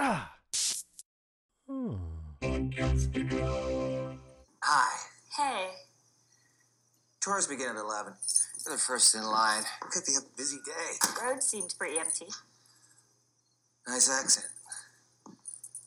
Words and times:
Ah. 0.00 0.30
Hi. 4.62 4.96
Hey. 5.36 5.70
Tours 7.20 7.48
begin 7.48 7.66
at 7.70 7.74
11. 7.74 8.12
You're 8.64 8.76
the 8.76 8.80
first 8.80 9.16
in 9.16 9.24
line. 9.24 9.64
Could 9.90 10.04
be 10.06 10.12
a 10.14 10.20
busy 10.36 10.58
day. 10.64 10.98
Road 11.20 11.42
seemed 11.42 11.74
pretty 11.76 11.98
empty. 11.98 12.26
Nice 13.88 14.08
accent. 14.08 14.46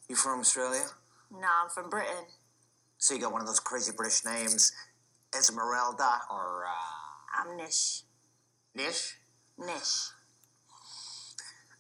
You 0.10 0.18
from 0.18 0.42
Australia? 0.42 0.84
No, 1.32 1.48
I'm 1.64 1.70
from 1.70 1.90
Britain. 1.90 2.26
So 2.98 3.14
you 3.14 3.22
got 3.22 3.32
one 3.32 3.40
of 3.40 3.48
those 3.48 3.62
crazy 3.62 3.94
British 3.96 4.26
names, 4.26 4.74
Esmeralda 5.34 6.20
or 6.30 6.66
uh, 6.66 7.42
I'm 7.42 7.56
Nish. 7.56 8.02
Nish? 8.76 9.16
Nish. 9.58 10.10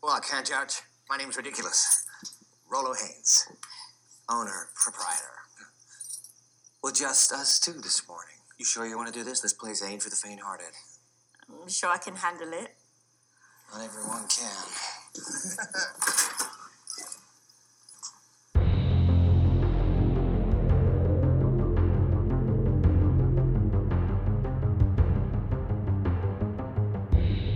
Well, 0.02 0.14
I 0.14 0.22
can't 0.22 0.48
judge. 0.48 0.80
My 1.10 1.18
name's 1.18 1.36
ridiculous. 1.36 2.08
Rolo 2.72 2.94
Haynes, 2.94 3.50
owner, 4.30 4.70
proprietor. 4.76 5.26
Well, 6.82 6.94
just 6.94 7.34
us 7.34 7.60
two 7.60 7.74
this 7.74 8.08
morning. 8.08 8.36
You 8.58 8.64
sure 8.64 8.88
you 8.88 8.96
want 8.96 9.14
to 9.14 9.20
do 9.20 9.26
this? 9.26 9.42
This 9.42 9.52
place 9.52 9.84
ain't 9.84 10.02
for 10.02 10.10
the 10.10 10.16
faint-hearted. 10.16 10.68
I'm 11.50 11.68
sure 11.68 11.90
I 11.90 11.98
can 11.98 12.16
handle 12.16 12.48
it. 12.54 12.74
Not 13.74 13.84
everyone 13.84 14.26
can. 14.30 14.48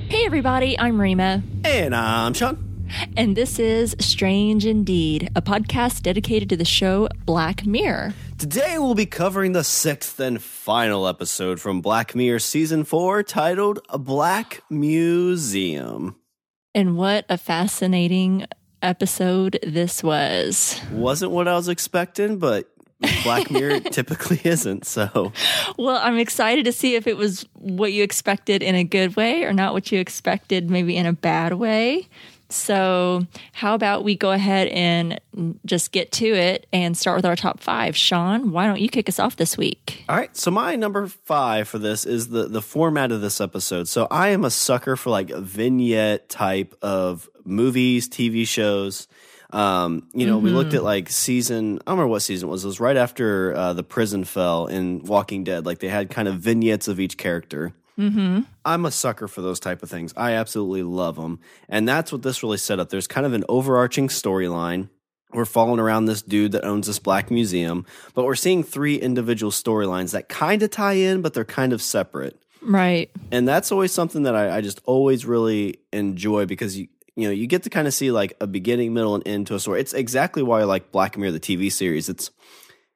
Hey, 0.10 0.26
everybody, 0.26 0.78
I'm 0.78 1.00
Rima, 1.00 1.42
And 1.64 1.96
I'm 1.96 2.34
Sean. 2.34 2.65
And 3.18 3.36
this 3.36 3.60
is 3.60 3.96
Strange 4.00 4.66
Indeed, 4.66 5.30
a 5.36 5.42
podcast 5.42 6.02
dedicated 6.02 6.50
to 6.50 6.58
the 6.58 6.66
show 6.66 7.08
Black 7.26 7.66
Mirror. 7.66 8.14
Today 8.38 8.78
we'll 8.78 8.96
be 8.96 9.06
covering 9.06 9.54
the 9.54 9.64
sixth 9.64 10.20
and 10.20 10.42
final 10.42 11.08
episode 11.08 11.60
from 11.60 11.82
Black 11.82 12.16
Mirror 12.16 12.40
Season 12.40 12.84
4 12.84 13.24
titled 13.24 13.80
A 13.90 13.98
Black 13.98 14.62
Museum. 14.70 16.16
And 16.74 16.98
what 16.98 17.26
a 17.30 17.38
fascinating 17.38 18.46
episode 18.82 19.60
this 19.64 20.04
was. 20.04 20.80
Wasn't 20.92 21.32
what 21.32 21.48
I 21.48 21.56
was 21.56 21.70
expecting, 21.70 22.38
but 22.38 22.70
Black 23.24 23.50
Mirror 23.50 23.80
typically 23.92 24.40
isn't, 24.44 24.86
so. 24.86 25.32
Well, 25.78 25.98
I'm 25.98 26.18
excited 26.18 26.66
to 26.66 26.72
see 26.72 26.96
if 26.96 27.08
it 27.08 27.18
was 27.18 27.46
what 27.54 27.94
you 27.94 28.04
expected 28.04 28.64
in 28.64 28.76
a 28.76 28.84
good 28.84 29.16
way 29.16 29.44
or 29.44 29.54
not 29.54 29.74
what 29.74 29.92
you 29.92 30.00
expected 30.00 30.70
maybe 30.70 30.96
in 30.96 31.06
a 31.06 31.14
bad 31.14 31.54
way. 31.54 32.08
So, 32.50 33.26
how 33.54 33.74
about 33.74 34.04
we 34.04 34.16
go 34.16 34.32
ahead 34.32 34.68
and 34.68 35.20
just 35.66 35.92
get 35.92 36.12
to 36.14 36.26
it 36.26 36.68
and 36.72 36.98
start 36.98 37.18
with 37.18 37.26
our 37.26 37.36
top 37.36 37.60
five? 37.60 37.98
Sean, 37.98 38.52
why 38.52 38.68
don't 38.68 38.80
you 38.80 38.90
kick 38.90 39.10
us 39.10 39.20
off 39.20 39.36
this 39.36 39.58
week? 39.58 40.06
All 40.08 40.16
right, 40.16 40.36
so 40.36 40.52
my 40.52 40.76
number 40.76 41.08
five 41.08 41.68
for 41.68 41.80
this 41.80 42.06
is 42.06 42.30
the 42.30 42.48
the 42.48 42.62
format 42.62 43.12
of 43.12 43.22
this 43.22 43.42
episode. 43.42 43.88
So 43.88 44.08
I 44.12 44.30
am 44.30 44.46
a 44.46 44.52
sucker 44.52 44.96
for 44.96 45.10
like 45.10 45.32
a 45.32 45.42
vignette 45.42 46.30
type 46.30 46.76
of 46.82 47.30
movies, 47.44 48.08
TV 48.08 48.48
shows. 48.48 49.08
Um, 49.52 50.10
you 50.14 50.28
know, 50.28 50.38
we 50.38 50.50
looked 50.50 50.74
at 50.74 50.84
like 50.84 51.10
season. 51.10 51.78
I 51.78 51.92
don't 51.92 51.98
remember 51.98 52.08
what 52.08 52.22
season 52.22 52.50
it 52.50 52.52
was. 52.52 52.64
It 52.64 52.68
was 52.68 52.80
right 52.80 52.98
after 52.98 53.56
uh, 53.56 53.74
the 53.74 53.84
prison 53.84 54.24
fell 54.26 54.68
in 54.68 55.04
Walking 55.04 55.44
Dead. 55.44 55.66
Like 55.66 55.80
they 55.80 55.88
had 55.88 56.10
kind 56.10 56.28
of 56.28 56.40
vignettes 56.40 56.88
of 56.88 57.00
each 57.00 57.18
character. 57.18 57.74
Mm-hmm. 57.98 58.42
I'm 58.66 58.86
a 58.86 58.92
sucker 58.92 59.28
for 59.28 59.42
those 59.42 59.60
type 59.60 59.84
of 59.84 59.90
things. 59.90 60.14
I 60.18 60.34
absolutely 60.34 60.84
love 60.84 61.16
them, 61.16 61.40
and 61.70 61.88
that's 61.88 62.12
what 62.12 62.24
this 62.24 62.44
really 62.44 62.58
set 62.58 62.80
up. 62.80 62.90
There's 62.90 63.08
kind 63.08 63.26
of 63.26 63.34
an 63.34 63.46
overarching 63.48 64.10
storyline 64.10 64.90
we're 65.36 65.46
following 65.46 65.80
around 65.80 66.06
this 66.06 66.22
dude 66.22 66.54
that 66.54 66.64
owns 66.64 66.88
this 66.88 67.00
black 67.00 67.30
museum, 67.30 67.86
but 68.14 68.24
we're 68.24 68.36
seeing 68.36 68.64
three 68.64 68.96
individual 68.96 69.52
storylines 69.52 70.12
that 70.12 70.30
kind 70.30 70.64
of 70.64 70.72
tie 70.72 70.94
in, 70.94 71.22
but 71.22 71.34
they're 71.34 71.44
kind 71.44 71.74
of 71.74 71.82
separate. 71.82 72.42
Right. 72.62 73.12
And 73.32 73.48
that's 73.48 73.72
always 73.72 73.92
something 73.92 74.24
that 74.24 74.36
I, 74.36 74.58
I 74.58 74.62
just 74.62 74.82
always 74.86 75.26
really 75.26 75.80
enjoy 75.94 76.46
because 76.46 76.78
you 76.78 76.88
you 77.16 77.28
know 77.28 77.32
you 77.32 77.48
get 77.48 77.64
to 77.64 77.70
kind 77.70 77.88
of 77.88 77.94
see 77.94 78.12
like 78.12 78.36
a 78.42 78.48
beginning, 78.48 78.94
middle, 78.94 79.16
and 79.16 79.26
end 79.28 79.48
to 79.48 79.56
a 79.56 79.60
story. 79.60 79.82
It's 79.82 79.94
exactly 79.94 80.42
why 80.42 80.62
I 80.62 80.64
like 80.64 80.92
Black 80.92 81.18
Mirror, 81.18 81.34
the 81.34 81.40
TV 81.40 81.72
series. 81.72 82.10
It's 82.10 82.32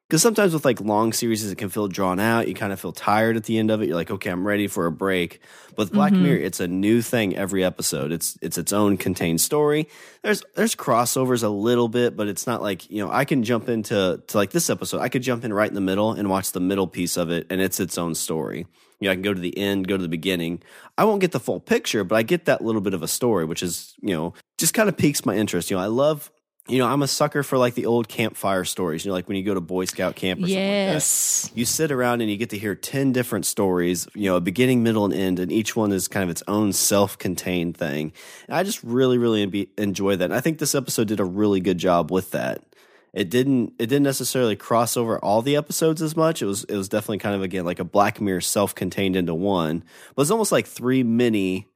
because 0.09 0.23
sometimes 0.23 0.55
with 0.55 0.65
like 0.65 0.81
long 0.81 1.13
series, 1.13 1.45
it 1.45 1.55
can 1.59 1.69
feel 1.69 1.87
drawn 1.87 2.19
out. 2.19 2.47
You 2.47 2.55
kind 2.55 2.73
of 2.73 2.79
feel 2.79 2.91
tired 2.91 3.37
at 3.37 3.43
the 3.43 3.59
end 3.59 3.69
of 3.69 3.83
it. 3.83 3.87
You're 3.87 3.95
like, 3.95 4.09
okay, 4.09 4.31
I'm 4.31 4.45
ready 4.45 4.65
for 4.65 4.87
a 4.87 4.91
break. 4.91 5.39
But 5.75 5.91
Black 5.91 6.13
mm-hmm. 6.13 6.23
Mirror, 6.23 6.39
it's 6.39 6.59
a 6.59 6.67
new 6.67 7.03
thing 7.03 7.35
every 7.37 7.63
episode. 7.63 8.11
It's 8.11 8.35
it's 8.41 8.57
its 8.57 8.73
own 8.73 8.97
contained 8.97 9.39
story. 9.39 9.87
There's 10.23 10.41
there's 10.55 10.75
crossovers 10.75 11.43
a 11.43 11.47
little 11.47 11.87
bit, 11.87 12.17
but 12.17 12.27
it's 12.27 12.47
not 12.47 12.63
like 12.63 12.89
you 12.89 13.05
know 13.05 13.11
I 13.11 13.23
can 13.23 13.43
jump 13.43 13.69
into 13.69 14.19
to 14.25 14.37
like 14.37 14.49
this 14.49 14.71
episode. 14.71 14.99
I 14.99 15.09
could 15.09 15.21
jump 15.21 15.45
in 15.45 15.53
right 15.53 15.69
in 15.69 15.75
the 15.75 15.81
middle 15.81 16.13
and 16.13 16.27
watch 16.27 16.53
the 16.53 16.59
middle 16.59 16.87
piece 16.87 17.15
of 17.15 17.29
it, 17.29 17.45
and 17.51 17.61
it's 17.61 17.79
its 17.79 17.97
own 17.99 18.15
story. 18.15 18.65
You 18.99 19.05
know, 19.05 19.11
I 19.11 19.15
can 19.15 19.21
go 19.21 19.33
to 19.33 19.39
the 19.39 19.55
end, 19.57 19.87
go 19.87 19.95
to 19.95 20.01
the 20.01 20.09
beginning. 20.09 20.63
I 20.97 21.05
won't 21.05 21.21
get 21.21 21.33
the 21.33 21.39
full 21.39 21.59
picture, 21.59 22.03
but 22.03 22.15
I 22.15 22.23
get 22.23 22.45
that 22.45 22.63
little 22.63 22.81
bit 22.81 22.95
of 22.95 23.03
a 23.03 23.07
story, 23.07 23.45
which 23.45 23.61
is 23.61 23.93
you 24.01 24.15
know 24.15 24.33
just 24.57 24.73
kind 24.73 24.89
of 24.89 24.97
piques 24.97 25.23
my 25.23 25.35
interest. 25.35 25.69
You 25.69 25.77
know, 25.77 25.83
I 25.83 25.87
love 25.87 26.31
you 26.69 26.77
know, 26.77 26.87
I'm 26.87 27.01
a 27.01 27.07
sucker 27.07 27.43
for 27.43 27.57
like 27.57 27.73
the 27.73 27.85
old 27.85 28.07
campfire 28.07 28.63
stories. 28.63 29.03
You 29.03 29.09
know, 29.09 29.15
like 29.15 29.27
when 29.27 29.37
you 29.37 29.43
go 29.43 29.53
to 29.53 29.61
Boy 29.61 29.85
Scout 29.85 30.15
camp 30.15 30.39
or 30.39 30.43
something 30.43 30.55
like 30.55 30.87
that. 30.87 30.93
Yes. 30.93 31.51
You 31.55 31.65
sit 31.65 31.91
around 31.91 32.21
and 32.21 32.29
you 32.29 32.37
get 32.37 32.51
to 32.51 32.57
hear 32.57 32.75
10 32.75 33.11
different 33.11 33.45
stories, 33.45 34.07
you 34.13 34.29
know, 34.29 34.35
a 34.35 34.41
beginning, 34.41 34.83
middle, 34.83 35.05
and 35.05 35.13
end, 35.13 35.39
and 35.39 35.51
each 35.51 35.75
one 35.75 35.91
is 35.91 36.07
kind 36.07 36.23
of 36.23 36.29
its 36.29 36.43
own 36.47 36.73
self 36.73 37.17
contained 37.17 37.75
thing. 37.75 38.13
And 38.47 38.55
I 38.55 38.63
just 38.63 38.83
really, 38.83 39.17
really 39.17 39.69
enjoy 39.77 40.15
that. 40.15 40.25
And 40.25 40.33
I 40.33 40.41
think 40.41 40.59
this 40.59 40.75
episode 40.75 41.07
did 41.07 41.19
a 41.19 41.25
really 41.25 41.59
good 41.59 41.77
job 41.77 42.11
with 42.11 42.31
that. 42.31 42.63
It 43.11 43.29
didn't 43.29 43.73
it 43.79 43.87
didn't 43.87 44.03
necessarily 44.03 44.55
cross 44.55 44.95
over 44.95 45.17
all 45.17 45.41
the 45.41 45.55
episodes 45.55 46.01
as 46.01 46.15
much. 46.15 46.41
It 46.43 46.45
was 46.45 46.63
it 46.65 46.75
was 46.75 46.89
definitely 46.89 47.17
kind 47.17 47.35
of 47.35 47.41
again 47.41 47.65
like 47.65 47.79
a 47.79 47.83
Black 47.83 48.21
Mirror 48.21 48.41
self 48.41 48.75
contained 48.75 49.15
into 49.15 49.33
one. 49.33 49.83
But 50.15 50.23
it's 50.23 50.31
almost 50.31 50.51
like 50.51 50.67
three 50.67 51.01
mini 51.01 51.69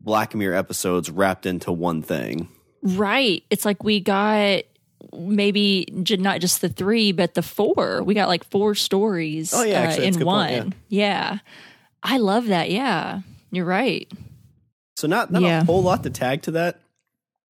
Black 0.00 0.34
Mirror 0.34 0.56
episodes 0.56 1.08
wrapped 1.08 1.46
into 1.46 1.70
one 1.70 2.02
thing. 2.02 2.48
Right. 2.82 3.42
It's 3.50 3.64
like 3.64 3.82
we 3.84 4.00
got 4.00 4.62
maybe 5.12 5.86
not 5.92 6.40
just 6.40 6.60
the 6.60 6.68
three, 6.68 7.12
but 7.12 7.34
the 7.34 7.42
four. 7.42 8.02
We 8.02 8.14
got 8.14 8.28
like 8.28 8.44
four 8.44 8.74
stories 8.74 9.52
Oh, 9.52 9.62
yeah, 9.62 9.80
uh, 9.80 9.84
actually, 9.84 10.04
a 10.04 10.08
in 10.08 10.24
one. 10.24 10.48
point, 10.62 10.74
yeah. 10.88 11.38
I 12.02 12.18
love 12.18 12.46
that. 12.46 12.70
Yeah. 12.70 13.20
You're 13.50 13.64
right. 13.66 14.10
So 14.96 15.06
not 15.08 15.30
not 15.30 15.42
Yeah. 15.42 15.60
a 15.62 15.64
whole 15.64 15.82
lot 15.82 16.02
to 16.04 16.10
tag 16.10 16.42
to 16.42 16.52
that. 16.52 16.80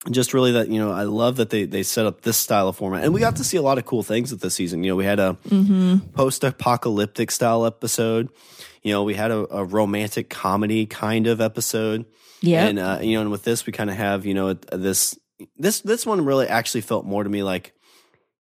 Just 0.09 0.33
really 0.33 0.53
that 0.53 0.67
you 0.69 0.79
know 0.79 0.91
I 0.91 1.03
love 1.03 1.35
that 1.35 1.51
they 1.51 1.65
they 1.65 1.83
set 1.83 2.07
up 2.07 2.21
this 2.21 2.35
style 2.35 2.67
of 2.67 2.75
format, 2.75 3.03
and 3.03 3.13
we 3.13 3.19
got 3.19 3.35
to 3.35 3.43
see 3.43 3.57
a 3.57 3.61
lot 3.61 3.77
of 3.77 3.85
cool 3.85 4.01
things 4.01 4.31
with 4.31 4.41
this 4.41 4.55
season. 4.55 4.83
You 4.83 4.91
know, 4.91 4.95
we 4.95 5.05
had 5.05 5.19
a 5.19 5.37
post 6.15 6.43
apocalyptic 6.43 7.29
style 7.29 7.67
episode. 7.67 8.29
You 8.81 8.93
know, 8.93 9.03
we 9.03 9.13
had 9.13 9.29
a, 9.29 9.45
a 9.55 9.63
romantic 9.63 10.27
comedy 10.27 10.87
kind 10.87 11.27
of 11.27 11.39
episode. 11.39 12.05
Yep. 12.41 12.69
And 12.69 12.79
uh, 12.79 12.99
you 13.01 13.15
know, 13.15 13.21
and 13.21 13.31
with 13.31 13.43
this, 13.43 13.65
we 13.65 13.73
kind 13.73 13.89
of 13.89 13.95
have 13.95 14.25
you 14.25 14.33
know 14.33 14.53
this 14.53 15.17
this 15.57 15.81
this 15.81 16.05
one 16.05 16.25
really 16.25 16.47
actually 16.47 16.81
felt 16.81 17.05
more 17.05 17.23
to 17.23 17.29
me 17.29 17.43
like 17.43 17.73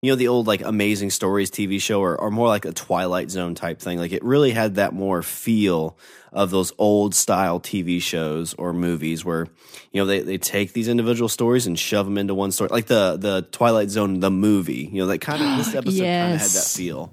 you 0.03 0.11
know 0.11 0.17
the 0.17 0.29
old 0.29 0.47
like 0.47 0.63
Amazing 0.63 1.11
Stories 1.11 1.51
TV 1.51 1.81
show, 1.81 2.01
or, 2.01 2.19
or 2.19 2.31
more 2.31 2.49
like 2.49 2.65
a 2.65 2.73
Twilight 2.73 3.31
Zone 3.31 3.55
type 3.55 3.81
thing. 3.81 3.99
Like 3.99 4.13
it 4.13 4.25
really 4.25 4.53
had 4.53 4.77
that 4.77 4.95
more 4.95 5.23
feel 5.23 5.99
of 6.33 6.51
those 6.51 6.73
old 6.79 7.15
style 7.15 7.61
TV 7.61 8.01
shows 8.01 8.55
or 8.55 8.73
movies 8.73 9.25
where 9.25 9.47
you 9.93 10.01
know 10.01 10.07
they 10.07 10.21
they 10.21 10.39
take 10.39 10.73
these 10.73 10.89
individual 10.89 11.29
stories 11.29 11.67
and 11.67 11.79
shove 11.79 12.07
them 12.07 12.17
into 12.17 12.35
one 12.35 12.53
story, 12.53 12.71
like 12.71 12.87
the 12.87 13.19
the 13.19 13.47
Twilight 13.53 13.91
Zone 13.91 14.21
the 14.21 14.31
movie. 14.31 14.89
You 14.91 15.03
know, 15.03 15.07
that 15.09 15.21
kind 15.21 15.43
of 15.43 15.59
this 15.59 15.75
episode 15.75 16.01
kind 16.01 16.35
of 16.35 16.41
had 16.41 16.51
that 16.51 16.73
feel. 16.75 17.13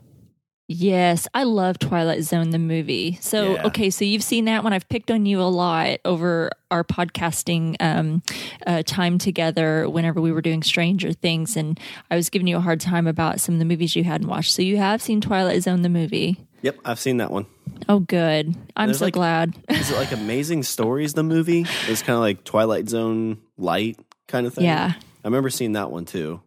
Yes, 0.69 1.29
I 1.33 1.43
love 1.43 1.79
Twilight 1.79 2.23
Zone 2.23 2.49
the 2.49 2.59
movie. 2.59 3.17
So, 3.21 3.53
Yeah. 3.53 3.67
okay, 3.67 3.89
so 3.89 4.03
you've 4.03 4.21
seen 4.23 4.45
that 4.45 4.65
one. 4.65 4.73
I've 4.73 4.87
picked 4.89 5.09
on 5.09 5.25
you 5.25 5.39
a 5.41 5.43
lot 5.47 5.99
over 6.03 6.49
our 6.69 6.83
podcasting 6.83 7.77
um, 7.79 8.21
uh, 8.65 8.83
time 8.85 9.17
together 9.17 9.89
whenever 9.89 10.19
we 10.19 10.31
were 10.33 10.41
doing 10.41 10.61
Stranger 10.63 11.13
Things, 11.13 11.55
and 11.55 11.79
I 12.11 12.17
was 12.17 12.29
giving 12.29 12.47
you 12.47 12.57
a 12.57 12.61
hard 12.61 12.81
time 12.81 13.07
about 13.07 13.39
some 13.39 13.55
of 13.55 13.59
the 13.59 13.65
movies 13.65 13.95
you 13.95 14.03
hadn't 14.03 14.27
watched. 14.27 14.51
So, 14.51 14.61
you 14.61 14.75
have 14.75 15.01
seen 15.01 15.21
Twilight 15.21 15.63
Zone 15.63 15.83
the 15.83 15.89
movie. 15.89 16.35
Yep, 16.63 16.79
I've 16.83 16.99
seen 16.99 17.17
that 17.17 17.31
one. 17.31 17.45
Oh, 17.87 17.99
good. 17.99 18.53
I'm 18.75 18.87
There's 18.87 18.97
so 18.99 19.05
like- 19.05 19.13
glad. 19.13 19.55
Is 19.69 19.89
it 19.89 19.95
like 19.95 20.11
Amazing 20.19 20.63
Stories 20.63 21.13
the 21.13 21.23
movie? 21.23 21.65
It's 21.87 22.01
kind 22.01 22.15
of 22.15 22.19
like 22.21 22.43
Twilight 22.43 22.89
Zone 22.89 23.37
light 23.57 23.97
kind 24.27 24.45
of 24.45 24.53
thing. 24.55 24.65
Yeah. 24.65 24.93
I 24.97 25.27
remember 25.27 25.49
seeing 25.49 25.73
that 25.73 25.91
one 25.91 26.03
too. 26.03 26.41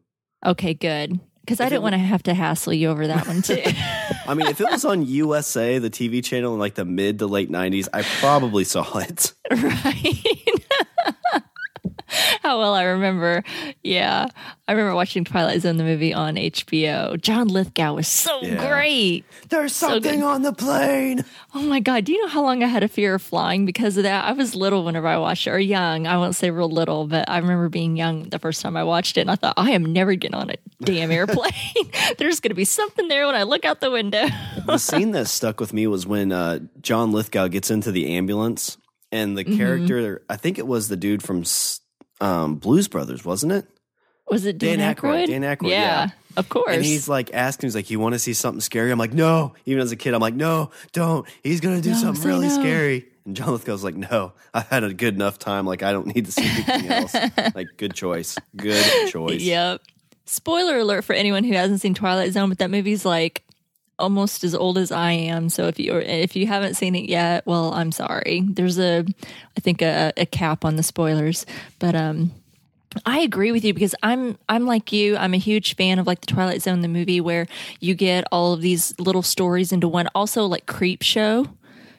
Okay, 0.45 0.75
good. 0.75 1.21
Because 1.41 1.61
I 1.61 1.69
didn't 1.69 1.83
want 1.83 1.95
to 1.95 1.99
have 1.99 2.23
to 2.25 2.35
hassle 2.35 2.73
you 2.75 2.89
over 2.91 3.07
that 3.07 3.27
one 3.27 3.43
too. 3.43 3.63
I 4.31 4.35
mean, 4.35 4.47
if 4.47 4.61
it 4.61 4.71
was 4.71 4.85
on 4.85 5.05
USA, 5.07 5.79
the 5.79 5.91
TV 5.91 6.23
channel 6.23 6.55
in 6.55 6.61
like 6.61 6.77
the 6.77 6.85
mid 6.85 7.19
to 7.19 7.27
late 7.27 7.51
'90s, 7.51 7.89
I 7.93 8.03
probably 8.21 8.63
saw 8.63 8.99
it. 8.99 9.35
right? 9.51 11.43
how 12.43 12.59
well 12.59 12.75
I 12.75 12.83
remember. 12.85 13.43
Yeah, 13.83 14.27
I 14.69 14.73
remember 14.73 14.95
watching 14.95 15.25
Twilight 15.25 15.63
Zone 15.63 15.77
the 15.77 15.85
movie 15.85 16.13
on 16.15 16.35
HBO. 16.37 17.21
John 17.21 17.49
Lithgow 17.49 17.95
was 17.95 18.09
so 18.09 18.41
Yeah. 18.43 18.67
great. 18.69 19.25
There's 19.49 19.75
something 19.75 20.21
good. 20.21 20.27
on 20.27 20.43
the 20.43 20.53
plane. 20.53 21.25
Oh 21.55 21.63
my 21.63 21.81
god! 21.81 22.05
Do 22.05 22.13
you 22.13 22.23
know 22.23 22.29
how 22.29 22.43
long 22.43 22.63
I 22.63 22.67
had 22.67 22.83
a 22.83 22.89
fear 22.89 23.15
of 23.15 23.23
flying 23.23 23.67
because 23.67 23.97
of 23.97 24.03
that? 24.05 24.25
I 24.25 24.33
was 24.33 24.55
little 24.55 24.85
whenever 24.85 25.07
I 25.07 25.17
watched 25.19 25.47
it, 25.47 25.51
or 25.51 25.59
young. 25.59 26.07
I 26.07 26.17
won't 26.17 26.35
say 26.35 26.51
real 26.51 26.71
little, 26.71 27.07
but 27.07 27.29
I 27.29 27.39
remember 27.39 27.69
being 27.69 27.97
young 27.97 28.25
the 28.29 28.39
first 28.39 28.61
time 28.63 28.77
I 28.77 28.85
watched 28.85 29.17
it, 29.17 29.23
and 29.23 29.31
I 29.31 29.37
thought 29.37 29.55
I 29.57 29.71
am 29.73 29.93
never 29.93 30.15
getting 30.15 30.35
on 30.37 30.51
a 30.51 30.55
damn 30.85 31.11
airplane. 31.11 31.51
There's 32.19 32.41
going 32.41 32.51
to 32.51 32.55
be 32.55 32.65
something 32.65 33.09
there 33.09 33.27
when 33.27 33.35
I 33.35 33.43
look 33.45 33.65
out 33.65 33.81
the 33.81 33.91
window. 33.91 34.27
the 34.67 34.79
scene 34.79 35.11
that 35.13 35.27
stuck 35.27 35.61
with 35.61 35.73
me 35.73 35.87
was 35.87 36.07
when 36.07 36.33
uh, 36.33 36.61
John 36.81 37.13
Lithgow 37.13 37.49
gets 37.49 37.71
into 37.71 37.91
the 37.93 38.15
ambulance 38.17 38.77
and 39.13 39.37
the 39.37 39.45
character, 39.45 40.23
I 40.29 40.37
think 40.37 40.59
it 40.59 40.67
was 40.67 40.89
the 40.89 40.97
dude 40.97 41.23
from 41.23 41.41
S- 41.41 41.81
um, 42.21 42.57
Blues 42.57 42.89
Brothers, 42.89 43.25
wasn't 43.25 43.53
it? 43.53 43.67
Was 44.29 44.45
it 44.47 44.59
Dan, 44.59 44.79
Dan 44.79 44.95
Aykroyd? 44.95 45.25
Aykroyd, 45.25 45.27
Dan 45.27 45.43
Aykroyd, 45.43 45.71
Yeah, 45.71 45.79
yeah. 46.05 46.09
of 46.37 46.49
course. 46.49 46.77
And 46.77 46.85
he's 46.85 47.09
like 47.09 47.35
asking, 47.35 47.67
he's 47.67 47.75
like, 47.75 47.91
"You 47.91 47.99
want 47.99 48.13
to 48.15 48.19
see 48.21 48.33
something 48.33 48.61
scary?" 48.61 48.93
I'm 48.93 48.99
like, 48.99 49.13
"No." 49.13 49.55
Even 49.67 49.83
as 49.83 49.91
a 49.91 49.97
kid, 49.97 50.15
I'm 50.15 50.21
like, 50.21 50.35
"No, 50.35 50.71
don't." 50.93 51.27
He's 51.43 51.61
gonna 51.61 51.81
do 51.81 51.91
No, 51.91 51.97
something 51.97 52.25
really 52.29 52.47
no. 52.49 52.55
scary. 52.61 53.07
And 53.25 53.35
John 53.35 53.49
Lithgow's 53.49 53.83
like, 53.83 53.97
"No, 53.97 54.33
I've 54.55 54.69
had 54.69 54.85
a 54.85 54.95
good 54.95 55.15
enough 55.15 55.39
time. 55.39 55.67
Like, 55.67 55.83
I 55.83 55.91
don't 55.93 56.07
need 56.15 56.27
to 56.27 56.33
see 56.33 56.45
anything 56.45 56.87
else." 56.93 57.15
like, 57.57 57.69
good 57.77 57.95
choice, 57.95 58.37
good 58.57 59.09
choice. 59.09 59.41
Yep. 59.43 59.81
Spoiler 60.27 60.79
alert 60.79 61.03
for 61.05 61.13
anyone 61.15 61.43
who 61.43 61.55
hasn't 61.55 61.81
seen 61.81 61.95
Twilight 61.95 62.33
Zone, 62.33 62.51
but 62.51 62.59
that 62.59 62.71
movie's 62.71 63.05
like 63.05 63.43
almost 64.01 64.43
as 64.45 64.55
old 64.55 64.79
as 64.79 64.91
I 64.91 65.13
am. 65.13 65.49
So 65.49 65.67
if 65.67 65.79
you 65.79 65.97
if 65.97 66.35
you 66.35 66.47
haven't 66.47 66.75
seen 66.75 66.95
it 66.95 67.09
yet, 67.09 67.47
well, 67.47 67.73
I'm 67.73 67.93
sorry. 67.93 68.43
There's 68.47 68.79
a 68.79 69.05
I 69.57 69.61
think 69.61 69.83
a, 69.83 70.13
a 70.17 70.27
cap 70.27 70.65
on 70.65 70.77
the 70.77 70.83
spoilers, 70.83 71.47
but 71.79 71.95
um 71.95 72.33
I 73.07 73.21
agree 73.21 73.53
with 73.53 73.65
you 73.65 73.73
because 73.73 73.95
I'm 74.03 74.37
I'm 74.49 74.67
like 74.67 74.93
you. 74.93 75.17
I'm 75.17 75.35
a 75.35 75.39
huge 75.39 75.77
fan 75.77 75.99
of 75.99 76.07
like 76.07 76.21
the 76.21 76.27
Twilight 76.27 76.63
Zone 76.63 76.81
the 76.81 76.89
movie 76.89 77.21
where 77.21 77.47
you 77.79 77.95
get 77.95 78.25
all 78.33 78.53
of 78.53 78.63
these 78.63 78.99
little 78.99 79.23
stories 79.23 79.71
into 79.73 79.87
one. 79.87 80.09
Also 80.15 80.47
like 80.47 80.67
Creep 80.67 81.03
Show. 81.03 81.47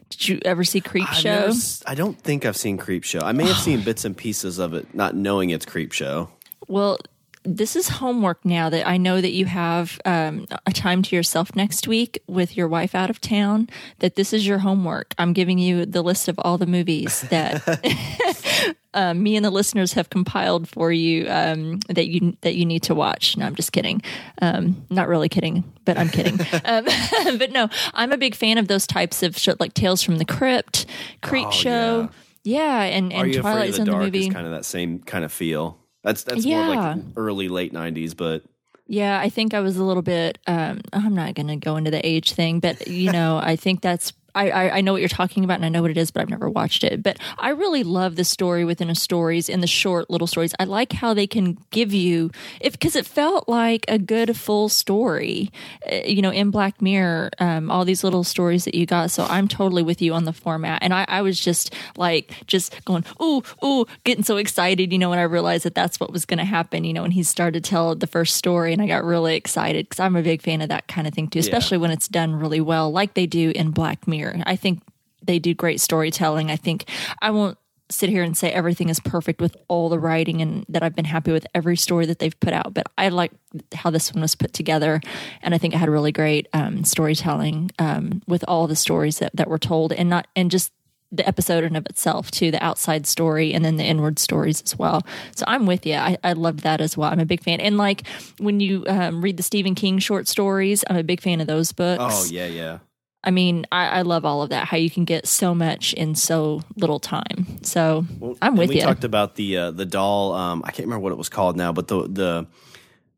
Did 0.09 0.27
you 0.27 0.39
ever 0.43 0.65
see 0.65 0.81
Creep 0.81 1.09
I've 1.09 1.15
Show? 1.15 1.47
never 1.47 1.53
I 1.87 1.95
don't 1.95 2.19
think 2.19 2.45
I've 2.45 2.57
seen 2.57 2.77
Creep 2.77 3.05
Show. 3.05 3.19
I 3.21 3.31
may 3.31 3.47
have 3.47 3.57
seen 3.67 3.81
bits 3.83 4.03
and 4.03 4.15
pieces 4.15 4.59
of 4.59 4.73
it, 4.73 4.93
not 4.93 5.15
knowing 5.15 5.51
it's 5.51 5.65
Creep 5.65 5.93
Show. 5.93 6.29
Well, 6.67 6.99
this 7.43 7.75
is 7.75 7.89
homework 7.89 8.45
now 8.45 8.69
that 8.69 8.87
I 8.87 8.97
know 8.97 9.19
that 9.19 9.31
you 9.31 9.45
have 9.45 9.99
um, 10.05 10.45
a 10.65 10.71
time 10.71 11.01
to 11.03 11.15
yourself 11.15 11.55
next 11.55 11.87
week 11.87 12.21
with 12.27 12.55
your 12.55 12.67
wife 12.67 12.93
out 12.93 13.09
of 13.09 13.19
town. 13.19 13.69
That 13.99 14.15
this 14.15 14.31
is 14.31 14.45
your 14.45 14.59
homework. 14.59 15.15
I'm 15.17 15.33
giving 15.33 15.57
you 15.57 15.85
the 15.85 16.03
list 16.03 16.27
of 16.27 16.39
all 16.39 16.57
the 16.57 16.67
movies 16.67 17.21
that 17.29 18.75
um, 18.93 19.23
me 19.23 19.35
and 19.35 19.43
the 19.43 19.49
listeners 19.49 19.93
have 19.93 20.09
compiled 20.09 20.69
for 20.69 20.91
you 20.91 21.25
um, 21.29 21.79
that 21.89 22.07
you 22.07 22.37
that 22.41 22.55
you 22.55 22.65
need 22.65 22.83
to 22.83 22.95
watch. 22.95 23.35
No, 23.37 23.45
I'm 23.47 23.55
just 23.55 23.71
kidding. 23.71 24.01
Um, 24.41 24.85
not 24.91 25.07
really 25.07 25.29
kidding, 25.29 25.63
but 25.85 25.97
I'm 25.97 26.09
kidding. 26.09 26.39
um, 26.65 26.85
but 27.39 27.51
no, 27.51 27.69
I'm 27.93 28.11
a 28.11 28.17
big 28.17 28.35
fan 28.35 28.59
of 28.59 28.67
those 28.67 28.85
types 28.85 29.23
of 29.23 29.37
show, 29.37 29.55
like 29.59 29.73
Tales 29.73 30.03
from 30.03 30.17
the 30.17 30.25
Crypt, 30.25 30.85
Creep 31.21 31.47
Oh, 31.47 31.51
Show. 31.51 32.09
Yeah, 32.43 32.81
and, 32.81 33.13
and 33.13 33.33
Twilight 33.33 33.75
Zone 33.75 33.85
the 33.85 33.91
the 33.91 33.97
movie. 33.97 34.29
Kind 34.29 34.47
of 34.47 34.51
that 34.53 34.65
same 34.65 34.99
kind 34.99 35.23
of 35.23 35.31
feel. 35.31 35.80
That's 36.03 36.23
that's 36.23 36.45
more 36.45 36.59
Yeah. 36.61 36.67
like 36.95 37.03
early 37.15 37.47
late 37.47 37.73
'90s, 37.73 38.15
but 38.15 38.43
Yeah, 38.87 39.19
I 39.19 39.29
think 39.29 39.53
I 39.53 39.59
was 39.61 39.77
a 39.77 39.83
little 39.83 40.01
bit. 40.03 40.37
Um, 40.47 40.81
I'm 40.93 41.13
not 41.15 41.33
going 41.35 41.47
to 41.47 41.55
go 41.55 41.77
into 41.77 41.91
the 41.91 42.05
age 42.05 42.33
thing, 42.33 42.59
but 42.59 42.87
you 42.87 43.11
know, 43.11 43.39
I 43.41 43.55
think 43.55 43.81
that's. 43.81 44.13
I, 44.35 44.49
I, 44.49 44.77
I 44.77 44.81
know 44.81 44.93
what 44.93 45.01
you're 45.01 45.09
talking 45.09 45.43
about 45.43 45.55
and 45.55 45.65
I 45.65 45.69
know 45.69 45.81
what 45.81 45.91
it 45.91 45.97
is, 45.97 46.11
but 46.11 46.21
I've 46.21 46.29
never 46.29 46.49
watched 46.49 46.83
it. 46.83 47.03
But 47.03 47.17
I 47.37 47.49
really 47.49 47.83
love 47.83 48.15
the 48.15 48.23
story 48.23 48.65
within 48.65 48.89
a 48.89 48.95
stories 48.95 49.49
and 49.49 49.61
the 49.61 49.67
short 49.67 50.09
little 50.09 50.27
stories. 50.27 50.53
I 50.59 50.65
like 50.65 50.93
how 50.93 51.13
they 51.13 51.27
can 51.27 51.57
give 51.71 51.93
you 51.93 52.31
if 52.59 52.73
because 52.73 52.95
it 52.95 53.05
felt 53.05 53.49
like 53.49 53.85
a 53.87 53.97
good 53.99 54.37
full 54.37 54.69
story. 54.69 55.51
Uh, 55.91 55.95
you 56.05 56.21
know, 56.21 56.31
in 56.31 56.51
Black 56.51 56.81
Mirror, 56.81 57.31
um, 57.39 57.69
all 57.69 57.85
these 57.85 58.03
little 58.03 58.23
stories 58.23 58.65
that 58.65 58.75
you 58.75 58.85
got. 58.85 59.11
So 59.11 59.25
I'm 59.25 59.47
totally 59.47 59.83
with 59.83 60.01
you 60.01 60.13
on 60.13 60.25
the 60.25 60.33
format, 60.33 60.79
and 60.81 60.93
I, 60.93 61.05
I 61.07 61.21
was 61.21 61.39
just 61.39 61.73
like 61.97 62.33
just 62.47 62.83
going 62.85 63.05
ooh 63.21 63.43
ooh, 63.63 63.85
getting 64.03 64.23
so 64.23 64.37
excited. 64.37 64.91
You 64.91 64.99
know, 64.99 65.09
when 65.09 65.19
I 65.19 65.23
realized 65.23 65.65
that 65.65 65.75
that's 65.75 65.99
what 65.99 66.11
was 66.11 66.25
going 66.25 66.39
to 66.39 66.45
happen. 66.45 66.83
You 66.83 66.93
know, 66.93 67.01
when 67.01 67.11
he 67.11 67.23
started 67.23 67.63
to 67.63 67.69
tell 67.69 67.95
the 67.95 68.07
first 68.07 68.35
story, 68.35 68.73
and 68.73 68.81
I 68.81 68.87
got 68.87 69.03
really 69.03 69.35
excited 69.35 69.89
because 69.89 69.99
I'm 69.99 70.15
a 70.15 70.21
big 70.21 70.41
fan 70.41 70.61
of 70.61 70.69
that 70.69 70.87
kind 70.87 71.07
of 71.07 71.13
thing 71.13 71.27
too, 71.27 71.39
especially 71.39 71.77
when 71.77 71.91
it's 71.91 72.07
done 72.07 72.33
really 72.35 72.61
well, 72.61 72.91
like 72.91 73.13
they 73.13 73.25
do 73.25 73.51
in 73.55 73.71
Black 73.71 74.07
Mirror. 74.07 74.20
I 74.45 74.55
think 74.55 74.81
they 75.23 75.39
do 75.39 75.53
great 75.53 75.79
storytelling. 75.79 76.49
I 76.49 76.55
think 76.55 76.85
I 77.21 77.31
won't 77.31 77.57
sit 77.91 78.09
here 78.09 78.23
and 78.23 78.37
say 78.37 78.51
everything 78.51 78.89
is 78.89 78.99
perfect 78.99 79.41
with 79.41 79.55
all 79.67 79.89
the 79.89 79.99
writing 79.99 80.41
and 80.41 80.65
that 80.69 80.81
I've 80.81 80.95
been 80.95 81.05
happy 81.05 81.31
with 81.31 81.45
every 81.53 81.75
story 81.75 82.05
that 82.05 82.19
they've 82.19 82.39
put 82.39 82.53
out, 82.53 82.73
but 82.73 82.87
I 82.97 83.09
like 83.09 83.31
how 83.73 83.89
this 83.89 84.13
one 84.13 84.21
was 84.21 84.35
put 84.35 84.53
together. 84.53 85.01
And 85.41 85.53
I 85.53 85.57
think 85.57 85.73
it 85.73 85.77
had 85.77 85.89
really 85.89 86.11
great 86.11 86.47
um, 86.53 86.83
storytelling 86.85 87.71
um, 87.79 88.21
with 88.27 88.45
all 88.47 88.67
the 88.67 88.75
stories 88.75 89.19
that, 89.19 89.35
that 89.35 89.49
were 89.49 89.59
told 89.59 89.91
and 89.93 90.09
not, 90.09 90.27
and 90.35 90.49
just 90.49 90.71
the 91.11 91.27
episode 91.27 91.65
in 91.65 91.75
of 91.75 91.85
itself 91.87 92.31
too, 92.31 92.51
the 92.51 92.63
outside 92.63 93.05
story 93.05 93.53
and 93.53 93.65
then 93.65 93.75
the 93.75 93.83
inward 93.83 94.17
stories 94.17 94.61
as 94.61 94.79
well. 94.79 95.01
So 95.35 95.43
I'm 95.47 95.65
with 95.65 95.85
you. 95.85 95.95
I, 95.95 96.17
I 96.23 96.33
loved 96.33 96.61
that 96.61 96.79
as 96.79 96.95
well. 96.95 97.11
I'm 97.11 97.19
a 97.19 97.25
big 97.25 97.43
fan. 97.43 97.59
And 97.59 97.77
like 97.77 98.07
when 98.39 98.61
you 98.61 98.85
um, 98.87 99.21
read 99.21 99.35
the 99.35 99.43
Stephen 99.43 99.75
King 99.75 99.99
short 99.99 100.29
stories, 100.29 100.85
I'm 100.89 100.95
a 100.95 101.03
big 101.03 101.19
fan 101.19 101.41
of 101.41 101.47
those 101.47 101.73
books. 101.73 102.01
oh 102.01 102.25
yeah, 102.31 102.45
yeah. 102.45 102.79
I 103.23 103.29
mean, 103.31 103.67
I, 103.71 103.87
I 103.87 104.01
love 104.01 104.25
all 104.25 104.41
of 104.41 104.49
that. 104.49 104.67
How 104.67 104.77
you 104.77 104.89
can 104.89 105.05
get 105.05 105.27
so 105.27 105.53
much 105.53 105.93
in 105.93 106.15
so 106.15 106.61
little 106.75 106.99
time. 106.99 107.63
So 107.63 108.05
Well, 108.19 108.37
I'm 108.41 108.55
with 108.55 108.69
we 108.69 108.75
you. 108.75 108.81
We 108.81 108.85
talked 108.85 109.03
about 109.03 109.35
the 109.35 109.57
uh, 109.57 109.71
the 109.71 109.85
doll. 109.85 110.33
Um, 110.33 110.63
I 110.65 110.71
can't 110.71 110.87
remember 110.87 111.03
what 111.03 111.11
it 111.11 111.17
was 111.17 111.29
called 111.29 111.55
now, 111.55 111.71
but 111.71 111.87
the 111.87 112.07
the 112.07 112.47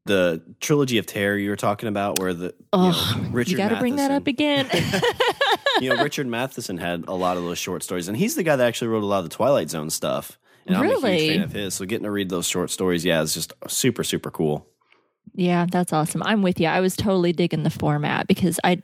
the 0.05 0.41
trilogy 0.59 0.97
of 0.97 1.05
terror 1.05 1.38
you 1.38 1.50
were 1.50 1.55
talking 1.55 1.88
about, 1.88 2.19
where 2.19 2.33
the 2.33 2.53
you, 2.73 2.79
know, 2.79 3.29
Richard 3.31 3.51
you 3.51 3.57
got 3.57 3.69
to 3.69 3.77
bring 3.77 3.95
that 3.95 4.11
up 4.11 4.27
again. 4.27 4.69
you 5.79 5.89
know, 5.89 6.03
Richard 6.03 6.27
Matheson 6.27 6.77
had 6.77 7.05
a 7.07 7.13
lot 7.13 7.38
of 7.38 7.44
those 7.44 7.57
short 7.57 7.83
stories, 7.83 8.09
and 8.09 8.17
he's 8.17 8.35
the 8.35 8.44
guy 8.44 8.57
that 8.57 8.67
actually 8.67 8.89
wrote 8.89 9.03
a 9.03 9.05
lot 9.05 9.19
of 9.19 9.29
the 9.29 9.35
Twilight 9.35 9.69
Zone 9.69 9.89
stuff. 9.89 10.38
And 10.65 10.75
I'm 10.75 10.83
a 10.83 10.89
Really? 10.89 11.17
huge 11.17 11.33
fan 11.33 11.41
of 11.44 11.51
his. 11.53 11.73
So 11.75 11.85
getting 11.85 12.03
to 12.03 12.11
read 12.11 12.29
those 12.29 12.47
short 12.47 12.71
stories, 12.71 13.05
yeah, 13.05 13.21
is 13.21 13.33
just 13.33 13.53
super 13.69 14.03
super 14.03 14.29
cool. 14.31 14.67
yeah, 15.33 15.65
that's 15.71 15.94
awesome. 15.94 16.21
I'm 16.23 16.41
with 16.41 16.59
you. 16.59 16.67
I 16.67 16.81
was 16.81 16.97
totally 16.97 17.31
digging 17.31 17.63
the 17.63 17.69
format 17.69 18.27
because 18.27 18.59
I, 18.63 18.81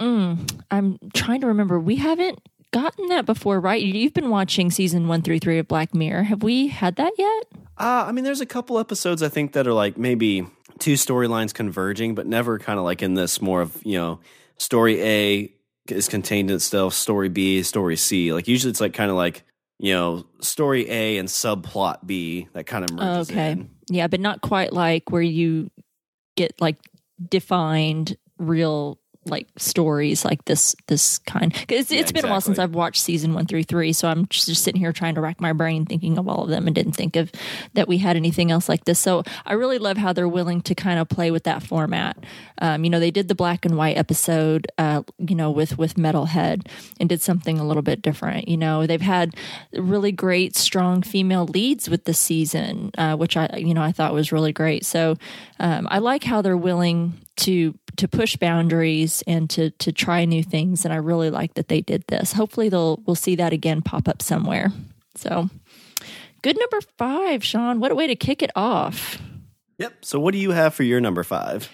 mm, 0.00 0.62
I'm 0.70 0.98
trying 1.14 1.40
to 1.42 1.46
remember. 1.46 1.78
We 1.78 1.96
haven't 1.96 2.40
gotten 2.72 3.06
that 3.08 3.26
before, 3.26 3.60
right? 3.60 3.82
You've 3.82 4.14
been 4.14 4.30
watching 4.30 4.70
season 4.70 5.08
one 5.08 5.22
through 5.22 5.38
three 5.38 5.58
of 5.58 5.68
Black 5.68 5.94
Mirror. 5.94 6.24
Have 6.24 6.42
we 6.42 6.68
had 6.68 6.96
that 6.96 7.12
yet? 7.16 7.44
Uh, 7.78 8.04
I 8.06 8.12
mean, 8.12 8.24
there's 8.24 8.40
a 8.40 8.46
couple 8.46 8.78
episodes 8.78 9.22
I 9.22 9.28
think 9.28 9.52
that 9.52 9.66
are 9.66 9.72
like 9.72 9.96
maybe 9.96 10.46
two 10.78 10.94
storylines 10.94 11.52
converging, 11.54 12.14
but 12.14 12.26
never 12.26 12.58
kind 12.58 12.78
of 12.78 12.84
like 12.84 13.02
in 13.02 13.14
this 13.14 13.40
more 13.40 13.60
of 13.62 13.76
you 13.84 13.98
know 13.98 14.20
story 14.58 15.02
A 15.02 15.52
is 15.88 16.08
contained 16.08 16.50
in 16.50 16.56
itself, 16.56 16.94
story 16.94 17.28
B, 17.28 17.62
story 17.62 17.96
C. 17.96 18.32
Like 18.32 18.48
usually 18.48 18.70
it's 18.70 18.80
like 18.80 18.94
kind 18.94 19.10
of 19.10 19.16
like 19.16 19.44
you 19.78 19.92
know 19.92 20.26
story 20.40 20.88
A 20.90 21.18
and 21.18 21.28
subplot 21.28 22.06
B 22.06 22.48
that 22.52 22.66
kind 22.66 22.84
of 22.84 22.96
merges 22.96 23.30
okay. 23.30 23.52
in. 23.52 23.70
Yeah, 23.88 24.06
but 24.08 24.20
not 24.20 24.40
quite 24.40 24.72
like 24.72 25.10
where 25.10 25.22
you 25.22 25.70
get 26.36 26.60
like 26.60 26.76
defined 27.28 28.16
real 28.38 28.98
like 29.26 29.46
stories 29.56 30.24
like 30.24 30.44
this 30.46 30.74
this 30.86 31.18
kind. 31.18 31.52
'Cause 31.52 31.66
it's, 31.78 31.92
Yeah, 31.92 32.00
it's 32.00 32.12
been 32.12 32.24
a 32.24 32.28
while 32.28 32.40
since. 32.40 32.58
I've 32.58 32.74
watched 32.74 33.02
season 33.02 33.34
one 33.34 33.46
through 33.46 33.64
three 33.64 33.92
so 33.92 34.08
I'm 34.08 34.26
just, 34.28 34.46
just 34.46 34.62
sitting 34.64 34.80
here 34.80 34.92
trying 34.92 35.14
to 35.16 35.20
rack 35.20 35.40
my 35.40 35.52
brain 35.52 35.84
thinking 35.84 36.18
of 36.18 36.28
all 36.28 36.44
of 36.44 36.48
them 36.50 36.66
and 36.66 36.74
didn't 36.74 36.92
think 36.92 37.16
of 37.16 37.30
that 37.74 37.88
we 37.88 37.98
had 37.98 38.16
anything 38.16 38.50
else 38.50 38.68
like 38.68 38.84
this. 38.84 38.98
So 38.98 39.22
I 39.44 39.54
really 39.54 39.78
love 39.78 39.96
how 39.96 40.12
they're 40.12 40.28
willing 40.28 40.60
to 40.62 40.74
kind 40.74 40.98
of 40.98 41.08
play 41.08 41.30
with 41.30 41.44
that 41.44 41.62
format. 41.62 42.16
Um, 42.60 42.84
you 42.84 42.90
know 42.90 43.00
they 43.00 43.10
did 43.10 43.28
the 43.28 43.34
black 43.34 43.64
and 43.64 43.76
white 43.76 43.96
episode 43.98 44.66
uh, 44.78 45.02
you 45.18 45.34
know 45.34 45.50
with 45.50 45.76
with 45.78 45.94
metalhead 45.94 46.66
and 47.00 47.08
did 47.08 47.20
something 47.20 47.58
a 47.58 47.66
little 47.66 47.82
bit 47.82 48.02
different. 48.02 48.48
You 48.48 48.56
know 48.56 48.86
they've 48.86 49.00
had 49.00 49.34
really 49.72 50.12
great 50.12 50.56
strong 50.56 51.02
female 51.02 51.46
leads 51.46 51.88
with 51.90 52.04
this 52.04 52.18
season 52.18 52.90
uh, 52.96 53.16
which 53.16 53.36
I 53.36 53.48
you 53.58 53.74
know 53.74 53.82
I 53.82 53.92
thought 53.92 54.14
was 54.14 54.32
really 54.32 54.52
great. 54.52 54.84
So 54.84 55.16
um, 55.60 55.86
I 55.90 55.98
like 55.98 56.24
how 56.24 56.42
they're 56.42 56.56
willing 56.56 57.14
to 57.36 57.78
to 57.96 58.08
push 58.08 58.36
boundaries 58.36 59.22
and 59.26 59.48
to 59.50 59.70
to 59.70 59.92
try 59.92 60.24
new 60.24 60.42
things 60.42 60.84
and 60.84 60.92
I 60.92 60.96
really 60.96 61.30
like 61.30 61.54
that 61.54 61.68
they 61.68 61.80
did 61.80 62.04
this. 62.08 62.32
Hopefully 62.32 62.68
they'll 62.68 63.00
we'll 63.06 63.16
see 63.16 63.36
that 63.36 63.52
again 63.52 63.82
pop 63.82 64.08
up 64.08 64.22
somewhere. 64.22 64.72
So 65.14 65.48
good 66.42 66.58
number 66.58 66.80
5, 66.98 67.42
Sean. 67.42 67.80
What 67.80 67.92
a 67.92 67.94
way 67.94 68.06
to 68.06 68.16
kick 68.16 68.42
it 68.42 68.50
off. 68.54 69.18
Yep. 69.78 70.04
So 70.04 70.20
what 70.20 70.32
do 70.32 70.38
you 70.38 70.52
have 70.52 70.74
for 70.74 70.82
your 70.82 71.00
number 71.00 71.22
five? 71.22 71.70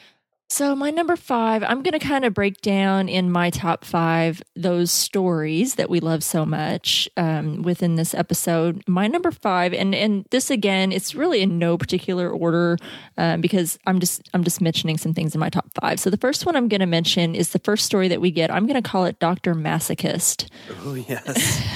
So 0.52 0.76
my 0.76 0.90
number 0.90 1.16
5, 1.16 1.62
I'm 1.62 1.82
going 1.82 1.98
to 1.98 1.98
kind 1.98 2.26
of 2.26 2.34
break 2.34 2.60
down 2.60 3.08
in 3.08 3.32
my 3.32 3.48
top 3.48 3.86
5 3.86 4.42
those 4.54 4.90
stories 4.90 5.76
that 5.76 5.88
we 5.88 5.98
love 5.98 6.22
so 6.22 6.44
much 6.44 7.08
um, 7.16 7.62
within 7.62 7.94
this 7.94 8.12
episode. 8.12 8.86
My 8.86 9.06
number 9.06 9.30
5 9.30 9.72
and 9.72 9.94
and 9.94 10.26
this 10.28 10.50
again, 10.50 10.92
it's 10.92 11.14
really 11.14 11.40
in 11.40 11.58
no 11.58 11.78
particular 11.78 12.28
order 12.28 12.76
um, 13.16 13.40
because 13.40 13.78
I'm 13.86 13.98
just 13.98 14.28
I'm 14.34 14.44
just 14.44 14.60
mentioning 14.60 14.98
some 14.98 15.14
things 15.14 15.34
in 15.34 15.40
my 15.40 15.48
top 15.48 15.68
5. 15.80 15.98
So 15.98 16.10
the 16.10 16.18
first 16.18 16.44
one 16.44 16.54
I'm 16.54 16.68
going 16.68 16.80
to 16.80 16.86
mention 16.86 17.34
is 17.34 17.52
the 17.52 17.58
first 17.58 17.86
story 17.86 18.08
that 18.08 18.20
we 18.20 18.30
get. 18.30 18.50
I'm 18.50 18.66
going 18.66 18.80
to 18.80 18.86
call 18.86 19.06
it 19.06 19.18
Dr. 19.18 19.54
Masochist. 19.54 20.50
Oh 20.84 20.92
yes. 20.92 21.66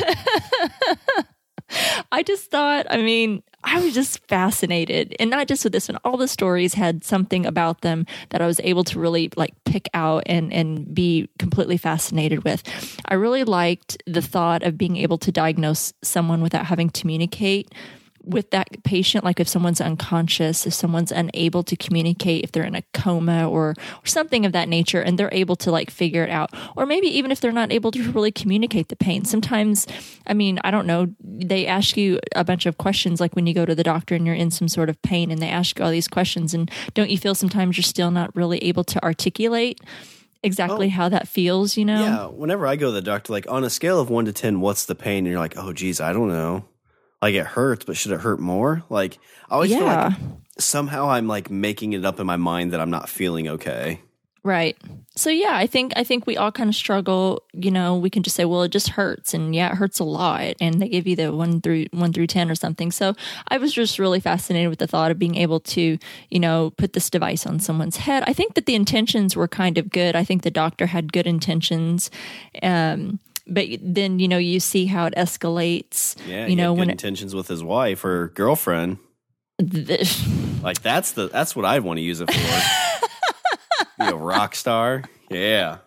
I 2.12 2.22
just 2.22 2.50
thought, 2.50 2.86
I 2.90 2.98
mean, 2.98 3.42
I 3.64 3.80
was 3.80 3.94
just 3.94 4.26
fascinated. 4.28 5.16
And 5.18 5.30
not 5.30 5.48
just 5.48 5.64
with 5.64 5.72
this 5.72 5.88
one, 5.88 5.98
all 6.04 6.16
the 6.16 6.28
stories 6.28 6.74
had 6.74 7.02
something 7.02 7.44
about 7.44 7.80
them 7.80 8.06
that 8.30 8.40
I 8.40 8.46
was 8.46 8.60
able 8.60 8.84
to 8.84 8.98
really 9.00 9.30
like 9.36 9.52
pick 9.64 9.88
out 9.92 10.22
and, 10.26 10.52
and 10.52 10.94
be 10.94 11.28
completely 11.38 11.76
fascinated 11.76 12.44
with. 12.44 12.62
I 13.06 13.14
really 13.14 13.44
liked 13.44 14.02
the 14.06 14.22
thought 14.22 14.62
of 14.62 14.78
being 14.78 14.96
able 14.96 15.18
to 15.18 15.32
diagnose 15.32 15.92
someone 16.02 16.42
without 16.42 16.66
having 16.66 16.90
to 16.90 17.00
communicate 17.00 17.72
with 18.26 18.50
that 18.50 18.82
patient, 18.82 19.24
like 19.24 19.38
if 19.38 19.48
someone's 19.48 19.80
unconscious, 19.80 20.66
if 20.66 20.74
someone's 20.74 21.12
unable 21.12 21.62
to 21.62 21.76
communicate, 21.76 22.42
if 22.44 22.52
they're 22.52 22.64
in 22.64 22.74
a 22.74 22.82
coma 22.92 23.48
or, 23.48 23.70
or 23.70 24.06
something 24.06 24.44
of 24.44 24.52
that 24.52 24.68
nature, 24.68 25.00
and 25.00 25.16
they're 25.16 25.32
able 25.32 25.56
to 25.56 25.70
like 25.70 25.90
figure 25.90 26.24
it 26.24 26.30
out, 26.30 26.50
or 26.76 26.86
maybe 26.86 27.06
even 27.06 27.30
if 27.30 27.40
they're 27.40 27.52
not 27.52 27.72
able 27.72 27.92
to 27.92 28.10
really 28.10 28.32
communicate 28.32 28.88
the 28.88 28.96
pain. 28.96 29.24
Sometimes, 29.24 29.86
I 30.26 30.34
mean, 30.34 30.58
I 30.64 30.70
don't 30.70 30.86
know, 30.86 31.06
they 31.22 31.66
ask 31.66 31.96
you 31.96 32.18
a 32.34 32.44
bunch 32.44 32.66
of 32.66 32.78
questions, 32.78 33.20
like 33.20 33.36
when 33.36 33.46
you 33.46 33.54
go 33.54 33.64
to 33.64 33.74
the 33.74 33.84
doctor 33.84 34.16
and 34.16 34.26
you're 34.26 34.34
in 34.34 34.50
some 34.50 34.68
sort 34.68 34.88
of 34.88 35.00
pain, 35.02 35.30
and 35.30 35.40
they 35.40 35.48
ask 35.48 35.78
you 35.78 35.84
all 35.84 35.90
these 35.90 36.08
questions, 36.08 36.52
and 36.52 36.70
don't 36.94 37.10
you 37.10 37.18
feel 37.18 37.34
sometimes 37.34 37.76
you're 37.76 37.82
still 37.84 38.10
not 38.10 38.34
really 38.34 38.58
able 38.58 38.84
to 38.84 39.02
articulate? 39.04 39.80
Exactly 40.42 40.86
Oh. 40.86 40.90
how 40.90 41.08
that 41.08 41.26
feels, 41.28 41.76
you 41.76 41.84
know? 41.84 42.00
Yeah, 42.00 42.26
whenever 42.26 42.66
I 42.66 42.76
go 42.76 42.86
to 42.86 42.92
the 42.92 43.02
doctor, 43.02 43.32
like 43.32 43.50
on 43.50 43.64
a 43.64 43.70
scale 43.70 44.00
of 44.00 44.10
one 44.10 44.26
to 44.26 44.32
ten, 44.32 44.60
what's 44.60 44.84
the 44.84 44.94
pain? 44.94 45.18
And 45.18 45.28
you're 45.28 45.40
like, 45.40 45.56
oh, 45.56 45.72
geez, 45.72 46.00
I 46.00 46.12
don't 46.12 46.28
know. 46.28 46.64
Like 47.22 47.34
it 47.34 47.46
hurts, 47.46 47.84
but 47.84 47.96
should 47.96 48.12
it 48.12 48.20
hurt 48.20 48.40
more? 48.40 48.84
Like 48.90 49.18
I 49.48 49.54
always 49.54 49.72
feel 49.72 49.84
like 49.84 50.14
somehow 50.58 51.10
I'm 51.10 51.26
like 51.26 51.50
making 51.50 51.92
it 51.92 52.04
up 52.04 52.20
in 52.20 52.26
my 52.26 52.36
mind 52.36 52.72
that 52.72 52.80
I'm 52.80 52.90
not 52.90 53.08
feeling 53.08 53.48
okay. 53.48 54.00
Right. 54.46 54.76
So 55.16 55.28
yeah, 55.28 55.56
I 55.56 55.66
think 55.66 55.92
I 55.96 56.04
think 56.04 56.24
we 56.24 56.36
all 56.36 56.52
kind 56.52 56.68
of 56.68 56.76
struggle. 56.76 57.42
You 57.52 57.72
know, 57.72 57.96
we 57.96 58.10
can 58.10 58.22
just 58.22 58.36
say, 58.36 58.44
"Well, 58.44 58.62
it 58.62 58.70
just 58.70 58.90
hurts," 58.90 59.34
and 59.34 59.52
yeah, 59.56 59.72
it 59.72 59.74
hurts 59.74 59.98
a 59.98 60.04
lot, 60.04 60.54
and 60.60 60.80
they 60.80 60.88
give 60.88 61.04
you 61.08 61.16
the 61.16 61.32
one 61.32 61.60
through 61.60 61.86
one 61.90 62.12
through 62.12 62.28
ten 62.28 62.48
or 62.48 62.54
something. 62.54 62.92
So 62.92 63.14
I 63.48 63.58
was 63.58 63.72
just 63.72 63.98
really 63.98 64.20
fascinated 64.20 64.70
with 64.70 64.78
the 64.78 64.86
thought 64.86 65.10
of 65.10 65.18
being 65.18 65.34
able 65.34 65.58
to, 65.60 65.98
you 66.30 66.38
know, 66.38 66.72
put 66.76 66.92
this 66.92 67.10
device 67.10 67.44
on 67.44 67.58
someone's 67.58 67.96
head. 67.96 68.22
I 68.28 68.32
think 68.32 68.54
that 68.54 68.66
the 68.66 68.76
intentions 68.76 69.34
were 69.34 69.48
kind 69.48 69.78
of 69.78 69.90
good. 69.90 70.14
I 70.14 70.22
think 70.22 70.42
the 70.42 70.50
doctor 70.52 70.86
had 70.86 71.12
good 71.12 71.26
intentions. 71.26 72.08
Um, 72.62 73.18
but 73.46 73.66
then 73.80 74.18
you 74.18 74.28
know 74.28 74.38
you 74.38 74.60
see 74.60 74.86
how 74.86 75.06
it 75.06 75.14
escalates. 75.14 76.16
Yeah, 76.26 76.46
you 76.46 76.56
know 76.56 76.72
when 76.72 76.88
it, 76.88 76.92
intentions 76.92 77.34
with 77.34 77.48
his 77.48 77.62
wife 77.62 78.04
or 78.04 78.28
girlfriend. 78.28 78.98
the, 79.58 80.60
Like 80.62 80.82
that's 80.82 81.12
the 81.12 81.28
that's 81.28 81.54
what 81.54 81.64
I'd 81.64 81.82
want 81.82 81.98
to 81.98 82.02
use 82.02 82.20
it 82.20 82.30
for. 82.32 83.08
Be 84.04 84.06
a 84.06 84.14
rock 84.14 84.54
star. 84.54 85.04
Yeah. 85.30 85.78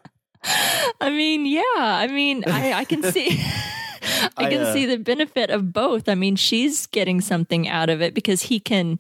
I 1.02 1.10
mean, 1.10 1.46
yeah. 1.46 1.64
I 1.76 2.08
mean, 2.08 2.44
I, 2.48 2.74
I 2.74 2.86
can 2.86 3.04
see. 3.04 3.30
I 3.32 4.30
I, 4.38 4.50
can 4.50 4.62
uh, 4.62 4.74
see 4.74 4.86
the 4.86 4.98
benefit 4.98 5.50
of 5.50 5.72
both. 5.72 6.10
I 6.10 6.16
mean, 6.16 6.36
she's 6.36 6.88
getting 6.88 7.22
something 7.22 7.68
out 7.68 7.90
of 7.90 8.02
it 8.02 8.14
because 8.14 8.44
he 8.44 8.60
can 8.60 9.00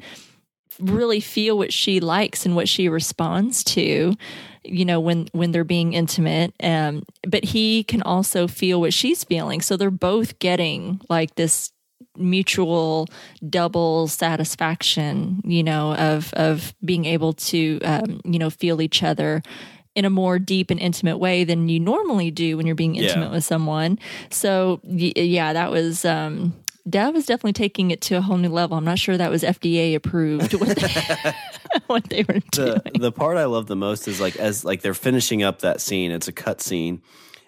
really 0.80 1.20
feel 1.20 1.58
what 1.58 1.74
she 1.74 2.00
likes 2.00 2.46
and 2.46 2.56
what 2.56 2.70
she 2.70 2.88
responds 2.88 3.64
to 3.64 4.16
you 4.64 4.84
know 4.86 5.00
when 5.00 5.28
when 5.32 5.52
they're 5.52 5.64
being 5.64 5.94
intimate 5.94 6.54
um 6.64 7.04
but 7.28 7.44
he 7.44 7.84
can 7.84 8.02
also 8.04 8.48
feel 8.48 8.80
what 8.82 8.94
she's 8.94 9.24
feeling 9.24 9.62
so 9.62 9.78
they're 9.78 9.90
both 9.92 10.38
getting 10.40 11.00
like 11.10 11.36
this 11.36 11.72
mutual 12.18 13.08
double 13.50 14.08
satisfaction 14.08 15.42
you 15.46 15.64
know 15.64 15.94
of 15.96 16.34
of 16.34 16.74
being 16.84 17.06
able 17.06 17.34
to 17.34 17.80
um 17.84 18.20
you 18.26 18.40
know 18.40 18.50
feel 18.50 18.82
each 18.82 19.04
other 19.04 19.42
in 19.96 20.06
a 20.06 20.10
more 20.10 20.40
deep 20.40 20.70
and 20.72 20.80
intimate 20.80 21.18
way 21.18 21.44
than 21.44 21.68
you 21.68 21.80
normally 21.80 22.32
do 22.32 22.56
when 22.58 22.66
you're 22.66 22.76
being 22.76 22.96
Yeah. 22.96 23.04
intimate 23.04 23.32
with 23.32 23.44
someone 23.44 24.00
so 24.30 24.80
yeah 24.84 25.54
that 25.54 25.72
was 25.72 26.06
um 26.06 26.54
that 26.92 27.14
was 27.14 27.26
definitely 27.26 27.54
taking 27.54 27.92
it 27.92 28.02
to 28.02 28.16
a 28.16 28.22
whole 28.22 28.38
new 28.38 28.50
level. 28.50 28.78
I'm 28.78 28.86
not 28.86 29.00
sure 29.00 29.18
that 29.18 29.32
was 29.32 29.44
FDA 29.44 29.96
approved 29.96 30.54
what 30.54 30.78
they, 30.78 31.34
what 31.88 32.10
they 32.10 32.24
were 32.24 32.40
doing. 32.52 32.82
the 32.86 33.00
the 33.00 33.12
part 33.12 33.38
I 33.38 33.46
love 33.46 33.68
the 33.68 33.76
most 33.76 34.08
is 34.08 34.20
like 34.20 34.36
as 34.38 34.66
like 34.66 34.82
they're 34.82 34.94
finishing 34.94 35.44
up 35.44 35.60
that 35.60 35.82
scene. 35.82 36.12
It's 36.12 36.28
a 36.28 36.32
cut 36.32 36.62
scene, 36.62 37.02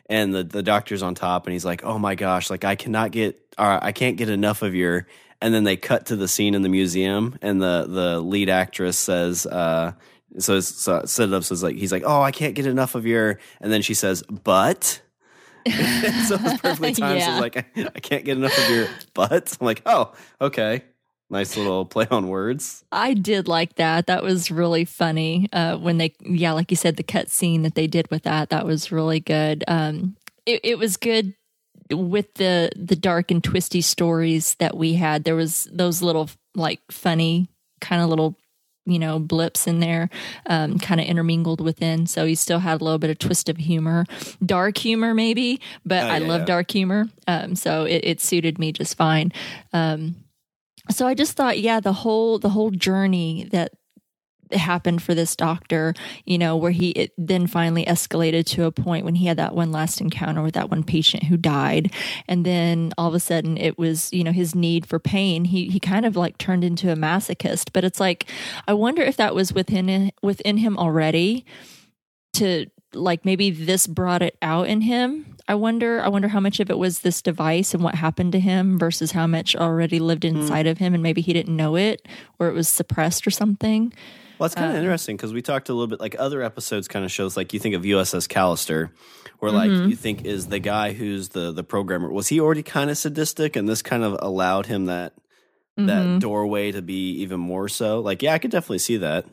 and 0.10 0.34
the 0.34 0.44
the 0.44 0.64
doctor's 0.64 1.04
on 1.04 1.16
top, 1.16 1.46
and 1.46 1.54
he's 1.54 1.66
like, 1.66 1.84
"Oh 1.84 1.98
my 1.98 2.16
gosh, 2.16 2.50
like 2.50 2.64
I 2.64 2.76
cannot 2.76 3.12
get, 3.12 3.40
or 3.58 3.84
I 3.84 3.92
can't 3.92 4.18
get 4.18 4.30
enough 4.30 4.62
of 4.62 4.76
your." 4.76 5.08
And 5.44 5.54
then 5.54 5.64
they 5.64 5.76
cut 5.76 6.06
to 6.08 6.16
the 6.16 6.28
scene 6.28 6.54
in 6.54 6.62
the 6.62 6.70
museum, 6.70 7.38
and 7.42 7.62
the 7.62 7.86
the 7.88 8.20
lead 8.22 8.50
actress 8.50 8.98
says, 8.98 9.48
uh, 9.48 9.94
"So, 10.38 10.60
so 10.60 11.04
set 11.06 11.30
it 11.30 11.34
up." 11.34 11.44
So 11.44 11.54
it's 11.54 11.64
like 11.64 11.76
he's 11.76 11.92
like, 11.92 12.04
"Oh, 12.06 12.22
I 12.22 12.32
can't 12.32 12.54
get 12.54 12.68
enough 12.68 12.94
of 12.96 13.06
your," 13.08 13.40
and 13.60 13.72
then 13.72 13.82
she 13.82 13.94
says, 13.94 14.24
"But." 14.30 15.02
so 16.28 16.36
it's 16.42 16.62
perfectly 16.62 16.94
timed. 16.94 17.22
So 17.22 17.28
Yeah. 17.28 17.32
it's 17.34 17.42
like 17.42 17.58
I, 17.58 17.90
I 17.96 18.00
can't 18.00 18.26
get 18.26 18.38
enough 18.38 18.58
of 18.58 18.70
your 18.70 18.88
butt. 19.14 19.58
I'm 19.60 19.66
like, 19.66 19.82
oh, 19.86 20.14
okay, 20.40 20.84
nice 21.30 21.56
little 21.58 21.86
play 21.86 22.08
on 22.12 22.28
words. 22.28 22.84
I 22.92 23.14
did 23.14 23.48
like 23.48 23.76
that. 23.76 24.08
That 24.08 24.24
was 24.24 24.52
really 24.52 24.86
funny. 24.86 25.48
Uh, 25.54 25.78
when 25.78 25.98
they, 25.98 26.14
yeah, 26.22 26.52
like 26.54 26.72
you 26.72 26.78
said, 26.78 26.98
the 26.98 27.04
cut 27.04 27.30
scene 27.30 27.62
that 27.64 27.76
they 27.76 27.88
did 27.88 28.10
with 28.12 28.24
that, 28.24 28.50
that 28.50 28.66
was 28.66 28.92
really 28.92 29.20
good. 29.20 29.64
Um, 29.68 30.16
it, 30.46 30.62
it 30.64 30.80
was 30.80 30.98
good 30.98 31.34
with 31.92 32.34
the 32.36 32.70
the 32.76 32.96
dark 32.96 33.32
and 33.32 33.44
twisty 33.44 33.82
stories 33.82 34.56
that 34.56 34.78
we 34.78 34.94
had. 34.94 35.24
There 35.26 35.36
was 35.36 35.68
those 35.72 36.02
little 36.02 36.30
like 36.56 36.80
funny 36.90 37.50
kind 37.82 38.02
of 38.02 38.10
little 38.10 38.36
you 38.86 38.98
know 39.00 39.20
blips 39.20 39.68
in 39.68 39.80
there 39.80 40.10
um, 40.48 40.80
kind 40.80 41.00
of 41.00 41.08
intermingled 41.08 41.62
within. 41.62 42.08
So 42.08 42.26
he 42.26 42.36
still 42.36 42.60
had 42.60 42.82
a 42.82 42.84
little 42.84 43.00
bit 43.00 43.10
of 43.12 43.20
twist 43.20 43.48
of 43.50 43.58
humor. 43.58 44.06
Dark 44.46 44.78
humor 44.78 45.14
maybe 45.14 45.60
but 45.86 46.04
Oh, 46.04 46.08
i 46.08 46.18
yeah, 46.18 46.28
love 46.28 46.42
yeah. 46.42 46.46
dark 46.46 46.72
humor 46.72 47.06
um, 47.28 47.56
so 47.56 47.84
it, 47.86 48.02
it 48.04 48.22
suited 48.22 48.58
me 48.60 48.72
just 48.72 48.96
fine. 48.98 49.32
Um, 49.74 50.16
so 50.90 51.06
i 51.06 51.14
just 51.14 51.38
thought 51.38 51.60
yeah 51.60 51.80
the 51.80 51.94
whole 51.94 52.40
the 52.40 52.50
whole 52.50 52.72
journey 52.72 53.48
that 53.52 53.72
happened 54.60 55.02
for 55.02 55.14
this 55.16 55.36
doctor 55.36 55.94
you 56.26 56.38
know 56.38 56.56
where 56.56 56.72
he 56.72 56.92
it 56.92 57.14
then 57.18 57.48
finally 57.48 57.86
escalated 57.86 58.46
to 58.46 58.66
a 58.66 58.72
point 58.72 59.06
when 59.06 59.16
he 59.16 59.26
had 59.26 59.38
that 59.38 59.56
one 59.56 59.72
last 59.72 60.02
encounter 60.02 60.42
with 60.42 60.54
that 60.54 60.70
one 60.70 60.84
patient 60.84 61.24
who 61.24 61.38
died. 61.38 61.94
And 62.28 62.46
then 62.46 62.94
all 62.98 63.08
of 63.08 63.14
a 63.14 63.20
sudden 63.20 63.58
it 63.58 63.78
was 63.78 64.12
you 64.14 64.24
know 64.24 64.32
his 64.32 64.56
need 64.56 64.86
for 64.86 65.00
pain. 65.00 65.46
He 65.46 65.68
he 65.68 65.80
kind 65.80 66.06
of 66.06 66.16
like 66.16 66.38
turned 66.38 66.64
into 66.64 66.92
a 66.92 66.96
masochist. 66.96 67.72
But 67.74 67.84
it's 67.84 68.00
like 68.00 68.26
i 68.68 68.74
wonder 68.74 69.02
if 69.02 69.18
that 69.18 69.36
was 69.36 69.54
within 69.54 70.12
within 70.22 70.58
him 70.58 70.78
already 70.78 71.46
to 72.34 72.68
like 72.94 73.24
maybe 73.24 73.52
this 73.52 73.88
brought 73.88 74.22
it 74.22 74.38
out 74.42 74.68
in 74.68 74.82
him. 74.82 75.26
I 75.48 75.56
wonder 75.56 76.02
i 76.02 76.08
wonder 76.08 76.28
how 76.28 76.40
much 76.40 76.60
of 76.60 76.70
it 76.70 76.78
was 76.78 77.00
this 77.00 77.22
device 77.22 77.74
and 77.74 77.84
what 77.84 77.96
happened 77.96 78.32
to 78.34 78.40
him 78.40 78.78
versus 78.78 79.12
how 79.12 79.28
much 79.28 79.56
already 79.56 80.00
lived 80.00 80.24
hmm. 80.24 80.36
inside 80.36 80.68
of 80.68 80.78
him 80.78 80.94
and 80.94 81.04
maybe 81.04 81.22
he 81.22 81.34
didn't 81.34 81.56
know 81.56 81.76
it 81.76 82.08
or 82.40 82.48
it 82.48 82.54
was 82.54 82.70
suppressed 82.70 83.28
or 83.28 83.32
something 83.32 83.92
Well, 84.42 84.48
it's 84.48 84.56
kind 84.56 84.72
Um, 84.72 84.76
of 84.76 84.82
interesting 84.82 85.16
because 85.18 85.34
we 85.34 85.44
talked 85.44 85.70
a 85.70 85.74
little 85.74 85.86
bit 85.86 86.00
like 86.00 86.16
other 86.18 86.42
episodes 86.42 86.88
kind 86.88 87.06
of 87.06 87.12
shows 87.12 87.38
like 87.38 87.54
you 87.54 87.60
think 87.60 87.76
of 87.76 87.84
USS 87.84 88.28
Callister, 88.28 88.90
where 89.38 89.52
like 89.52 89.70
Mm-hmm. 89.70 89.90
you 89.90 89.96
think 89.96 90.26
is 90.26 90.48
the 90.48 90.58
guy 90.58 90.94
who's 90.94 91.30
the 91.30 91.52
the 91.52 91.64
programmer 91.64 92.10
was 92.12 92.28
he 92.30 92.40
already 92.40 92.64
kind 92.64 92.90
of 92.90 92.98
sadistic 92.98 93.56
and 93.56 93.70
this 93.70 93.84
kind 93.84 94.04
of 94.04 94.18
allowed 94.20 94.66
him 94.66 94.86
that 94.88 95.14
Mm-hmm. 95.78 95.86
that 95.86 96.20
doorway 96.20 96.72
to 96.72 96.82
be 96.82 97.12
even 97.22 97.40
more 97.40 97.70
so. 97.70 98.00
Like 98.00 98.24
yeah, 98.24 98.34
I 98.34 98.40
could 98.40 98.50
definitely 98.50 98.80
see 98.80 98.98
that. 98.98 99.26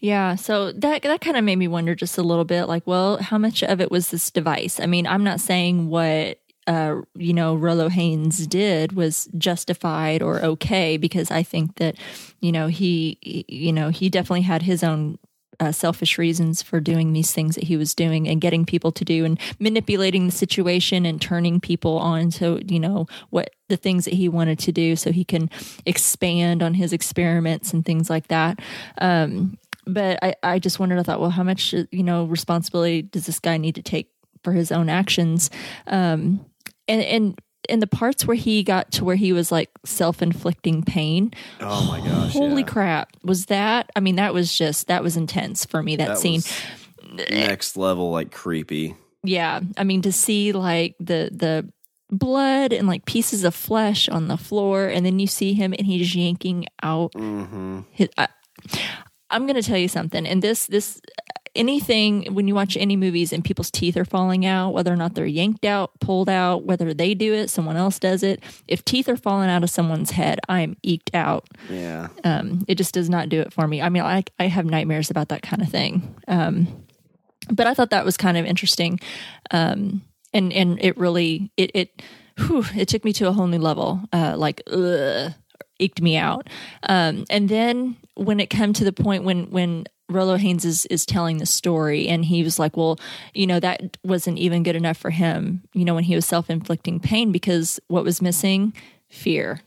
Yeah, 0.00 0.34
so 0.34 0.72
that 0.72 1.02
that 1.02 1.20
kind 1.20 1.36
of 1.36 1.44
made 1.44 1.56
me 1.56 1.68
wonder 1.68 1.94
just 1.94 2.18
a 2.18 2.22
little 2.24 2.44
bit 2.44 2.64
like, 2.64 2.84
well, 2.88 3.18
how 3.22 3.38
much 3.38 3.62
of 3.62 3.80
it 3.80 3.88
was 3.88 4.10
this 4.10 4.32
device? 4.32 4.80
I 4.80 4.86
mean, 4.86 5.06
I'm 5.06 5.22
not 5.22 5.40
saying 5.40 5.88
what 5.88 6.39
uh, 6.66 7.00
you 7.14 7.32
know, 7.32 7.54
Rolo 7.54 7.88
Haynes 7.88 8.46
did 8.46 8.92
was 8.92 9.28
justified 9.36 10.22
or 10.22 10.42
okay 10.42 10.96
because 10.96 11.30
I 11.30 11.42
think 11.42 11.76
that, 11.76 11.96
you 12.40 12.52
know, 12.52 12.68
he, 12.68 13.18
you 13.48 13.72
know, 13.72 13.88
he 13.88 14.08
definitely 14.08 14.42
had 14.42 14.62
his 14.62 14.84
own 14.84 15.18
uh, 15.58 15.72
selfish 15.72 16.16
reasons 16.16 16.62
for 16.62 16.80
doing 16.80 17.12
these 17.12 17.32
things 17.32 17.54
that 17.54 17.64
he 17.64 17.76
was 17.76 17.94
doing 17.94 18.26
and 18.26 18.40
getting 18.40 18.64
people 18.64 18.90
to 18.92 19.04
do 19.04 19.24
and 19.24 19.38
manipulating 19.58 20.26
the 20.26 20.32
situation 20.32 21.04
and 21.04 21.20
turning 21.20 21.60
people 21.60 21.98
on 21.98 22.30
to, 22.30 22.60
you 22.66 22.80
know, 22.80 23.06
what 23.28 23.50
the 23.68 23.76
things 23.76 24.06
that 24.06 24.14
he 24.14 24.28
wanted 24.28 24.58
to 24.58 24.72
do 24.72 24.96
so 24.96 25.12
he 25.12 25.24
can 25.24 25.50
expand 25.84 26.62
on 26.62 26.74
his 26.74 26.92
experiments 26.92 27.72
and 27.72 27.84
things 27.84 28.08
like 28.08 28.28
that. 28.28 28.58
Um, 28.98 29.58
but 29.86 30.18
I, 30.22 30.34
I 30.42 30.58
just 30.58 30.78
wondered, 30.78 30.98
I 30.98 31.02
thought, 31.02 31.20
well, 31.20 31.30
how 31.30 31.42
much, 31.42 31.72
you 31.72 32.02
know, 32.02 32.24
responsibility 32.24 33.02
does 33.02 33.26
this 33.26 33.38
guy 33.38 33.56
need 33.56 33.74
to 33.74 33.82
take 33.82 34.10
for 34.42 34.52
his 34.52 34.72
own 34.72 34.88
actions? 34.88 35.50
Um, 35.86 36.46
and, 36.88 37.02
and, 37.02 37.40
in 37.68 37.78
the 37.78 37.86
parts 37.86 38.26
where 38.26 38.36
he 38.36 38.62
got 38.64 38.90
to 38.90 39.04
where 39.04 39.16
he 39.16 39.32
was 39.34 39.52
like 39.52 39.68
self-inflicting 39.84 40.82
pain 40.82 41.30
Oh 41.60 41.86
my 41.86 42.00
gosh! 42.00 42.32
holy 42.40 42.62
yeah. 42.62 42.66
crap 42.68 43.16
was 43.22 43.46
that 43.46 43.90
i 43.94 44.00
mean 44.00 44.16
that 44.16 44.32
was 44.32 44.56
just 44.56 44.86
that 44.88 45.02
was 45.02 45.16
intense 45.16 45.66
for 45.66 45.82
me 45.82 45.94
that, 45.96 46.08
That 46.08 46.18
scene 46.18 46.40
next 47.30 47.76
level 47.76 48.10
like 48.10 48.32
creepy. 48.32 48.96
yeah 49.22 49.60
i 49.76 49.84
mean 49.84 50.00
to 50.02 50.10
see 50.10 50.52
like 50.52 50.96
the 50.98 51.28
the 51.32 51.70
blood 52.10 52.72
and 52.72 52.88
like 52.88 53.04
pieces 53.04 53.44
of 53.44 53.54
flesh 53.54 54.08
on 54.08 54.26
the 54.28 54.36
floor 54.38 54.86
and 54.86 55.04
then 55.06 55.18
you 55.18 55.26
see 55.26 55.52
him 55.52 55.72
and 55.78 55.86
he's 55.86 56.14
yanking 56.16 56.66
out 56.82 57.12
hmm 57.14 57.80
his, 57.92 58.08
I, 58.16 58.28
i'm 59.30 59.46
gonna 59.46 59.62
tell 59.62 59.78
you 59.78 59.86
something 59.88 60.26
and 60.26 60.42
this 60.42 60.66
this 60.66 61.00
anything 61.54 62.32
when 62.32 62.46
you 62.46 62.54
watch 62.54 62.76
any 62.76 62.96
movies 62.96 63.32
and 63.32 63.44
people's 63.44 63.70
teeth 63.70 63.96
are 63.96 64.04
falling 64.04 64.46
out, 64.46 64.72
whether 64.72 64.92
or 64.92 64.96
not 64.96 65.14
they're 65.14 65.26
yanked 65.26 65.64
out, 65.64 65.98
pulled 66.00 66.28
out, 66.28 66.64
whether 66.64 66.94
they 66.94 67.14
do 67.14 67.34
it, 67.34 67.50
someone 67.50 67.76
else 67.76 67.98
does 67.98 68.22
it. 68.22 68.42
If 68.68 68.84
teeth 68.84 69.08
are 69.08 69.16
falling 69.16 69.50
out 69.50 69.64
of 69.64 69.70
someone's 69.70 70.12
head, 70.12 70.40
I 70.48 70.60
am 70.60 70.76
eked 70.82 71.10
out. 71.14 71.48
Yeah. 71.68 72.08
Um, 72.24 72.64
it 72.68 72.76
just 72.76 72.94
does 72.94 73.10
not 73.10 73.28
do 73.28 73.40
it 73.40 73.52
for 73.52 73.66
me. 73.66 73.82
I 73.82 73.88
mean, 73.88 74.02
I, 74.02 74.24
I 74.38 74.46
have 74.46 74.64
nightmares 74.64 75.10
about 75.10 75.28
that 75.30 75.42
kind 75.42 75.62
of 75.62 75.68
thing. 75.68 76.14
Um, 76.28 76.84
but 77.50 77.66
I 77.66 77.74
thought 77.74 77.90
that 77.90 78.04
was 78.04 78.16
kind 78.16 78.36
of 78.36 78.46
interesting. 78.46 79.00
Um, 79.50 80.02
and, 80.32 80.52
and 80.52 80.78
it 80.80 80.96
really, 80.96 81.50
it, 81.56 81.70
it, 81.74 82.02
whew, 82.38 82.64
it 82.76 82.86
took 82.88 83.04
me 83.04 83.12
to 83.14 83.26
a 83.26 83.32
whole 83.32 83.48
new 83.48 83.58
level. 83.58 84.00
Uh, 84.12 84.34
like, 84.36 84.62
ugh, 84.70 85.32
eked 85.80 86.00
me 86.00 86.16
out. 86.16 86.48
Um, 86.88 87.24
and 87.28 87.48
then 87.48 87.96
when 88.14 88.38
it 88.38 88.50
came 88.50 88.72
to 88.74 88.84
the 88.84 88.92
point 88.92 89.24
when, 89.24 89.50
when 89.50 89.86
Rolo 90.10 90.36
Haynes 90.36 90.64
is, 90.64 90.86
is 90.86 91.06
telling 91.06 91.38
the 91.38 91.46
story 91.46 92.08
and 92.08 92.24
he 92.24 92.42
was 92.42 92.58
like, 92.58 92.76
well, 92.76 92.98
you 93.34 93.46
know, 93.46 93.60
that 93.60 93.96
wasn't 94.02 94.38
even 94.38 94.62
good 94.62 94.76
enough 94.76 94.96
for 94.96 95.10
him, 95.10 95.62
you 95.72 95.84
know, 95.84 95.94
when 95.94 96.04
he 96.04 96.14
was 96.14 96.26
self 96.26 96.50
inflicting 96.50 97.00
pain 97.00 97.32
because 97.32 97.80
what 97.88 98.04
was 98.04 98.20
missing? 98.20 98.72
Fear 99.08 99.60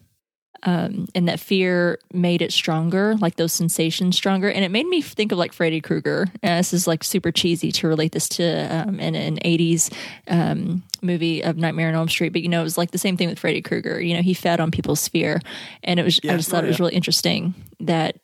um, 0.65 1.07
and 1.13 1.27
that 1.27 1.39
fear 1.39 1.99
made 2.13 2.41
it 2.41 2.53
stronger, 2.53 3.15
like 3.17 3.35
those 3.35 3.51
sensations 3.51 4.15
stronger. 4.15 4.49
And 4.49 4.63
it 4.63 4.71
made 4.71 4.87
me 4.87 5.01
think 5.01 5.31
of 5.31 5.37
like 5.37 5.51
Freddy 5.51 5.81
Krueger. 5.81 6.27
Uh, 6.41 6.57
this 6.57 6.73
is 6.73 6.87
like 6.87 7.03
super 7.03 7.31
cheesy 7.31 7.71
to 7.73 7.87
relate 7.87 8.13
this 8.13 8.29
to 8.29 8.43
um, 8.73 8.99
an, 8.99 9.15
an 9.15 9.37
80s 9.39 9.93
um, 10.29 10.83
movie 11.01 11.43
of 11.43 11.57
Nightmare 11.57 11.89
on 11.89 11.95
Elm 11.95 12.07
Street, 12.07 12.29
but 12.29 12.41
you 12.41 12.49
know, 12.49 12.61
it 12.61 12.63
was 12.63 12.77
like 12.77 12.91
the 12.91 12.97
same 12.97 13.17
thing 13.17 13.27
with 13.27 13.39
Freddy 13.39 13.61
Krueger. 13.61 13.99
You 13.99 14.15
know, 14.15 14.21
he 14.21 14.33
fed 14.33 14.61
on 14.61 14.71
people's 14.71 15.07
fear. 15.07 15.41
And 15.83 15.99
it 15.99 16.03
was, 16.03 16.19
Yeah. 16.23 16.33
I 16.33 16.37
just 16.37 16.49
thought 16.49 16.63
Oh, 16.63 16.67
it 16.67 16.69
was 16.69 16.79
really 16.79 16.95
interesting 16.95 17.53
that, 17.81 18.17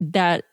that, 0.00 0.44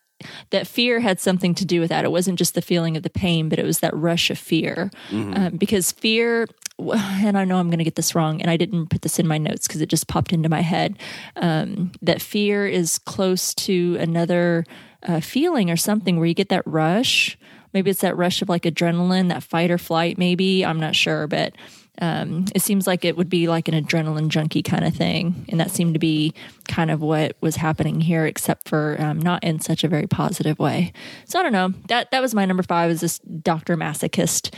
that 0.52 0.68
fear 0.68 1.00
had 1.00 1.20
something 1.20 1.56
to 1.56 1.66
do 1.66 1.80
with 1.80 1.90
that. 1.90 2.06
It 2.06 2.12
wasn't 2.12 2.40
just 2.40 2.56
the 2.56 2.62
feeling 2.62 2.98
of 2.98 3.04
the 3.04 3.10
pain, 3.10 3.50
but 3.50 3.60
it 3.60 3.66
was 3.66 3.80
that 3.80 3.96
rush 3.96 4.30
of 4.30 4.38
fear. 4.38 4.92
Um, 5.34 5.58
because 5.58 5.92
fear, 5.92 6.48
and 6.80 7.38
I 7.38 7.46
know 7.46 7.58
I'm 7.58 7.70
going 7.70 7.80
to 7.80 7.84
get 7.84 7.96
this 7.96 8.16
wrong, 8.16 8.42
and 8.42 8.50
I 8.50 8.58
didn't 8.58 8.88
put 8.88 9.02
this 9.02 9.20
in 9.20 9.28
my 9.28 9.38
notes 9.38 9.68
because 9.68 9.82
it 9.82 9.90
just 9.90 10.08
popped 10.08 10.34
into 10.34 10.50
my 10.50 10.62
head. 10.62 10.98
Um, 11.36 11.92
that 12.02 12.22
fear 12.22 12.68
is 12.68 13.00
close 13.00 13.54
to 13.56 13.98
another 14.00 14.66
uh, 15.04 15.20
feeling 15.20 15.70
or 15.70 15.78
something 15.78 16.18
where 16.18 16.26
you 16.26 16.34
get 16.34 16.50
that 16.50 16.66
rush. 16.66 17.38
Maybe 17.74 17.90
it's 17.90 18.02
that 18.02 18.18
rush 18.18 18.42
of 18.42 18.50
like 18.50 18.64
adrenaline, 18.64 19.30
that 19.30 19.44
fight 19.44 19.72
or 19.72 19.78
flight, 19.78 20.18
maybe. 20.18 20.66
I'm 20.66 20.80
not 20.80 20.96
sure, 20.96 21.28
but 21.28 21.54
um, 22.02 22.46
it 22.56 22.62
seems 22.62 22.88
like 22.88 23.06
it 23.06 23.16
would 23.16 23.30
be 23.30 23.48
like 23.48 23.68
an 23.68 23.76
adrenaline 23.76 24.30
junkie 24.30 24.64
kind 24.64 24.84
of 24.84 24.96
thing. 24.96 25.46
And 25.50 25.60
that 25.60 25.72
seemed 25.72 25.94
to 25.94 26.00
be 26.00 26.34
kind 26.68 26.90
of 26.90 27.02
what 27.02 27.38
was 27.40 27.56
happening 27.56 28.02
here, 28.02 28.26
except 28.26 28.68
for 28.68 29.00
um, 29.00 29.20
not 29.20 29.44
in 29.44 29.60
such 29.60 29.84
a 29.84 29.88
very 29.88 30.08
positive 30.08 30.58
way. 30.58 30.92
So 31.26 31.40
I 31.40 31.44
don't 31.44 31.52
know. 31.54 31.74
That 31.90 32.10
that 32.12 32.22
was 32.22 32.34
my 32.34 32.46
number 32.46 32.64
five. 32.64 32.90
Is 32.90 33.02
this 33.02 33.20
Doctor 33.20 33.78
Masochist 33.78 34.54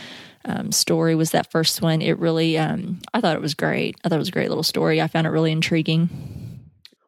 um, 0.46 0.72
story? 0.72 1.16
Was 1.16 1.32
that 1.32 1.52
first 1.52 1.82
one? 1.82 2.02
It 2.02 2.18
really, 2.20 2.58
um, 2.58 3.00
I 3.14 3.20
thought 3.20 3.36
it 3.36 3.42
was 3.42 3.54
great. 3.54 3.98
I 4.04 4.10
thought 4.10 4.16
it 4.16 4.20
was 4.20 4.30
a 4.30 4.32
great 4.34 4.50
little 4.50 4.64
story. 4.64 5.02
I 5.02 5.08
found 5.08 5.28
it 5.28 5.32
really 5.32 5.52
intriguing. 5.52 6.10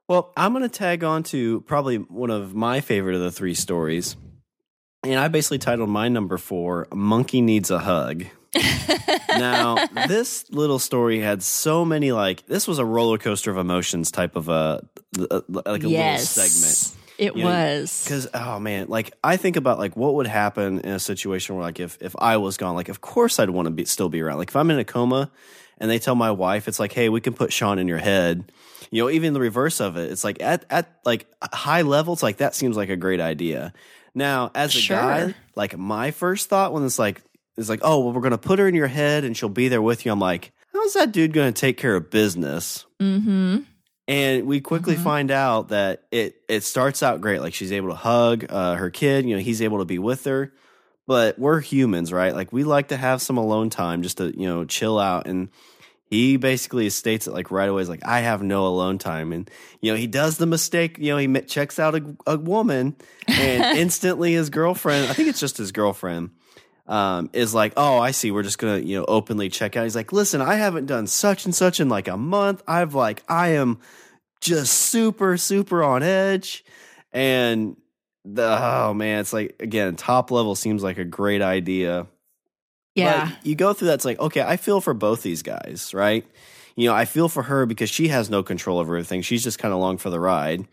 Well, 0.09 0.31
I'm 0.37 0.53
going 0.53 0.63
to 0.63 0.69
tag 0.69 1.03
on 1.03 1.23
to 1.23 1.61
probably 1.61 1.97
one 1.97 2.29
of 2.29 2.55
my 2.55 2.79
favorite 2.79 3.15
of 3.15 3.21
the 3.21 3.31
three 3.31 3.53
stories. 3.53 4.15
And 5.03 5.19
I 5.19 5.27
basically 5.27 5.59
titled 5.59 5.89
my 5.89 6.07
number 6.09 6.37
four, 6.37 6.87
Monkey 6.93 7.41
Needs 7.41 7.71
a 7.71 7.79
Hug. 7.79 8.25
Now, 9.29 9.85
this 10.07 10.49
little 10.51 10.79
story 10.79 11.19
had 11.19 11.43
so 11.43 11.85
many, 11.85 12.11
like, 12.11 12.45
this 12.47 12.67
was 12.67 12.79
a 12.79 12.85
roller 12.85 13.17
coaster 13.17 13.51
of 13.51 13.57
emotions 13.57 14.11
type 14.11 14.35
of 14.35 14.49
a, 14.49 14.85
uh, 15.31 15.41
like 15.47 15.83
a 15.83 15.87
little 15.87 16.17
segment. 16.17 16.95
it 17.17 17.35
You 17.35 17.43
was. 17.43 18.03
Because 18.03 18.27
oh 18.33 18.59
man, 18.59 18.87
like 18.89 19.13
I 19.23 19.37
think 19.37 19.55
about 19.55 19.79
like 19.79 19.95
what 19.97 20.13
would 20.15 20.27
happen 20.27 20.79
in 20.81 20.91
a 20.91 20.99
situation 20.99 21.55
where 21.55 21.63
like 21.63 21.79
if 21.79 21.97
if 22.01 22.15
I 22.19 22.37
was 22.37 22.57
gone, 22.57 22.75
like 22.75 22.89
of 22.89 23.01
course 23.01 23.39
I'd 23.39 23.49
want 23.49 23.65
to 23.67 23.71
be 23.71 23.85
still 23.85 24.09
be 24.09 24.21
around. 24.21 24.37
Like 24.37 24.49
if 24.49 24.55
I'm 24.55 24.69
in 24.71 24.79
a 24.79 24.85
coma 24.85 25.31
and 25.79 25.89
they 25.89 25.99
tell 25.99 26.15
my 26.15 26.31
wife, 26.31 26.67
it's 26.67 26.79
like, 26.79 26.91
hey, 26.93 27.09
we 27.09 27.21
can 27.21 27.33
put 27.33 27.51
Sean 27.53 27.79
in 27.79 27.87
your 27.87 27.97
head. 27.97 28.51
You 28.91 29.03
know, 29.03 29.09
even 29.09 29.33
the 29.33 29.39
reverse 29.39 29.79
of 29.81 29.97
it, 29.97 30.11
it's 30.11 30.23
like 30.23 30.41
at 30.41 30.65
at 30.69 30.99
like 31.05 31.25
high 31.41 31.81
levels, 31.81 32.21
like 32.23 32.37
that 32.37 32.55
seems 32.55 32.77
like 32.77 32.89
a 32.89 32.95
great 32.97 33.19
idea. 33.19 33.73
Now, 34.13 34.51
as 34.55 34.75
a 34.75 34.79
Sure. 34.79 34.97
guy, 34.97 35.33
like 35.55 35.77
my 35.77 36.11
first 36.11 36.49
thought 36.49 36.71
when 36.73 36.85
it's 36.85 36.97
like 36.99 37.21
it's 37.57 37.69
like, 37.69 37.81
oh 37.83 37.99
well, 37.99 38.13
we're 38.13 38.21
gonna 38.21 38.37
put 38.37 38.59
her 38.59 38.67
in 38.67 38.75
your 38.75 38.87
head 38.87 39.23
and 39.23 39.35
she'll 39.35 39.49
be 39.49 39.67
there 39.67 39.81
with 39.81 40.05
you. 40.05 40.11
I'm 40.11 40.19
like, 40.19 40.51
how's 40.73 40.93
that 40.93 41.11
dude 41.11 41.33
gonna 41.33 41.51
take 41.51 41.77
care 41.77 41.95
of 41.95 42.09
business? 42.09 42.85
mm-hmm. 43.01 43.59
And 44.09 44.45
we 44.47 44.61
quickly 44.61 44.95
Mhm. 44.95 45.03
find 45.03 45.31
out 45.31 45.67
that 45.69 46.03
it 46.11 46.35
it 46.47 46.63
starts 46.63 47.03
out 47.03 47.19
great. 47.19 47.41
Like 47.41 47.53
she's 47.53 47.73
able 47.73 47.89
to 47.89 47.95
hug 47.95 48.45
uh, 48.49 48.75
her 48.75 48.89
kid. 48.89 49.25
You 49.25 49.35
know, 49.35 49.41
he's 49.41 49.61
able 49.61 49.79
to 49.79 49.85
be 49.85 49.99
with 49.99 50.23
her. 50.25 50.53
But 51.07 51.37
we're 51.39 51.59
humans, 51.59 52.13
right? 52.13 52.33
Like 52.33 52.53
we 52.53 52.63
like 52.63 52.89
to 52.89 52.97
have 52.97 53.21
some 53.21 53.37
alone 53.37 53.69
time 53.69 54.03
just 54.03 54.17
to 54.19 54.27
you 54.39 54.47
know 54.47 54.63
chill 54.63 54.97
out. 54.97 55.27
And 55.27 55.49
he 56.09 56.37
basically 56.37 56.89
states 56.89 57.27
it 57.27 57.33
like 57.33 57.51
right 57.51 57.67
away. 57.67 57.81
He's 57.81 57.89
like, 57.89 58.05
I 58.05 58.21
have 58.21 58.41
no 58.41 58.65
alone 58.65 58.97
time. 58.97 59.33
And 59.33 59.49
you 59.81 59.91
know, 59.91 59.97
he 59.97 60.07
does 60.07 60.37
the 60.37 60.45
mistake. 60.45 60.97
You 60.99 61.11
know, 61.11 61.17
he 61.17 61.41
checks 61.41 61.77
out 61.77 61.95
a, 61.95 62.15
a 62.25 62.37
woman, 62.37 62.95
and 63.27 63.77
instantly 63.77 64.31
his 64.31 64.49
girlfriend. 64.49 65.09
I 65.09 65.13
think 65.13 65.27
it's 65.27 65.39
just 65.41 65.57
his 65.57 65.73
girlfriend. 65.73 66.29
Um, 66.87 67.29
is 67.33 67.53
like, 67.53 67.73
oh, 67.75 67.99
I 67.99 68.11
see. 68.11 68.31
We're 68.31 68.43
just 68.43 68.59
gonna, 68.59 68.79
you 68.79 68.97
know, 68.97 69.05
openly 69.05 69.49
check 69.49 69.75
out. 69.75 69.83
He's 69.83 69.95
like, 69.95 70.13
listen, 70.13 70.41
I 70.41 70.55
haven't 70.55 70.85
done 70.85 71.05
such 71.05 71.43
and 71.43 71.53
such 71.53 71.81
in 71.81 71.89
like 71.89 72.07
a 72.07 72.15
month. 72.15 72.63
I've 72.65 72.93
like, 72.93 73.23
I 73.27 73.49
am 73.49 73.79
just 74.39 74.73
super, 74.73 75.35
super 75.37 75.83
on 75.83 76.01
edge. 76.01 76.63
And 77.11 77.75
the 78.23 78.57
oh 78.61 78.93
man, 78.93 79.19
it's 79.19 79.33
like 79.33 79.55
again, 79.59 79.95
top 79.95 80.31
level 80.31 80.55
seems 80.55 80.81
like 80.83 80.97
a 80.97 81.05
great 81.05 81.41
idea. 81.41 82.07
Yeah. 82.95 83.31
But 83.31 83.45
you 83.45 83.55
go 83.55 83.73
through 83.73 83.89
that, 83.89 83.95
it's 83.95 84.05
like, 84.05 84.19
okay, 84.19 84.41
I 84.41 84.57
feel 84.57 84.81
for 84.81 84.93
both 84.93 85.21
these 85.21 85.43
guys, 85.43 85.93
right? 85.93 86.25
You 86.75 86.89
know, 86.89 86.95
I 86.95 87.05
feel 87.05 87.29
for 87.29 87.43
her 87.43 87.65
because 87.65 87.89
she 87.89 88.07
has 88.09 88.29
no 88.29 88.43
control 88.43 88.79
over 88.79 88.95
everything. 88.95 89.21
She's 89.21 89.43
just 89.43 89.59
kind 89.59 89.73
of 89.73 89.79
along 89.79 89.97
for 89.97 90.09
the 90.09 90.19
ride. 90.19 90.67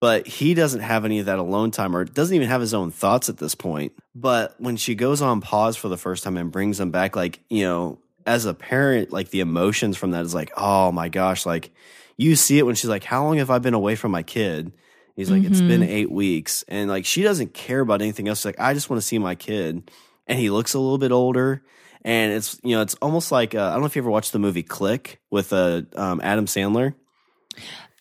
But 0.00 0.28
he 0.28 0.54
doesn't 0.54 0.80
have 0.80 1.04
any 1.04 1.18
of 1.18 1.26
that 1.26 1.40
alone 1.40 1.72
time 1.72 1.96
or 1.96 2.04
doesn't 2.04 2.34
even 2.34 2.48
have 2.48 2.60
his 2.60 2.72
own 2.72 2.92
thoughts 2.92 3.28
at 3.28 3.38
this 3.38 3.56
point. 3.56 3.92
But 4.14 4.54
when 4.58 4.76
she 4.76 4.94
goes 4.94 5.20
on 5.20 5.40
pause 5.40 5.76
for 5.76 5.88
the 5.88 5.96
first 5.96 6.22
time 6.22 6.36
and 6.36 6.52
brings 6.52 6.78
him 6.78 6.92
back, 6.92 7.16
like, 7.16 7.40
you 7.48 7.64
know, 7.64 7.98
as 8.24 8.44
a 8.44 8.54
parent, 8.54 9.12
like 9.12 9.30
the 9.30 9.40
emotions 9.40 9.96
from 9.96 10.12
that 10.12 10.24
is 10.24 10.34
like, 10.34 10.52
oh 10.56 10.92
my 10.92 11.08
gosh, 11.08 11.46
like 11.46 11.72
you 12.18 12.36
see 12.36 12.58
it 12.58 12.66
when 12.66 12.74
she's 12.74 12.90
like, 12.90 13.04
How 13.04 13.24
long 13.24 13.38
have 13.38 13.48
I 13.48 13.58
been 13.58 13.74
away 13.74 13.94
from 13.94 14.10
my 14.12 14.22
kid? 14.22 14.72
He's 15.16 15.30
like, 15.30 15.44
It's 15.44 15.60
been 15.60 15.82
eight 15.82 16.10
weeks. 16.10 16.64
And 16.68 16.90
like 16.90 17.06
she 17.06 17.22
doesn't 17.22 17.54
care 17.54 17.80
about 17.80 18.02
anything 18.02 18.28
else. 18.28 18.40
She's 18.40 18.44
like, 18.44 18.60
I 18.60 18.74
just 18.74 18.90
want 18.90 19.00
to 19.00 19.06
see 19.06 19.18
my 19.18 19.34
kid. 19.34 19.90
And 20.26 20.38
he 20.38 20.50
looks 20.50 20.74
a 20.74 20.78
little 20.78 20.98
bit 20.98 21.10
older. 21.10 21.62
And 22.02 22.32
it's 22.32 22.60
you 22.62 22.76
know, 22.76 22.82
it's 22.82 22.94
almost 22.96 23.32
like 23.32 23.54
uh, 23.54 23.68
I 23.68 23.72
don't 23.72 23.80
know 23.80 23.86
if 23.86 23.96
you 23.96 24.02
ever 24.02 24.10
watched 24.10 24.32
the 24.32 24.38
movie 24.38 24.62
Click 24.62 25.20
with 25.30 25.52
uh, 25.52 25.82
um, 25.96 26.20
Adam 26.22 26.46
Sandler. 26.46 26.94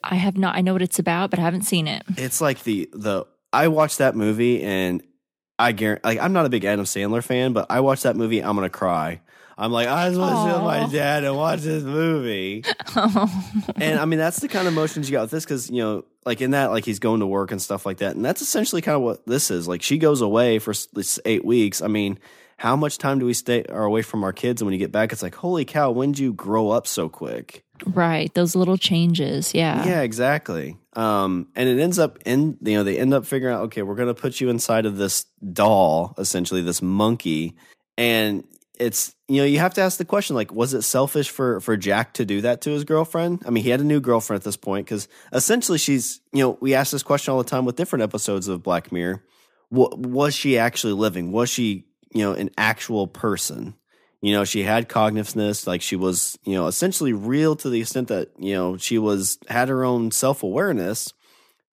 I 0.04 0.16
have 0.16 0.38
not, 0.38 0.56
I 0.56 0.62
know 0.62 0.74
what 0.74 0.82
it's 0.82 1.00
about, 1.00 1.30
but 1.30 1.40
I 1.40 1.44
haven't 1.44 1.64
seen 1.64 1.88
it. 1.88 2.04
It's 2.18 2.42
like 2.42 2.64
the 2.64 2.90
the 2.94 3.26
I 3.52 3.68
watched 3.68 4.00
that 4.00 4.16
movie 4.16 4.64
and 4.64 5.02
I 5.60 5.72
guarantee 5.72 6.02
like 6.04 6.20
I'm 6.20 6.34
not 6.34 6.46
a 6.46 6.50
big 6.50 6.66
Adam 6.66 6.86
Sandler 6.86 7.24
fan, 7.24 7.54
but 7.54 7.68
I 7.70 7.80
watched 7.80 8.04
that 8.04 8.16
movie, 8.16 8.40
I'm 8.44 8.56
gonna 8.56 8.70
cry. 8.70 9.22
I'm 9.60 9.72
like, 9.72 9.88
I 9.88 10.10
just 10.10 10.20
want 10.20 10.36
to 10.36 10.42
sit 10.44 10.54
with 10.54 10.64
my 10.64 10.88
dad 10.88 11.24
and 11.24 11.36
watch 11.36 11.62
this 11.62 11.84
movie. 11.84 12.64
and 13.76 14.00
I 14.00 14.06
mean, 14.06 14.20
that's 14.20 14.40
the 14.40 14.48
kind 14.48 14.68
of 14.68 14.74
emotions 14.74 15.10
you 15.10 15.14
got 15.14 15.24
with 15.24 15.32
this 15.32 15.46
because 15.46 15.72
you 15.72 15.82
know, 15.82 16.06
like 16.26 16.42
in 16.42 16.52
that, 16.52 16.70
like 16.70 16.86
he's 16.86 17.00
going 17.00 17.22
to 17.22 17.26
work 17.26 17.52
and 17.52 17.60
stuff 17.60 17.84
like 17.84 17.98
that, 17.98 18.16
and 18.16 18.24
that's 18.24 18.42
essentially 18.42 18.84
kind 18.84 18.96
of 18.96 19.02
what 19.02 19.26
this 19.26 19.50
is. 19.50 19.68
Like 19.68 19.82
she 19.82 19.98
goes 19.98 20.22
away 20.22 20.60
for 20.60 20.76
eight 21.26 21.44
weeks. 21.44 21.82
I 21.82 21.88
mean, 21.88 22.20
how 22.58 22.76
much 22.76 23.00
time 23.00 23.18
do 23.18 23.26
we 23.26 23.34
stay 23.34 23.64
are 23.64 23.84
away 23.84 24.04
from 24.04 24.24
our 24.24 24.34
kids? 24.34 24.62
And 24.62 24.68
when 24.68 24.74
you 24.74 24.80
get 24.80 24.92
back, 24.92 25.12
it's 25.12 25.24
like, 25.24 25.36
holy 25.36 25.66
cow, 25.66 25.90
when 25.90 26.12
did 26.12 26.20
you 26.20 26.34
grow 26.34 26.70
up 26.70 26.86
so 26.86 27.10
quick? 27.10 27.64
Right. 27.86 28.34
Those 28.34 28.56
little 28.56 28.78
changes. 28.78 29.54
Yeah. 29.54 29.86
Yeah, 29.86 30.02
exactly. 30.02 30.78
Um, 30.94 31.48
and 31.56 31.70
it 31.70 31.80
ends 31.80 32.00
up 32.00 32.20
in 32.26 32.58
you 32.62 32.74
know 32.78 32.84
they 32.84 32.98
end 32.98 33.14
up 33.14 33.26
figuring 33.26 33.56
out 33.56 33.62
okay, 33.66 33.82
we're 33.84 33.96
gonna 33.96 34.14
put 34.14 34.42
you 34.42 34.50
inside 34.50 34.86
of 34.86 34.98
this 34.98 35.26
doll, 35.54 36.16
essentially 36.18 36.62
this 36.62 36.82
monkey, 36.82 37.56
and 37.98 38.44
it's 38.80 39.16
you 39.28 39.38
know 39.38 39.46
you 39.46 39.60
have 39.60 39.74
to 39.76 39.82
ask 39.82 39.98
the 39.98 40.06
question 40.06 40.36
like 40.36 40.52
was 40.54 40.74
it 40.74 40.84
selfish 40.84 41.30
for 41.30 41.60
for 41.62 41.76
Jack 41.78 42.14
to 42.14 42.26
do 42.26 42.42
that 42.42 42.62
to 42.62 42.72
his 42.72 42.84
girlfriend? 42.84 43.44
I 43.46 43.50
mean, 43.50 43.64
he 43.64 43.70
had 43.70 43.80
a 43.80 43.86
new 43.86 44.00
girlfriend 44.00 44.42
at 44.42 44.44
this 44.44 44.58
point 44.58 44.86
because 44.86 45.08
essentially 45.34 45.78
she's 45.78 46.22
you 46.34 46.42
know 46.44 46.58
we 46.62 46.74
ask 46.74 46.92
this 46.92 47.04
question 47.04 47.32
all 47.32 47.38
the 47.38 47.50
time 47.50 47.66
with 47.66 47.76
different 47.76 48.04
episodes 48.04 48.48
of 48.48 48.64
Black 48.64 48.92
Mirror. 48.92 49.24
Wa- 49.70 49.96
was 49.96 50.34
she 50.36 50.58
actually 50.58 50.94
living? 50.94 51.32
Was 51.32 51.50
she 51.50 51.86
you 52.14 52.24
know 52.24 52.34
an 52.34 52.50
actual 52.58 53.08
person? 53.08 53.76
You 54.22 54.34
know 54.34 54.44
she 54.44 54.64
had 54.64 54.90
cognitiveness 54.90 55.68
like 55.68 55.82
she 55.82 55.96
was 55.96 56.38
you 56.44 56.54
know 56.54 56.68
essentially 56.68 57.14
real 57.14 57.56
to 57.56 57.70
the 57.70 57.82
extent 57.82 58.08
that 58.08 58.30
you 58.38 58.54
know 58.54 58.78
she 58.78 58.98
was 58.98 59.38
had 59.48 59.70
her 59.70 59.84
own 59.84 60.12
self-awareness 60.12 61.14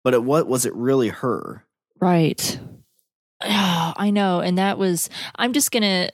but 0.04 0.14
it 0.14 0.22
what 0.24 0.46
was 0.46 0.66
it 0.66 0.74
really 0.74 1.08
her 1.08 1.64
Right. 2.02 2.58
Oh, 3.44 3.92
I 3.96 4.10
know. 4.10 4.40
And 4.40 4.58
that 4.58 4.76
was, 4.76 5.08
I'm 5.36 5.52
just 5.52 5.70
to, 5.82 6.10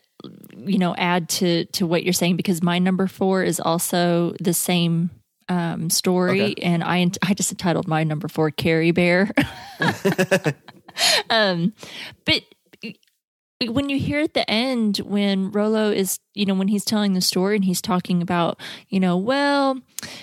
you 0.55 0.77
know, 0.77 0.95
add 0.95 1.31
to, 1.31 1.65
to 1.65 1.87
what 1.87 2.05
you're 2.05 2.13
saying 2.13 2.37
because 2.37 2.63
my 2.63 2.79
number 2.79 3.07
four 3.07 3.43
is 3.43 3.59
also 3.59 4.35
the 4.39 4.53
same 4.53 5.09
um, 5.49 5.89
story. 5.89 6.43
Okay. 6.43 6.55
And 6.63 6.85
I, 6.85 7.11
I 7.23 7.33
just 7.33 7.51
entitled 7.53 7.89
my 7.89 8.05
number 8.05 8.29
four 8.29 8.51
Carrie 8.51 8.91
Bear. 8.91 9.31
um, 11.31 11.73
but 12.27 12.43
when 13.67 13.89
you 13.89 13.99
hear 13.99 14.21
at 14.21 14.35
the 14.35 14.49
end 14.49 14.99
when 14.99 15.51
Rolo 15.51 15.91
is, 15.91 16.21
you 16.35 16.47
know, 16.47 16.55
when 16.55 16.69
he's 16.69 16.85
telling 16.85 17.15
the 17.15 17.21
story 17.21 17.57
and 17.57 17.65
he's 17.65 17.83
talking 17.83 18.23
about, 18.23 18.61
you 18.89 19.01
know, 19.01 19.17
well, 19.17 19.81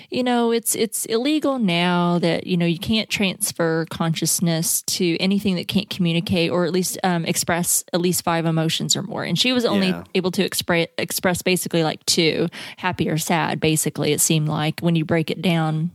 you 0.09 0.23
know, 0.23 0.51
it's 0.51 0.73
it's 0.73 1.03
illegal 1.05 1.59
now 1.59 2.17
that 2.19 2.47
you 2.47 2.55
know 2.55 2.65
you 2.65 2.79
can't 2.79 3.09
transfer 3.09 3.85
consciousness 3.89 4.83
to 4.83 5.17
anything 5.17 5.55
that 5.55 5.67
can't 5.67 5.89
communicate 5.89 6.49
or 6.49 6.63
at 6.65 6.71
least 6.71 6.97
um, 7.03 7.25
express 7.25 7.83
at 7.91 7.99
least 7.99 8.23
five 8.23 8.45
emotions 8.45 8.95
or 8.95 9.03
more. 9.03 9.25
And 9.25 9.37
she 9.37 9.51
was 9.51 9.65
only 9.65 9.87
Yeah. 9.89 10.03
able 10.15 10.31
to 10.31 10.45
express 10.45 10.87
express 10.97 11.41
basically 11.41 11.83
like 11.83 12.05
two, 12.05 12.47
happy 12.77 13.09
or 13.09 13.17
sad. 13.17 13.59
Basically, 13.59 14.13
it 14.13 14.21
seemed 14.21 14.47
like 14.47 14.79
when 14.79 14.95
you 14.95 15.03
break 15.03 15.29
it 15.29 15.41
down 15.41 15.91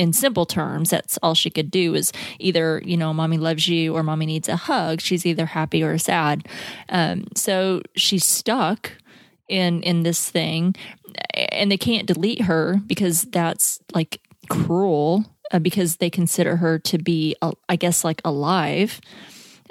in 0.00 0.14
simple 0.14 0.46
terms, 0.46 0.88
that's 0.88 1.18
all 1.22 1.34
she 1.34 1.50
could 1.50 1.70
do 1.70 1.94
is 1.94 2.10
either, 2.38 2.80
you 2.86 2.96
know, 2.96 3.12
mommy 3.12 3.36
loves 3.36 3.68
you 3.68 3.94
or 3.94 4.02
mommy 4.02 4.24
needs 4.24 4.48
a 4.48 4.56
hug. 4.56 5.02
She's 5.02 5.26
either 5.26 5.44
happy 5.44 5.82
or 5.82 5.98
sad. 5.98 6.48
Um, 6.88 7.24
so 7.36 7.82
she's 7.94 8.24
stuck 8.24 8.92
in 9.46 9.82
in 9.82 10.02
this 10.02 10.30
thing 10.30 10.74
and 11.34 11.70
they 11.70 11.76
can't 11.76 12.06
delete 12.06 12.42
her 12.42 12.80
because 12.86 13.22
that's 13.24 13.80
like 13.92 14.20
cruel 14.48 15.24
uh, 15.50 15.58
because 15.58 15.96
they 15.96 16.08
consider 16.08 16.56
her 16.56 16.78
to 16.78 16.96
be 16.98 17.34
uh, 17.42 17.50
i 17.68 17.74
guess 17.74 18.04
like 18.04 18.22
alive 18.24 19.00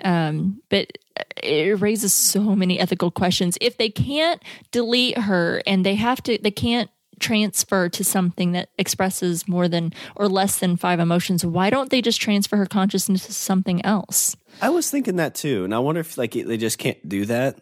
um, 0.03 0.61
but 0.69 0.97
it 1.41 1.79
raises 1.79 2.13
so 2.13 2.55
many 2.55 2.77
ethical 2.77 3.09
questions 3.09 3.57
if 3.61 3.77
they 3.77 3.89
can't 3.89 4.43
delete 4.71 5.17
her 5.17 5.61
and 5.65 5.85
they 5.85 5.95
have 5.95 6.21
to 6.21 6.37
they 6.41 6.51
can't 6.51 6.89
transfer 7.19 7.89
to 7.89 8.03
something 8.03 8.51
that 8.53 8.69
expresses 8.77 9.47
more 9.47 9.67
than 9.67 9.93
or 10.15 10.27
less 10.27 10.60
than 10.60 10.77
five 10.77 10.99
emotions 10.99 11.45
why 11.45 11.69
don't 11.69 11.89
they 11.89 12.01
just 12.01 12.19
transfer 12.21 12.58
her 12.58 12.65
consciousness 12.65 13.25
to 13.25 13.34
something 13.34 13.84
else 13.86 14.36
I 14.62 14.69
was 14.69 14.89
thinking 14.89 15.17
that 15.17 15.36
too, 15.36 15.63
and 15.63 15.73
I 15.73 15.79
wonder 15.79 16.01
if 16.01 16.17
like 16.17 16.34
they 16.34 16.58
just 16.58 16.77
can't 16.79 17.08
do 17.08 17.25
that, 17.25 17.60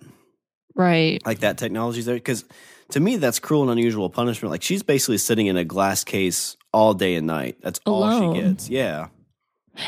right 0.75 1.23
like 1.25 1.39
that 1.39 1.57
technology's 1.57 2.05
there. 2.05 2.15
Because 2.15 2.45
to 2.91 2.99
me, 2.99 3.17
that's 3.17 3.39
cruel 3.39 3.63
and 3.63 3.71
unusual 3.71 4.09
punishment. 4.09 4.51
Like 4.51 4.63
she's 4.63 4.83
basically 4.83 5.17
sitting 5.17 5.47
in 5.47 5.57
a 5.57 5.65
glass 5.65 6.03
case 6.03 6.57
all 6.73 6.93
day 6.93 7.15
and 7.15 7.27
night. 7.27 7.57
That's 7.61 7.79
all 7.85 8.33
she 8.33 8.41
gets. 8.41 8.69
Yeah, 8.69 9.07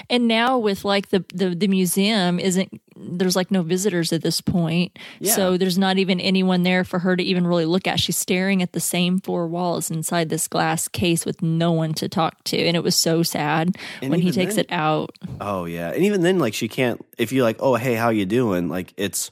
and 0.09 0.27
now 0.27 0.57
with 0.57 0.85
like 0.85 1.09
the, 1.09 1.23
the 1.33 1.49
the 1.55 1.67
museum 1.67 2.39
isn't 2.39 2.81
there's 2.95 3.35
like 3.35 3.49
no 3.49 3.61
visitors 3.61 4.11
at 4.11 4.21
this 4.23 4.41
point 4.41 4.97
Yeah. 5.19 5.33
so 5.33 5.57
there's 5.57 5.77
not 5.77 5.97
even 5.97 6.19
anyone 6.19 6.63
there 6.63 6.83
for 6.83 6.99
her 6.99 7.15
to 7.15 7.23
even 7.23 7.47
really 7.47 7.65
look 7.65 7.87
at 7.87 7.99
she's 7.99 8.17
staring 8.17 8.61
at 8.61 8.73
the 8.73 8.79
same 8.81 9.19
four 9.19 9.47
walls 9.47 9.89
inside 9.89 10.29
this 10.29 10.47
glass 10.47 10.87
case 10.87 11.25
with 11.25 11.41
no 11.41 11.71
one 11.71 11.93
to 11.95 12.09
talk 12.09 12.43
to 12.45 12.57
and 12.57 12.75
it 12.75 12.83
was 12.83 12.95
so 12.95 13.23
sad 13.23 13.75
And 14.01 14.11
when 14.11 14.19
he 14.21 14.31
takes 14.31 14.55
then- 14.55 14.65
it 14.65 14.71
out 14.71 15.11
Oh 15.39 15.65
yeah, 15.65 15.91
and 15.91 16.03
even 16.03 16.21
then, 16.21 16.39
like 16.39 16.53
she 16.53 16.67
can't. 16.67 17.03
If 17.17 17.31
you're 17.31 17.43
like, 17.43 17.57
oh 17.59 17.75
hey, 17.75 17.95
how 17.95 18.09
you 18.09 18.25
doing? 18.25 18.67
Like 18.67 18.93
it's 18.97 19.31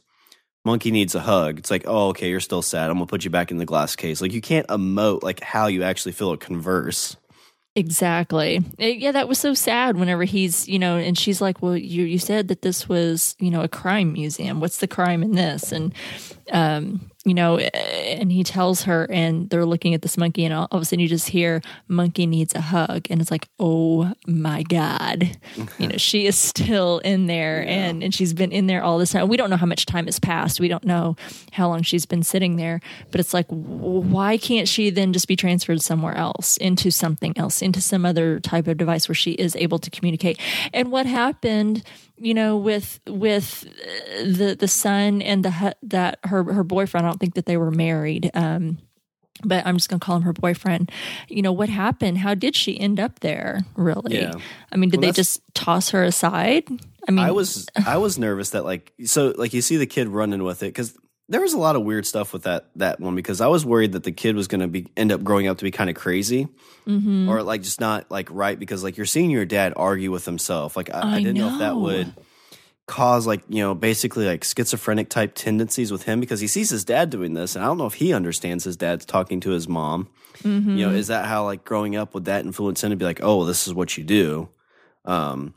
monkey 0.63 0.91
needs 0.91 1.15
a 1.15 1.19
hug. 1.19 1.59
It's 1.59 1.69
like, 1.71 1.83
oh 1.87 2.09
okay, 2.09 2.29
you're 2.29 2.39
still 2.39 2.61
sad. 2.61 2.89
I'm 2.89 2.95
gonna 2.97 3.05
put 3.07 3.23
you 3.25 3.29
back 3.29 3.51
in 3.51 3.57
the 3.57 3.65
glass 3.65 3.95
case. 3.95 4.21
Like 4.21 4.31
you 4.33 4.41
can't 4.41 4.67
emote 4.67 5.23
like 5.23 5.41
how 5.41 5.67
you 5.67 5.83
actually 5.83 6.13
feel 6.13 6.31
or 6.33 6.37
converse. 6.37 7.17
Exactly. 7.77 8.59
Yeah, 8.79 9.11
that 9.11 9.27
was 9.27 9.37
so 9.37 9.53
sad 9.53 9.97
whenever 9.97 10.23
he's, 10.23 10.67
you 10.67 10.79
know, 10.79 10.97
and 10.97 11.15
she's 11.15 11.41
like, 11.41 11.61
"Well, 11.61 11.77
you 11.77 12.05
you 12.05 12.17
said 12.17 12.47
that 12.47 12.63
this 12.63 12.89
was, 12.89 13.35
you 13.37 13.51
know, 13.51 13.61
a 13.61 13.67
crime 13.67 14.13
museum. 14.13 14.59
What's 14.59 14.79
the 14.79 14.87
crime 14.87 15.21
in 15.21 15.33
this?" 15.33 15.71
And 15.71 15.93
um, 16.51 17.11
you 17.27 17.33
know, 17.33 17.57
eh, 17.57 17.69
and 17.73 18.31
he 18.31 18.41
tells 18.41 18.83
her 18.83 19.05
and 19.11 19.49
they're 19.49 19.65
looking 19.65 19.93
at 19.93 20.01
this 20.01 20.17
monkey 20.17 20.45
and 20.45 20.53
all 20.53 20.67
of 20.71 20.81
a 20.81 20.85
sudden 20.85 21.01
you 21.01 21.09
just 21.09 21.27
hear 21.27 21.61
monkey 21.89 22.25
needs 22.25 22.55
a 22.55 22.61
hug 22.61 23.05
and 23.09 23.19
it's 23.19 23.29
like, 23.29 23.49
"Oh 23.59 24.13
my 24.25 24.63
god." 24.63 25.37
you 25.77 25.87
know, 25.89 25.97
she 25.97 26.25
is 26.25 26.37
still 26.37 26.99
in 26.99 27.27
there 27.27 27.67
and 27.67 28.01
and 28.01 28.13
she's 28.13 28.33
been 28.33 28.53
in 28.53 28.67
there 28.67 28.81
all 28.81 28.97
this 28.97 29.11
time. 29.11 29.27
We 29.27 29.35
don't 29.35 29.49
know 29.49 29.57
how 29.57 29.65
much 29.65 29.85
time 29.85 30.05
has 30.05 30.19
passed. 30.19 30.61
We 30.61 30.69
don't 30.69 30.85
know 30.85 31.17
how 31.51 31.67
long 31.67 31.81
she's 31.83 32.05
been 32.05 32.23
sitting 32.23 32.55
there, 32.55 32.79
but 33.11 33.19
it's 33.19 33.33
like 33.33 33.47
why 33.49 34.37
can't 34.37 34.69
she 34.69 34.89
then 34.89 35.11
just 35.11 35.27
be 35.27 35.35
transferred 35.35 35.81
somewhere 35.81 36.15
else 36.15 36.55
into 36.57 36.91
something 36.91 37.37
else, 37.37 37.61
into 37.61 37.81
some 37.81 38.05
other 38.05 38.39
type 38.39 38.67
of 38.67 38.77
device 38.77 39.09
where 39.09 39.15
she 39.15 39.31
is 39.31 39.53
able 39.57 39.79
to 39.79 39.89
communicate? 39.89 40.39
And 40.73 40.91
what 40.91 41.05
happened, 41.05 41.83
you 42.17 42.33
know, 42.33 42.57
with 42.57 42.99
with 43.07 43.65
uh, 43.65 44.23
the 44.23 44.55
the 44.59 44.67
son 44.67 45.21
and 45.21 45.45
the 45.45 45.75
that 45.83 46.19
her 46.23 46.43
her 46.43 46.63
boyfriend, 46.63 47.05
I 47.05 47.09
don't 47.09 47.19
think 47.19 47.35
that 47.35 47.45
they 47.45 47.57
were 47.57 47.71
married. 47.71 48.31
Um 48.33 48.79
but 49.43 49.65
I'm 49.65 49.77
just 49.77 49.89
going 49.89 49.99
to 49.99 50.05
call 50.05 50.17
him 50.17 50.23
her 50.23 50.33
boyfriend. 50.33 50.91
You 51.27 51.41
know, 51.41 51.51
what 51.51 51.69
happened? 51.69 52.17
How 52.17 52.33
did 52.33 52.55
she 52.55 52.79
end 52.79 52.99
up 52.99 53.19
there, 53.19 53.59
really? 53.75 54.19
Yeah. 54.19 54.33
I 54.71 54.77
mean, 54.77 54.89
did 54.89 54.99
Well, 54.99 55.09
they 55.09 55.13
just 55.13 55.41
toss 55.53 55.89
her 55.89 56.03
aside? 56.03 56.67
I 57.07 57.11
mean, 57.11 57.23
I 57.23 57.31
was 57.31 57.67
I 57.85 57.97
was 57.97 58.17
nervous 58.17 58.49
that 58.51 58.65
like 58.65 58.93
so 59.05 59.33
like 59.37 59.53
you 59.53 59.61
see 59.61 59.77
the 59.77 59.85
kid 59.85 60.09
running 60.09 60.43
with 60.43 60.63
it 60.63 60.67
because 60.67 60.97
there 61.29 61.41
was 61.41 61.53
a 61.53 61.57
lot 61.57 61.75
of 61.75 61.83
weird 61.83 62.05
stuff 62.05 62.31
with 62.33 62.43
that 62.43 62.69
that 62.75 62.99
one 62.99 63.15
because 63.15 63.41
I 63.41 63.47
was 63.47 63.65
worried 63.65 63.91
that 63.93 64.03
the 64.03 64.11
kid 64.11 64.35
was 64.35 64.47
going 64.47 64.61
to 64.61 64.67
be 64.67 64.87
end 64.95 65.11
up 65.11 65.23
growing 65.23 65.47
up 65.47 65.57
to 65.57 65.63
be 65.63 65.71
kind 65.71 65.89
of 65.89 65.95
crazy 65.95 66.47
Mm-hmm. 66.87 67.27
or 67.27 67.43
like 67.43 67.63
just 67.63 67.81
not 67.81 68.09
like 68.09 68.29
right 68.31 68.57
because 68.57 68.81
like 68.81 68.95
you're 68.95 69.05
seeing 69.05 69.29
your 69.29 69.43
dad 69.45 69.73
argue 69.75 70.09
with 70.09 70.23
himself 70.23 70.77
like 70.77 70.89
I, 70.93 70.99
I, 71.01 71.13
I 71.15 71.17
didn't 71.17 71.35
know. 71.37 71.51
if 71.51 71.59
that 71.59 71.75
would 71.75 72.13
cause 72.85 73.27
like 73.27 73.43
you 73.49 73.61
know 73.61 73.75
basically 73.75 74.25
like 74.25 74.45
schizophrenic 74.45 75.09
type 75.09 75.33
tendencies 75.35 75.91
with 75.91 76.03
him 76.03 76.21
because 76.21 76.39
he 76.39 76.47
sees 76.47 76.69
his 76.69 76.85
dad 76.85 77.09
doing 77.09 77.33
this 77.33 77.57
and 77.57 77.65
I 77.65 77.67
don't 77.67 77.77
know 77.77 77.87
if 77.87 77.95
he 77.95 78.13
understands 78.13 78.63
his 78.63 78.77
dad's 78.77 79.05
talking 79.05 79.41
to 79.41 79.49
his 79.51 79.67
mom 79.67 80.07
Mm-hmm. 80.43 80.77
you 80.77 80.85
know 80.87 80.93
is 80.93 81.07
that 81.07 81.25
how 81.25 81.45
like 81.45 81.65
growing 81.65 81.95
up 81.95 82.13
would 82.13 82.25
that 82.25 82.45
influence 82.45 82.83
him 82.83 82.91
to 82.91 82.95
be 82.95 83.03
like 83.05 83.19
oh 83.23 83.43
this 83.43 83.65
is 83.67 83.73
what 83.73 83.97
you 83.97 84.03
do 84.03 84.47
um 85.03 85.55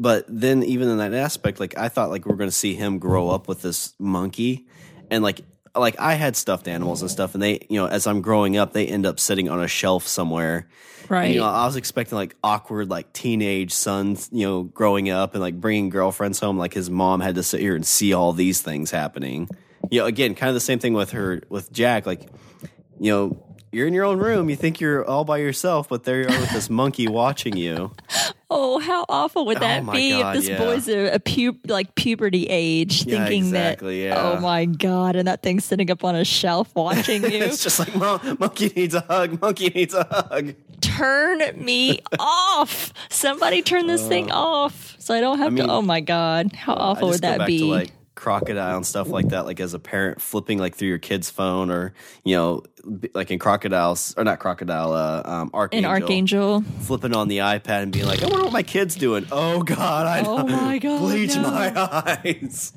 but 0.00 0.24
then 0.28 0.62
even 0.62 0.88
in 0.88 0.96
that 0.96 1.12
aspect 1.12 1.60
like 1.60 1.76
i 1.76 1.88
thought 1.90 2.08
like 2.08 2.24
we 2.24 2.32
are 2.32 2.36
going 2.36 2.48
to 2.48 2.56
see 2.56 2.74
him 2.74 2.98
grow 2.98 3.28
up 3.28 3.46
with 3.48 3.60
this 3.60 3.92
monkey 4.00 4.66
and 5.10 5.22
like 5.22 5.40
like 5.76 5.98
i 5.98 6.14
had 6.14 6.36
stuffed 6.36 6.68
animals 6.68 7.02
and 7.02 7.10
stuff 7.10 7.34
and 7.34 7.42
they 7.42 7.58
you 7.68 7.80
know 7.80 7.86
as 7.86 8.06
i'm 8.06 8.20
growing 8.20 8.56
up 8.56 8.72
they 8.72 8.86
end 8.86 9.04
up 9.06 9.18
sitting 9.18 9.48
on 9.48 9.62
a 9.62 9.68
shelf 9.68 10.06
somewhere 10.06 10.68
right. 11.08 11.26
And, 11.26 11.34
you 11.34 11.40
know 11.40 11.46
i 11.46 11.66
was 11.66 11.76
expecting 11.76 12.16
like 12.16 12.36
awkward 12.44 12.90
like 12.90 13.12
teenage 13.12 13.72
sons 13.72 14.28
you 14.32 14.46
know 14.46 14.62
growing 14.62 15.10
up 15.10 15.34
and 15.34 15.40
like 15.40 15.60
bringing 15.60 15.88
girlfriends 15.88 16.38
home 16.38 16.58
like 16.58 16.74
his 16.74 16.90
mom 16.90 17.20
had 17.20 17.34
to 17.34 17.42
sit 17.42 17.60
here 17.60 17.74
and 17.74 17.86
see 17.86 18.12
all 18.12 18.32
these 18.32 18.62
things 18.62 18.90
happening 18.90 19.48
you 19.90 20.00
know 20.00 20.06
again 20.06 20.34
kind 20.34 20.48
of 20.48 20.54
the 20.54 20.60
same 20.60 20.78
thing 20.78 20.94
with 20.94 21.10
her 21.10 21.42
with 21.48 21.72
jack 21.72 22.06
like 22.06 22.28
you 23.00 23.10
know 23.12 23.40
you're 23.72 23.86
in 23.88 23.94
your 23.94 24.04
own 24.04 24.18
room 24.18 24.48
you 24.48 24.54
think 24.56 24.80
you're 24.80 25.04
all 25.04 25.24
by 25.24 25.38
yourself 25.38 25.88
but 25.88 26.04
there 26.04 26.20
you 26.22 26.28
are 26.28 26.40
with 26.40 26.50
this 26.50 26.70
monkey 26.80 27.08
watching 27.08 27.56
you 27.56 27.90
Oh, 28.56 28.78
how 28.78 29.04
awful 29.08 29.46
would 29.46 29.58
that 29.58 29.82
Oh 29.82 29.90
be 29.90 30.10
God, 30.10 30.36
if 30.36 30.42
this 30.42 30.50
yeah. 30.50 30.58
boy's 30.58 30.86
a, 30.88 31.14
a 31.14 31.18
pu- 31.18 31.58
like 31.66 31.96
puberty 31.96 32.46
age, 32.48 33.04
Yeah, 33.04 33.24
thinking 33.24 33.46
exactly, 33.46 34.02
that 34.04 34.14
yeah. 34.14 34.30
oh 34.30 34.38
my 34.40 34.64
god, 34.66 35.16
and 35.16 35.26
that 35.26 35.42
thing's 35.42 35.64
sitting 35.64 35.90
up 35.90 36.04
on 36.04 36.14
a 36.14 36.24
shelf 36.24 36.72
watching 36.76 37.22
you. 37.24 37.30
it's 37.30 37.64
just 37.64 37.80
like 37.80 37.96
Mon- 37.96 38.36
monkey 38.38 38.68
needs 38.76 38.94
a 38.94 39.00
hug 39.00 39.40
monkey 39.40 39.70
needs 39.70 39.92
a 39.92 40.04
hug 40.04 40.54
turn 40.80 41.40
me 41.56 41.98
off! 42.20 42.92
Somebody 43.10 43.60
turn 43.62 43.88
this 43.88 44.06
thing 44.06 44.30
off 44.30 44.94
so 45.00 45.14
I 45.14 45.20
don't 45.20 45.38
have 45.38 45.48
Uh, 45.48 45.50
mean, 45.50 45.66
to. 45.66 45.72
Oh 45.72 45.82
my 45.82 46.00
god, 46.00 46.52
how 46.54 46.74
I 46.74 46.76
awful 46.90 47.08
would 47.08 47.22
that 47.22 47.46
be? 47.48 47.58
to 47.60 47.64
like 47.64 47.92
crocodile 48.24 48.76
and 48.76 48.86
stuff 48.86 49.08
like 49.08 49.28
that 49.28 49.44
like 49.44 49.60
as 49.60 49.74
a 49.74 49.78
parent 49.78 50.18
flipping 50.20 50.58
like 50.58 50.74
through 50.74 50.88
your 50.88 50.98
kid's 50.98 51.28
phone 51.28 51.70
or 51.70 51.92
you 52.24 52.34
know 52.34 52.62
like 53.12 53.30
in 53.30 53.38
crocodiles 53.38 54.14
or 54.16 54.24
not 54.24 54.38
crocodile 54.38 54.92
uh 54.94 55.22
um 55.26 55.50
An 55.72 55.82
Arkangel, 55.84 56.62
Arkangel. 56.62 56.64
flipping 56.82 57.14
on 57.14 57.28
the 57.28 57.38
ipad 57.38 57.82
and 57.82 57.92
being 57.92 58.06
like 58.06 58.22
i 58.22 58.26
wonder 58.26 58.44
what 58.44 58.52
my 58.52 58.62
kid's 58.62 58.94
doing 58.96 59.26
oh 59.30 59.62
god 59.62 60.06
i 60.06 60.22
Oh 60.26 60.46
my 60.46 60.78
God, 60.78 61.00
bleach 61.00 61.36
no. 61.36 61.42
my 61.42 61.70
eyes 62.24 62.72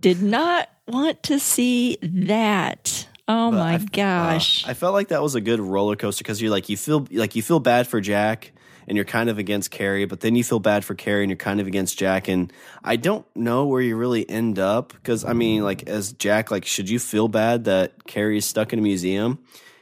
Did 0.00 0.22
not 0.22 0.68
want 0.88 1.22
to 1.24 1.38
see 1.38 1.98
that. 2.02 3.08
Oh 3.28 3.50
But 3.50 3.56
my 3.58 3.74
I- 3.74 3.78
gosh. 3.78 4.64
Uh, 4.64 4.70
I 4.70 4.74
felt 4.74 4.94
like 4.94 5.08
that 5.08 5.20
was 5.20 5.34
a 5.34 5.40
good 5.40 5.58
roller 5.60 5.96
coaster 5.96 6.22
because 6.22 6.40
you're 6.40 6.50
like 6.50 6.68
you 6.68 6.76
feel 6.76 7.06
like 7.10 7.34
you 7.36 7.42
feel 7.42 7.58
bad 7.60 7.86
for 7.88 8.00
Jack 8.00 8.52
and 8.88 8.96
you're 8.96 9.04
kind 9.04 9.28
of 9.28 9.38
against 9.38 9.70
Carrie, 9.70 10.04
but 10.04 10.20
then 10.20 10.36
you 10.36 10.44
feel 10.44 10.60
bad 10.60 10.84
for 10.84 10.94
Carrie 10.94 11.22
and 11.22 11.30
you're 11.30 11.36
kind 11.36 11.60
of 11.60 11.66
against 11.66 11.98
Jack. 11.98 12.28
And 12.28 12.52
I 12.84 12.96
don't 12.96 13.26
know 13.36 13.66
where 13.66 13.80
you 13.80 13.96
really 13.96 14.28
end 14.28 14.58
up 14.58 14.92
because 14.92 15.24
I 15.24 15.32
mean, 15.32 15.62
like 15.62 15.88
as 15.88 16.12
Jack, 16.12 16.50
like 16.50 16.64
should 16.64 16.88
you 16.88 16.98
feel 16.98 17.28
bad 17.28 17.64
that 17.64 18.04
Carrie's 18.06 18.46
stuck 18.46 18.72
in 18.72 18.78
a 18.78 18.82
museum? 18.82 19.38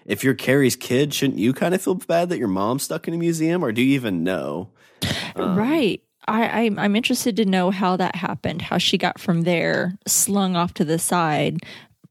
If 0.06 0.22
you're 0.22 0.34
Carrie's 0.34 0.76
kid, 0.76 1.14
shouldn't 1.14 1.38
you 1.38 1.52
kind 1.52 1.74
of 1.74 1.82
feel 1.82 1.94
bad 1.94 2.28
that 2.28 2.38
your 2.38 2.48
mom's 2.48 2.82
stuck 2.82 3.08
in 3.08 3.14
a 3.14 3.18
museum, 3.18 3.64
or 3.64 3.72
do 3.72 3.82
you 3.82 3.94
even 3.94 4.22
know? 4.22 4.70
um, 5.36 5.56
right. 5.56 6.02
I, 6.26 6.64
I'm, 6.64 6.78
I'm 6.78 6.96
interested 6.96 7.36
to 7.36 7.44
know 7.44 7.70
how 7.70 7.96
that 7.96 8.16
happened, 8.16 8.62
how 8.62 8.78
she 8.78 8.96
got 8.96 9.20
from 9.20 9.42
there, 9.42 9.98
slung 10.06 10.56
off 10.56 10.74
to 10.74 10.84
the 10.84 10.98
side, 10.98 11.60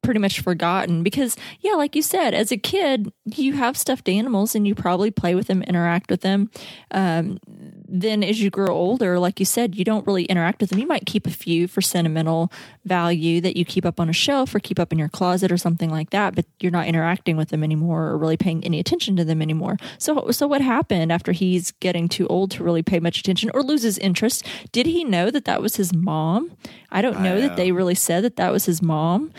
pretty 0.03 0.19
much 0.19 0.41
forgotten 0.41 1.01
because 1.01 1.35
yeah 1.61 1.73
like 1.73 1.95
you 1.95 2.01
said 2.01 2.33
as 2.33 2.51
a 2.51 2.57
kid 2.57 3.11
you 3.25 3.53
have 3.53 3.77
stuffed 3.77 4.09
animals 4.09 4.53
and 4.53 4.67
you 4.67 4.75
probably 4.75 5.09
play 5.09 5.33
with 5.33 5.47
them 5.47 5.63
interact 5.63 6.11
with 6.11 6.21
them. 6.21 6.51
Um, 6.91 7.39
then 7.87 8.23
as 8.23 8.41
you 8.41 8.49
grow 8.49 8.67
older 8.67 9.17
like 9.17 9.39
you 9.39 9.45
said 9.45 9.75
you 9.75 9.85
don't 9.85 10.05
really 10.05 10.25
interact 10.25 10.59
with 10.59 10.69
them. 10.69 10.79
You 10.79 10.87
might 10.87 11.05
keep 11.05 11.25
a 11.25 11.31
few 11.31 11.67
for 11.67 11.81
sentimental 11.81 12.51
value 12.83 13.39
that 13.41 13.55
you 13.55 13.63
keep 13.63 13.85
up 13.85 13.99
on 13.99 14.09
a 14.09 14.13
shelf 14.13 14.53
or 14.53 14.59
keep 14.59 14.79
up 14.79 14.91
in 14.91 14.99
your 14.99 15.09
closet 15.09 15.51
or 15.51 15.57
something 15.57 15.89
like 15.89 16.09
that 16.09 16.35
but 16.35 16.45
you're 16.59 16.71
not 16.71 16.87
interacting 16.87 17.37
with 17.37 17.49
them 17.49 17.63
anymore 17.63 18.07
or 18.07 18.17
really 18.17 18.37
paying 18.37 18.63
any 18.65 18.79
attention 18.79 19.15
to 19.15 19.23
them 19.23 19.41
anymore. 19.41 19.77
So 19.97 20.31
so 20.31 20.47
what 20.47 20.61
happened 20.61 21.11
after 21.11 21.31
he's 21.31 21.71
getting 21.71 22.09
too 22.09 22.27
old 22.27 22.51
to 22.51 22.63
really 22.63 22.83
pay 22.83 22.99
much 22.99 23.19
attention 23.19 23.51
or 23.53 23.63
loses 23.63 23.97
interest? 23.97 24.45
Did 24.73 24.85
he 24.85 25.05
know 25.05 25.31
that 25.31 25.45
that 25.45 25.61
was 25.61 25.77
his 25.77 25.93
mom? 25.93 26.51
I 26.91 27.01
don't 27.01 27.21
know 27.21 27.37
I, 27.37 27.41
that 27.41 27.51
uh, 27.53 27.55
they 27.55 27.71
really 27.71 27.95
said 27.95 28.23
that 28.25 28.35
that 28.35 28.51
was 28.51 28.65
his 28.65 28.81
mom 28.81 29.31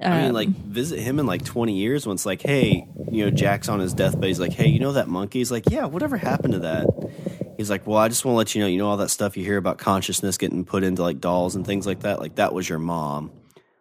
I 0.00 0.18
mean, 0.20 0.26
Um, 0.28 0.32
like 0.34 0.48
visit 0.48 0.98
him 1.00 1.18
in 1.18 1.26
like 1.26 1.44
twenty 1.44 1.74
years. 1.78 2.06
When 2.06 2.14
it's 2.14 2.26
like, 2.26 2.42
hey, 2.42 2.86
you 3.10 3.24
know, 3.24 3.30
Jack's 3.30 3.68
on 3.68 3.80
his 3.80 3.94
deathbed. 3.94 4.24
He's 4.24 4.40
like, 4.40 4.52
hey, 4.52 4.68
you 4.68 4.78
know 4.78 4.92
that 4.92 5.08
monkey? 5.08 5.38
He's 5.38 5.50
like, 5.50 5.70
yeah. 5.70 5.86
Whatever 5.86 6.16
happened 6.16 6.52
to 6.54 6.58
that? 6.60 6.86
He's 7.56 7.70
like, 7.70 7.86
well, 7.86 7.98
I 7.98 8.08
just 8.08 8.24
want 8.24 8.34
to 8.34 8.36
let 8.38 8.54
you 8.54 8.60
know. 8.60 8.66
You 8.66 8.78
know 8.78 8.88
all 8.88 8.98
that 8.98 9.08
stuff 9.10 9.36
you 9.36 9.44
hear 9.44 9.56
about 9.56 9.78
consciousness 9.78 10.36
getting 10.36 10.64
put 10.66 10.84
into 10.84 11.02
like 11.02 11.20
dolls 11.20 11.54
and 11.56 11.66
things 11.66 11.86
like 11.86 12.00
that. 12.00 12.18
Like 12.20 12.34
that 12.34 12.52
was 12.52 12.68
your 12.68 12.78
mom. 12.78 13.30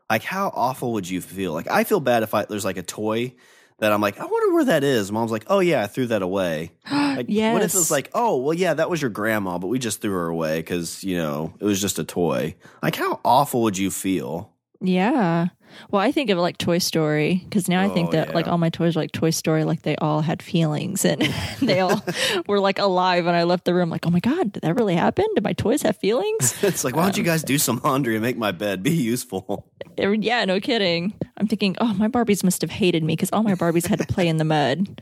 Like, 0.09 0.23
how 0.23 0.51
awful 0.55 0.93
would 0.93 1.09
you 1.09 1.19
feel? 1.19 1.51
Like, 1.51 1.67
I 1.69 1.83
feel 1.83 1.99
bad 1.99 2.23
if 2.23 2.33
I 2.33 2.45
there's 2.45 2.63
like 2.63 2.77
a 2.77 2.83
toy 2.83 3.33
that 3.79 3.91
I'm 3.91 3.99
like, 3.99 4.17
I 4.19 4.25
wonder 4.25 4.53
where 4.53 4.65
that 4.65 4.83
is. 4.85 5.11
Mom's 5.11 5.31
like, 5.31 5.45
oh 5.47 5.59
yeah, 5.59 5.83
I 5.83 5.87
threw 5.87 6.07
that 6.07 6.21
away. 6.21 6.71
Like, 7.15 7.27
what 7.27 7.29
if 7.29 7.71
Yes. 7.71 7.75
it's 7.75 7.91
like, 7.91 8.09
oh 8.13 8.37
well, 8.37 8.53
yeah, 8.53 8.73
that 8.73 8.89
was 8.89 9.01
your 9.01 9.09
grandma, 9.09 9.57
but 9.57 9.67
we 9.67 9.79
just 9.79 10.01
threw 10.01 10.11
her 10.11 10.27
away 10.27 10.59
because 10.59 11.01
you 11.03 11.15
know 11.17 11.53
it 11.59 11.63
was 11.65 11.79
just 11.81 11.97
a 11.97 12.03
toy. 12.03 12.55
Like, 12.83 12.95
how 12.97 13.19
awful 13.23 13.61
would 13.63 13.77
you 13.77 13.89
feel? 13.89 14.51
Yeah. 14.81 15.47
Well, 15.91 16.01
I 16.01 16.11
think 16.11 16.29
of 16.29 16.37
it 16.37 16.41
like 16.41 16.57
Toy 16.57 16.77
Story 16.77 17.41
because 17.43 17.67
now 17.67 17.81
I 17.81 17.89
think 17.89 18.09
Oh, 18.09 18.11
that 18.13 18.33
like 18.33 18.47
all 18.47 18.57
my 18.57 18.69
toys 18.69 18.95
are 18.95 18.99
like 19.01 19.11
Toy 19.11 19.29
Story, 19.29 19.63
like 19.65 19.81
they 19.81 19.95
all 19.97 20.21
had 20.21 20.41
feelings 20.41 21.03
and 21.03 21.21
they 21.61 21.79
all 21.81 22.01
were 22.47 22.59
like 22.59 22.79
alive. 22.79 23.25
And 23.25 23.35
I 23.35 23.43
left 23.43 23.65
the 23.65 23.73
room 23.73 23.89
like, 23.89 24.05
oh 24.05 24.09
my 24.09 24.19
God, 24.21 24.53
did 24.53 24.63
that 24.63 24.75
really 24.75 24.95
happen? 24.95 25.25
Did 25.35 25.43
my 25.43 25.53
toys 25.53 25.81
have 25.81 25.97
feelings? 25.97 26.55
It's 26.63 26.83
like, 26.83 26.95
why 26.95 27.03
don't 27.03 27.17
you 27.17 27.23
guys 27.23 27.43
do 27.43 27.57
some 27.57 27.81
laundry 27.83 28.15
and 28.15 28.21
make 28.23 28.37
my 28.37 28.51
bed? 28.51 28.83
Be 28.83 28.91
useful. 28.91 29.69
Yeah, 29.97 30.45
no 30.45 30.59
kidding. 30.59 31.13
I'm 31.37 31.47
thinking, 31.47 31.75
oh, 31.79 31.93
my 31.93 32.07
Barbies 32.07 32.43
must 32.43 32.61
have 32.61 32.71
hated 32.71 33.03
me 33.03 33.13
because 33.13 33.29
all 33.31 33.43
my 33.43 33.55
Barbies 33.55 33.87
had 33.87 33.99
to 33.99 34.07
play 34.07 34.27
in 34.27 34.37
the 34.37 34.43
mud. 34.45 35.01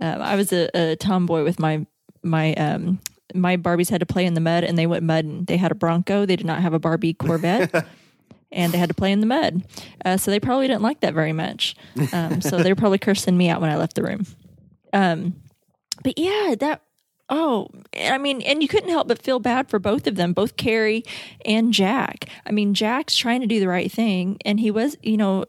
Um, 0.00 0.22
I 0.22 0.36
was 0.36 0.52
a, 0.52 0.68
a 0.74 0.96
tomboy 0.96 1.44
with 1.44 1.58
my 1.58 1.86
my 2.22 2.54
um 2.54 3.00
my 3.34 3.56
Barbies 3.56 3.90
had 3.90 4.00
to 4.00 4.06
play 4.06 4.24
in 4.26 4.34
the 4.34 4.40
mud 4.40 4.64
and 4.64 4.76
they 4.76 4.86
went 4.86 5.04
mud 5.04 5.24
and 5.24 5.46
they 5.46 5.56
had 5.56 5.70
a 5.72 5.74
Bronco. 5.74 6.26
They 6.26 6.36
did 6.36 6.46
not 6.46 6.60
have 6.62 6.74
a 6.74 6.78
Barbie 6.78 7.14
Corvette. 7.14 7.86
And 8.52 8.72
they 8.72 8.78
had 8.78 8.88
to 8.88 8.94
play 8.94 9.12
in 9.12 9.20
the 9.20 9.26
mud, 9.26 9.62
uh, 10.04 10.16
so 10.16 10.30
they 10.30 10.40
probably 10.40 10.66
didn't 10.66 10.82
like 10.82 11.00
that 11.00 11.14
very 11.14 11.32
much. 11.32 11.76
Um, 12.12 12.40
so 12.40 12.58
they 12.62 12.72
were 12.72 12.76
probably 12.76 12.98
cursing 13.06 13.36
me 13.36 13.48
out 13.48 13.60
when 13.60 13.70
I 13.70 13.76
left 13.76 13.94
the 13.94 14.02
room. 14.02 14.26
Um, 14.92 15.34
but 16.02 16.18
yeah, 16.18 16.56
that 16.58 16.82
oh, 17.30 17.68
I 17.96 18.18
mean, 18.18 18.42
and 18.42 18.60
you 18.60 18.68
couldn't 18.68 18.90
help 18.90 19.06
but 19.06 19.22
feel 19.22 19.38
bad 19.38 19.70
for 19.70 19.78
both 19.78 20.06
of 20.08 20.16
them, 20.16 20.32
both 20.32 20.56
Carrie 20.56 21.04
and 21.44 21.72
Jack. 21.72 22.26
I 22.44 22.50
mean, 22.50 22.74
Jack's 22.74 23.16
trying 23.16 23.40
to 23.40 23.46
do 23.46 23.60
the 23.60 23.68
right 23.68 23.90
thing, 23.90 24.38
and 24.44 24.58
he 24.58 24.70
was, 24.70 24.96
you 25.02 25.16
know, 25.16 25.44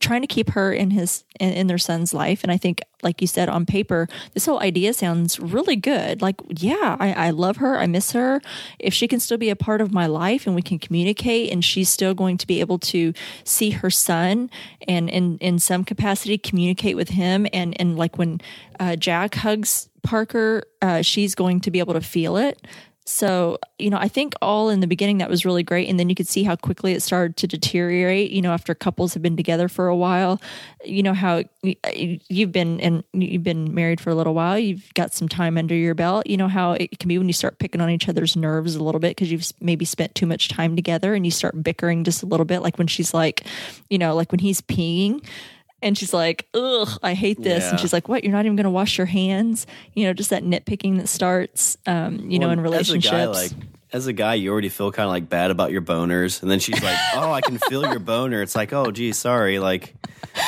trying 0.00 0.20
to 0.22 0.28
keep 0.28 0.50
her 0.50 0.72
in 0.72 0.90
his 0.90 1.24
in, 1.40 1.50
in 1.52 1.66
their 1.66 1.78
son's 1.78 2.14
life. 2.14 2.44
And 2.44 2.52
I 2.52 2.56
think, 2.56 2.82
like 3.02 3.20
you 3.20 3.26
said, 3.26 3.48
on 3.48 3.66
paper, 3.66 4.08
this 4.32 4.46
whole 4.46 4.60
idea 4.60 4.94
sounds 4.94 5.40
really 5.40 5.76
good. 5.76 6.22
Like, 6.22 6.40
yeah, 6.48 6.96
I, 7.00 7.12
I 7.12 7.30
love 7.30 7.56
her, 7.56 7.78
I 7.78 7.86
miss 7.86 8.12
her. 8.12 8.40
If 8.78 8.94
she 8.94 9.08
can 9.08 9.18
still 9.18 9.38
be 9.38 9.50
a 9.50 9.56
part 9.56 9.80
of 9.80 9.92
my 9.92 10.06
life, 10.06 10.46
and 10.46 10.54
we 10.54 10.62
can 10.62 10.78
communicate, 10.78 11.52
and 11.52 11.64
she's 11.64 11.88
still 11.88 12.14
going 12.14 12.38
to 12.38 12.46
be 12.46 12.60
able 12.60 12.78
to 12.78 13.12
see 13.42 13.70
her 13.70 13.90
son, 13.90 14.50
and 14.86 15.10
in 15.10 15.38
in 15.38 15.58
some 15.58 15.84
capacity 15.84 16.38
communicate 16.38 16.94
with 16.94 17.10
him, 17.10 17.46
and 17.52 17.78
and 17.80 17.98
like 17.98 18.18
when 18.18 18.40
uh, 18.78 18.94
Jack 18.94 19.34
hugs 19.34 19.88
Parker, 20.04 20.64
uh, 20.80 21.02
she's 21.02 21.34
going 21.34 21.60
to 21.60 21.70
be 21.70 21.80
able 21.80 21.94
to 21.94 22.00
feel 22.00 22.36
it. 22.36 22.60
So, 23.06 23.58
you 23.78 23.90
know, 23.90 23.98
I 23.98 24.08
think 24.08 24.32
all 24.40 24.70
in 24.70 24.80
the 24.80 24.86
beginning 24.86 25.18
that 25.18 25.28
was 25.28 25.44
really 25.44 25.62
great. 25.62 25.90
And 25.90 26.00
then 26.00 26.08
you 26.08 26.14
could 26.14 26.26
see 26.26 26.42
how 26.42 26.56
quickly 26.56 26.92
it 26.92 27.02
started 27.02 27.36
to 27.36 27.46
deteriorate, 27.46 28.30
you 28.30 28.40
know, 28.40 28.52
after 28.52 28.74
couples 28.74 29.12
have 29.12 29.22
been 29.22 29.36
together 29.36 29.68
for 29.68 29.88
a 29.88 29.96
while. 29.96 30.40
You 30.82 31.02
know, 31.02 31.12
how 31.12 31.42
you've 31.62 32.52
been 32.52 32.80
and 32.80 33.04
you've 33.12 33.42
been 33.42 33.74
married 33.74 34.00
for 34.00 34.08
a 34.08 34.14
little 34.14 34.32
while, 34.32 34.58
you've 34.58 34.92
got 34.94 35.12
some 35.12 35.28
time 35.28 35.58
under 35.58 35.74
your 35.74 35.94
belt. 35.94 36.26
You 36.26 36.38
know, 36.38 36.48
how 36.48 36.72
it 36.72 36.98
can 36.98 37.08
be 37.08 37.18
when 37.18 37.26
you 37.26 37.34
start 37.34 37.58
picking 37.58 37.82
on 37.82 37.90
each 37.90 38.08
other's 38.08 38.36
nerves 38.36 38.74
a 38.74 38.82
little 38.82 39.00
bit 39.00 39.10
because 39.10 39.30
you've 39.30 39.52
maybe 39.60 39.84
spent 39.84 40.14
too 40.14 40.26
much 40.26 40.48
time 40.48 40.74
together 40.74 41.14
and 41.14 41.26
you 41.26 41.30
start 41.30 41.62
bickering 41.62 42.04
just 42.04 42.22
a 42.22 42.26
little 42.26 42.46
bit. 42.46 42.60
Like 42.60 42.78
when 42.78 42.86
she's 42.86 43.12
like, 43.12 43.44
you 43.90 43.98
know, 43.98 44.14
like 44.14 44.32
when 44.32 44.38
he's 44.38 44.62
peeing 44.62 45.22
and 45.84 45.96
she's 45.96 46.12
like, 46.12 46.48
"Ugh, 46.54 46.88
I 47.02 47.14
hate 47.14 47.40
this." 47.40 47.62
Yeah. 47.62 47.70
And 47.70 47.78
she's 47.80 47.92
like, 47.92 48.08
"What? 48.08 48.24
You're 48.24 48.32
not 48.32 48.44
even 48.46 48.56
going 48.56 48.64
to 48.64 48.70
wash 48.70 48.98
your 48.98 49.06
hands?" 49.06 49.66
You 49.92 50.06
know, 50.06 50.12
just 50.12 50.30
that 50.30 50.42
nitpicking 50.42 50.96
that 50.96 51.08
starts, 51.08 51.76
um, 51.86 52.28
you 52.30 52.38
know, 52.40 52.50
in 52.50 52.60
relationships. 52.60 53.12
As 53.12 53.12
a 53.12 53.26
guy, 53.26 53.56
like 53.56 53.68
as 53.92 54.06
a 54.08 54.12
guy, 54.12 54.34
you 54.34 54.50
already 54.50 54.70
feel 54.70 54.90
kind 54.90 55.04
of 55.06 55.10
like 55.12 55.28
bad 55.28 55.52
about 55.52 55.70
your 55.70 55.82
boners, 55.82 56.42
and 56.42 56.50
then 56.50 56.58
she's 56.58 56.82
like, 56.82 56.96
"Oh, 57.14 57.30
I 57.30 57.42
can 57.42 57.58
feel 57.58 57.82
your 57.82 58.00
boner." 58.00 58.42
It's 58.42 58.56
like, 58.56 58.72
"Oh, 58.72 58.90
gee, 58.90 59.12
sorry." 59.12 59.58
Like 59.58 59.94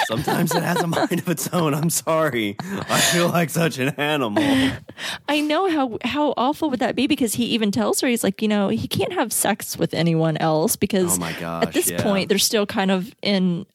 sometimes 0.06 0.54
it 0.54 0.62
has 0.62 0.80
a 0.80 0.86
mind 0.98 1.20
of 1.20 1.28
its 1.28 1.48
own. 1.52 1.74
I'm 1.74 1.90
sorry. 1.90 2.56
I 2.60 3.00
feel 3.00 3.28
like 3.28 3.50
such 3.50 3.78
an 3.78 3.90
animal. 3.90 4.42
I 5.28 5.40
know 5.40 5.70
how 5.70 5.98
how 6.02 6.32
awful 6.36 6.70
would 6.70 6.80
that 6.80 6.96
be 6.96 7.06
because 7.06 7.34
he 7.34 7.44
even 7.46 7.70
tells 7.70 8.00
her 8.00 8.08
he's 8.08 8.24
like, 8.24 8.40
you 8.42 8.48
know, 8.48 8.68
he 8.68 8.88
can't 8.88 9.12
have 9.12 9.32
sex 9.32 9.76
with 9.78 9.92
anyone 9.94 10.36
else 10.38 10.76
because 10.76 11.16
Oh 11.16 11.20
my 11.20 11.32
at 11.32 11.72
this 11.72 11.90
yeah. 11.90 12.02
point 12.02 12.28
they're 12.28 12.38
still 12.38 12.66
kind 12.66 12.90
of 12.90 13.14
in 13.22 13.66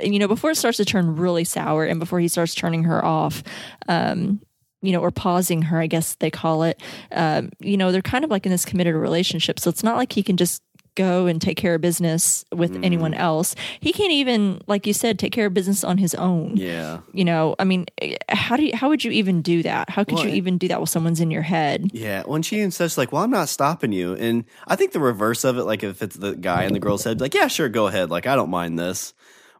you 0.00 0.18
know, 0.18 0.28
before 0.28 0.50
it 0.50 0.56
starts 0.56 0.76
to 0.78 0.84
turn 0.84 1.16
really 1.16 1.44
sour 1.44 1.84
and 1.84 1.98
before 2.00 2.20
he 2.20 2.28
starts 2.28 2.54
turning 2.54 2.84
her 2.84 3.04
off, 3.04 3.42
um, 3.88 4.40
you 4.82 4.92
know, 4.92 5.00
or 5.00 5.10
pausing 5.10 5.62
her, 5.62 5.78
I 5.80 5.86
guess 5.86 6.14
they 6.16 6.30
call 6.30 6.62
it. 6.62 6.80
Um, 7.12 7.50
you 7.60 7.76
know, 7.76 7.92
they're 7.92 8.02
kind 8.02 8.24
of 8.24 8.30
like 8.30 8.46
in 8.46 8.52
this 8.52 8.64
committed 8.64 8.94
relationship. 8.94 9.58
So 9.58 9.70
it's 9.70 9.82
not 9.82 9.96
like 9.96 10.12
he 10.12 10.22
can 10.22 10.36
just 10.36 10.62
go 10.94 11.26
and 11.26 11.42
take 11.42 11.58
care 11.58 11.74
of 11.74 11.80
business 11.82 12.42
with 12.54 12.72
Mm. 12.72 12.84
anyone 12.84 13.12
else. 13.12 13.54
He 13.80 13.92
can't 13.92 14.12
even, 14.12 14.62
like 14.66 14.86
you 14.86 14.94
said, 14.94 15.18
take 15.18 15.30
care 15.30 15.44
of 15.44 15.52
business 15.52 15.84
on 15.84 15.98
his 15.98 16.14
own 16.14 16.56
Yeah. 16.56 17.00
you 17.12 17.22
know 17.24 17.54
i 17.58 17.64
mean 17.64 17.84
how 18.30 18.56
do 18.56 18.64
you 18.64 18.74
how 18.74 18.88
would 18.88 19.04
you 19.04 19.10
even 19.10 19.42
do 19.42 19.62
that 19.62 19.90
how 19.90 20.04
could 20.04 20.14
Well, 20.14 20.26
you 20.26 20.32
even 20.34 20.56
do 20.56 20.68
that 20.68 20.78
while 20.78 20.86
someone's 20.86 21.20
in 21.20 21.30
your 21.30 21.42
head 21.42 21.90
Yeah, 21.92 22.22
when 22.24 22.40
she 22.40 22.56
even 22.58 22.70
says 22.70 22.96
like, 22.96 23.12
"Well, 23.12 23.22
I'm 23.22 23.30
not 23.30 23.50
stopping 23.50 23.92
you," 23.92 24.14
and 24.14 24.44
I 24.66 24.74
think 24.76 24.92
the 24.92 25.00
reverse 25.00 25.44
of 25.44 25.58
it, 25.58 25.64
like 25.64 25.82
if 25.82 26.00
it's 26.00 26.16
the 26.16 26.34
guy 26.34 26.62
and 26.64 26.74
the 26.74 26.80
girl 26.80 26.96
said, 26.96 27.20
like, 27.20 27.34
"Yeah, 27.34 27.48
sure, 27.48 27.68
go 27.68 27.88
ahead," 27.88 28.08
like 28.10 28.26
I 28.26 28.34
don't 28.34 28.50
mind 28.50 28.78
this, 28.78 29.12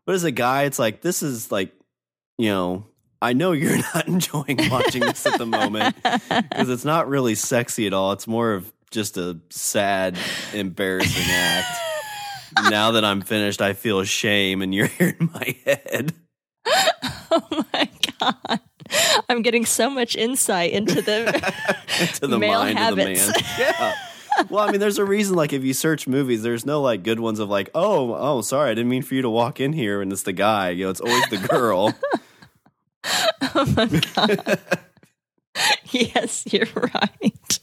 but 0.07 0.15
as 0.15 0.25
a 0.25 0.31
guy, 0.31 0.63
it's 0.63 0.79
like 0.79 1.03
this 1.03 1.23
is 1.23 1.53
like, 1.53 1.75
you 2.39 2.49
know, 2.49 2.87
I 3.21 3.33
know 3.33 3.53
you're 3.53 3.77
not 3.95 4.09
enjoying 4.09 4.59
watching 4.71 5.03
this 5.03 5.27
at 5.27 5.39
the 5.39 5.47
moment 5.47 5.97
because 6.03 6.69
it's 6.69 6.85
not 6.85 7.09
really 7.09 7.35
sexy 7.35 7.87
at 7.87 7.93
all. 7.93 8.13
It's 8.13 8.27
more 8.27 8.53
of 8.53 8.73
just 8.91 9.17
a 9.19 9.39
sad, 9.51 10.17
embarrassing 10.55 11.27
act. 11.29 11.79
now 12.71 12.93
that 12.93 13.05
I'm 13.05 13.21
finished, 13.21 13.61
I 13.61 13.73
feel 13.73 14.03
shame, 14.05 14.63
and 14.63 14.75
you're 14.75 14.87
here 14.87 15.17
in 15.21 15.31
my 15.35 15.57
head. 15.65 16.15
oh 17.31 17.65
my 17.73 17.89
god 18.21 18.61
i'm 19.29 19.43
getting 19.43 19.65
so 19.65 19.91
much 19.91 20.17
insight 20.17 20.73
into 20.73 21.03
the 21.03 21.27
into 22.01 22.27
the 22.27 22.39
Male 22.39 22.59
mind 22.59 22.79
habits. 22.79 23.29
of 23.29 23.35
the 23.35 23.41
man. 23.41 23.75
Yeah. 23.77 23.95
Well, 24.51 24.67
I 24.67 24.71
mean, 24.71 24.81
there's 24.81 24.99
a 24.99 25.05
reason. 25.05 25.35
Like, 25.37 25.53
if 25.53 25.65
you 25.65 25.73
search 25.75 26.07
movies, 26.07 26.43
there's 26.43 26.67
no 26.67 26.81
like 26.81 27.03
good 27.03 27.21
ones 27.21 27.39
of 27.39 27.49
like, 27.49 27.71
oh, 27.75 28.15
oh, 28.15 28.41
sorry, 28.43 28.71
I 28.71 28.75
didn't 28.75 28.91
mean 28.91 29.03
for 29.03 29.15
you 29.15 29.23
to 29.23 29.31
walk 29.31 29.61
in 29.61 29.73
here, 29.73 30.03
and 30.03 30.13
it's 30.13 30.23
the 30.23 30.33
guy. 30.33 30.71
You 30.71 30.85
know, 30.85 30.91
it's 30.91 31.01
always 31.01 31.29
the 31.29 31.39
girl. 31.39 31.95
Oh 33.55 33.65
my 33.77 33.87
god. 34.15 34.59
yes 35.91 36.45
you're 36.53 36.67
right 36.75 37.59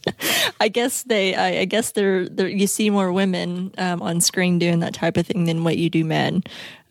i 0.58 0.66
guess 0.68 1.02
they 1.04 1.34
i, 1.34 1.60
I 1.60 1.64
guess 1.64 1.92
they're, 1.92 2.28
they're 2.28 2.48
you 2.48 2.66
see 2.66 2.90
more 2.90 3.12
women 3.12 3.72
um, 3.78 4.02
on 4.02 4.20
screen 4.20 4.58
doing 4.58 4.80
that 4.80 4.94
type 4.94 5.16
of 5.16 5.26
thing 5.26 5.44
than 5.44 5.62
what 5.62 5.76
you 5.76 5.90
do 5.90 6.04
men 6.04 6.42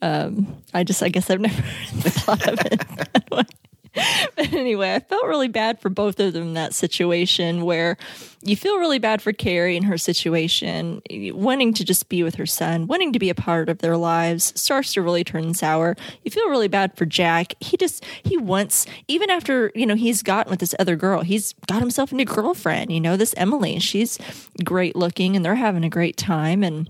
um, 0.01 0.55
i 0.73 0.83
just 0.83 1.01
i 1.03 1.09
guess 1.09 1.29
i've 1.29 1.41
never 1.41 1.61
thought 1.97 2.47
of 2.47 2.59
it. 2.65 3.53
but 4.35 4.53
anyway, 4.53 4.95
I 4.95 4.99
felt 4.99 5.25
really 5.25 5.47
bad 5.47 5.79
for 5.79 5.89
both 5.89 6.19
of 6.19 6.33
them 6.33 6.47
in 6.47 6.53
that 6.53 6.73
situation 6.73 7.63
where 7.63 7.97
you 8.41 8.55
feel 8.55 8.77
really 8.79 8.99
bad 8.99 9.21
for 9.21 9.31
Carrie 9.31 9.77
in 9.77 9.83
her 9.83 9.97
situation, 9.97 11.01
wanting 11.11 11.73
to 11.75 11.85
just 11.85 12.09
be 12.09 12.23
with 12.23 12.35
her 12.35 12.45
son, 12.45 12.87
wanting 12.87 13.13
to 13.13 13.19
be 13.19 13.29
a 13.29 13.35
part 13.35 13.69
of 13.69 13.79
their 13.79 13.95
lives, 13.95 14.51
starts 14.59 14.93
to 14.93 15.01
really 15.01 15.23
turn 15.23 15.53
sour. 15.53 15.95
You 16.23 16.31
feel 16.31 16.49
really 16.49 16.67
bad 16.67 16.97
for 16.97 17.05
Jack. 17.05 17.53
He 17.59 17.77
just, 17.77 18.03
he 18.23 18.35
wants, 18.37 18.85
even 19.07 19.29
after, 19.29 19.71
you 19.75 19.85
know, 19.85 19.95
he's 19.95 20.23
gotten 20.23 20.49
with 20.49 20.59
this 20.59 20.75
other 20.79 20.95
girl, 20.95 21.21
he's 21.21 21.53
got 21.67 21.79
himself 21.79 22.11
a 22.11 22.15
new 22.15 22.25
girlfriend, 22.25 22.91
you 22.91 22.99
know, 22.99 23.15
this 23.15 23.35
Emily. 23.37 23.79
She's 23.79 24.17
great 24.63 24.95
looking 24.95 25.35
and 25.35 25.45
they're 25.45 25.55
having 25.55 25.83
a 25.83 25.89
great 25.89 26.17
time. 26.17 26.63
And, 26.63 26.89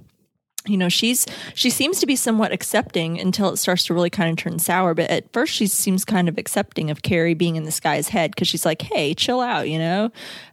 you 0.66 0.78
know 0.78 0.90
she's 0.90 1.26
she 1.54 1.70
seems 1.70 2.00
to 2.00 2.06
be 2.06 2.16
somewhat 2.16 2.52
accepting 2.52 3.20
until 3.20 3.50
it 3.50 3.58
starts 3.58 3.86
to 3.86 3.94
really 3.94 4.10
kind 4.10 4.32
of 4.32 4.38
turn 4.38 4.60
sour 4.60 4.94
but 4.94 5.10
at 5.10 5.32
first 5.34 5.54
she 5.54 5.68
seems 5.68 6.06
kind 6.06 6.30
of 6.30 6.38
accepting 6.38 6.90
of 6.90 7.02
carrie 7.02 7.34
being 7.34 7.56
in 7.56 7.64
this 7.64 7.80
guy's 7.80 8.10
head 8.10 8.32
because 8.32 8.48
she's 8.48 8.66
like 8.66 8.82
hey 8.82 9.14
chill 9.14 9.42
out 9.42 9.70
you 9.70 9.78
know 9.78 10.12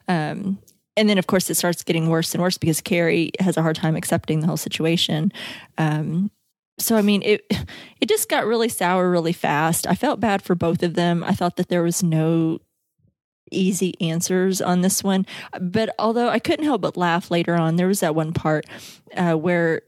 um 0.08 0.58
and 0.96 1.08
then 1.08 1.18
of 1.18 1.26
course 1.26 1.48
it 1.48 1.54
starts 1.54 1.84
getting 1.84 2.08
worse 2.08 2.34
and 2.34 2.42
worse 2.42 2.58
because 2.58 2.80
carrie 2.80 3.30
has 3.38 3.56
a 3.56 3.62
hard 3.62 3.76
time 3.76 3.94
accepting 3.96 4.40
the 4.40 4.46
whole 4.46 4.56
situation 4.56 5.32
um 5.78 6.30
so 6.80 6.96
I 6.96 7.02
mean 7.02 7.22
it 7.22 7.44
it 8.00 8.08
just 8.08 8.28
got 8.28 8.46
really 8.46 8.68
sour 8.68 9.10
really 9.10 9.32
fast. 9.32 9.86
I 9.86 9.94
felt 9.94 10.18
bad 10.18 10.42
for 10.42 10.54
both 10.54 10.82
of 10.82 10.94
them. 10.94 11.22
I 11.22 11.32
thought 11.32 11.56
that 11.56 11.68
there 11.68 11.82
was 11.82 12.02
no 12.02 12.60
easy 13.52 13.94
answers 14.00 14.60
on 14.60 14.80
this 14.80 15.02
one. 15.02 15.26
But 15.60 15.94
although 15.98 16.28
I 16.28 16.38
couldn't 16.38 16.64
help 16.64 16.82
but 16.82 16.96
laugh 16.96 17.30
later 17.30 17.54
on, 17.54 17.76
there 17.76 17.88
was 17.88 18.00
that 18.00 18.14
one 18.14 18.32
part 18.32 18.64
uh, 19.16 19.34
where 19.34 19.82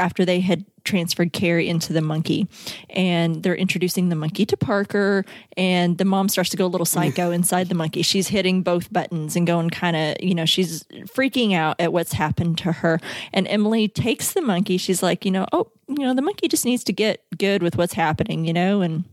after 0.00 0.24
they 0.24 0.40
had 0.40 0.64
transferred 0.84 1.32
Carrie 1.32 1.68
into 1.68 1.92
the 1.92 2.00
monkey 2.00 2.48
and 2.88 3.42
they're 3.42 3.54
introducing 3.54 4.08
the 4.08 4.16
monkey 4.16 4.46
to 4.46 4.56
Parker 4.56 5.24
and 5.56 5.98
the 5.98 6.04
mom 6.04 6.28
starts 6.28 6.50
to 6.50 6.56
go 6.56 6.66
a 6.66 6.68
little 6.68 6.86
psycho 6.86 7.30
inside 7.40 7.68
the 7.68 7.74
monkey. 7.74 8.02
She's 8.02 8.28
hitting 8.28 8.62
both 8.62 8.92
buttons 8.92 9.36
and 9.36 9.46
going 9.46 9.70
kind 9.70 9.96
of, 9.96 10.16
you 10.20 10.34
know, 10.34 10.46
she's 10.46 10.84
freaking 11.14 11.54
out 11.54 11.76
at 11.78 11.92
what's 11.92 12.14
happened 12.14 12.58
to 12.58 12.72
her. 12.72 12.98
And 13.32 13.46
Emily 13.46 13.88
takes 13.88 14.32
the 14.32 14.42
monkey. 14.42 14.78
She's 14.78 15.02
like, 15.02 15.24
you 15.24 15.30
know, 15.30 15.46
oh, 15.52 15.70
you 15.86 15.98
know, 15.98 16.14
the 16.14 16.22
monkey 16.22 16.48
just 16.48 16.64
needs 16.64 16.82
to 16.84 16.92
get 16.92 17.22
good 17.36 17.62
with 17.62 17.76
what's 17.76 17.94
happening, 17.94 18.44
you 18.44 18.52
know, 18.52 18.80
and 18.80 19.04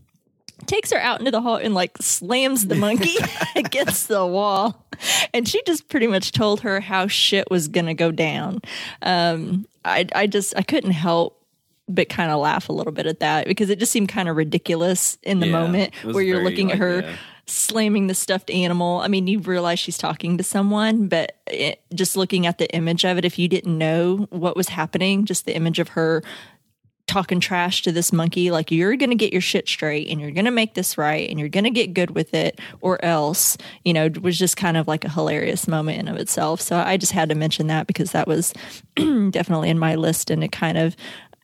takes 0.66 0.90
her 0.92 0.98
out 0.98 1.20
into 1.20 1.30
the 1.30 1.40
hall 1.40 1.56
and 1.56 1.74
like 1.74 1.96
slams 1.98 2.66
the 2.66 2.74
monkey 2.74 3.16
against 3.56 4.08
the 4.08 4.26
wall. 4.26 4.84
And 5.32 5.46
she 5.48 5.62
just 5.66 5.88
pretty 5.88 6.06
much 6.06 6.32
told 6.32 6.60
her 6.60 6.80
how 6.80 7.06
shit 7.06 7.50
was 7.50 7.68
going 7.68 7.86
to 7.86 7.94
go 7.94 8.10
down. 8.10 8.60
Um, 9.02 9.66
I, 9.88 10.06
I 10.14 10.26
just, 10.26 10.56
I 10.56 10.62
couldn't 10.62 10.92
help 10.92 11.34
but 11.88 12.08
kind 12.10 12.30
of 12.30 12.38
laugh 12.40 12.68
a 12.68 12.72
little 12.72 12.92
bit 12.92 13.06
at 13.06 13.20
that 13.20 13.46
because 13.46 13.70
it 13.70 13.78
just 13.78 13.90
seemed 13.90 14.10
kind 14.10 14.28
of 14.28 14.36
ridiculous 14.36 15.16
in 15.22 15.40
the 15.40 15.46
Yeah, 15.46 15.52
moment 15.52 15.94
where 16.04 16.22
you're 16.22 16.36
very, 16.36 16.50
looking 16.50 16.66
at 16.70 16.74
like, 16.74 16.80
her 16.80 17.00
yeah. 17.00 17.16
slamming 17.46 18.08
the 18.08 18.14
stuffed 18.14 18.50
animal. 18.50 19.00
I 19.00 19.08
mean, 19.08 19.26
you 19.26 19.38
realize 19.38 19.78
she's 19.78 19.96
talking 19.96 20.36
to 20.36 20.44
someone, 20.44 21.08
but 21.08 21.38
it, 21.46 21.80
just 21.94 22.14
looking 22.14 22.46
at 22.46 22.58
the 22.58 22.70
image 22.74 23.06
of 23.06 23.16
it, 23.16 23.24
if 23.24 23.38
you 23.38 23.48
didn't 23.48 23.78
know 23.78 24.26
what 24.28 24.54
was 24.54 24.68
happening, 24.68 25.24
just 25.24 25.46
the 25.46 25.56
image 25.56 25.78
of 25.78 25.88
her 25.88 26.22
talking 27.08 27.40
trash 27.40 27.82
to 27.82 27.90
this 27.90 28.12
monkey 28.12 28.50
like 28.50 28.70
you're 28.70 28.94
going 28.96 29.10
to 29.10 29.16
get 29.16 29.32
your 29.32 29.42
shit 29.42 29.66
straight 29.66 30.08
and 30.08 30.20
you're 30.20 30.30
going 30.30 30.44
to 30.44 30.50
make 30.50 30.74
this 30.74 30.96
right 30.96 31.28
and 31.28 31.40
you're 31.40 31.48
going 31.48 31.64
to 31.64 31.70
get 31.70 31.94
good 31.94 32.10
with 32.10 32.34
it 32.34 32.60
or 32.80 33.02
else 33.04 33.56
you 33.84 33.92
know 33.92 34.04
it 34.04 34.22
was 34.22 34.38
just 34.38 34.56
kind 34.56 34.76
of 34.76 34.86
like 34.86 35.04
a 35.04 35.08
hilarious 35.08 35.66
moment 35.66 35.98
in 35.98 36.06
of 36.06 36.16
itself 36.16 36.60
so 36.60 36.76
i 36.76 36.96
just 36.96 37.12
had 37.12 37.28
to 37.28 37.34
mention 37.34 37.66
that 37.66 37.86
because 37.86 38.12
that 38.12 38.28
was 38.28 38.52
definitely 39.30 39.70
in 39.70 39.78
my 39.78 39.94
list 39.94 40.30
and 40.30 40.44
it 40.44 40.52
kind 40.52 40.76
of 40.76 40.94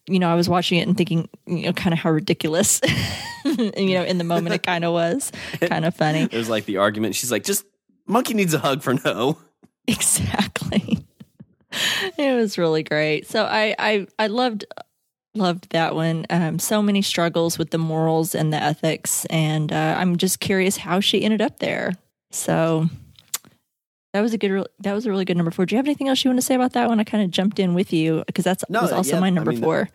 you 0.06 0.18
know 0.18 0.28
i 0.28 0.34
was 0.34 0.48
watching 0.48 0.78
it 0.78 0.86
and 0.86 0.96
thinking 0.96 1.28
you 1.46 1.62
know 1.62 1.72
kind 1.72 1.92
of 1.94 1.98
how 1.98 2.10
ridiculous 2.10 2.80
you 3.44 3.94
know 3.94 4.04
in 4.04 4.18
the 4.18 4.24
moment 4.24 4.54
it 4.54 4.62
kind 4.62 4.84
of 4.84 4.92
was 4.92 5.32
kind 5.60 5.84
of 5.84 5.94
funny 5.94 6.22
It 6.22 6.34
was 6.34 6.48
like 6.48 6.66
the 6.66 6.78
argument. 6.78 7.14
She's 7.14 7.30
like, 7.30 7.44
just 7.44 7.64
monkey 8.06 8.34
needs 8.34 8.54
a 8.54 8.58
hug 8.58 8.82
for 8.82 8.94
no. 8.94 9.38
exactly 9.86 10.98
it 12.18 12.34
was 12.34 12.58
really 12.58 12.82
great 12.82 13.26
so 13.26 13.44
i 13.44 13.74
i 13.78 14.06
i 14.18 14.26
loved 14.26 14.64
loved 15.34 15.70
that 15.70 15.94
one. 15.94 16.26
Um 16.30 16.58
so 16.58 16.82
many 16.82 17.02
struggles 17.02 17.58
with 17.58 17.70
the 17.70 17.78
morals 17.78 18.34
and 18.34 18.52
the 18.52 18.56
ethics 18.62 19.24
and 19.26 19.72
uh, 19.72 19.96
i'm 19.98 20.16
just 20.16 20.40
curious 20.40 20.76
how 20.76 21.00
she 21.00 21.22
ended 21.24 21.42
up 21.42 21.58
there. 21.58 21.92
So 22.30 22.88
that 24.12 24.20
was 24.20 24.32
a 24.32 24.38
good 24.38 24.50
re- 24.52 24.66
that 24.80 24.92
was 24.92 25.06
a 25.06 25.10
really 25.10 25.24
good 25.24 25.36
number 25.36 25.50
four. 25.50 25.66
Do 25.66 25.74
you 25.74 25.78
have 25.78 25.86
anything 25.86 26.08
else 26.08 26.24
you 26.24 26.30
want 26.30 26.38
to 26.38 26.46
say 26.46 26.54
about 26.54 26.72
that 26.74 26.88
one? 26.88 27.00
I 27.00 27.04
kind 27.04 27.24
of 27.24 27.30
jumped 27.32 27.58
in 27.58 27.74
with 27.74 27.92
you 27.92 28.22
because 28.26 28.44
that's 28.44 28.64
No, 28.68 28.82
was 28.82 28.92
also 28.92 29.14
yeah, 29.16 29.20
my 29.20 29.26
I 29.26 29.30
number 29.30 29.50
mean, 29.50 29.60
four. 29.62 29.88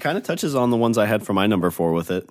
Kind 0.00 0.16
of 0.16 0.22
touches 0.22 0.54
on 0.54 0.70
the 0.70 0.76
ones 0.76 0.96
I 0.96 1.06
had 1.06 1.26
for 1.26 1.32
my 1.32 1.46
number 1.48 1.70
four 1.70 1.92
with 1.92 2.10
it. 2.12 2.30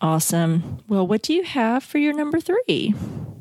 Awesome 0.00 0.78
well 0.88 1.06
what 1.06 1.22
do 1.22 1.32
you 1.34 1.42
have 1.42 1.82
for 1.84 1.98
your 1.98 2.12
number 2.12 2.40
three 2.40 2.94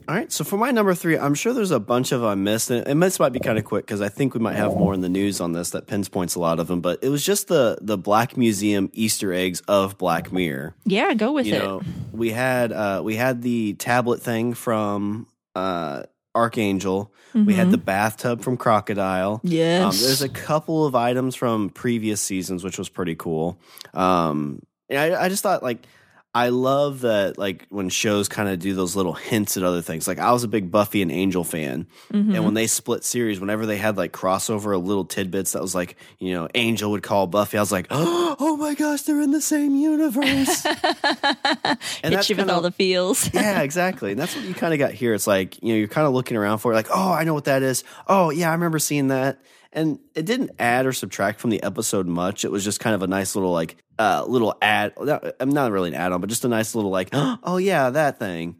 All 0.07 0.15
right, 0.15 0.31
so 0.31 0.43
for 0.43 0.57
my 0.57 0.71
number 0.71 0.95
three, 0.95 1.19
I'm 1.19 1.35
sure 1.35 1.53
there's 1.53 1.69
a 1.69 1.79
bunch 1.79 2.11
of 2.11 2.23
I 2.23 2.33
missed, 2.33 2.71
and 2.71 2.87
and 2.87 3.03
this 3.03 3.19
might 3.19 3.31
be 3.31 3.39
kind 3.39 3.59
of 3.59 3.63
quick 3.65 3.85
because 3.85 4.01
I 4.01 4.09
think 4.09 4.33
we 4.33 4.39
might 4.39 4.55
have 4.55 4.73
more 4.75 4.95
in 4.95 5.01
the 5.01 5.09
news 5.09 5.39
on 5.39 5.51
this 5.53 5.69
that 5.69 5.85
pinpoints 5.85 6.33
a 6.33 6.39
lot 6.39 6.59
of 6.59 6.65
them. 6.67 6.81
But 6.81 7.03
it 7.03 7.09
was 7.09 7.23
just 7.23 7.47
the 7.47 7.77
the 7.79 7.95
Black 7.95 8.35
Museum 8.35 8.89
Easter 8.93 9.31
eggs 9.31 9.61
of 9.67 9.99
Black 9.99 10.31
Mirror. 10.31 10.73
yeah 10.83 11.13
go 11.13 11.31
with 11.33 11.45
You 11.45 11.53
it 11.55 11.59
know, 11.59 11.81
we 12.11 12.31
had 12.31 12.71
uh, 12.71 13.01
we 13.03 13.17
had 13.17 13.43
the 13.43 13.75
tablet 13.75 14.19
thing 14.19 14.55
from 14.55 15.27
uh, 15.53 16.03
Arkangel. 16.35 17.09
We 17.35 17.53
had 17.53 17.69
the 17.69 17.77
bathtub 17.77 18.41
from 18.41 18.57
Crocodile. 18.57 19.37
Mm-hmm. 19.37 19.47
yes 19.47 19.83
Um, 19.83 20.07
there's 20.07 20.23
a 20.23 20.29
couple 20.29 20.87
of 20.87 20.95
items 20.95 21.35
from 21.35 21.69
previous 21.69 22.19
seasons, 22.19 22.63
which 22.63 22.79
was 22.79 22.89
pretty 22.89 23.13
cool. 23.13 23.59
Um, 23.93 24.63
and 24.89 24.97
I, 24.97 25.25
I 25.25 25.29
just 25.29 25.43
thought 25.43 25.61
like 25.61 25.85
I 26.33 26.49
love 26.49 27.01
that 27.01 27.39
like 27.39 27.65
when 27.69 27.89
shows 27.89 28.29
kind 28.29 28.49
of 28.49 28.59
do 28.59 28.75
those 28.75 28.95
little 28.95 29.13
hints 29.13 29.57
at 29.57 29.63
other 29.63 29.81
things. 29.81 30.07
Like 30.07 30.19
I 30.19 30.31
was 30.31 30.43
a 30.43 30.47
big 30.47 30.69
Buffy 30.69 31.01
and 31.01 31.11
Angel 31.11 31.43
fan, 31.43 31.87
Mm-hmm. 32.13 32.35
and 32.35 32.45
when 32.45 32.53
they 32.53 32.67
split 32.67 33.03
series, 33.03 33.39
whenever 33.39 33.65
they 33.65 33.77
had 33.77 33.97
like 33.97 34.11
crossover 34.13 34.81
little 34.81 35.05
tidbits 35.05 35.53
that 35.53 35.61
was 35.61 35.73
like 35.73 35.95
you 36.19 36.33
know 36.33 36.47
Angel 36.53 36.91
would 36.91 37.01
call 37.03 37.25
Buffy, 37.25 37.57
I 37.57 37.61
was 37.61 37.71
like, 37.71 37.87
oh 37.91 38.57
my 38.59 38.75
gosh, 38.75 39.01
they're 39.01 39.21
in 39.21 39.31
the 39.31 39.41
same 39.41 39.75
universe. 39.75 40.65
and 42.03 42.13
hit 42.13 42.29
you 42.29 42.35
with 42.35 42.49
all 42.49 42.61
the 42.61 42.71
feels 42.71 43.29
yeah, 43.33 43.61
exactly. 43.61 44.11
And 44.11 44.19
that's 44.19 44.35
what 44.35 44.45
you 44.45 44.53
kind 44.53 44.73
of 44.73 44.79
got 44.79 44.91
here. 44.91 45.13
It's 45.13 45.27
like, 45.27 45.61
you 45.63 45.69
know, 45.69 45.75
you're 45.79 45.87
kind 45.87 46.07
of 46.07 46.13
looking 46.13 46.37
around 46.37 46.59
for 46.59 46.71
it, 46.71 46.75
like, 46.75 46.89
oh, 46.93 47.11
I 47.11 47.23
know 47.23 47.33
what 47.33 47.45
that 47.45 47.63
is. 47.63 47.83
Oh, 48.07 48.29
yeah, 48.29 48.49
I 48.49 48.53
remember 48.53 48.79
seeing 48.79 49.07
that. 49.09 49.39
And 49.71 49.99
it 50.15 50.25
didn't 50.25 50.51
add 50.57 50.85
or 50.87 50.93
subtract 50.93 51.39
from 51.39 51.51
the 51.51 51.61
episode 51.61 52.07
much. 52.07 52.43
It 52.43 52.51
was 52.51 52.63
just 52.63 52.79
kind 52.79 52.95
of 52.95 53.03
a 53.03 53.07
nice 53.07 53.35
little, 53.35 53.51
like, 53.51 53.77
uh, 53.99 54.23
little 54.25 54.55
ad. 54.61 54.93
I'm 55.39 55.49
not 55.49 55.71
really 55.71 55.89
an 55.89 55.95
add 55.95 56.11
on, 56.11 56.21
but 56.21 56.29
just 56.29 56.45
a 56.45 56.47
nice 56.47 56.73
little, 56.73 56.89
like, 56.89 57.09
oh, 57.13 57.57
yeah, 57.57 57.91
that 57.91 58.17
thing. 58.17 58.57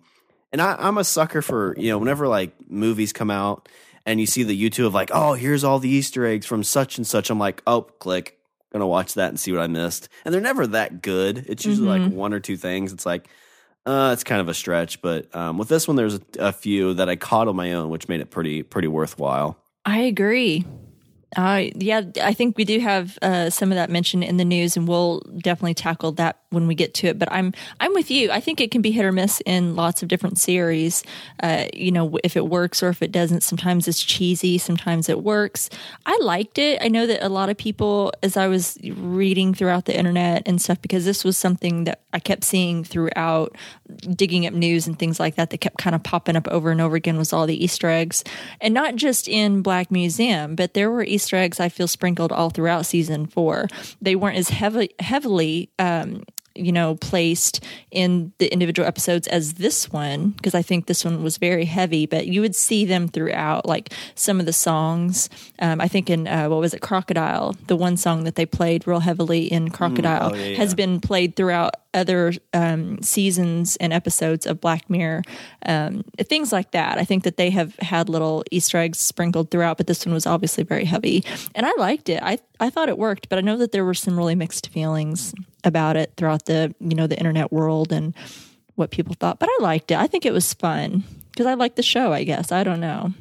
And 0.52 0.62
I, 0.62 0.75
I'm 0.78 0.97
a 0.97 1.04
sucker 1.04 1.41
for, 1.41 1.75
you 1.78 1.89
know, 1.89 1.97
whenever 1.97 2.28
like 2.28 2.69
movies 2.69 3.13
come 3.13 3.32
out 3.32 3.69
and 4.06 4.19
you 4.19 4.25
see 4.25 4.43
the 4.43 4.60
YouTube 4.60 4.88
of 4.88 4.93
like, 4.93 5.12
oh, 5.13 5.34
here's 5.34 5.63
all 5.63 5.80
the 5.80 5.89
Easter 5.89 6.25
eggs 6.25 6.45
from 6.45 6.63
such 6.63 6.97
and 6.97 7.06
such. 7.06 7.30
I'm 7.30 7.39
like, 7.39 7.62
oh, 7.65 7.82
click. 7.82 8.36
Gonna 8.71 8.88
watch 8.88 9.15
that 9.15 9.30
and 9.30 9.39
see 9.39 9.52
what 9.52 9.62
I 9.62 9.67
missed. 9.67 10.10
And 10.23 10.34
they're 10.34 10.41
never 10.41 10.67
that 10.67 11.02
good. 11.02 11.45
It's 11.47 11.65
usually 11.65 11.88
like 11.88 12.12
one 12.12 12.34
or 12.34 12.39
two 12.39 12.56
things. 12.56 12.93
It's 12.93 13.06
like, 13.06 13.28
uh, 13.86 14.12
it's 14.13 14.23
kind 14.23 14.41
of 14.41 14.47
a 14.47 14.54
stretch, 14.54 15.02
but 15.02 15.34
um, 15.36 15.58
with 15.58 15.69
this 15.69 15.88
one, 15.88 15.97
there's 15.97 16.15
a, 16.15 16.21
a 16.39 16.52
few 16.52 16.93
that 16.93 17.10
I 17.10 17.15
caught 17.15 17.47
on 17.47 17.56
my 17.56 17.73
own, 17.73 17.89
which 17.89 18.08
made 18.08 18.19
it 18.19 18.30
pretty 18.30 18.62
pretty 18.62 18.88
worthwhile. 18.88 19.58
I 19.86 20.02
agree. 20.02 20.65
Uh, 21.35 21.65
yeah, 21.75 22.01
I 22.23 22.33
think 22.33 22.57
we 22.57 22.65
do 22.65 22.79
have 22.79 23.17
uh, 23.21 23.49
some 23.51 23.71
of 23.71 23.75
that 23.75 23.89
mentioned 23.89 24.23
in 24.23 24.37
the 24.37 24.45
news, 24.45 24.75
and 24.75 24.87
we'll 24.87 25.19
definitely 25.37 25.75
tackle 25.75 26.11
that 26.13 26.39
when 26.49 26.67
we 26.67 26.75
get 26.75 26.93
to 26.95 27.07
it. 27.07 27.19
But 27.19 27.31
I'm 27.31 27.53
I'm 27.79 27.93
with 27.93 28.09
you. 28.09 28.31
I 28.31 28.39
think 28.39 28.62
it 28.62 28.71
can 28.71 28.81
be 28.81 28.91
hit 28.91 29.05
or 29.05 29.12
miss 29.12 29.41
in 29.45 29.75
lots 29.75 30.01
of 30.01 30.09
different 30.09 30.38
series. 30.38 31.03
Uh, 31.41 31.65
you 31.73 31.91
know, 31.91 32.17
if 32.23 32.35
it 32.35 32.47
works 32.47 32.81
or 32.81 32.89
if 32.89 33.01
it 33.01 33.12
doesn't. 33.12 33.41
Sometimes 33.41 33.88
it's 33.88 34.03
cheesy. 34.03 34.57
Sometimes 34.57 35.09
it 35.09 35.23
works. 35.23 35.69
I 36.05 36.17
liked 36.21 36.57
it. 36.57 36.81
I 36.81 36.88
know 36.88 37.05
that 37.07 37.25
a 37.25 37.29
lot 37.29 37.49
of 37.49 37.57
people, 37.57 38.12
as 38.23 38.38
I 38.38 38.47
was 38.47 38.77
reading 38.83 39.53
throughout 39.53 39.85
the 39.85 39.97
internet 39.97 40.43
and 40.45 40.62
stuff, 40.62 40.81
because 40.81 41.05
this 41.05 41.23
was 41.23 41.38
something 41.38 41.85
that 41.85 42.01
I 42.13 42.19
kept 42.19 42.43
seeing 42.43 42.83
throughout 42.83 43.55
digging 44.15 44.45
up 44.45 44.53
news 44.53 44.88
and 44.88 44.97
things 44.97 45.19
like 45.19 45.35
that 45.35 45.49
that 45.49 45.57
kept 45.59 45.77
kind 45.77 45.95
of 45.95 46.03
popping 46.03 46.35
up 46.35 46.47
over 46.47 46.71
and 46.71 46.81
over 46.81 46.95
again 46.95 47.17
was 47.17 47.33
all 47.33 47.45
the 47.45 47.63
Easter 47.63 47.88
eggs. 47.89 48.23
And 48.62 48.73
not 48.73 48.95
just 48.95 49.27
in 49.27 49.62
Black 49.62 49.91
Museum, 49.91 50.55
but 50.55 50.73
there 50.73 50.89
were 50.89 51.03
Easter 51.03 51.35
eggs 51.35 51.59
I 51.59 51.69
feel 51.69 51.88
sprinkled 51.88 52.31
all 52.31 52.49
throughout 52.49 52.85
season 52.85 53.27
four. 53.27 53.67
They 54.01 54.15
weren't 54.15 54.38
as 54.38 54.49
heavily 54.49 54.91
heavily 54.99 55.69
um 55.79 56.23
you 56.60 56.72
know, 56.72 56.95
placed 56.95 57.63
in 57.91 58.32
the 58.38 58.48
individual 58.52 58.88
episodes 58.88 59.28
as 59.28 59.54
this 59.54 59.91
one, 59.91 60.30
because 60.30 60.56
I 60.56 60.62
think 60.62 60.86
this 60.86 61.06
one 61.06 61.24
was 61.24 61.38
very 61.38 61.65
heavy, 61.65 62.06
but 62.06 62.28
you 62.28 62.41
would 62.41 62.56
see 62.56 62.86
them 62.86 63.08
throughout, 63.08 63.65
like 63.65 63.93
some 64.15 64.39
of 64.39 64.45
the 64.45 64.54
songs. 64.54 65.30
Um, 65.60 65.82
I 65.82 65.88
think 65.88 66.10
in, 66.10 66.28
uh, 66.28 66.50
what 66.50 66.60
was 66.60 66.74
it, 66.74 66.82
Crocodile, 66.82 67.56
the 67.67 67.76
one 67.76 67.98
song 67.98 68.24
that 68.26 68.36
they 68.36 68.45
played 68.45 68.88
real 68.88 69.00
heavily 69.00 69.52
in 69.52 69.69
Crocodile 69.69 70.32
oh, 70.34 70.36
yeah, 70.36 70.58
has 70.58 70.72
yeah. 70.72 70.76
been 70.76 71.00
played 71.00 71.36
throughout 71.36 71.76
other 71.93 72.34
um, 72.54 73.02
seasons 73.02 73.75
and 73.78 73.91
episodes 73.91 74.45
of 74.45 74.62
Black 74.62 74.89
Mirror. 74.89 75.23
Um, 75.65 76.04
things 76.19 76.52
like 76.52 76.71
that. 76.71 76.97
I 76.97 77.06
think 77.06 77.23
that 77.23 77.38
they 77.38 77.49
have 77.49 77.75
had 77.78 78.10
little 78.10 78.43
Easter 78.52 78.78
eggs 78.78 78.99
sprinkled 78.99 79.52
throughout, 79.52 79.78
but 79.78 79.88
this 79.88 80.06
one 80.06 80.13
was 80.13 80.25
obviously 80.25 80.63
very 80.63 80.86
heavy. 80.86 81.23
And 81.56 81.65
I 81.65 81.71
liked 81.78 82.10
it. 82.10 82.21
I, 82.21 82.39
I 82.60 82.69
thought 82.69 82.89
it 82.89 82.97
worked, 82.97 83.30
but 83.30 83.38
I 83.38 83.41
know 83.41 83.58
that 83.58 83.71
there 83.71 83.86
were 83.86 83.93
some 83.93 84.17
really 84.17 84.36
mixed 84.36 84.69
feelings 84.69 85.34
about 85.63 85.97
it 85.97 86.13
throughout 86.15 86.45
the 86.45 86.73
you 86.80 86.95
know 86.95 87.08
the 87.08 87.17
internet 87.17 87.52
world 87.52 87.91
and 87.91 88.15
what 88.75 88.91
people 88.91 89.15
thought. 89.19 89.39
But 89.39 89.49
I 89.49 89.58
liked 89.62 89.91
it. 89.91 89.97
I 89.97 90.08
think 90.08 90.25
it 90.25 90.34
was 90.34 90.54
fun 90.54 91.04
because 91.32 91.45
I 91.45 91.56
liked 91.56 91.75
the 91.75 91.84
show. 91.84 92.13
I 92.13 92.23
guess 92.23 92.52
I 92.52 92.63
don't 92.63 92.80
know. 92.80 93.13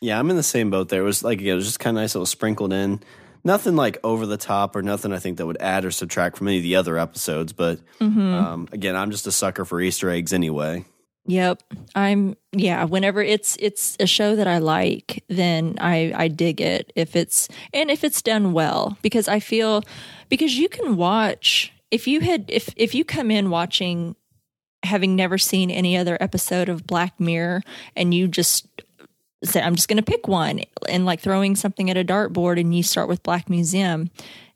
Yeah, 0.00 0.18
I'm 0.18 0.28
in 0.30 0.36
the 0.36 0.42
same 0.42 0.70
boat 0.70 0.88
there. 0.88 1.02
It 1.02 1.06
was 1.06 1.22
like 1.22 1.40
it 1.40 1.54
was 1.54 1.64
just 1.64 1.80
kind 1.80 1.96
of 1.96 2.02
nice. 2.02 2.14
It 2.14 2.18
was 2.18 2.30
sprinkled 2.30 2.72
in, 2.72 3.00
nothing 3.44 3.76
like 3.76 3.98
over 4.02 4.26
the 4.26 4.36
top 4.36 4.74
or 4.74 4.82
nothing 4.82 5.12
I 5.12 5.18
think 5.18 5.38
that 5.38 5.46
would 5.46 5.60
add 5.60 5.84
or 5.84 5.90
subtract 5.90 6.36
from 6.36 6.48
any 6.48 6.56
of 6.56 6.62
the 6.62 6.76
other 6.76 6.98
episodes. 6.98 7.52
But 7.52 7.78
um, 8.00 8.68
again, 8.72 8.96
I'm 8.96 9.10
just 9.10 9.26
a 9.26 9.32
sucker 9.32 9.64
for 9.64 9.80
Easter 9.80 10.10
eggs 10.10 10.32
anyway. 10.32 10.84
Yep. 11.26 11.62
I'm 11.94 12.36
yeah, 12.52 12.84
whenever 12.84 13.22
it's 13.22 13.56
it's 13.58 13.96
a 13.98 14.06
show 14.06 14.36
that 14.36 14.46
I 14.46 14.58
like, 14.58 15.24
then 15.28 15.76
I 15.80 16.12
I 16.14 16.28
dig 16.28 16.60
it 16.60 16.92
if 16.94 17.16
it's 17.16 17.48
and 17.72 17.90
if 17.90 18.04
it's 18.04 18.20
done 18.20 18.52
well 18.52 18.98
because 19.00 19.26
I 19.26 19.40
feel 19.40 19.84
because 20.28 20.58
you 20.58 20.68
can 20.68 20.96
watch 20.96 21.72
if 21.90 22.06
you 22.06 22.20
had 22.20 22.44
if 22.48 22.68
if 22.76 22.94
you 22.94 23.04
come 23.04 23.30
in 23.30 23.48
watching 23.48 24.16
having 24.82 25.16
never 25.16 25.38
seen 25.38 25.70
any 25.70 25.96
other 25.96 26.18
episode 26.20 26.68
of 26.68 26.86
Black 26.86 27.18
Mirror 27.18 27.62
and 27.96 28.12
you 28.12 28.28
just 28.28 28.66
say 29.44 29.62
I'm 29.62 29.74
just 29.74 29.88
going 29.88 29.96
to 29.96 30.02
pick 30.02 30.28
one 30.28 30.62
and 30.88 31.06
like 31.06 31.20
throwing 31.20 31.56
something 31.56 31.90
at 31.90 31.96
a 31.96 32.04
dartboard 32.04 32.58
and 32.60 32.74
you 32.74 32.82
start 32.82 33.08
with 33.08 33.22
Black 33.22 33.48
Museum 33.48 34.10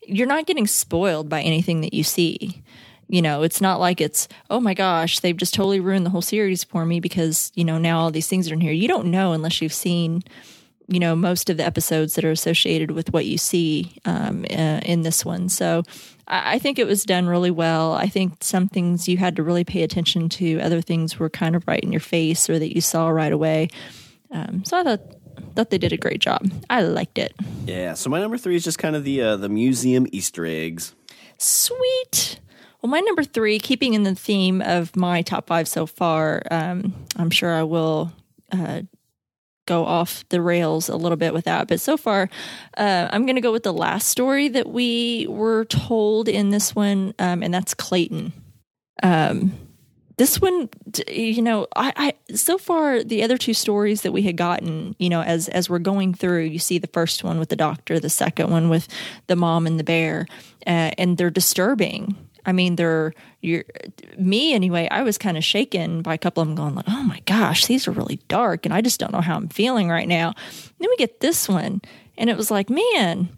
you're 0.09 0.27
not 0.27 0.47
getting 0.47 0.67
spoiled 0.67 1.29
by 1.29 1.43
anything 1.43 1.83
that 1.83 1.93
you 1.93 2.03
see. 2.03 2.63
You 3.09 3.23
know, 3.23 3.43
it's 3.43 3.61
not 3.61 3.79
like 3.81 4.01
it's, 4.01 4.29
oh 4.51 4.61
my 4.61 4.75
gosh, 4.75 5.21
they've 5.21 5.37
just 5.37 5.55
totally 5.55 5.81
ruined 5.81 6.05
the 6.05 6.11
whole 6.11 6.23
series 6.23 6.65
for 6.65 6.85
me 6.85 7.01
because, 7.01 7.53
you 7.55 7.65
know, 7.65 7.79
now 7.79 8.01
all 8.01 8.11
these 8.11 8.27
things 8.27 8.51
are 8.51 8.55
in 8.55 8.61
here. 8.61 8.73
You 8.73 8.89
don't 8.89 9.11
know 9.11 9.33
unless 9.33 9.63
you've 9.63 9.73
seen, 9.73 10.23
you 10.89 10.99
know, 10.99 11.15
most 11.15 11.49
of 11.49 11.57
the 11.57 11.65
episodes 11.65 12.15
that 12.15 12.25
are 12.25 12.31
associated 12.31 12.91
with 12.91 13.13
what 13.13 13.25
you 13.25 13.39
see 13.39 13.97
um, 14.05 14.45
uh, 14.51 14.81
in 14.85 15.03
this 15.03 15.25
one. 15.25 15.49
So 15.49 15.85
I, 16.27 16.55
I 16.55 16.59
think 16.59 16.79
it 16.79 16.87
was 16.87 17.05
done 17.05 17.27
really 17.27 17.51
well. 17.51 17.93
I 17.93 18.09
think 18.09 18.43
some 18.43 18.69
things 18.69 19.09
you 19.09 19.17
had 19.17 19.37
to 19.37 19.43
really 19.43 19.65
pay 19.65 19.83
attention 19.83 20.29
to, 20.31 20.61
other 20.61 20.83
things 20.83 21.19
were 21.19 21.31
kind 21.31 21.57
of 21.57 21.67
right 21.67 21.83
in 21.83 21.93
your 21.93 22.01
face 22.01 22.51
or 22.51 22.59
that 22.59 22.75
you 22.75 22.83
saw 22.83 23.09
right 23.09 23.33
away. 23.33 23.69
Um, 24.31 24.65
so 24.65 24.79
I 24.79 24.83
thought 24.83 25.01
thought 25.55 25.71
they 25.71 25.79
did 25.79 25.93
a 25.93 25.97
great 25.97 26.21
job. 26.21 26.51
I 26.71 26.83
liked 26.83 27.19
it. 27.19 27.35
Yeah. 27.67 27.95
So 27.95 28.11
my 28.11 28.21
number 28.21 28.39
three 28.39 28.57
is 28.57 28.65
just 28.65 28.79
kind 28.79 28.97
of 28.97 29.05
the 29.05 29.21
uh, 29.21 29.37
the 29.37 29.49
museum 29.49 30.07
Easter 30.13 30.47
eggs. 30.47 30.95
Sweet. 31.39 32.41
Well, 32.81 32.91
my 32.91 33.01
number 33.01 33.25
three, 33.25 33.59
keeping 33.59 33.95
in 33.95 34.05
the 34.05 34.15
theme 34.15 34.63
of 34.63 34.95
my 34.95 35.23
top 35.23 35.49
five 35.49 35.67
so 35.67 35.85
far, 35.85 36.43
um, 36.51 36.95
I'm 37.17 37.31
sure 37.31 37.53
I 37.53 37.65
will 37.65 38.13
uh, 38.53 38.83
go 39.67 39.85
off 39.85 40.25
the 40.29 40.41
rails 40.41 40.89
a 40.89 40.97
little 40.97 41.17
bit 41.17 41.35
with 41.35 41.45
that. 41.45 41.67
But 41.67 41.81
so 41.81 41.97
far, 41.97 42.31
uh, 42.77 43.09
I'm 43.11 43.27
going 43.27 43.35
to 43.35 43.43
go 43.43 43.51
with 43.51 43.65
the 43.65 43.73
last 43.73 44.09
story 44.09 44.49
that 44.49 44.69
we 44.69 45.27
were 45.29 45.65
told 45.65 46.29
in 46.29 46.51
this 46.51 46.75
one, 46.75 47.15
um, 47.19 47.43
and 47.43 47.53
that's 47.53 47.75
Clayton. 47.75 48.33
Um, 49.03 49.53
this 50.19 50.41
one, 50.41 50.69
you 51.09 51.41
know, 51.41 51.69
I, 51.77 52.15
I 52.29 52.35
so 52.35 52.59
far 52.59 53.03
the 53.05 53.23
other 53.23 53.39
two 53.39 53.55
stories 53.55 54.03
that 54.03 54.13
we 54.13 54.23
had 54.23 54.37
gotten, 54.37 54.97
you 54.99 55.09
know, 55.09 55.23
as 55.23 55.49
as 55.49 55.71
we're 55.71 55.79
going 55.79 56.13
through, 56.13 56.43
you 56.43 56.59
see 56.59 56.79
the 56.79 56.89
first 56.89 57.25
one 57.25 57.39
with 57.39 57.49
the 57.49 57.57
doctor, 57.57 57.99
the 57.99 58.11
second 58.11 58.51
one 58.51 58.69
with 58.69 58.89
the 59.29 59.37
mom 59.37 59.67
and 59.67 59.79
the 59.79 59.85
bear, 59.85 60.27
uh, 60.67 60.91
and 60.99 61.17
they're 61.17 61.31
disturbing. 61.31 62.17
I 62.45 62.53
mean, 62.53 62.75
they're 62.75 63.15
you're 63.43 63.65
me 64.19 64.55
anyway. 64.55 64.89
I 64.91 65.03
was 65.03 65.19
kind 65.19 65.37
of 65.37 65.45
shaken 65.45 66.03
by 66.03 66.15
a 66.15 66.19
couple 66.19 66.43
of 66.43 66.49
them, 66.49 66.57
going 66.57 66.75
like, 66.75 66.87
"Oh 66.89 67.05
my 67.05 67.21
gosh, 67.21 67.67
these 67.67 67.87
are 67.87 67.93
really 67.93 68.19
dark," 68.27 68.67
and 68.67 68.75
I 68.75 68.81
just 68.81 68.99
don't 68.99 69.13
know 69.13 69.21
how 69.21 69.37
I'm 69.37 69.49
feeling 69.49 69.89
right 69.89 70.09
now. 70.09 70.35
then 70.81 70.89
we 70.91 70.97
get 70.97 71.21
this 71.21 71.49
one, 71.49 71.81
and 72.17 72.29
it 72.29 72.37
was 72.37 72.51
like, 72.51 72.69
man, 72.69 73.29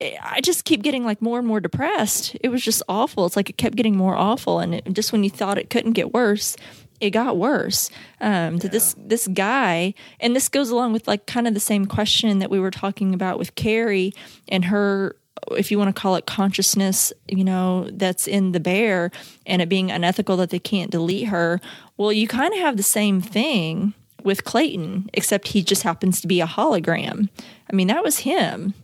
I 0.00 0.40
just 0.42 0.64
keep 0.64 0.82
getting 0.82 1.04
like 1.04 1.22
more 1.22 1.38
and 1.38 1.46
more 1.46 1.60
depressed. 1.60 2.36
It 2.40 2.48
was 2.48 2.62
just 2.62 2.82
awful. 2.88 3.26
It's 3.26 3.36
like 3.36 3.48
it 3.48 3.56
kept 3.56 3.76
getting 3.76 3.96
more 3.96 4.16
awful, 4.16 4.58
and 4.58 4.74
it, 4.74 4.92
just 4.92 5.12
when 5.12 5.24
you 5.24 5.30
thought 5.30 5.56
it 5.56 5.70
couldn't 5.70 5.92
get 5.92 6.12
worse, 6.12 6.56
it 7.00 7.10
got 7.10 7.36
worse. 7.36 7.90
Um, 8.20 8.58
to 8.58 8.68
this 8.68 8.94
this 8.98 9.28
guy, 9.28 9.94
and 10.20 10.34
this 10.34 10.48
goes 10.48 10.70
along 10.70 10.92
with 10.92 11.06
like 11.06 11.26
kind 11.26 11.46
of 11.46 11.54
the 11.54 11.60
same 11.60 11.86
question 11.86 12.40
that 12.40 12.50
we 12.50 12.58
were 12.58 12.70
talking 12.70 13.14
about 13.14 13.38
with 13.38 13.54
Carrie 13.54 14.12
and 14.48 14.64
her, 14.66 15.16
if 15.52 15.70
you 15.70 15.78
want 15.78 15.94
to 15.94 16.00
call 16.00 16.16
it 16.16 16.26
consciousness, 16.26 17.12
you 17.28 17.44
know, 17.44 17.88
that's 17.92 18.26
in 18.26 18.52
the 18.52 18.60
bear, 18.60 19.12
and 19.46 19.62
it 19.62 19.68
being 19.68 19.90
unethical 19.92 20.36
that 20.38 20.50
they 20.50 20.58
can't 20.58 20.90
delete 20.90 21.28
her. 21.28 21.60
Well, 21.96 22.12
you 22.12 22.26
kind 22.26 22.52
of 22.52 22.60
have 22.60 22.76
the 22.76 22.82
same 22.82 23.20
thing 23.20 23.94
with 24.24 24.44
Clayton, 24.44 25.08
except 25.12 25.48
he 25.48 25.62
just 25.62 25.82
happens 25.82 26.20
to 26.20 26.26
be 26.26 26.40
a 26.40 26.46
hologram. 26.46 27.28
I 27.70 27.76
mean, 27.76 27.86
that 27.88 28.02
was 28.02 28.18
him 28.20 28.74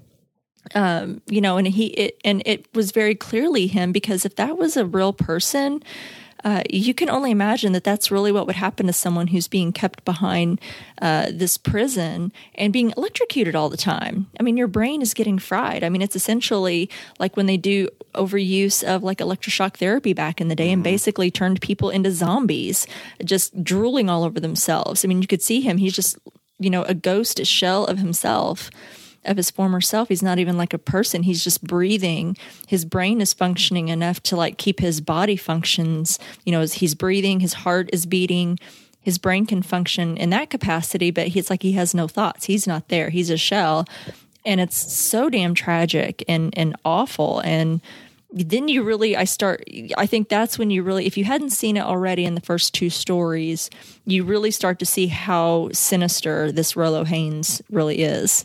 um, 0.74 1.20
you 1.26 1.40
know, 1.40 1.56
and 1.56 1.66
he 1.66 1.86
it, 1.86 2.20
and 2.24 2.42
it 2.46 2.66
was 2.74 2.92
very 2.92 3.14
clearly 3.14 3.66
him 3.66 3.92
because 3.92 4.24
if 4.24 4.36
that 4.36 4.58
was 4.58 4.76
a 4.76 4.84
real 4.84 5.12
person, 5.12 5.82
uh, 6.44 6.62
you 6.70 6.94
can 6.94 7.10
only 7.10 7.30
imagine 7.30 7.72
that 7.72 7.84
that's 7.84 8.10
really 8.10 8.32
what 8.32 8.46
would 8.46 8.56
happen 8.56 8.86
to 8.86 8.92
someone 8.92 9.26
who's 9.26 9.48
being 9.48 9.72
kept 9.72 10.04
behind 10.04 10.60
uh, 11.02 11.26
this 11.30 11.58
prison 11.58 12.32
and 12.54 12.72
being 12.72 12.92
electrocuted 12.96 13.54
all 13.54 13.68
the 13.68 13.76
time. 13.76 14.26
I 14.38 14.42
mean, 14.42 14.56
your 14.56 14.68
brain 14.68 15.02
is 15.02 15.14
getting 15.14 15.38
fried. 15.38 15.84
I 15.84 15.88
mean, 15.88 16.02
it's 16.02 16.16
essentially 16.16 16.88
like 17.18 17.36
when 17.36 17.46
they 17.46 17.56
do 17.56 17.88
overuse 18.14 18.82
of 18.82 19.02
like 19.02 19.18
electroshock 19.18 19.76
therapy 19.76 20.12
back 20.12 20.40
in 20.40 20.48
the 20.48 20.56
day 20.56 20.66
mm-hmm. 20.66 20.74
and 20.74 20.84
basically 20.84 21.30
turned 21.30 21.60
people 21.60 21.90
into 21.90 22.10
zombies, 22.10 22.86
just 23.24 23.62
drooling 23.62 24.08
all 24.08 24.24
over 24.24 24.40
themselves. 24.40 25.04
I 25.04 25.08
mean, 25.08 25.20
you 25.20 25.28
could 25.28 25.42
see 25.42 25.60
him; 25.60 25.76
he's 25.76 25.94
just 25.94 26.18
you 26.58 26.70
know 26.70 26.82
a 26.84 26.94
ghost, 26.94 27.38
a 27.38 27.44
shell 27.44 27.84
of 27.86 27.98
himself 27.98 28.70
of 29.24 29.36
his 29.36 29.50
former 29.50 29.80
self. 29.80 30.08
He's 30.08 30.22
not 30.22 30.38
even 30.38 30.56
like 30.56 30.72
a 30.72 30.78
person. 30.78 31.22
He's 31.22 31.44
just 31.44 31.62
breathing. 31.62 32.36
His 32.66 32.84
brain 32.84 33.20
is 33.20 33.34
functioning 33.34 33.88
enough 33.88 34.22
to 34.24 34.36
like 34.36 34.58
keep 34.58 34.80
his 34.80 35.00
body 35.00 35.36
functions. 35.36 36.18
You 36.44 36.52
know, 36.52 36.64
he's 36.64 36.94
breathing, 36.94 37.40
his 37.40 37.52
heart 37.52 37.90
is 37.92 38.06
beating. 38.06 38.58
His 39.02 39.18
brain 39.18 39.46
can 39.46 39.62
function 39.62 40.16
in 40.16 40.30
that 40.30 40.50
capacity, 40.50 41.10
but 41.10 41.34
it's 41.34 41.50
like 41.50 41.62
he 41.62 41.72
has 41.72 41.94
no 41.94 42.06
thoughts. 42.06 42.44
He's 42.44 42.66
not 42.66 42.88
there. 42.88 43.08
He's 43.08 43.30
a 43.30 43.36
shell. 43.36 43.86
And 44.44 44.60
it's 44.60 44.76
so 44.76 45.30
damn 45.30 45.54
tragic 45.54 46.22
and, 46.28 46.52
and 46.56 46.76
awful. 46.84 47.40
And 47.40 47.80
then 48.30 48.68
you 48.68 48.82
really, 48.82 49.16
I 49.16 49.24
start, 49.24 49.64
I 49.96 50.06
think 50.06 50.28
that's 50.28 50.58
when 50.58 50.70
you 50.70 50.82
really, 50.82 51.06
if 51.06 51.16
you 51.16 51.24
hadn't 51.24 51.50
seen 51.50 51.76
it 51.76 51.82
already 51.82 52.24
in 52.24 52.34
the 52.34 52.40
first 52.40 52.74
two 52.74 52.90
stories, 52.90 53.70
you 54.04 54.22
really 54.22 54.50
start 54.50 54.78
to 54.78 54.86
see 54.86 55.08
how 55.08 55.70
sinister 55.72 56.52
this 56.52 56.76
Rolo 56.76 57.04
Haynes 57.04 57.60
really 57.70 58.02
is 58.02 58.44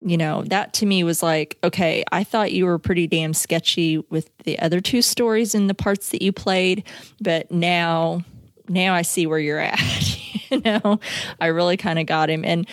you 0.00 0.16
know, 0.16 0.42
that 0.44 0.72
to 0.74 0.86
me 0.86 1.02
was 1.02 1.22
like, 1.22 1.58
okay, 1.64 2.04
I 2.12 2.22
thought 2.24 2.52
you 2.52 2.66
were 2.66 2.78
pretty 2.78 3.06
damn 3.06 3.34
sketchy 3.34 3.98
with 4.10 4.30
the 4.44 4.58
other 4.60 4.80
two 4.80 5.02
stories 5.02 5.54
and 5.54 5.68
the 5.68 5.74
parts 5.74 6.10
that 6.10 6.22
you 6.22 6.32
played, 6.32 6.84
but 7.20 7.50
now 7.50 8.22
now 8.68 8.94
I 8.94 9.02
see 9.02 9.26
where 9.26 9.38
you're 9.38 9.58
at. 9.58 9.80
you 10.50 10.60
know, 10.60 11.00
I 11.40 11.46
really 11.46 11.76
kind 11.76 11.98
of 11.98 12.06
got 12.06 12.30
him 12.30 12.44
and 12.44 12.68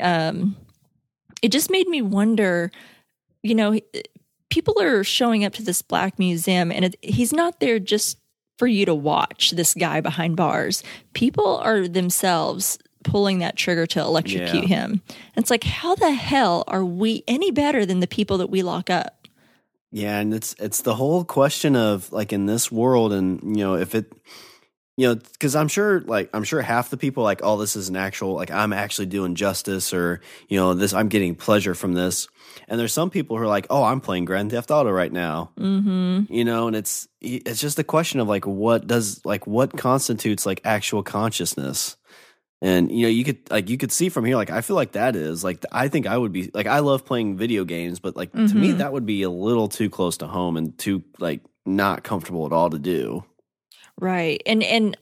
um 0.00 0.56
it 1.42 1.52
just 1.52 1.70
made 1.70 1.86
me 1.86 2.02
wonder, 2.02 2.70
you 3.42 3.54
know, 3.54 3.78
people 4.50 4.80
are 4.80 5.04
showing 5.04 5.44
up 5.44 5.52
to 5.54 5.62
this 5.62 5.82
black 5.82 6.18
museum 6.18 6.72
and 6.72 6.86
it, 6.86 6.96
he's 7.02 7.32
not 7.32 7.60
there 7.60 7.78
just 7.78 8.18
for 8.58 8.66
you 8.66 8.86
to 8.86 8.94
watch 8.94 9.50
this 9.50 9.74
guy 9.74 10.00
behind 10.00 10.36
bars. 10.36 10.82
People 11.12 11.58
are 11.58 11.86
themselves 11.86 12.78
pulling 13.06 13.38
that 13.38 13.56
trigger 13.56 13.86
to 13.86 14.00
electrocute 14.00 14.68
yeah. 14.68 14.80
him. 14.80 15.02
And 15.08 15.42
it's 15.42 15.50
like, 15.50 15.64
how 15.64 15.94
the 15.94 16.12
hell 16.12 16.64
are 16.66 16.84
we 16.84 17.22
any 17.28 17.52
better 17.52 17.86
than 17.86 18.00
the 18.00 18.06
people 18.06 18.38
that 18.38 18.50
we 18.50 18.62
lock 18.62 18.90
up? 18.90 19.28
Yeah, 19.92 20.18
and 20.18 20.34
it's 20.34 20.54
it's 20.58 20.82
the 20.82 20.94
whole 20.94 21.24
question 21.24 21.76
of 21.76 22.12
like 22.12 22.32
in 22.32 22.46
this 22.46 22.70
world, 22.70 23.12
and 23.12 23.56
you 23.56 23.64
know, 23.64 23.76
if 23.76 23.94
it, 23.94 24.12
you 24.96 25.06
know, 25.06 25.14
because 25.14 25.54
I'm 25.54 25.68
sure, 25.68 26.00
like 26.00 26.28
I'm 26.34 26.42
sure 26.42 26.60
half 26.60 26.90
the 26.90 26.96
people 26.96 27.22
like, 27.22 27.40
oh, 27.42 27.56
this 27.56 27.76
is 27.76 27.88
an 27.88 27.96
actual, 27.96 28.34
like 28.34 28.50
I'm 28.50 28.72
actually 28.72 29.06
doing 29.06 29.36
justice, 29.36 29.94
or 29.94 30.20
you 30.48 30.58
know, 30.58 30.74
this 30.74 30.92
I'm 30.92 31.08
getting 31.08 31.36
pleasure 31.36 31.74
from 31.74 31.94
this. 31.94 32.28
And 32.68 32.80
there's 32.80 32.92
some 32.92 33.10
people 33.10 33.36
who 33.36 33.44
are 33.44 33.48
like, 33.48 33.68
oh, 33.70 33.84
I'm 33.84 34.00
playing 34.00 34.24
Grand 34.24 34.50
Theft 34.50 34.72
Auto 34.72 34.90
right 34.90 35.12
now, 35.12 35.52
mm-hmm. 35.58 36.32
you 36.32 36.44
know, 36.44 36.66
and 36.66 36.74
it's 36.74 37.06
it's 37.20 37.60
just 37.60 37.78
a 37.78 37.84
question 37.84 38.18
of 38.18 38.28
like 38.28 38.46
what 38.46 38.88
does 38.88 39.24
like 39.24 39.46
what 39.46 39.78
constitutes 39.78 40.44
like 40.44 40.60
actual 40.64 41.04
consciousness 41.04 41.96
and 42.62 42.90
you 42.90 43.02
know 43.02 43.08
you 43.08 43.24
could 43.24 43.38
like 43.50 43.68
you 43.68 43.76
could 43.76 43.92
see 43.92 44.08
from 44.08 44.24
here 44.24 44.36
like 44.36 44.50
i 44.50 44.60
feel 44.60 44.76
like 44.76 44.92
that 44.92 45.14
is 45.14 45.44
like 45.44 45.64
i 45.72 45.88
think 45.88 46.06
i 46.06 46.16
would 46.16 46.32
be 46.32 46.50
like 46.54 46.66
i 46.66 46.78
love 46.78 47.04
playing 47.04 47.36
video 47.36 47.64
games 47.64 48.00
but 48.00 48.16
like 48.16 48.32
mm-hmm. 48.32 48.46
to 48.46 48.54
me 48.54 48.68
mm-hmm. 48.68 48.78
that 48.78 48.92
would 48.92 49.06
be 49.06 49.22
a 49.22 49.30
little 49.30 49.68
too 49.68 49.90
close 49.90 50.16
to 50.16 50.26
home 50.26 50.56
and 50.56 50.76
too 50.78 51.02
like 51.18 51.40
not 51.64 52.02
comfortable 52.02 52.46
at 52.46 52.52
all 52.52 52.70
to 52.70 52.78
do 52.78 53.24
right 54.00 54.42
and 54.46 54.62
and 54.62 54.96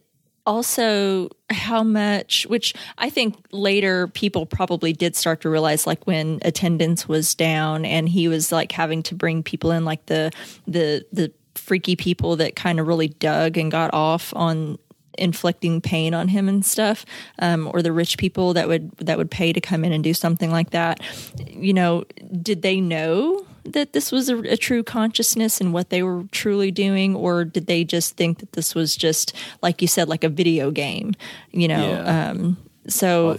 also 0.46 1.30
how 1.48 1.82
much 1.82 2.44
which 2.48 2.74
i 2.98 3.08
think 3.08 3.36
later 3.52 4.08
people 4.08 4.44
probably 4.44 4.92
did 4.92 5.16
start 5.16 5.40
to 5.40 5.48
realize 5.48 5.86
like 5.86 6.06
when 6.06 6.38
attendance 6.42 7.08
was 7.08 7.34
down 7.34 7.84
and 7.84 8.08
he 8.08 8.28
was 8.28 8.52
like 8.52 8.72
having 8.72 9.02
to 9.02 9.14
bring 9.14 9.42
people 9.42 9.70
in 9.70 9.84
like 9.84 10.04
the 10.06 10.30
the 10.66 11.04
the 11.12 11.32
freaky 11.54 11.96
people 11.96 12.36
that 12.36 12.56
kind 12.56 12.80
of 12.80 12.86
really 12.86 13.08
dug 13.08 13.56
and 13.56 13.70
got 13.70 13.92
off 13.94 14.32
on 14.36 14.78
inflicting 15.18 15.80
pain 15.80 16.14
on 16.14 16.28
him 16.28 16.48
and 16.48 16.64
stuff, 16.64 17.04
um, 17.38 17.70
or 17.72 17.82
the 17.82 17.92
rich 17.92 18.18
people 18.18 18.54
that 18.54 18.68
would 18.68 18.90
that 18.98 19.18
would 19.18 19.30
pay 19.30 19.52
to 19.52 19.60
come 19.60 19.84
in 19.84 19.92
and 19.92 20.04
do 20.04 20.14
something 20.14 20.50
like 20.50 20.70
that. 20.70 21.00
You 21.48 21.72
know, 21.72 22.04
did 22.42 22.62
they 22.62 22.80
know 22.80 23.46
that 23.64 23.92
this 23.94 24.12
was 24.12 24.28
a, 24.28 24.38
a, 24.40 24.56
true 24.58 24.82
consciousness 24.82 25.58
and 25.58 25.72
what 25.72 25.88
they 25.88 26.02
were 26.02 26.24
truly 26.32 26.70
doing, 26.70 27.16
or 27.16 27.44
did 27.44 27.66
they 27.66 27.82
just 27.82 28.16
think 28.16 28.38
that 28.38 28.52
this 28.52 28.74
was 28.74 28.94
just 28.94 29.34
like 29.62 29.80
you 29.80 29.88
said, 29.88 30.08
like 30.08 30.24
a 30.24 30.28
video 30.28 30.70
game? 30.70 31.14
You 31.50 31.68
know, 31.68 31.88
yeah. 31.90 32.30
um, 32.30 32.56
so. 32.86 33.26
Well, 33.26 33.38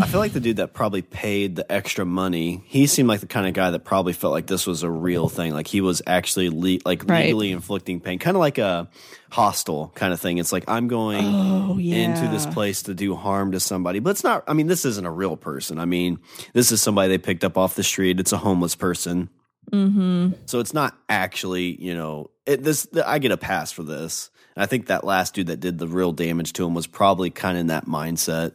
I 0.00 0.06
feel 0.06 0.20
like 0.20 0.32
the 0.32 0.40
dude 0.40 0.58
that 0.58 0.74
probably 0.74 1.02
paid 1.02 1.56
the 1.56 1.70
extra 1.70 2.04
money, 2.04 2.62
he 2.66 2.86
seemed 2.86 3.08
like 3.08 3.20
the 3.20 3.26
kind 3.26 3.46
of 3.46 3.54
guy 3.54 3.70
that 3.70 3.80
probably 3.84 4.12
felt 4.12 4.32
like 4.32 4.46
this 4.46 4.66
was 4.66 4.82
a 4.82 4.90
real 4.90 5.28
thing. 5.28 5.52
Like 5.52 5.66
he 5.66 5.80
was 5.80 6.02
actually 6.06 6.50
le- 6.50 6.78
like 6.84 7.08
right. 7.08 7.26
legally 7.26 7.50
inflicting 7.50 8.00
pain, 8.00 8.18
kind 8.18 8.36
of 8.36 8.40
like 8.40 8.58
a 8.58 8.88
hostile 9.30 9.90
kind 9.94 10.12
of 10.12 10.20
thing. 10.20 10.38
It's 10.38 10.52
like 10.52 10.64
I'm 10.68 10.88
going 10.88 11.24
oh, 11.24 11.78
yeah. 11.78 11.96
into 11.96 12.28
this 12.28 12.46
place 12.46 12.82
to 12.84 12.94
do 12.94 13.16
harm 13.16 13.52
to 13.52 13.60
somebody, 13.60 13.98
but 13.98 14.10
it's 14.10 14.24
not. 14.24 14.44
I 14.46 14.52
mean, 14.52 14.68
this 14.68 14.84
isn't 14.84 15.04
a 15.06 15.10
real 15.10 15.36
person. 15.36 15.78
I 15.78 15.84
mean, 15.84 16.20
this 16.52 16.70
is 16.70 16.80
somebody 16.80 17.08
they 17.08 17.18
picked 17.18 17.44
up 17.44 17.58
off 17.58 17.74
the 17.74 17.82
street. 17.82 18.20
It's 18.20 18.32
a 18.32 18.38
homeless 18.38 18.76
person. 18.76 19.30
Mm-hmm. 19.72 20.32
So 20.46 20.60
it's 20.60 20.72
not 20.72 20.96
actually, 21.08 21.82
you 21.82 21.94
know, 21.94 22.30
it, 22.46 22.62
this. 22.62 22.86
I 23.04 23.18
get 23.18 23.32
a 23.32 23.36
pass 23.36 23.72
for 23.72 23.82
this. 23.82 24.30
I 24.56 24.66
think 24.66 24.86
that 24.86 25.04
last 25.04 25.34
dude 25.34 25.48
that 25.48 25.60
did 25.60 25.78
the 25.78 25.86
real 25.86 26.12
damage 26.12 26.52
to 26.54 26.66
him 26.66 26.74
was 26.74 26.86
probably 26.86 27.30
kind 27.30 27.56
of 27.56 27.62
in 27.62 27.66
that 27.68 27.86
mindset. 27.86 28.52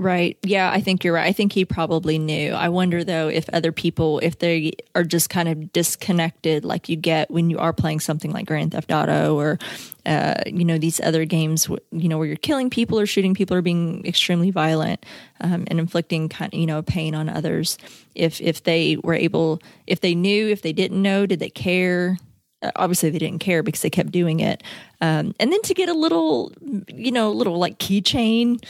Right. 0.00 0.38
Yeah, 0.44 0.70
I 0.70 0.80
think 0.80 1.02
you're 1.02 1.14
right. 1.14 1.26
I 1.26 1.32
think 1.32 1.52
he 1.52 1.64
probably 1.64 2.20
knew. 2.20 2.52
I 2.52 2.68
wonder 2.68 3.02
though 3.02 3.26
if 3.26 3.48
other 3.48 3.72
people, 3.72 4.20
if 4.20 4.38
they 4.38 4.74
are 4.94 5.02
just 5.02 5.28
kind 5.28 5.48
of 5.48 5.72
disconnected, 5.72 6.64
like 6.64 6.88
you 6.88 6.94
get 6.94 7.32
when 7.32 7.50
you 7.50 7.58
are 7.58 7.72
playing 7.72 7.98
something 7.98 8.30
like 8.30 8.46
Grand 8.46 8.70
Theft 8.70 8.92
Auto 8.92 9.36
or, 9.36 9.58
uh, 10.06 10.34
you 10.46 10.64
know, 10.64 10.78
these 10.78 11.00
other 11.00 11.24
games, 11.24 11.68
you 11.90 12.08
know, 12.08 12.16
where 12.16 12.28
you're 12.28 12.36
killing 12.36 12.70
people 12.70 13.00
or 13.00 13.06
shooting 13.06 13.34
people 13.34 13.56
or 13.56 13.60
being 13.60 14.06
extremely 14.06 14.52
violent 14.52 15.04
um, 15.40 15.64
and 15.66 15.80
inflicting 15.80 16.28
kind 16.28 16.54
you 16.54 16.66
know, 16.66 16.80
pain 16.80 17.16
on 17.16 17.28
others. 17.28 17.76
If 18.14 18.40
if 18.40 18.62
they 18.62 18.98
were 19.02 19.14
able, 19.14 19.60
if 19.88 20.00
they 20.00 20.14
knew, 20.14 20.46
if 20.46 20.62
they 20.62 20.72
didn't 20.72 21.02
know, 21.02 21.26
did 21.26 21.40
they 21.40 21.50
care? 21.50 22.18
Uh, 22.62 22.70
obviously 22.76 23.10
they 23.10 23.18
didn't 23.18 23.40
care 23.40 23.64
because 23.64 23.82
they 23.82 23.90
kept 23.90 24.12
doing 24.12 24.38
it. 24.38 24.62
Um, 25.00 25.34
and 25.40 25.52
then 25.52 25.62
to 25.62 25.74
get 25.74 25.88
a 25.88 25.94
little, 25.94 26.52
you 26.86 27.10
know, 27.10 27.32
little 27.32 27.58
like 27.58 27.78
keychain 27.80 28.62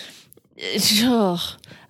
ugh. 1.04 1.40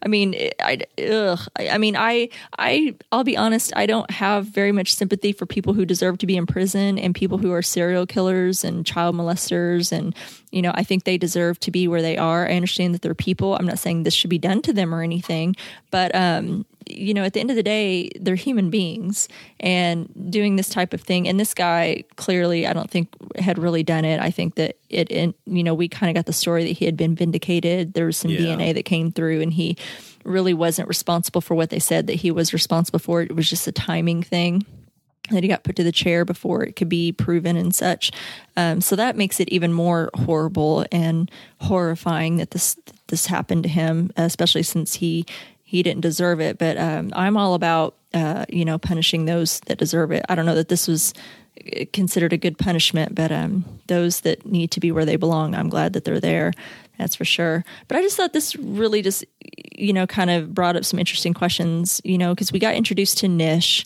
I 0.01 0.07
mean, 0.07 0.35
I, 0.61 0.79
ugh. 1.11 1.41
I, 1.57 1.71
I 1.71 1.79
mean, 1.79 1.97
I, 1.97 2.29
I, 2.57 2.95
I'll 3.11 3.25
be 3.25 3.37
honest. 3.37 3.73
I 3.75 3.87
don't 3.87 4.11
have 4.11 4.47
very 4.47 4.71
much 4.71 4.95
sympathy 4.95 5.33
for 5.33 5.45
people 5.45 5.73
who 5.73 5.85
deserve 5.85 6.19
to 6.19 6.27
be 6.27 6.37
in 6.37 6.47
prison 6.47 6.99
and 6.99 7.15
people 7.15 7.39
who 7.39 7.53
are 7.53 7.63
serial 7.63 8.07
killers 8.07 8.63
and 8.63 8.87
child 8.87 9.17
molesters. 9.17 9.91
And 9.91 10.15
you 10.51 10.63
know, 10.63 10.73
I 10.75 10.85
think 10.85 11.05
they 11.05 11.19
deserve 11.19 11.59
to 11.61 11.71
be 11.71 11.89
where 11.89 12.03
they 12.03 12.17
are. 12.17 12.47
I 12.47 12.55
understand 12.55 12.95
that 12.95 13.03
they're 13.03 13.15
people. 13.15 13.57
I'm 13.57 13.67
not 13.67 13.79
saying 13.79 14.05
this 14.05 14.15
should 14.15 14.31
be 14.31 14.39
done 14.39 14.63
to 14.63 14.73
them 14.73 14.95
or 14.95 15.03
anything, 15.03 15.57
but 15.91 16.15
um, 16.15 16.65
you 16.89 17.15
know, 17.15 17.25
at 17.25 17.33
the 17.33 17.41
end 17.41 17.51
of 17.51 17.57
the 17.57 17.63
day, 17.63 18.11
they're 18.21 18.35
human 18.35 18.71
beings 18.71 19.29
and 19.61 20.09
doing 20.31 20.57
this 20.57 20.69
type 20.69 20.93
of 20.95 21.01
thing. 21.01 21.29
And 21.29 21.39
this 21.39 21.55
guy 21.55 22.05
clearly, 22.17 22.67
I 22.67 22.73
don't 22.73 22.91
think 22.91 23.09
had 23.39 23.59
really 23.59 23.83
done 23.83 24.05
it. 24.05 24.21
I 24.21 24.31
think 24.31 24.55
that 24.57 24.77
it, 24.89 25.11
it 25.11 25.35
you 25.47 25.63
know, 25.63 25.75
we 25.75 25.89
kind 25.89 26.11
of 26.11 26.15
got 26.15 26.27
the 26.27 26.33
story 26.33 26.65
that 26.65 26.79
he 26.79 26.85
had 26.85 26.97
been 26.97 27.15
vindicated. 27.15 27.95
There 27.95 28.07
was 28.07 28.17
some 28.17 28.31
Yeah. 28.31 28.41
DNA 28.41 28.75
that 28.75 28.85
came 28.85 29.13
through 29.13 29.41
and 29.41 29.53
he 29.53 29.77
really 30.25 30.55
wasn't 30.55 30.89
responsible 30.89 31.41
for 31.41 31.55
what 31.55 31.71
they 31.71 31.79
said 31.79 32.07
that 32.07 32.15
he 32.15 32.31
was 32.31 32.53
responsible 32.53 32.99
for. 32.99 33.23
It 33.23 33.35
was 33.35 33.49
just 33.49 33.67
a 33.67 33.73
timing 33.73 34.23
thing 34.23 34.65
that 35.31 35.43
he 35.43 35.49
got 35.49 35.63
put 35.63 35.77
to 35.77 35.85
the 35.85 35.93
chair 35.93 36.25
before 36.25 36.65
it 36.65 36.75
could 36.75 36.89
be 36.89 37.13
proven 37.13 37.57
and 37.57 37.75
such. 37.75 38.11
Um, 38.57 38.81
so 38.81 38.97
that 38.97 39.17
makes 39.17 39.41
it 39.41 39.49
even 39.51 39.73
more 39.73 40.11
horrible 40.15 40.87
and 40.91 41.31
horrifying 41.61 42.37
that 42.39 42.51
this 42.53 42.77
this 43.09 43.27
happened 43.27 43.63
to 43.65 43.69
him, 43.69 44.11
especially 44.17 44.63
since 44.63 44.95
he 44.95 45.25
he 45.69 45.83
didn't 45.83 46.01
deserve 46.01 46.41
it. 46.41 46.57
But 46.57 46.79
um, 46.79 47.13
I'm 47.15 47.37
all 47.37 47.53
about 47.53 47.95
uh, 48.15 48.47
you 48.49 48.65
know 48.65 48.79
punishing 48.79 49.27
those 49.27 49.61
that 49.67 49.77
deserve 49.77 50.13
it. 50.13 50.25
I 50.27 50.35
don't 50.35 50.47
know 50.47 50.55
that 50.55 50.71
this 50.71 50.89
was 50.89 51.13
uh, 51.77 51.85
considered 51.93 52.33
a 52.33 52.39
good 52.39 52.57
punishment, 52.57 53.15
but 53.15 53.31
um, 53.31 53.67
those 53.87 54.23
that 54.23 54.47
need 54.47 54.71
to 54.71 54.81
be 54.81 54.91
where 54.91 55.05
they 55.05 55.17
belong, 55.17 55.55
I'm 55.55 55.69
glad 55.69 55.93
that 55.93 56.05
they're 56.05 56.21
there. 56.21 56.55
That's 56.97 57.15
for 57.15 57.27
sure. 57.27 57.67
But 57.87 57.99
I 57.99 58.01
just 58.01 58.17
thought 58.17 58.33
this 58.33 58.57
really 58.57 59.03
just, 59.03 59.27
you 59.77 59.93
know, 59.93 60.07
kind 60.07 60.31
of 60.31 60.55
brought 60.55 60.75
up 60.75 60.87
some 60.87 60.99
interesting 60.99 61.35
questions, 61.35 62.01
you 62.03 62.17
know, 62.17 62.35
because 62.35 62.51
we 62.51 62.59
got 62.59 62.75
introduced 62.75 63.19
to 63.19 63.29
Nish. 63.29 63.85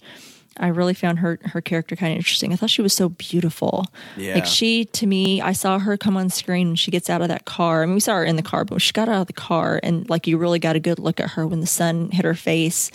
I 0.58 0.68
really 0.68 0.94
found 0.94 1.18
her 1.20 1.38
her 1.44 1.60
character 1.60 1.96
kind 1.96 2.12
of 2.12 2.16
interesting. 2.16 2.52
I 2.52 2.56
thought 2.56 2.70
she 2.70 2.82
was 2.82 2.92
so 2.92 3.08
beautiful. 3.08 3.86
Yeah. 4.16 4.34
Like 4.34 4.46
she 4.46 4.84
to 4.86 5.06
me, 5.06 5.40
I 5.40 5.52
saw 5.52 5.78
her 5.78 5.96
come 5.96 6.16
on 6.16 6.28
screen 6.30 6.68
when 6.68 6.76
she 6.76 6.90
gets 6.90 7.08
out 7.08 7.22
of 7.22 7.28
that 7.28 7.44
car. 7.44 7.82
I 7.82 7.86
mean, 7.86 7.94
we 7.94 8.00
saw 8.00 8.16
her 8.16 8.24
in 8.24 8.36
the 8.36 8.42
car, 8.42 8.64
but 8.64 8.72
when 8.72 8.80
she 8.80 8.92
got 8.92 9.08
out 9.08 9.22
of 9.22 9.26
the 9.26 9.32
car 9.32 9.80
and 9.82 10.08
like 10.10 10.26
you 10.26 10.36
really 10.36 10.58
got 10.58 10.76
a 10.76 10.80
good 10.80 10.98
look 10.98 11.20
at 11.20 11.30
her 11.30 11.46
when 11.46 11.60
the 11.60 11.66
sun 11.66 12.10
hit 12.10 12.24
her 12.24 12.34
face, 12.34 12.90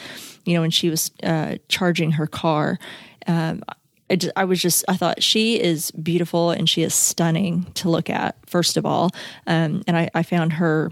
you 0.46 0.54
know, 0.54 0.62
when 0.62 0.72
she 0.72 0.90
was 0.90 1.12
uh, 1.24 1.56
charging 1.68 2.12
her 2.12 2.28
car. 2.28 2.80
Um, 3.26 3.64
I, 4.10 4.16
just, 4.16 4.34
I 4.38 4.46
was 4.46 4.62
just 4.62 4.86
I 4.88 4.96
thought 4.96 5.22
she 5.22 5.60
is 5.62 5.92
beautiful 5.92 6.52
and 6.52 6.70
she 6.70 6.84
is 6.84 6.94
stunning 6.94 7.66
to 7.74 7.90
look 7.90 8.10
at. 8.10 8.38
First 8.46 8.78
of 8.78 8.86
all, 8.86 9.12
um, 9.48 9.84
and 9.88 9.98
I, 9.98 10.10
I 10.14 10.24
found 10.24 10.54
her 10.54 10.92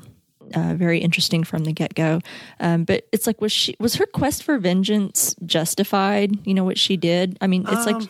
uh, 0.53 0.73
very 0.75 0.99
interesting 0.99 1.43
from 1.43 1.63
the 1.63 1.73
get 1.73 1.95
go. 1.95 2.21
Um, 2.59 2.83
but 2.83 3.07
it's 3.11 3.25
like 3.27 3.41
was 3.41 3.51
she 3.51 3.75
was 3.79 3.95
her 3.95 4.05
quest 4.05 4.43
for 4.43 4.57
vengeance 4.57 5.35
justified? 5.45 6.45
You 6.45 6.53
know 6.53 6.63
what 6.63 6.77
she 6.77 6.97
did. 6.97 7.37
I 7.41 7.47
mean, 7.47 7.65
it's 7.67 7.85
like 7.85 7.95
Um, 7.95 8.09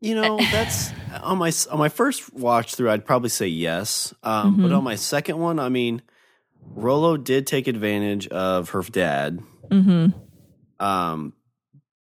You 0.00 0.14
know, 0.14 0.36
that's 0.52 0.92
on 1.22 1.38
my 1.38 1.52
on 1.70 1.78
my 1.78 1.88
first 1.88 2.32
watch 2.34 2.74
through. 2.74 2.90
I'd 2.90 3.04
probably 3.06 3.28
say 3.28 3.46
yes, 3.48 4.14
um, 4.22 4.52
Mm-hmm. 4.54 4.62
but 4.62 4.72
on 4.72 4.82
my 4.84 4.94
second 4.96 5.38
one, 5.38 5.58
I 5.58 5.68
mean, 5.68 6.02
Rolo 6.74 7.16
did 7.16 7.46
take 7.46 7.68
advantage 7.68 8.26
of 8.28 8.70
her 8.70 8.82
dad. 8.82 9.40
mhm, 9.70 10.12
Um, 10.80 11.32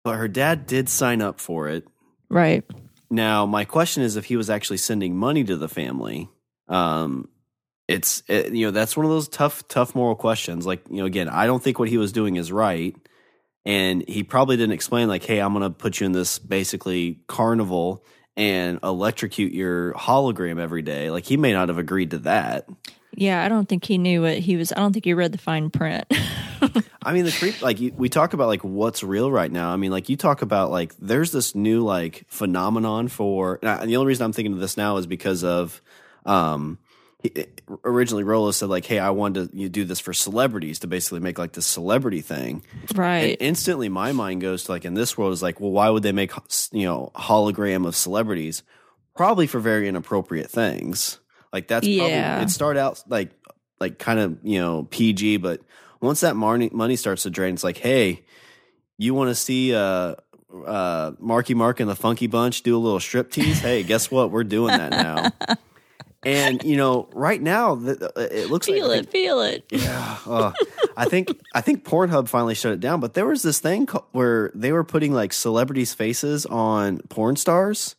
but 0.04 0.16
her 0.16 0.28
dad 0.28 0.66
did 0.66 0.88
sign 0.88 1.22
up 1.22 1.40
for 1.40 1.68
it. 1.68 1.86
right. 2.28 2.64
Now, 3.10 3.46
my 3.46 3.64
question 3.64 4.02
is 4.02 4.16
if 4.16 4.26
he 4.26 4.36
was 4.36 4.50
actually 4.50 4.76
sending 4.76 5.16
money 5.16 5.42
to 5.44 5.56
the 5.56 5.68
family. 5.68 6.28
Um, 6.68 7.28
it's 7.88 8.22
it, 8.28 8.52
you 8.54 8.66
know 8.66 8.70
that's 8.70 8.96
one 8.96 9.06
of 9.06 9.10
those 9.10 9.28
tough 9.28 9.66
tough 9.68 9.94
moral 9.94 10.14
questions. 10.14 10.66
Like 10.66 10.82
you 10.90 10.98
know, 10.98 11.06
again, 11.06 11.28
I 11.28 11.46
don't 11.46 11.62
think 11.62 11.78
what 11.78 11.88
he 11.88 11.96
was 11.98 12.12
doing 12.12 12.36
is 12.36 12.52
right, 12.52 12.94
and 13.64 14.06
he 14.08 14.22
probably 14.22 14.56
didn't 14.56 14.72
explain 14.74 15.08
like, 15.08 15.24
hey, 15.24 15.40
I'm 15.40 15.52
going 15.52 15.62
to 15.64 15.70
put 15.70 15.98
you 16.00 16.06
in 16.06 16.12
this 16.12 16.38
basically 16.38 17.20
carnival 17.26 18.04
and 18.36 18.78
electrocute 18.82 19.52
your 19.52 19.94
hologram 19.94 20.60
every 20.60 20.82
day. 20.82 21.10
Like 21.10 21.24
he 21.24 21.36
may 21.36 21.52
not 21.52 21.68
have 21.68 21.78
agreed 21.78 22.12
to 22.12 22.18
that. 22.18 22.68
Yeah, 23.14 23.42
I 23.44 23.48
don't 23.48 23.68
think 23.68 23.84
he 23.84 23.98
knew 23.98 24.22
what 24.22 24.38
he 24.38 24.56
was. 24.56 24.70
I 24.70 24.76
don't 24.76 24.92
think 24.92 25.04
he 25.04 25.12
read 25.14 25.32
the 25.32 25.38
fine 25.38 25.70
print. 25.70 26.04
I 27.02 27.12
mean, 27.12 27.24
the 27.24 27.32
creep, 27.32 27.60
like 27.62 27.80
you- 27.80 27.92
we 27.96 28.08
talk 28.08 28.32
about 28.32 28.46
like 28.48 28.62
what's 28.62 29.02
real 29.02 29.30
right 29.30 29.50
now. 29.50 29.70
I 29.72 29.76
mean, 29.76 29.90
like 29.90 30.08
you 30.08 30.16
talk 30.16 30.42
about 30.42 30.70
like 30.70 30.94
there's 31.00 31.32
this 31.32 31.54
new 31.54 31.82
like 31.82 32.24
phenomenon 32.28 33.08
for, 33.08 33.58
and 33.62 33.70
I- 33.70 33.76
and 33.80 33.90
the 33.90 33.96
only 33.96 34.08
reason 34.08 34.24
I'm 34.24 34.32
thinking 34.32 34.52
of 34.52 34.60
this 34.60 34.76
now 34.76 34.98
is 34.98 35.06
because 35.06 35.42
of, 35.42 35.80
um, 36.26 36.78
he, 37.22 37.32
originally 37.84 38.22
Rolo 38.22 38.50
said 38.52 38.68
like, 38.68 38.84
hey, 38.84 38.98
I 39.00 39.10
wanted 39.10 39.50
to 39.50 39.56
you 39.56 39.68
do 39.68 39.84
this 39.84 39.98
for 40.00 40.12
celebrities 40.12 40.78
to 40.80 40.86
basically 40.86 41.20
make 41.20 41.38
like 41.38 41.52
this 41.52 41.66
celebrity 41.66 42.20
thing. 42.20 42.62
And 42.88 42.98
right. 42.98 43.36
instantly, 43.40 43.88
my 43.88 44.12
mind 44.12 44.40
goes 44.40 44.64
to 44.64 44.72
like 44.72 44.84
in 44.84 44.94
this 44.94 45.18
world 45.18 45.32
is 45.32 45.42
like, 45.42 45.60
well, 45.60 45.70
why 45.72 45.90
would 45.90 46.02
they 46.02 46.12
make 46.12 46.32
you 46.72 46.84
know 46.86 47.10
hologram 47.16 47.86
of 47.86 47.96
celebrities? 47.96 48.62
Probably 49.16 49.48
for 49.48 49.58
very 49.58 49.88
inappropriate 49.88 50.48
things. 50.50 51.18
Like 51.52 51.66
that's 51.66 51.86
Yeah. 51.86 52.28
probably 52.36 52.44
it. 52.44 52.50
Started 52.50 52.80
out 52.80 53.02
like 53.08 53.30
like 53.80 53.98
kind 53.98 54.20
of 54.20 54.38
you 54.44 54.60
know 54.60 54.84
PG, 54.90 55.38
but 55.38 55.60
once 56.00 56.20
that 56.20 56.36
money 56.36 56.70
money 56.72 56.94
starts 56.94 57.24
to 57.24 57.30
drain, 57.30 57.54
it's 57.54 57.64
like, 57.64 57.78
hey, 57.78 58.24
you 58.96 59.12
want 59.14 59.30
to 59.30 59.34
see 59.34 59.74
uh 59.74 60.14
uh 60.66 61.12
Marky 61.18 61.54
Mark 61.54 61.80
and 61.80 61.90
the 61.90 61.96
Funky 61.96 62.28
Bunch 62.28 62.62
do 62.62 62.76
a 62.76 62.78
little 62.78 63.00
strip 63.00 63.32
tease? 63.32 63.58
hey, 63.58 63.82
guess 63.82 64.08
what? 64.08 64.30
We're 64.30 64.44
doing 64.44 64.76
that 64.76 64.90
now. 64.90 65.56
And 66.24 66.62
you 66.64 66.76
know, 66.76 67.08
right 67.12 67.40
now, 67.40 67.76
th- 67.76 67.98
it 68.16 68.50
looks 68.50 68.66
feel 68.66 68.88
like 68.88 69.04
it, 69.04 69.10
feel 69.10 69.40
it. 69.40 69.64
yeah, 69.70 70.18
uh, 70.26 70.52
I 70.96 71.04
think 71.04 71.28
I 71.54 71.60
think 71.60 71.84
Pornhub 71.84 72.28
finally 72.28 72.56
shut 72.56 72.72
it 72.72 72.80
down. 72.80 72.98
But 72.98 73.14
there 73.14 73.26
was 73.26 73.42
this 73.42 73.60
thing 73.60 73.86
co- 73.86 74.04
where 74.10 74.50
they 74.52 74.72
were 74.72 74.82
putting 74.82 75.12
like 75.12 75.32
celebrities' 75.32 75.94
faces 75.94 76.44
on 76.46 76.98
porn 77.08 77.36
stars. 77.36 77.94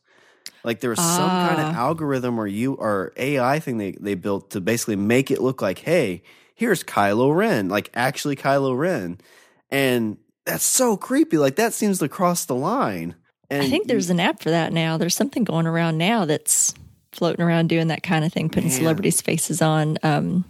Like 0.65 0.81
there 0.81 0.89
was 0.89 0.99
some 0.99 1.29
kind 1.29 1.61
of 1.61 1.73
algorithm 1.73 2.37
or 2.37 2.45
you 2.45 2.73
or 2.73 3.13
AI 3.15 3.59
thing 3.59 3.77
they 3.77 3.93
they 3.93 4.15
built 4.15 4.49
to 4.51 4.59
basically 4.59 4.97
make 4.97 5.31
it 5.31 5.41
look 5.41 5.61
like, 5.61 5.79
hey, 5.79 6.21
here's 6.53 6.83
Kylo 6.83 7.33
Ren, 7.33 7.69
like 7.69 7.89
actually 7.93 8.35
Kylo 8.35 8.77
Ren, 8.77 9.17
and 9.71 10.17
that's 10.45 10.65
so 10.65 10.97
creepy. 10.97 11.37
Like 11.37 11.55
that 11.55 11.73
seems 11.73 11.99
to 11.99 12.09
cross 12.09 12.43
the 12.43 12.55
line. 12.55 13.15
And 13.49 13.63
I 13.63 13.69
think 13.69 13.87
there's 13.87 14.09
an 14.09 14.19
app 14.19 14.41
for 14.43 14.49
that 14.49 14.73
now. 14.73 14.97
There's 14.97 15.15
something 15.15 15.45
going 15.45 15.65
around 15.65 15.97
now 15.97 16.25
that's 16.25 16.73
floating 17.11 17.43
around 17.43 17.67
doing 17.69 17.87
that 17.87 18.03
kind 18.03 18.23
of 18.25 18.31
thing, 18.33 18.49
putting 18.49 18.69
Man. 18.69 18.77
celebrities' 18.77 19.21
faces 19.21 19.61
on 19.61 19.97
um, 20.03 20.45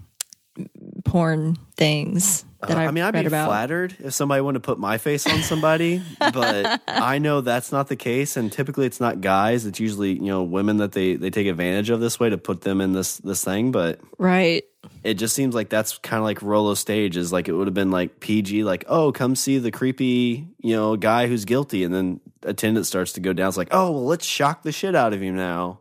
porn 1.05 1.57
things 1.77 2.43
that 2.61 2.71
Uh, 2.77 2.81
I 2.81 2.91
mean, 2.91 3.03
I'd 3.05 3.13
be 3.13 3.25
about. 3.25 3.47
flattered 3.47 3.95
if 3.99 4.13
somebody 4.13 4.41
wanted 4.41 4.61
to 4.61 4.65
put 4.65 4.77
my 4.79 4.97
face 4.97 5.25
on 5.25 5.41
somebody, 5.43 6.01
but 6.19 6.81
I 6.87 7.17
know 7.17 7.39
that's 7.39 7.71
not 7.71 7.87
the 7.87 7.95
case. 7.95 8.35
And 8.35 8.51
typically, 8.51 8.85
it's 8.85 8.99
not 8.99 9.21
guys; 9.21 9.65
it's 9.65 9.79
usually 9.79 10.11
you 10.13 10.25
know 10.25 10.43
women 10.43 10.77
that 10.77 10.91
they 10.91 11.15
they 11.15 11.29
take 11.29 11.47
advantage 11.47 11.89
of 11.89 12.01
this 12.01 12.19
way 12.19 12.29
to 12.29 12.37
put 12.37 12.61
them 12.61 12.81
in 12.81 12.91
this 12.93 13.17
this 13.17 13.43
thing. 13.45 13.71
But 13.71 14.01
Right. 14.17 14.63
it 15.03 15.13
just 15.13 15.35
seems 15.35 15.55
like 15.55 15.69
that's 15.69 15.97
kind 15.99 16.19
of 16.19 16.25
like 16.25 16.41
Rolo 16.41 16.73
stage 16.73 17.15
is 17.15 17.31
like 17.31 17.47
it 17.47 17.53
would 17.53 17.67
have 17.67 17.73
been 17.73 17.91
like 17.91 18.19
PG, 18.19 18.65
like 18.65 18.83
oh, 18.89 19.13
come 19.13 19.37
see 19.37 19.57
the 19.59 19.71
creepy 19.71 20.45
you 20.59 20.75
know 20.75 20.97
guy 20.97 21.27
who's 21.27 21.45
guilty, 21.45 21.85
and 21.85 21.93
then 21.93 22.19
attendance 22.43 22.89
starts 22.89 23.13
to 23.13 23.21
go 23.21 23.31
down. 23.31 23.47
It's 23.47 23.55
like 23.57 23.69
oh, 23.71 23.91
well, 23.91 24.05
let's 24.05 24.25
shock 24.25 24.63
the 24.63 24.73
shit 24.73 24.95
out 24.95 25.13
of 25.13 25.21
him 25.21 25.37
now. 25.37 25.79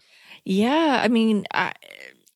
Yeah, 0.49 1.03
I 1.05 1.09
mean, 1.09 1.45
I, 1.53 1.75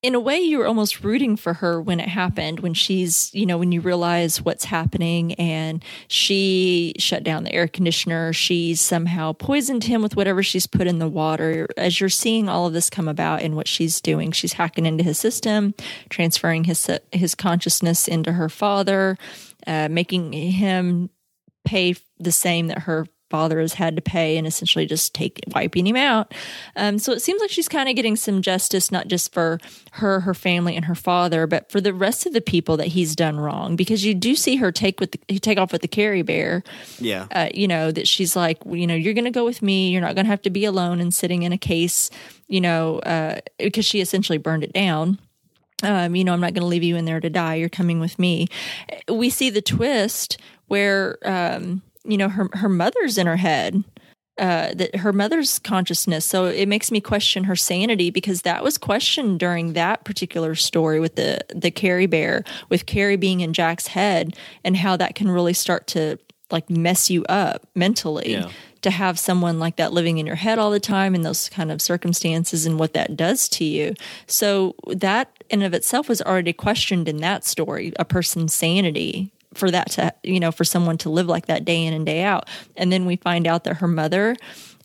in 0.03 0.15
a 0.15 0.21
way, 0.21 0.39
you're 0.39 0.67
almost 0.67 1.03
rooting 1.03 1.35
for 1.35 1.55
her 1.55 1.81
when 1.81 1.99
it 1.99 2.11
happened. 2.11 2.61
When 2.61 2.75
she's, 2.75 3.33
you 3.33 3.47
know, 3.47 3.57
when 3.57 3.73
you 3.73 3.81
realize 3.81 4.43
what's 4.43 4.67
happening, 4.67 5.33
and 5.35 5.83
she 6.09 6.93
shut 6.99 7.25
down 7.25 7.45
the 7.45 7.53
air 7.55 7.67
conditioner. 7.67 8.35
She 8.35 8.75
somehow 8.75 9.33
poisoned 9.33 9.85
him 9.85 10.03
with 10.03 10.15
whatever 10.15 10.43
she's 10.43 10.67
put 10.67 10.87
in 10.87 10.99
the 10.99 11.09
water. 11.09 11.67
As 11.79 12.01
you're 12.01 12.11
seeing 12.11 12.51
all 12.51 12.67
of 12.67 12.75
this 12.75 12.91
come 12.91 13.09
about 13.09 13.41
and 13.41 13.57
what 13.57 13.67
she's 13.67 13.99
doing, 14.03 14.31
she's 14.31 14.53
hacking 14.53 14.85
into 14.85 15.03
his 15.03 15.19
system, 15.19 15.73
transferring 16.11 16.65
his 16.65 16.91
his 17.13 17.35
consciousness 17.35 18.09
into 18.09 18.33
her 18.33 18.51
father, 18.51 19.17
uh, 19.67 19.89
making 19.91 20.35
him 20.35 21.09
pay 21.65 21.95
the 22.19 22.33
same 22.33 22.67
that 22.67 22.81
her 22.81 23.07
father 23.33 23.61
has 23.61 23.73
had 23.73 23.97
to 23.97 24.03
pay 24.03 24.37
and 24.37 24.47
essentially 24.47 24.85
just 24.85 25.15
take 25.15 25.41
wiping 25.55 25.87
him 25.87 25.97
out. 25.97 26.35
Um, 26.77 26.99
so 26.99 27.13
it 27.13 27.23
seems 27.23 27.41
like 27.41 27.49
she's 27.49 27.67
kind 27.67 27.89
of 27.89 27.97
getting 27.97 28.15
some 28.15 28.43
justice, 28.43 28.93
not 28.93 29.09
just 29.09 29.33
for 29.33 29.59
her, 29.93 30.21
her 30.21 30.35
family, 30.35 30.77
and 30.77 30.85
her 30.85 30.95
father, 30.95 31.47
but 31.47 31.71
for 31.71 31.81
the 31.81 31.95
rest 31.95 32.27
of 32.27 32.35
the 32.35 32.43
people 32.43 32.77
that 32.77 32.89
he's 32.89 33.17
done 33.17 33.41
wrong. 33.41 33.75
Because 33.75 34.05
you 34.05 34.13
do 34.13 34.35
see 34.35 34.57
her 34.57 34.71
take 34.71 35.01
with 35.01 35.13
the, 35.13 35.39
take 35.39 35.57
off 35.57 35.73
with 35.73 35.81
the 35.81 35.89
Carrie 35.89 36.21
Bear. 36.21 36.63
Yeah. 36.99 37.27
Uh, 37.31 37.49
you 37.55 37.67
know 37.67 37.91
that 37.91 38.07
she's 38.07 38.37
like, 38.37 38.59
you 38.67 38.87
know, 38.87 38.95
you're 38.95 39.15
going 39.15 39.25
to 39.25 39.31
go 39.31 39.47
with 39.47 39.63
me. 39.63 39.89
You're 39.89 40.03
not 40.03 40.15
going 40.15 40.27
to 40.27 40.31
have 40.31 40.43
to 40.43 40.51
be 40.51 40.67
alone 40.67 41.01
and 41.01 41.15
sitting 41.15 41.43
in 41.43 41.53
a 41.53 41.59
case. 41.59 42.11
You 42.49 42.61
know, 42.61 42.99
uh, 42.99 43.41
because 43.59 43.87
she 43.87 44.03
essentially 44.03 44.37
burned 44.37 44.63
it 44.63 44.75
down 44.75 45.19
um, 45.83 46.15
you 46.15 46.25
know, 46.25 46.33
I'm 46.33 46.41
not 46.41 46.55
going 46.55 46.63
to 46.63 46.69
leave 46.69 46.85
you 46.85 46.97
in 46.97 47.05
there 47.05 47.21
to 47.21 47.31
die. 47.31 47.57
You're 47.57 47.69
coming 47.69 48.01
with 48.01 48.19
me. 48.19 48.47
We 49.09 49.31
see 49.31 49.51
the 49.51 49.63
twist 49.63 50.39
where, 50.69 51.19
um, 51.25 51.83
you 52.05 52.17
know, 52.17 52.29
her 52.29 52.49
her 52.55 52.69
mother's 52.69 53.19
in 53.19 53.27
her 53.27 53.37
head. 53.37 53.85
Uh, 54.39 54.73
that 54.73 54.97
her 54.97 55.13
mother's 55.13 55.59
consciousness. 55.59 56.25
So 56.25 56.47
it 56.47 56.67
makes 56.67 56.91
me 56.91 57.03
question 57.03 57.45
her 57.45 57.55
sanity 57.55 58.09
because 58.09 58.43
that 58.43 58.65
was 58.65 58.79
questioned 58.79 59.39
during 59.39 59.75
that 59.75 60.07
particular 60.07 60.55
story 60.55 61.01
with 61.01 61.17
the 61.17 61.41
the 61.55 61.71
Carrie 61.71 62.07
Bear, 62.07 62.43
with 62.71 62.87
Carrie 62.87 63.17
being 63.17 63.41
in 63.41 63.53
Jack's 63.53 63.89
head, 63.89 64.35
and 64.65 64.75
how 64.75 64.97
that 64.97 65.15
can 65.15 65.31
really 65.31 65.53
start 65.53 65.87
to 65.89 66.19
like 66.51 66.71
mess 66.71 67.11
you 67.11 67.25
up 67.27 67.69
mentally. 67.75 68.33
Yeah. 68.33 68.51
To 68.83 68.91
have 68.91 69.17
someone 69.17 69.61
like 69.61 69.77
that 69.77 69.93
living 69.93 70.19
in 70.19 70.27
your 70.27 70.35
head 70.35 70.59
all 70.59 70.73
the 70.73 70.81
time 70.81 71.15
in 71.15 71.23
those 71.23 71.49
kind 71.49 71.71
of 71.71 71.81
circumstances 71.81 72.67
and 72.67 72.81
what 72.81 72.95
that 72.95 73.17
does 73.17 73.49
to 73.51 73.65
you. 73.65 73.95
So 74.27 74.75
that 74.89 75.31
in 75.51 75.63
of 75.63 75.73
itself 75.73 76.09
was 76.09 76.21
already 76.21 76.53
questioned 76.53 77.07
in 77.07 77.19
that 77.19 77.45
story, 77.45 77.93
a 77.97 78.05
person's 78.05 78.55
sanity 78.55 79.31
for 79.55 79.71
that 79.71 79.91
to 79.93 80.13
you 80.23 80.41
know 80.41 80.53
for 80.53 80.65
someone 80.65 80.99
to 80.99 81.11
live 81.11 81.27
like 81.27 81.47
that 81.47 81.65
day 81.65 81.85
in 81.85 81.95
and 81.95 82.07
day 82.07 82.23
out. 82.23 82.49
And 82.77 82.93
then 82.93 83.07
we 83.07 83.17
find 83.17 83.47
out 83.47 83.65
that 83.65 83.77
her 83.77 83.89
mother 83.89 84.37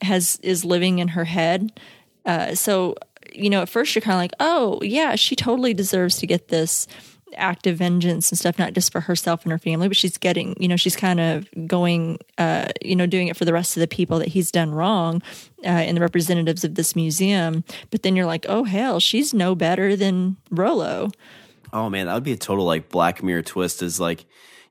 has 0.01 0.39
is 0.43 0.65
living 0.65 0.99
in 0.99 1.09
her 1.09 1.26
head. 1.26 1.80
Uh, 2.26 2.55
so 2.55 2.95
you 3.34 3.49
know 3.49 3.61
at 3.61 3.70
first 3.70 3.95
you're 3.95 4.01
kind 4.01 4.15
of 4.15 4.22
like 4.22 4.34
oh 4.39 4.80
yeah 4.82 5.15
she 5.15 5.36
totally 5.36 5.74
deserves 5.74 6.18
to 6.18 6.28
get 6.28 6.47
this 6.47 6.88
act 7.36 7.68
of 7.68 7.78
vengeance 7.78 8.32
and 8.32 8.39
stuff 8.39 8.57
not 8.57 8.74
just 8.74 8.91
for 8.91 9.01
herself 9.01 9.43
and 9.43 9.51
her 9.51 9.57
family 9.57 9.88
but 9.88 9.97
she's 9.97 10.18
getting 10.18 10.55
you 10.59 10.68
know 10.68 10.78
she's 10.78 10.95
kind 10.95 11.20
of 11.20 11.47
going 11.68 12.18
uh, 12.38 12.68
you 12.82 12.95
know 12.95 13.05
doing 13.05 13.28
it 13.28 13.36
for 13.36 13.43
the 13.43 13.51
rest 13.51 13.76
of 13.76 13.82
the 13.82 13.88
people 13.88 14.18
that 14.18 14.30
he's 14.30 14.49
done 14.49 14.72
wrong 14.72 15.22
uh, 15.63 15.68
and 15.68 15.97
the 15.97 16.01
representatives 16.01 16.63
of 16.63 16.76
this 16.76 16.95
museum. 16.95 17.63
But 17.91 18.03
then 18.03 18.15
you're 18.15 18.26
like 18.26 18.45
oh 18.47 18.63
hell 18.63 18.99
she's 18.99 19.34
no 19.34 19.55
better 19.55 19.95
than 19.95 20.38
Rolo. 20.49 21.11
Oh 21.74 21.89
man, 21.89 22.05
that 22.05 22.13
would 22.13 22.24
be 22.24 22.32
a 22.32 22.38
total 22.38 22.65
like 22.65 22.89
Black 22.89 23.22
Mirror 23.22 23.41
twist. 23.43 23.82
Is 23.82 23.99
like 23.99 24.26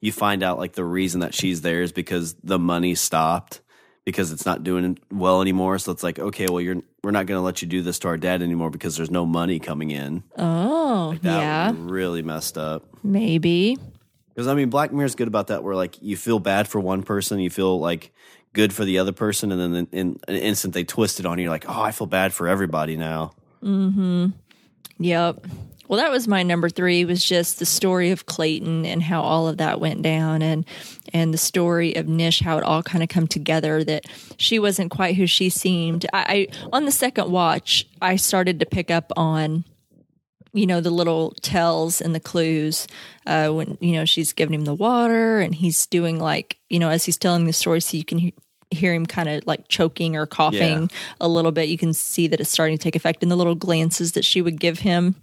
you 0.07 0.13
find 0.13 0.43
out 0.43 0.57
like 0.59 0.73
the 0.73 0.85
reason 0.85 1.21
that 1.21 1.35
she's 1.35 1.61
there 1.61 1.83
is 1.83 1.93
because 1.93 2.35
the 2.43 2.59
money 2.59 2.95
stopped 2.95 3.61
because 4.05 4.31
it's 4.31 4.47
not 4.47 4.63
doing 4.63 4.97
well 5.11 5.43
anymore. 5.43 5.79
So 5.79 5.91
it's 5.91 6.05
like, 6.05 6.19
okay, 6.19 6.47
well, 6.49 6.61
you're 6.61 6.81
we're 7.03 7.11
not 7.11 7.27
going 7.27 7.39
to 7.39 7.43
let 7.43 7.61
you 7.61 7.69
do 7.69 7.83
this 7.83 7.99
to 8.01 8.09
our 8.09 8.17
dad 8.17 8.41
anymore 8.41 8.71
because 8.71 8.97
there's 8.97 9.11
no 9.11 9.27
money 9.27 9.59
coming 9.59 9.91
in. 9.91 10.23
oh 10.39 11.15
That 11.23 11.41
yeah 11.41 11.73
really 11.77 12.23
messed 12.23 12.57
up. 12.57 12.85
maybe 13.03 13.77
Because 14.29 14.47
I 14.47 14.55
mean, 14.55 14.71
Black 14.71 14.93
Mirror's 14.93 15.17
good 15.17 15.29
about 15.29 15.49
that, 15.49 15.63
where 15.65 15.75
like 15.75 16.01
you 16.01 16.17
feel 16.17 16.39
bad 16.39 16.69
for 16.69 16.81
one 16.81 17.03
person, 17.03 17.41
you 17.41 17.51
feel 17.51 17.79
like 17.81 18.13
good 18.53 18.73
for 18.73 18.85
the 18.85 18.99
other 18.99 19.13
person, 19.13 19.53
and 19.53 19.61
then 19.61 19.75
in, 19.75 19.99
in 19.99 20.21
an 20.29 20.37
instant 20.37 20.73
they 20.73 20.85
twist 20.85 21.21
it 21.21 21.27
on 21.27 21.39
you. 21.39 21.45
You're 21.45 21.53
like, 21.53 21.69
oh, 21.69 21.83
I 21.83 21.91
feel 21.91 22.07
bad 22.07 22.33
for 22.33 22.47
everybody 22.49 22.97
now. 22.97 23.33
Hmm. 23.61 24.29
Yep. 24.99 25.47
Well, 25.89 25.99
that 26.01 26.11
was 26.11 26.27
my 26.29 26.43
number 26.43 26.69
three. 26.69 27.05
Was 27.05 27.25
just 27.25 27.59
the 27.59 27.67
story 27.67 28.11
of 28.11 28.27
Clayton 28.27 28.85
and 28.85 29.03
how 29.03 29.23
all 29.23 29.49
of 29.49 29.59
that 29.59 29.81
went 29.81 30.03
down, 30.03 30.43
and 30.43 30.65
and 31.13 31.33
the 31.33 31.39
story 31.39 31.95
of 31.95 32.09
Nish, 32.09 32.41
how 32.41 32.59
it 32.59 32.65
all 32.65 32.83
kind 32.83 33.03
of 33.03 33.09
come 33.09 33.27
together. 33.27 33.85
That 33.85 34.05
she 34.37 34.59
wasn't 34.59 34.91
quite 34.91 35.17
who 35.17 35.27
she 35.27 35.49
seemed. 35.51 36.07
I, 36.13 36.49
I 36.53 36.69
on 36.73 36.85
the 36.85 36.93
second 36.93 37.31
watch, 37.31 37.87
I 38.03 38.17
started 38.17 38.61
to 38.61 38.67
pick 38.67 38.91
up 38.91 39.13
on 39.17 39.65
you 40.53 40.67
know 40.67 40.81
the 40.81 40.91
little 40.91 41.33
tells 41.43 42.01
and 42.01 42.15
the 42.15 42.21
clues 42.21 42.87
uh, 43.27 43.49
when 43.51 43.77
you 43.81 43.93
know 43.93 44.05
she's 44.05 44.33
giving 44.33 44.55
him 44.55 44.65
the 44.65 44.75
water 44.75 45.39
and 45.41 45.55
he's 45.55 45.87
doing 45.87 46.19
like 46.19 46.57
you 46.71 46.79
know 46.79 46.89
as 46.89 47.05
he's 47.05 47.19
telling 47.19 47.45
the 47.45 47.53
story 47.53 47.81
so 47.81 47.97
you 47.97 48.05
can 48.05 48.17
he- 48.19 48.35
hear 48.71 48.95
him 48.95 49.05
kind 49.05 49.29
of 49.29 49.47
like 49.47 49.69
choking 49.69 50.17
or 50.17 50.25
coughing 50.27 50.83
Yeah. 50.83 50.87
a 51.21 51.29
little 51.29 51.53
bit 51.53 51.69
you 51.69 51.77
can 51.77 51.93
see 51.93 52.27
that 52.29 52.41
it's 52.41 52.49
starting 52.51 52.79
to 52.79 52.83
take 52.83 52.97
effect 52.97 53.23
in 53.23 53.29
the 53.29 53.37
little 53.37 53.55
glances 53.55 54.13
that 54.13 54.25
she 54.25 54.41
would 54.41 54.59
give 54.59 54.79
him 54.79 55.15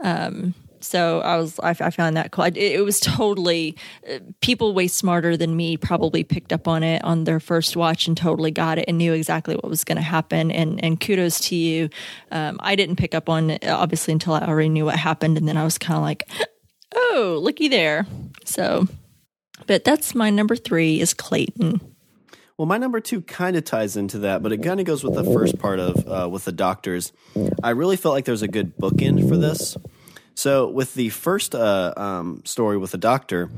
um, 0.00 0.54
so 0.84 1.20
I 1.20 1.36
was 1.38 1.58
I, 1.60 1.70
I 1.70 1.90
found 1.90 2.16
that 2.16 2.30
cool. 2.30 2.44
I, 2.44 2.48
it, 2.54 2.84
was 2.84 3.00
totally 3.00 3.76
uh, 4.08 4.18
people 4.40 4.74
way 4.74 4.86
smarter 4.86 5.36
than 5.36 5.56
me 5.56 5.76
probably 5.76 6.22
picked 6.24 6.52
up 6.52 6.68
on 6.68 6.82
it 6.82 7.02
on 7.02 7.24
their 7.24 7.40
first 7.40 7.76
watch 7.76 8.06
and 8.06 8.16
totally 8.16 8.50
got 8.50 8.78
it 8.78 8.84
and 8.86 8.98
knew 8.98 9.12
exactly 9.12 9.54
what 9.54 9.68
was 9.68 9.84
going 9.84 9.96
to 9.96 10.02
happen. 10.02 10.50
And 10.50 10.82
and 10.84 11.00
kudos 11.00 11.40
to 11.48 11.56
you. 11.56 11.88
Um, 12.30 12.58
I 12.60 12.76
didn't 12.76 12.96
pick 12.96 13.14
up 13.14 13.28
on 13.28 13.50
it 13.50 13.66
obviously 13.66 14.12
until 14.12 14.34
I 14.34 14.40
already 14.40 14.68
knew 14.68 14.84
what 14.84 14.96
happened, 14.96 15.38
and 15.38 15.48
then 15.48 15.56
I 15.56 15.64
was 15.64 15.78
kind 15.78 15.96
of 15.96 16.02
like, 16.02 16.28
oh, 16.94 17.38
looky 17.42 17.68
there. 17.68 18.06
So, 18.44 18.86
but 19.66 19.84
that's 19.84 20.14
my 20.14 20.30
number 20.30 20.56
three 20.56 21.00
is 21.00 21.14
Clayton. 21.14 21.93
Well, 22.56 22.66
my 22.66 22.78
number 22.78 23.00
two 23.00 23.20
kind 23.20 23.56
of 23.56 23.64
ties 23.64 23.96
into 23.96 24.18
that, 24.20 24.42
but 24.42 24.52
it 24.52 24.62
kind 24.62 24.78
of 24.78 24.86
goes 24.86 25.02
with 25.02 25.14
the 25.14 25.24
first 25.24 25.58
part 25.58 25.80
of 25.80 26.06
uh, 26.06 26.28
with 26.28 26.44
the 26.44 26.52
doctors. 26.52 27.12
I 27.62 27.70
really 27.70 27.96
felt 27.96 28.14
like 28.14 28.26
there 28.26 28.32
was 28.32 28.42
a 28.42 28.48
good 28.48 28.76
bookend 28.76 29.28
for 29.28 29.36
this. 29.36 29.76
So, 30.36 30.68
with 30.68 30.94
the 30.94 31.08
first 31.10 31.54
uh, 31.54 31.94
um, 31.96 32.42
story 32.44 32.76
with 32.78 32.92
the 32.92 32.98
doctor, 32.98 33.50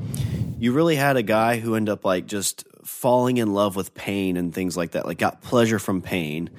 you 0.57 0.71
really 0.73 0.95
had 0.95 1.15
a 1.15 1.21
guy 1.23 1.59
who 1.59 1.75
ended 1.75 1.93
up 1.93 2.05
like 2.05 2.25
just 2.25 2.65
falling 2.83 3.37
in 3.37 3.53
love 3.53 3.75
with 3.75 3.93
pain 3.93 4.35
and 4.37 4.51
things 4.53 4.75
like 4.75 4.91
that, 4.91 5.05
like 5.05 5.19
got 5.19 5.41
pleasure 5.41 5.77
from 5.77 6.01
pain. 6.01 6.49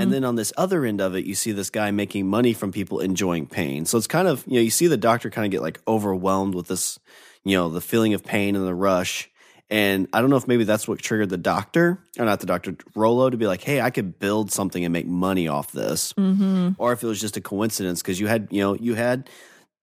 And 0.00 0.12
then 0.12 0.22
on 0.22 0.36
this 0.36 0.52
other 0.56 0.84
end 0.84 1.00
of 1.00 1.16
it, 1.16 1.24
you 1.24 1.34
see 1.34 1.50
this 1.50 1.70
guy 1.70 1.90
making 1.90 2.28
money 2.28 2.52
from 2.52 2.70
people 2.70 3.00
enjoying 3.00 3.46
pain. 3.46 3.86
So 3.86 3.98
it's 3.98 4.06
kind 4.06 4.28
of, 4.28 4.44
you 4.46 4.54
know, 4.54 4.60
you 4.60 4.70
see 4.70 4.86
the 4.86 4.96
doctor 4.96 5.30
kind 5.30 5.46
of 5.46 5.50
get 5.50 5.62
like 5.62 5.80
overwhelmed 5.88 6.54
with 6.54 6.68
this, 6.68 7.00
you 7.42 7.56
know, 7.56 7.68
the 7.70 7.80
feeling 7.80 8.14
of 8.14 8.22
pain 8.22 8.54
and 8.54 8.66
the 8.66 8.74
rush. 8.74 9.30
And 9.70 10.08
I 10.14 10.20
don't 10.22 10.30
know 10.30 10.36
if 10.36 10.48
maybe 10.48 10.64
that's 10.64 10.88
what 10.88 10.98
triggered 10.98 11.28
the 11.28 11.36
doctor, 11.36 11.98
or 12.18 12.24
not 12.24 12.40
the 12.40 12.46
doctor, 12.46 12.74
Rolo, 12.94 13.28
to 13.28 13.36
be 13.36 13.46
like, 13.46 13.60
hey, 13.62 13.82
I 13.82 13.90
could 13.90 14.18
build 14.18 14.50
something 14.50 14.82
and 14.82 14.92
make 14.92 15.06
money 15.06 15.46
off 15.46 15.72
this. 15.72 16.14
Mm-hmm. 16.14 16.70
Or 16.78 16.92
if 16.92 17.02
it 17.02 17.06
was 17.06 17.20
just 17.20 17.36
a 17.36 17.40
coincidence 17.42 18.00
because 18.00 18.18
you 18.18 18.28
had, 18.28 18.48
you 18.50 18.60
know, 18.62 18.74
you 18.74 18.94
had, 18.94 19.28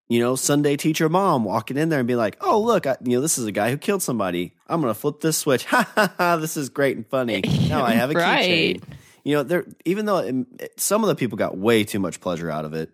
you 0.09 0.19
know, 0.19 0.36
Sunday 0.36 0.75
teacher 0.75 1.07
mom 1.07 1.43
walking 1.43 1.77
in 1.77 1.89
there 1.89 1.99
and 1.99 2.07
be 2.07 2.15
like, 2.15 2.36
oh, 2.41 2.59
look, 2.61 2.88
I, 2.88 2.97
you 3.03 3.17
know, 3.17 3.21
this 3.21 3.38
is 3.38 3.45
a 3.45 3.51
guy 3.51 3.69
who 3.69 3.77
killed 3.77 4.01
somebody. 4.01 4.53
I'm 4.67 4.81
going 4.81 4.91
to 4.93 4.99
flip 4.99 5.19
this 5.21 5.38
switch. 5.38 5.65
Ha 5.69 5.88
ha 5.95 6.13
ha. 6.17 6.38
This 6.38 6.57
is 6.57 6.69
great 6.69 6.97
and 6.97 7.05
funny. 7.07 7.41
Now 7.69 7.83
I 7.83 7.93
have 7.95 8.09
a 8.09 8.13
Right. 8.15 8.81
keychain. 8.81 8.83
You 9.23 9.36
know, 9.38 9.43
there, 9.43 9.65
even 9.86 10.05
though 10.05 10.17
it, 10.17 10.79
some 10.79 11.03
of 11.03 11.07
the 11.09 11.15
people 11.15 11.38
got 11.38 11.57
way 11.57 11.83
too 11.83 11.99
much 11.99 12.21
pleasure 12.21 12.49
out 12.49 12.65
of 12.65 12.73
it. 12.73 12.89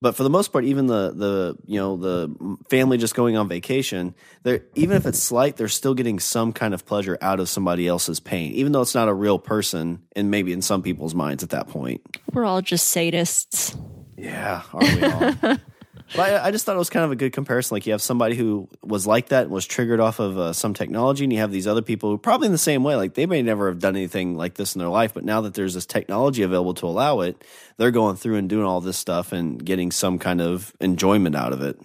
But 0.00 0.16
for 0.16 0.22
the 0.22 0.30
most 0.30 0.52
part, 0.52 0.64
even 0.64 0.86
the 0.86 1.12
the 1.12 1.56
you 1.66 1.78
know 1.78 1.96
the 1.96 2.56
family 2.68 2.98
just 2.98 3.14
going 3.14 3.36
on 3.36 3.48
vacation, 3.48 4.14
they're 4.42 4.62
even 4.74 4.96
if 4.96 5.06
it's 5.06 5.18
slight, 5.18 5.56
they're 5.56 5.68
still 5.68 5.94
getting 5.94 6.18
some 6.18 6.52
kind 6.52 6.74
of 6.74 6.84
pleasure 6.84 7.16
out 7.20 7.40
of 7.40 7.48
somebody 7.48 7.88
else's 7.88 8.20
pain, 8.20 8.52
even 8.52 8.72
though 8.72 8.82
it's 8.82 8.94
not 8.94 9.08
a 9.08 9.14
real 9.14 9.38
person, 9.38 10.02
and 10.14 10.30
maybe 10.30 10.52
in 10.52 10.62
some 10.62 10.82
people's 10.82 11.14
minds 11.14 11.42
at 11.42 11.50
that 11.50 11.68
point. 11.68 12.02
We're 12.32 12.44
all 12.44 12.60
just 12.60 12.94
sadists. 12.94 13.78
Yeah, 14.16 14.62
are 14.72 14.80
we 14.80 15.04
all? 15.04 15.56
but 16.14 16.20
I, 16.20 16.46
I 16.46 16.50
just 16.50 16.64
thought 16.64 16.76
it 16.76 16.78
was 16.78 16.90
kind 16.90 17.04
of 17.04 17.12
a 17.12 17.16
good 17.16 17.32
comparison. 17.32 17.74
Like 17.74 17.86
you 17.86 17.92
have 17.92 18.02
somebody 18.02 18.36
who 18.36 18.68
was 18.82 19.06
like 19.06 19.28
that, 19.28 19.44
and 19.44 19.50
was 19.50 19.66
triggered 19.66 20.00
off 20.00 20.18
of 20.18 20.38
uh, 20.38 20.52
some 20.52 20.74
technology, 20.74 21.24
and 21.24 21.32
you 21.32 21.38
have 21.38 21.52
these 21.52 21.66
other 21.66 21.82
people 21.82 22.10
who 22.10 22.18
probably 22.18 22.46
in 22.46 22.52
the 22.52 22.58
same 22.58 22.84
way. 22.84 22.96
Like 22.96 23.14
they 23.14 23.26
may 23.26 23.42
never 23.42 23.68
have 23.68 23.78
done 23.78 23.96
anything 23.96 24.36
like 24.36 24.54
this 24.54 24.74
in 24.74 24.78
their 24.80 24.88
life, 24.88 25.14
but 25.14 25.24
now 25.24 25.40
that 25.42 25.54
there's 25.54 25.74
this 25.74 25.86
technology 25.86 26.42
available 26.42 26.74
to 26.74 26.86
allow 26.86 27.20
it, 27.20 27.42
they're 27.76 27.90
going 27.90 28.16
through 28.16 28.36
and 28.36 28.48
doing 28.48 28.64
all 28.64 28.80
this 28.80 28.98
stuff 28.98 29.32
and 29.32 29.64
getting 29.64 29.90
some 29.90 30.18
kind 30.18 30.40
of 30.40 30.72
enjoyment 30.80 31.36
out 31.36 31.52
of 31.52 31.62
it. 31.62 31.80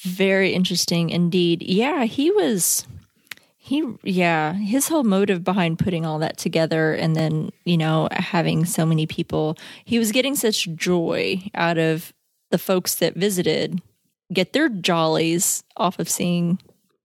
Very 0.00 0.52
interesting 0.52 1.10
indeed. 1.10 1.62
Yeah, 1.62 2.04
he 2.04 2.30
was 2.30 2.86
he 3.56 3.84
yeah, 4.02 4.54
his 4.54 4.88
whole 4.88 5.04
motive 5.04 5.44
behind 5.44 5.78
putting 5.78 6.04
all 6.04 6.18
that 6.18 6.36
together 6.36 6.94
and 6.94 7.14
then, 7.14 7.50
you 7.64 7.76
know, 7.76 8.08
having 8.10 8.64
so 8.64 8.84
many 8.84 9.06
people, 9.06 9.56
he 9.84 10.00
was 10.00 10.10
getting 10.10 10.34
such 10.34 10.68
joy 10.74 11.40
out 11.54 11.78
of 11.78 12.12
the 12.52 12.58
folks 12.58 12.94
that 12.96 13.16
visited 13.16 13.82
get 14.32 14.52
their 14.52 14.68
jollies 14.68 15.64
off 15.76 15.98
of 15.98 16.08
seeing 16.08 16.58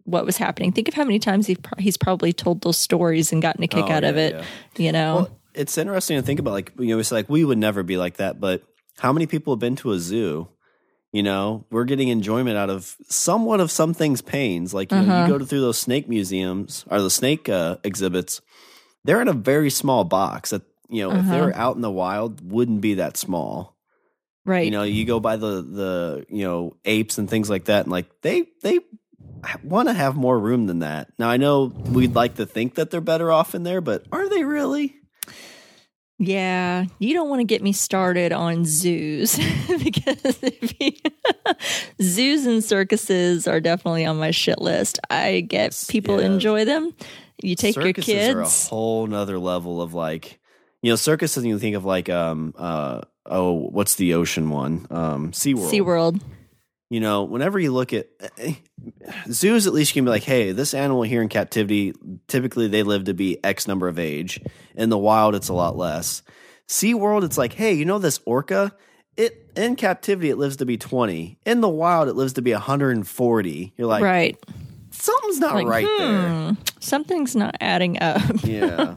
what 0.04 0.26
was 0.26 0.38
happening. 0.38 0.72
Think 0.72 0.88
of 0.88 0.94
how 0.94 1.04
many 1.04 1.20
times 1.20 1.48
he 1.48 1.56
pro- 1.56 1.82
he's 1.82 1.98
probably 1.98 2.32
told 2.32 2.62
those 2.62 2.78
stories 2.78 3.34
and 3.34 3.42
gotten 3.42 3.64
a 3.64 3.68
kick 3.68 3.86
Oh, 3.88 3.92
out 3.92 4.04
of 4.04 4.16
it, 4.18 4.36
yeah. 4.36 4.44
you 4.78 4.92
know. 4.92 5.16
Well, 5.16 5.40
it's 5.54 5.78
interesting 5.78 6.18
to 6.18 6.22
think 6.22 6.40
about. 6.40 6.52
Like 6.52 6.72
you 6.78 6.88
know, 6.88 7.00
it's 7.00 7.12
like 7.12 7.28
we 7.30 7.44
would 7.44 7.58
never 7.58 7.82
be 7.82 7.98
like 7.98 8.18
that, 8.18 8.40
but 8.40 8.62
how 9.00 9.12
many 9.12 9.26
people 9.26 9.54
have 9.54 9.60
been 9.60 9.76
to 9.78 9.92
a 9.92 10.00
zoo? 10.00 10.48
You 11.14 11.24
know, 11.24 11.66
we're 11.72 11.86
getting 11.86 12.10
enjoyment 12.10 12.58
out 12.58 12.70
of 12.70 12.96
somewhat 13.10 13.60
of 13.62 13.72
some 13.72 13.94
things' 13.94 14.22
pains. 14.22 14.74
Like 14.74 14.92
you, 14.92 15.02
know, 15.02 15.24
you 15.24 15.32
go 15.32 15.38
to, 15.38 15.46
through 15.46 15.62
those 15.62 15.78
snake 15.78 16.08
museums 16.08 16.86
or 16.90 17.02
the 17.02 17.10
snake 17.10 17.50
uh, 17.50 17.78
exhibits, 17.84 18.42
they're 19.04 19.22
in 19.22 19.28
a 19.30 19.34
very 19.34 19.70
small 19.70 20.04
box. 20.04 20.50
That 20.52 20.64
you 20.90 21.08
know, 21.08 21.16
if 21.18 21.28
they 21.28 21.42
were 21.42 21.56
out 21.56 21.76
in 21.76 21.82
the 21.82 21.92
wild, 21.92 22.50
wouldn't 22.52 22.82
be 22.82 22.96
that 22.96 23.18
small. 23.18 23.77
Right. 24.48 24.66
You 24.66 24.72
know, 24.72 24.82
you 24.84 25.06
go 25.06 25.20
by 25.20 25.36
the 25.38 25.62
the 25.62 26.26
you 26.30 26.44
know 26.44 26.76
apes 26.86 27.20
and 27.20 27.30
things 27.30 27.50
like 27.50 27.66
that, 27.66 27.84
and 27.86 27.92
like 27.92 28.08
they 28.22 28.48
they 28.64 28.80
want 29.64 29.88
to 29.90 29.94
have 29.94 30.16
more 30.16 30.38
room 30.40 30.66
than 30.66 30.80
that. 30.80 31.12
Now 31.20 31.30
I 31.30 31.38
know 31.38 31.66
we'd 31.66 32.16
like 32.16 32.36
to 32.36 32.46
think 32.48 32.76
that 32.76 32.90
they're 32.90 33.02
better 33.02 33.32
off 33.32 33.54
in 33.54 33.62
there, 33.64 33.82
but 33.82 34.06
are 34.12 34.28
they 34.30 34.44
really? 34.44 34.96
Yeah, 36.20 36.86
you 36.98 37.14
don't 37.14 37.30
want 37.30 37.42
to 37.42 37.46
get 37.46 37.62
me 37.62 37.74
started 37.74 38.34
on 38.34 38.66
zoos 38.66 39.36
because 39.84 40.42
you, 40.80 40.92
zoos 42.02 42.48
and 42.48 42.64
circuses 42.64 43.48
are 43.48 43.60
definitely 43.60 44.04
on 44.04 44.18
my 44.18 44.32
shit 44.32 44.60
list. 44.60 44.98
I 45.12 45.42
get 45.42 45.86
people 45.88 46.20
Yeah. 46.20 46.26
enjoy 46.26 46.66
them. 46.66 46.96
You 47.44 47.56
take 47.56 47.76
circuses 47.76 48.08
your 48.08 48.18
kids. 48.18 48.36
are 48.36 48.42
a 48.42 48.50
whole 48.76 49.06
nother 49.06 49.38
level 49.38 49.80
of 49.80 49.94
like, 49.94 50.40
you 50.82 50.92
know, 50.92 50.96
circuses. 50.96 51.46
You 51.46 51.60
think 51.60 51.76
of 51.76 51.86
like, 51.86 52.10
um, 52.10 52.54
uh, 52.58 53.02
oh, 53.26 53.52
what's 53.54 53.96
the 53.96 54.14
ocean 54.14 54.50
one? 54.50 54.88
Um, 54.90 55.32
SeaWorld. 55.32 55.72
SeaWorld. 55.72 56.22
you 56.90 57.00
know, 57.00 57.24
whenever 57.24 57.60
you 57.60 57.72
look 57.72 57.94
at 57.94 58.08
eh, 58.38 58.56
zoos, 59.32 59.68
at 59.68 59.74
least 59.74 59.92
you 59.92 60.00
can 60.00 60.06
be 60.06 60.12
like, 60.12 60.24
hey, 60.24 60.52
this 60.52 60.74
animal 60.74 61.04
here 61.04 61.22
in 61.22 61.30
captivity, 61.30 61.94
typically 62.28 62.68
they 62.68 62.84
live 62.84 63.06
to 63.06 63.14
be 63.14 63.44
X 63.44 63.68
number 63.68 63.88
of 63.88 64.00
age. 64.00 64.40
In 64.76 64.90
the 64.90 64.98
wild, 64.98 65.36
it's 65.36 65.50
a 65.50 65.54
lot 65.54 65.76
less. 65.78 66.22
SeaWorld, 66.68 67.24
it's 67.24 67.38
like, 67.38 67.54
hey, 67.54 67.74
you 67.74 67.86
know 67.86 68.00
this 68.00 68.20
orca? 68.26 68.74
It 69.16 69.52
in 69.56 69.76
captivity 69.76 70.30
it 70.30 70.38
lives 70.38 70.58
to 70.58 70.66
be 70.66 70.78
20. 70.78 71.40
In 71.46 71.62
the 71.62 71.70
wild, 71.70 72.08
it 72.08 72.14
lives 72.16 72.34
to 72.34 72.42
be 72.44 72.52
140. 72.52 73.74
You're 73.76 73.88
like, 73.88 74.04
right. 74.04 74.38
Something's 75.08 75.40
not 75.40 75.56
Like, 75.56 75.68
right 75.68 75.88
hmm, 75.88 76.54
something's 76.80 77.36
not 77.36 77.56
adding 77.62 78.02
up. 78.02 78.22
Yeah. 78.44 78.96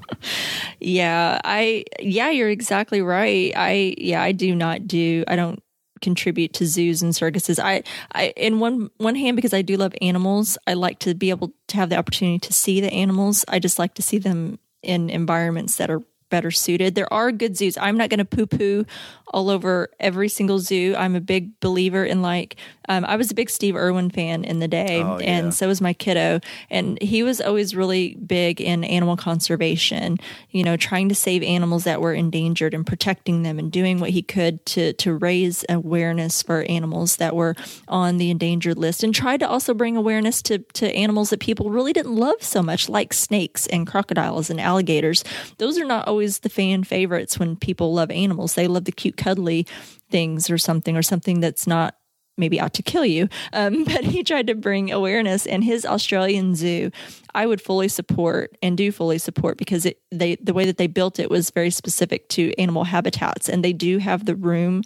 Yeah, 0.81 1.41
I 1.45 1.85
yeah, 2.01 2.31
you're 2.31 2.51
exactly 2.51 3.03
right. 3.03 3.53
I 3.57 3.95
yeah, 3.99 4.23
I 4.23 4.33
do 4.33 4.55
not 4.55 4.87
do 4.87 5.25
I 5.29 5.37
don't 5.37 5.63
contribute 6.01 6.53
to 6.55 6.67
zoos 6.67 7.03
and 7.03 7.15
circuses. 7.15 7.59
I 7.59 7.83
I 8.13 8.33
in 8.37 8.61
one 8.61 8.91
one 8.99 9.15
hand 9.15 9.37
because 9.37 9.55
I 9.55 9.63
do 9.63 9.77
love 9.77 9.93
animals, 10.01 10.59
I 10.67 10.75
like 10.75 10.99
to 11.01 11.15
be 11.15 11.31
able 11.31 11.53
to 11.69 11.77
have 11.77 11.91
the 11.91 11.97
opportunity 11.97 12.39
to 12.41 12.53
see 12.53 12.81
the 12.81 12.93
animals. 12.93 13.45
I 13.49 13.59
just 13.59 13.79
like 13.79 13.95
to 13.95 14.03
see 14.03 14.19
them 14.19 14.59
in 14.83 15.11
environments 15.11 15.77
that 15.77 15.91
are 15.91 16.03
better 16.31 16.51
suited. 16.51 16.95
There 16.95 17.13
are 17.13 17.33
good 17.33 17.57
zoos. 17.57 17.77
I'm 17.77 17.99
not 17.99 18.09
going 18.09 18.19
to 18.19 18.25
poo 18.25 18.47
poo 18.47 18.87
all 19.29 19.51
over 19.51 19.91
every 19.99 20.29
single 20.29 20.61
zoo. 20.61 20.95
I'm 20.97 21.17
a 21.17 21.21
big 21.21 21.59
believer 21.61 22.05
in 22.05 22.23
like, 22.23 22.57
um, 22.91 23.05
I 23.07 23.15
was 23.15 23.31
a 23.31 23.35
big 23.35 23.49
Steve 23.49 23.77
Irwin 23.77 24.11
fan 24.11 24.43
in 24.45 24.59
the 24.59 24.67
day, 24.67 25.01
Oh, 25.03 25.19
yeah. 25.21 25.27
and 25.39 25.55
so 25.55 25.69
was 25.69 25.81
my 25.81 25.93
kiddo. 25.93 26.41
And 26.71 27.01
he 27.01 27.23
was 27.23 27.41
always 27.41 27.75
really 27.77 28.17
big 28.17 28.61
in 28.61 28.83
animal 28.83 29.17
conservation, 29.17 30.19
you 30.51 30.65
know, 30.65 30.77
trying 30.77 31.09
to 31.09 31.15
save 31.15 31.43
animals 31.45 31.85
that 31.85 32.01
were 32.01 32.13
endangered 32.13 32.75
and 32.75 32.85
protecting 32.85 33.45
them 33.45 33.59
and 33.61 33.71
doing 33.71 34.01
what 34.01 34.11
he 34.11 34.23
could 34.23 34.67
to, 34.67 34.93
to 34.95 35.15
raise 35.15 35.65
awareness 35.69 36.43
for 36.43 36.63
animals 36.65 37.17
that 37.17 37.37
were 37.37 37.55
on 37.87 38.19
the 38.19 38.29
endangered 38.31 38.77
list 38.77 39.05
and 39.05 39.15
tried 39.15 39.39
to 39.41 39.49
also 39.49 39.73
bring 39.73 39.97
awareness 39.97 40.43
to, 40.43 40.59
to 40.73 40.93
animals 40.93 41.31
that 41.31 41.39
people 41.39 41.71
really 41.71 41.93
didn't 41.93 42.17
love 42.17 42.43
so 42.43 42.61
much, 42.61 42.89
like 42.89 43.13
snakes 43.13 43.69
and 43.69 43.87
crocodiles 43.87 44.51
and 44.51 44.61
alligators. 44.61 45.23
Those 45.59 45.79
are 45.79 45.85
not 45.85 46.09
always 46.09 46.41
the 46.41 46.49
fan 46.49 46.83
favorites 46.83 47.39
when 47.39 47.55
people 47.55 47.95
love 47.95 48.11
animals. 48.11 48.55
They 48.55 48.67
love 48.67 48.85
the 48.85 48.93
cute, 48.93 49.17
cuddly 49.17 49.65
things 50.11 50.51
or 50.51 50.59
something, 50.59 50.97
or 50.97 51.03
something 51.03 51.39
that's 51.39 51.69
not 51.69 51.95
maybe 52.41 52.59
out 52.59 52.75
to 52.75 52.83
kill 52.83 53.07
you. 53.07 53.29
Um, 53.53 53.85
but 53.93 54.05
he 54.05 54.25
tried 54.25 54.49
to 54.49 54.55
bring 54.55 54.91
awareness, 54.91 55.47
and 55.47 55.63
his 55.63 55.87
Australian 55.87 56.55
zoo, 56.55 56.91
I 57.35 57.47
would 57.47 57.61
fully 57.61 57.89
support 57.89 58.57
and 58.63 58.77
do 58.77 58.91
fully 58.91 59.19
support 59.19 59.57
because 59.57 59.87
it, 59.87 60.01
they 60.11 60.37
the 60.37 60.55
way 60.55 60.65
that 60.65 60.79
they 60.79 60.87
built 60.87 61.19
it 61.21 61.31
was 61.31 61.51
very 61.51 61.71
specific 61.71 62.29
to 62.31 62.53
animal 62.59 62.85
habitats, 62.85 63.49
and 63.49 63.65
they 63.65 63.73
do 63.73 63.99
have 63.99 64.25
the 64.25 64.35
room 64.35 64.83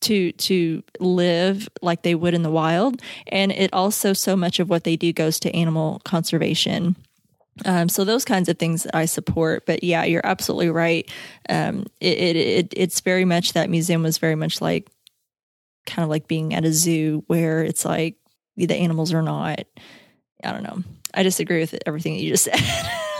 to 0.00 0.32
to 0.32 0.82
live 0.98 1.68
like 1.80 2.02
they 2.02 2.14
would 2.14 2.34
in 2.34 2.42
the 2.42 2.50
wild 2.50 3.00
and 3.28 3.52
it 3.52 3.72
also 3.72 4.12
so 4.12 4.34
much 4.34 4.58
of 4.58 4.68
what 4.68 4.82
they 4.82 4.96
do 4.96 5.12
goes 5.12 5.38
to 5.38 5.54
animal 5.54 6.00
conservation 6.04 6.96
um, 7.64 7.88
so 7.88 8.04
those 8.04 8.24
kinds 8.24 8.48
of 8.48 8.58
things 8.58 8.86
I 8.94 9.04
support. 9.04 9.66
But 9.66 9.84
yeah, 9.84 10.04
you're 10.04 10.24
absolutely 10.24 10.70
right. 10.70 11.10
Um, 11.48 11.86
it, 12.00 12.18
it, 12.18 12.36
it 12.36 12.74
it's 12.76 13.00
very 13.00 13.24
much 13.24 13.52
that 13.52 13.68
museum 13.68 14.02
was 14.02 14.18
very 14.18 14.34
much 14.34 14.60
like 14.60 14.88
kind 15.86 16.04
of 16.04 16.10
like 16.10 16.28
being 16.28 16.54
at 16.54 16.64
a 16.64 16.72
zoo 16.72 17.24
where 17.26 17.62
it's 17.62 17.84
like 17.84 18.16
the 18.56 18.74
animals 18.74 19.12
are 19.12 19.22
not. 19.22 19.64
I 20.44 20.52
don't 20.52 20.62
know. 20.62 20.82
I 21.14 21.22
disagree 21.22 21.60
with 21.60 21.78
everything 21.86 22.14
that 22.14 22.22
you 22.22 22.30
just 22.30 22.44
said. 22.52 22.60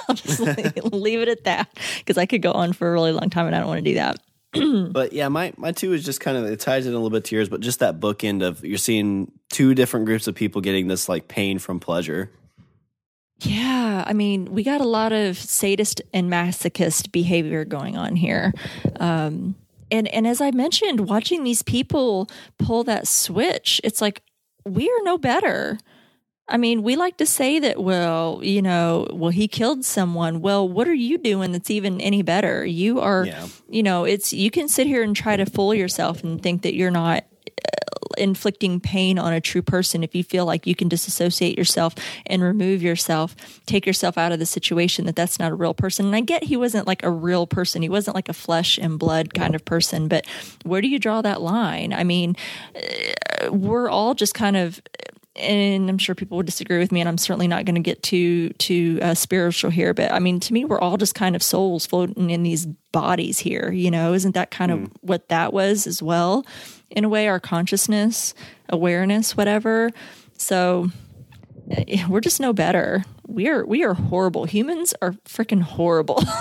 I'll 0.08 0.14
just 0.14 0.40
leave, 0.40 0.84
leave 0.92 1.20
it 1.20 1.28
at 1.28 1.44
that 1.44 1.68
because 1.98 2.18
I 2.18 2.26
could 2.26 2.42
go 2.42 2.52
on 2.52 2.72
for 2.72 2.88
a 2.88 2.92
really 2.92 3.12
long 3.12 3.30
time 3.30 3.46
and 3.46 3.54
I 3.54 3.58
don't 3.58 3.68
want 3.68 3.84
to 3.84 3.90
do 3.90 3.94
that. 3.94 4.18
But 4.92 5.14
yeah, 5.14 5.28
my 5.28 5.54
my 5.56 5.72
two 5.72 5.94
is 5.94 6.04
just 6.04 6.20
kind 6.20 6.36
of 6.36 6.44
it 6.44 6.60
ties 6.60 6.86
in 6.86 6.92
a 6.92 6.96
little 6.96 7.08
bit 7.08 7.24
to 7.24 7.36
yours, 7.36 7.48
but 7.48 7.60
just 7.60 7.78
that 7.78 8.00
bookend 8.00 8.42
of 8.42 8.62
you're 8.62 8.76
seeing 8.76 9.32
two 9.48 9.74
different 9.74 10.04
groups 10.04 10.26
of 10.26 10.34
people 10.34 10.60
getting 10.60 10.88
this 10.88 11.08
like 11.08 11.26
pain 11.26 11.58
from 11.58 11.80
pleasure. 11.80 12.30
Yeah, 13.40 14.04
I 14.06 14.12
mean, 14.12 14.52
we 14.52 14.62
got 14.62 14.80
a 14.80 14.86
lot 14.86 15.12
of 15.12 15.38
sadist 15.38 16.02
and 16.12 16.30
masochist 16.30 17.10
behavior 17.12 17.64
going 17.64 17.96
on 17.96 18.14
here. 18.14 18.52
Um, 19.00 19.56
and 19.93 20.09
and 20.09 20.26
as 20.26 20.40
I 20.40 20.51
mentioned, 20.51 21.09
watching 21.09 21.45
these 21.45 21.62
people 21.62 22.28
pull 22.59 22.82
that 22.84 23.07
switch, 23.07 23.80
it's 23.84 24.01
like 24.01 24.22
we 24.66 24.88
are 24.88 25.03
no 25.05 25.18
better. 25.18 25.78
I 26.49 26.57
mean, 26.57 26.82
we 26.82 26.97
like 26.97 27.16
to 27.18 27.24
say 27.26 27.61
that, 27.61 27.80
well, 27.82 28.40
you 28.43 28.61
know, 28.61 29.07
well, 29.12 29.30
he 29.30 29.47
killed 29.47 29.84
someone. 29.84 30.40
Well, 30.43 30.68
what 30.68 30.88
are 30.88 30.93
you 30.95 31.16
doing 31.16 31.53
that's 31.53 31.70
even 31.70 32.01
any 32.01 32.22
better? 32.22 32.66
You 32.66 33.01
are, 33.01 33.24
Yeah. 33.24 33.47
you 33.70 33.82
know, 33.84 34.05
it's, 34.05 34.32
you 34.32 34.51
can 34.51 34.66
sit 34.68 34.86
here 34.88 35.03
and 35.05 35.14
try 35.14 35.36
to 35.36 35.47
fool 35.47 35.72
yourself 35.72 36.22
and 36.24 36.43
think 36.43 36.62
that 36.62 36.74
you're 36.74 36.90
not 36.90 37.24
inflicting 38.18 38.80
pain 38.80 39.18
on 39.18 39.32
a 39.32 39.40
true 39.40 39.62
person 39.62 40.03
if 40.03 40.14
you 40.14 40.22
feel 40.22 40.44
like 40.44 40.66
you 40.66 40.74
can 40.74 40.88
disassociate 40.88 41.57
yourself 41.57 41.94
and 42.26 42.42
remove 42.42 42.82
yourself 42.82 43.34
take 43.66 43.86
yourself 43.86 44.18
out 44.18 44.32
of 44.32 44.38
the 44.38 44.46
situation 44.46 45.07
that 45.07 45.16
that's 45.16 45.38
not 45.38 45.53
a 45.53 45.55
real 45.55 45.74
person 45.74 46.07
and 46.07 46.16
i 46.16 46.20
get 46.20 46.44
he 46.44 46.57
wasn't 46.57 46.86
like 46.86 47.03
a 47.03 47.11
real 47.11 47.46
person 47.46 47.82
he 47.82 47.88
wasn't 47.88 48.14
like 48.14 48.28
a 48.28 48.34
flesh 48.34 48.78
and 48.78 48.98
blood 48.98 49.34
kind 49.34 49.55
of 49.55 49.64
person 49.64 50.09
but 50.09 50.26
where 50.64 50.80
do 50.80 50.88
you 50.88 50.98
draw 50.98 51.22
that 51.22 51.40
line 51.40 51.92
i 51.92 52.05
mean 52.05 52.36
uh, 52.76 53.53
we're 53.53 53.88
all 53.88 54.14
just 54.14 54.34
kind 54.34 54.57
of 54.57 54.80
and 55.36 55.88
I'm 55.88 55.98
sure 55.98 56.14
people 56.14 56.36
would 56.36 56.46
disagree 56.46 56.78
with 56.78 56.92
me, 56.92 57.00
and 57.00 57.09
I'm 57.09 57.18
certainly 57.18 57.48
not 57.48 57.64
going 57.64 57.76
to 57.76 57.80
get 57.80 58.03
too 58.03 58.50
too 58.50 58.98
uh, 59.00 59.14
spiritual 59.14 59.70
here. 59.70 59.94
But 59.94 60.12
I 60.12 60.18
mean, 60.18 60.40
to 60.40 60.53
me, 60.53 60.64
we're 60.64 60.80
all 60.80 60.96
just 60.96 61.14
kind 61.14 61.34
of 61.34 61.42
souls 61.42 61.86
floating 61.86 62.30
in 62.30 62.42
these 62.42 62.66
bodies 62.66 63.38
here. 63.38 63.72
You 63.72 63.90
know, 63.90 64.12
isn't 64.12 64.34
that 64.34 64.50
kind 64.50 64.70
of 64.70 64.90
what 65.00 65.28
that 65.28 65.53
was 65.53 65.86
as 65.86 66.03
well? 66.03 66.44
In 66.93 67.05
a 67.05 67.09
way, 67.09 67.28
our 67.28 67.40
consciousness, 67.40 68.34
awareness, 68.68 69.36
whatever. 69.36 69.90
So 70.38 70.90
eh, 71.70 72.07
we're 72.09 72.20
just 72.20 72.40
no 72.40 72.53
better. 72.53 73.05
We 73.26 73.49
are 73.49 73.64
we 73.64 73.82
are 73.82 73.95
horrible. 73.95 74.45
Humans 74.45 74.95
are 75.03 75.12
freaking 75.24 75.62
horrible. 75.62 76.22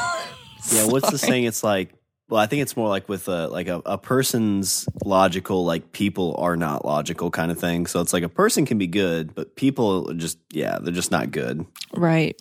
Yeah, 0.70 0.86
what's 0.88 1.10
the 1.10 1.18
saying? 1.18 1.46
It's 1.46 1.64
like, 1.64 1.94
well, 2.30 2.40
I 2.40 2.46
think 2.46 2.62
it's 2.62 2.78
more 2.78 2.88
like 2.88 3.10
with 3.10 3.28
a 3.28 3.48
like 3.48 3.68
a, 3.68 3.82
a 3.86 3.98
person's 3.98 4.88
logical, 5.04 5.66
like 5.66 5.92
people 5.92 6.36
are 6.38 6.56
not 6.56 6.86
logical 6.86 7.32
kind 7.32 7.52
of 7.52 7.60
thing. 7.60 7.88
So 7.88 8.00
it's 8.00 8.14
like 8.14 8.24
a 8.24 8.30
person 8.30 8.66
can 8.66 8.78
be 8.78 8.88
good, 8.88 9.34
but 9.34 9.56
people 9.56 10.14
just 10.14 10.38
yeah, 10.52 10.78
they're 10.80 10.94
just 10.94 11.12
not 11.12 11.32
good. 11.32 11.66
Right. 11.94 12.40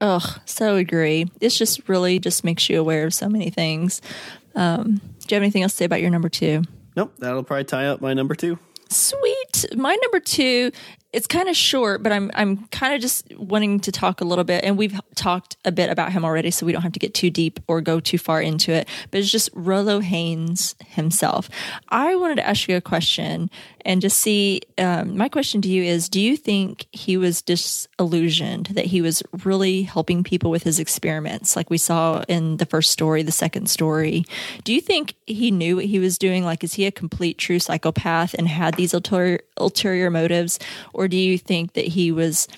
Ugh, 0.00 0.40
so 0.44 0.76
agree. 0.76 1.30
It's 1.40 1.56
just 1.56 1.88
really 1.88 2.18
just 2.18 2.44
makes 2.44 2.68
you 2.68 2.80
aware 2.80 3.06
of 3.06 3.14
so 3.14 3.28
many 3.28 3.50
things. 3.50 4.02
Um, 4.54 5.00
do 5.20 5.34
you 5.34 5.36
have 5.36 5.42
anything 5.42 5.62
else 5.62 5.72
to 5.72 5.78
say 5.78 5.84
about 5.84 6.00
your 6.00 6.10
number 6.10 6.28
two? 6.28 6.62
Nope, 6.96 7.14
that'll 7.18 7.44
probably 7.44 7.64
tie 7.64 7.86
up 7.86 8.00
my 8.00 8.14
number 8.14 8.34
two. 8.34 8.58
Sweet. 8.88 9.66
My 9.74 9.96
number 10.02 10.20
two, 10.20 10.70
it's 11.12 11.26
kind 11.26 11.48
of 11.48 11.56
short, 11.56 12.02
but 12.02 12.12
I'm 12.12 12.30
I'm 12.34 12.66
kind 12.68 12.94
of 12.94 13.00
just 13.00 13.34
wanting 13.36 13.80
to 13.80 13.92
talk 13.92 14.20
a 14.20 14.24
little 14.24 14.44
bit, 14.44 14.64
and 14.64 14.76
we've 14.76 14.98
talked 15.14 15.56
a 15.64 15.72
bit 15.72 15.90
about 15.90 16.12
him 16.12 16.24
already, 16.24 16.50
so 16.50 16.66
we 16.66 16.72
don't 16.72 16.82
have 16.82 16.92
to 16.92 16.98
get 16.98 17.14
too 17.14 17.30
deep 17.30 17.60
or 17.68 17.80
go 17.80 18.00
too 18.00 18.18
far 18.18 18.40
into 18.40 18.72
it. 18.72 18.88
But 19.10 19.20
it's 19.20 19.30
just 19.30 19.50
Rolo 19.54 20.00
Haynes 20.00 20.74
himself. 20.86 21.48
I 21.88 22.16
wanted 22.16 22.36
to 22.36 22.46
ask 22.46 22.68
you 22.68 22.76
a 22.76 22.80
question 22.80 23.50
and 23.84 24.00
just 24.00 24.18
see. 24.18 24.62
Um, 24.78 25.16
my 25.16 25.28
question 25.28 25.60
to 25.62 25.68
you 25.68 25.82
is: 25.82 26.08
Do 26.08 26.20
you 26.20 26.36
think 26.36 26.86
he 26.92 27.16
was 27.16 27.42
disillusioned 27.42 28.66
that 28.66 28.86
he 28.86 29.02
was 29.02 29.22
really 29.44 29.82
helping 29.82 30.24
people 30.24 30.50
with 30.50 30.62
his 30.62 30.78
experiments, 30.78 31.56
like 31.56 31.70
we 31.70 31.78
saw 31.78 32.22
in 32.28 32.56
the 32.56 32.66
first 32.66 32.90
story, 32.90 33.22
the 33.22 33.32
second 33.32 33.68
story? 33.68 34.24
Do 34.64 34.72
you 34.72 34.80
think 34.80 35.14
he 35.26 35.50
knew 35.50 35.76
what 35.76 35.84
he 35.86 35.98
was 35.98 36.18
doing? 36.18 36.44
Like, 36.44 36.64
is 36.64 36.74
he 36.74 36.86
a 36.86 36.92
complete 36.92 37.38
true 37.38 37.58
psychopath 37.58 38.34
and 38.34 38.48
had 38.48 38.74
these 38.74 38.94
ulterior, 38.94 39.40
ulterior 39.56 40.10
motives? 40.10 40.58
Or 40.92 41.08
do 41.08 41.16
you 41.16 41.38
think 41.38 41.74
that 41.74 41.86
he 41.86 42.12
was 42.12 42.48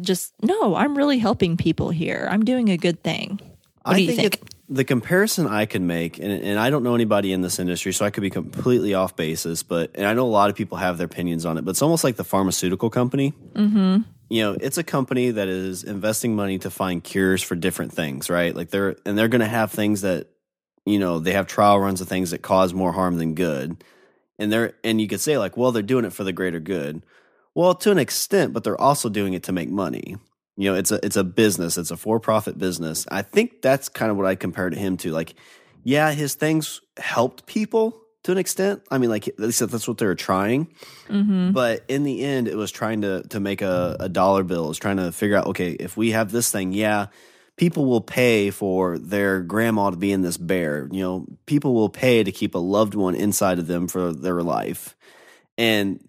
just, 0.00 0.34
no, 0.42 0.74
I'm 0.74 0.96
really 0.96 1.18
helping 1.18 1.56
people 1.56 1.90
here. 1.90 2.26
I'm 2.30 2.44
doing 2.44 2.68
a 2.68 2.76
good 2.76 3.02
thing. 3.02 3.40
What 3.82 3.94
I 3.94 3.98
do 3.98 4.02
you 4.02 4.12
think? 4.12 4.34
It, 4.34 4.53
the 4.74 4.84
comparison 4.84 5.46
I 5.46 5.66
can 5.66 5.86
make, 5.86 6.18
and, 6.18 6.32
and 6.32 6.58
I 6.58 6.68
don't 6.68 6.82
know 6.82 6.96
anybody 6.96 7.32
in 7.32 7.42
this 7.42 7.60
industry, 7.60 7.92
so 7.92 8.04
I 8.04 8.10
could 8.10 8.22
be 8.22 8.30
completely 8.30 8.92
off 8.92 9.14
basis, 9.14 9.62
but 9.62 9.92
and 9.94 10.04
I 10.04 10.14
know 10.14 10.24
a 10.24 10.26
lot 10.26 10.50
of 10.50 10.56
people 10.56 10.78
have 10.78 10.98
their 10.98 11.04
opinions 11.06 11.46
on 11.46 11.58
it, 11.58 11.64
but 11.64 11.70
it's 11.70 11.82
almost 11.82 12.02
like 12.02 12.16
the 12.16 12.24
pharmaceutical 12.24 12.90
company. 12.90 13.32
Mm-hmm. 13.52 14.02
You 14.28 14.42
know, 14.42 14.56
it's 14.60 14.76
a 14.76 14.82
company 14.82 15.30
that 15.30 15.46
is 15.46 15.84
investing 15.84 16.34
money 16.34 16.58
to 16.58 16.70
find 16.70 17.04
cures 17.04 17.40
for 17.40 17.54
different 17.54 17.92
things, 17.92 18.28
right? 18.28 18.54
Like 18.54 18.70
they're 18.70 18.96
and 19.06 19.16
they're 19.16 19.28
going 19.28 19.42
to 19.42 19.46
have 19.46 19.70
things 19.70 20.00
that 20.00 20.26
you 20.84 20.98
know 20.98 21.20
they 21.20 21.32
have 21.32 21.46
trial 21.46 21.78
runs 21.78 22.00
of 22.00 22.08
things 22.08 22.32
that 22.32 22.42
cause 22.42 22.74
more 22.74 22.92
harm 22.92 23.16
than 23.18 23.34
good, 23.34 23.84
and 24.40 24.52
they're 24.52 24.72
and 24.82 25.00
you 25.00 25.06
could 25.06 25.20
say 25.20 25.38
like, 25.38 25.56
well, 25.56 25.70
they're 25.70 25.82
doing 25.84 26.04
it 26.04 26.12
for 26.12 26.24
the 26.24 26.32
greater 26.32 26.60
good. 26.60 27.04
Well, 27.54 27.76
to 27.76 27.92
an 27.92 27.98
extent, 27.98 28.52
but 28.52 28.64
they're 28.64 28.80
also 28.80 29.08
doing 29.08 29.34
it 29.34 29.44
to 29.44 29.52
make 29.52 29.68
money. 29.68 30.16
You 30.56 30.70
know, 30.70 30.76
it's 30.76 30.90
a 30.90 31.04
it's 31.04 31.16
a 31.16 31.24
business. 31.24 31.76
It's 31.76 31.90
a 31.90 31.96
for 31.96 32.20
profit 32.20 32.58
business. 32.58 33.06
I 33.10 33.22
think 33.22 33.60
that's 33.62 33.88
kind 33.88 34.10
of 34.10 34.16
what 34.16 34.26
I 34.26 34.34
compare 34.34 34.70
to 34.70 34.76
him 34.76 34.96
to. 34.98 35.10
Like, 35.10 35.34
yeah, 35.82 36.12
his 36.12 36.34
things 36.34 36.80
helped 36.96 37.46
people 37.46 38.00
to 38.24 38.32
an 38.32 38.38
extent. 38.38 38.82
I 38.90 38.98
mean, 38.98 39.10
like 39.10 39.28
at 39.28 39.38
least 39.38 39.60
that's 39.68 39.88
what 39.88 39.98
they 39.98 40.06
were 40.06 40.14
trying. 40.14 40.66
Mm-hmm. 41.08 41.52
But 41.52 41.84
in 41.88 42.04
the 42.04 42.24
end, 42.24 42.48
it 42.48 42.56
was 42.56 42.70
trying 42.70 43.02
to 43.02 43.22
to 43.30 43.40
make 43.40 43.62
a, 43.62 43.96
a 44.00 44.08
dollar 44.08 44.42
bill. 44.42 44.66
It 44.66 44.68
was 44.68 44.78
trying 44.78 44.98
to 44.98 45.12
figure 45.12 45.36
out, 45.36 45.46
okay, 45.48 45.72
if 45.72 45.96
we 45.96 46.12
have 46.12 46.30
this 46.32 46.50
thing, 46.50 46.72
yeah, 46.72 47.06
people 47.56 47.86
will 47.86 48.00
pay 48.00 48.50
for 48.50 48.98
their 48.98 49.40
grandma 49.40 49.90
to 49.90 49.96
be 49.96 50.12
in 50.12 50.22
this 50.22 50.36
bear. 50.36 50.88
You 50.90 51.02
know, 51.02 51.26
people 51.46 51.74
will 51.74 51.90
pay 51.90 52.24
to 52.24 52.32
keep 52.32 52.54
a 52.54 52.58
loved 52.58 52.94
one 52.94 53.14
inside 53.14 53.58
of 53.58 53.66
them 53.66 53.88
for 53.88 54.12
their 54.12 54.42
life. 54.42 54.96
And 55.58 56.00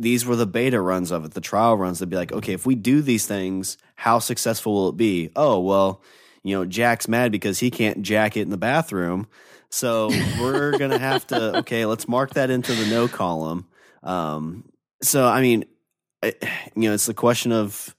these 0.00 0.24
were 0.24 0.36
the 0.36 0.46
beta 0.46 0.80
runs 0.80 1.10
of 1.10 1.24
it, 1.24 1.32
the 1.32 1.40
trial 1.40 1.76
runs. 1.76 1.98
They'd 1.98 2.08
be 2.08 2.16
like, 2.16 2.32
okay, 2.32 2.54
if 2.54 2.64
we 2.64 2.74
do 2.74 3.02
these 3.02 3.26
things, 3.26 3.76
how 3.96 4.18
successful 4.18 4.72
will 4.72 4.88
it 4.88 4.96
be? 4.96 5.30
Oh, 5.36 5.60
well, 5.60 6.02
you 6.42 6.56
know, 6.56 6.64
Jack's 6.64 7.06
mad 7.06 7.30
because 7.30 7.58
he 7.58 7.70
can't 7.70 8.02
jack 8.02 8.36
it 8.36 8.42
in 8.42 8.50
the 8.50 8.56
bathroom. 8.56 9.26
So 9.68 10.08
we're 10.40 10.72
going 10.78 10.90
to 10.90 10.98
have 10.98 11.26
to, 11.28 11.58
okay, 11.58 11.84
let's 11.84 12.08
mark 12.08 12.34
that 12.34 12.50
into 12.50 12.72
the 12.72 12.86
no 12.86 13.08
column. 13.08 13.66
Um, 14.02 14.64
so, 15.02 15.26
I 15.26 15.42
mean, 15.42 15.64
I, 16.22 16.34
you 16.74 16.88
know, 16.88 16.94
it's 16.94 17.06
the 17.06 17.14
question 17.14 17.52
of 17.52 17.94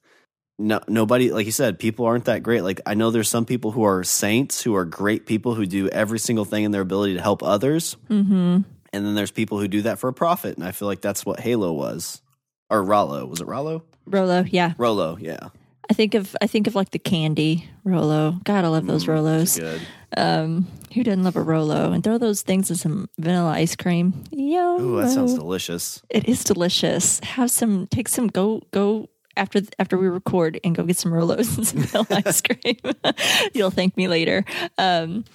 no, 0.57 0.79
nobody, 0.87 1.31
like 1.31 1.45
you 1.45 1.51
said, 1.51 1.79
people 1.79 2.05
aren't 2.05 2.25
that 2.25 2.43
great. 2.43 2.61
Like, 2.61 2.81
I 2.85 2.95
know 2.95 3.11
there's 3.11 3.29
some 3.29 3.45
people 3.45 3.71
who 3.71 3.83
are 3.83 4.03
saints, 4.03 4.61
who 4.61 4.75
are 4.75 4.85
great 4.85 5.25
people 5.25 5.55
who 5.55 5.65
do 5.65 5.87
every 5.89 6.19
single 6.19 6.45
thing 6.45 6.63
in 6.63 6.71
their 6.71 6.81
ability 6.81 7.15
to 7.15 7.21
help 7.21 7.43
others. 7.43 7.95
Mm-hmm. 8.09 8.61
And 8.93 9.05
then 9.05 9.15
there's 9.15 9.31
people 9.31 9.59
who 9.59 9.67
do 9.67 9.83
that 9.83 9.99
for 9.99 10.07
a 10.09 10.13
profit. 10.13 10.57
And 10.57 10.65
I 10.65 10.71
feel 10.71 10.87
like 10.87 11.01
that's 11.01 11.25
what 11.25 11.39
Halo 11.39 11.71
was. 11.73 12.21
Or 12.69 12.83
Rollo. 12.83 13.25
Was 13.25 13.41
it 13.41 13.47
Rollo? 13.47 13.83
Rolo, 14.05 14.43
yeah. 14.47 14.73
Rollo, 14.77 15.17
yeah. 15.19 15.49
I 15.89 15.93
think 15.93 16.13
of 16.13 16.35
I 16.41 16.47
think 16.47 16.67
of 16.67 16.75
like 16.75 16.91
the 16.91 16.99
candy 16.99 17.69
Rolo. 17.83 18.37
God, 18.45 18.63
I 18.63 18.69
love 18.69 18.87
those 18.87 19.05
Rolos. 19.05 19.59
Good. 19.59 19.81
Um, 20.15 20.67
who 20.93 21.03
doesn't 21.03 21.23
love 21.23 21.35
a 21.35 21.41
Rolo? 21.41 21.91
And 21.91 22.01
throw 22.03 22.17
those 22.17 22.41
things 22.43 22.69
in 22.69 22.77
some 22.77 23.09
vanilla 23.19 23.51
ice 23.51 23.75
cream. 23.75 24.23
Yo, 24.31 24.79
Ooh, 24.79 25.01
that 25.01 25.11
sounds 25.11 25.33
delicious. 25.33 26.01
it 26.09 26.29
is 26.29 26.43
delicious. 26.45 27.19
Have 27.21 27.51
some. 27.51 27.87
Take 27.87 28.07
some. 28.07 28.27
Go 28.27 28.61
go 28.71 29.09
after 29.35 29.61
after 29.79 29.97
we 29.97 30.07
record 30.07 30.59
and 30.63 30.75
go 30.75 30.83
get 30.83 30.97
some 30.97 31.11
Rolos 31.11 31.57
and 31.57 31.67
some 31.67 31.81
vanilla 32.05 32.23
ice 32.25 32.41
cream. 32.41 32.77
You'll 33.53 33.71
thank 33.71 33.97
me 33.97 34.07
later. 34.07 34.45
Um, 34.77 35.25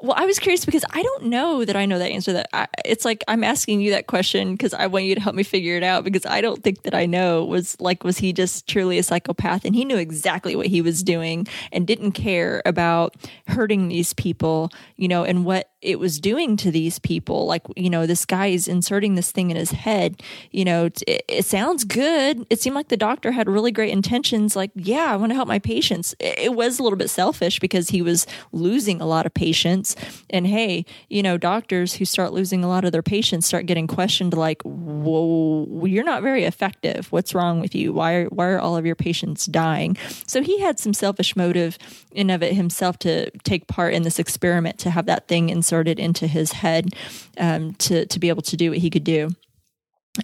well, 0.00 0.14
I 0.16 0.26
was 0.26 0.38
curious 0.38 0.64
because 0.64 0.84
I 0.90 1.02
don't 1.02 1.24
know 1.24 1.64
that 1.64 1.76
I 1.76 1.86
know 1.86 1.98
that 1.98 2.10
answer. 2.10 2.32
That 2.34 2.48
I, 2.52 2.66
it's 2.84 3.04
like 3.04 3.24
I'm 3.28 3.42
asking 3.42 3.80
you 3.80 3.92
that 3.92 4.06
question 4.06 4.52
because 4.52 4.74
I 4.74 4.86
want 4.86 5.06
you 5.06 5.14
to 5.14 5.20
help 5.20 5.34
me 5.34 5.42
figure 5.42 5.76
it 5.76 5.82
out 5.82 6.04
because 6.04 6.26
I 6.26 6.40
don't 6.40 6.62
think 6.62 6.82
that 6.82 6.94
I 6.94 7.06
know. 7.06 7.44
Was 7.44 7.80
like 7.80 8.04
was 8.04 8.18
he 8.18 8.32
just 8.32 8.66
truly 8.66 8.98
a 8.98 9.02
psychopath 9.02 9.64
and 9.64 9.74
he 9.74 9.84
knew 9.84 9.96
exactly 9.96 10.54
what 10.54 10.66
he 10.66 10.82
was 10.82 11.02
doing 11.02 11.46
and 11.72 11.86
didn't 11.86 12.12
care 12.12 12.62
about 12.66 13.14
hurting 13.46 13.88
these 13.88 14.12
people, 14.12 14.70
you 14.96 15.08
know, 15.08 15.24
and 15.24 15.44
what 15.44 15.70
it 15.86 16.00
was 16.00 16.18
doing 16.18 16.56
to 16.58 16.70
these 16.70 16.98
people. 16.98 17.46
Like 17.46 17.62
you 17.76 17.88
know, 17.88 18.06
this 18.06 18.24
guy 18.24 18.48
is 18.48 18.66
inserting 18.66 19.14
this 19.14 19.30
thing 19.30 19.50
in 19.50 19.56
his 19.56 19.70
head. 19.70 20.22
You 20.50 20.64
know, 20.64 20.86
it, 21.06 21.24
it 21.28 21.44
sounds 21.44 21.84
good. 21.84 22.44
It 22.50 22.60
seemed 22.60 22.74
like 22.74 22.88
the 22.88 22.96
doctor 22.96 23.30
had 23.30 23.48
really 23.48 23.70
great 23.70 23.92
intentions. 23.92 24.56
Like, 24.56 24.72
yeah, 24.74 25.12
I 25.12 25.16
want 25.16 25.30
to 25.30 25.36
help 25.36 25.48
my 25.48 25.60
patients. 25.60 26.14
It, 26.18 26.38
it 26.38 26.54
was 26.54 26.78
a 26.78 26.82
little 26.82 26.98
bit 26.98 27.08
selfish 27.08 27.60
because 27.60 27.90
he 27.90 28.02
was 28.02 28.26
losing 28.52 29.00
a 29.00 29.06
lot 29.06 29.26
of 29.26 29.32
patients. 29.32 29.94
And 30.28 30.46
hey, 30.46 30.84
you 31.08 31.22
know, 31.22 31.38
doctors 31.38 31.94
who 31.94 32.04
start 32.04 32.32
losing 32.32 32.64
a 32.64 32.68
lot 32.68 32.84
of 32.84 32.90
their 32.90 33.02
patients 33.02 33.46
start 33.46 33.66
getting 33.66 33.86
questioned 33.86 34.34
like, 34.34 34.60
whoa, 34.62 35.86
you're 35.86 36.04
not 36.04 36.22
very 36.22 36.44
effective. 36.44 37.12
What's 37.12 37.34
wrong 37.34 37.60
with 37.60 37.74
you? 37.74 37.92
Why 37.92 38.14
are, 38.14 38.24
why 38.26 38.46
are 38.48 38.58
all 38.58 38.76
of 38.76 38.84
your 38.84 38.96
patients 38.96 39.46
dying? 39.46 39.96
So 40.26 40.42
he 40.42 40.60
had 40.60 40.80
some 40.80 40.92
selfish 40.92 41.36
motive 41.36 41.78
in 42.10 42.30
of 42.30 42.42
it 42.42 42.54
himself 42.54 42.98
to 43.00 43.30
take 43.44 43.68
part 43.68 43.94
in 43.94 44.02
this 44.02 44.18
experiment, 44.18 44.78
to 44.78 44.90
have 44.90 45.06
that 45.06 45.28
thing 45.28 45.48
inserted 45.50 45.75
into 45.84 46.26
his 46.26 46.52
head 46.52 46.94
um, 47.38 47.74
to, 47.74 48.06
to 48.06 48.18
be 48.18 48.28
able 48.28 48.42
to 48.42 48.56
do 48.56 48.70
what 48.70 48.78
he 48.78 48.90
could 48.90 49.04
do. 49.04 49.30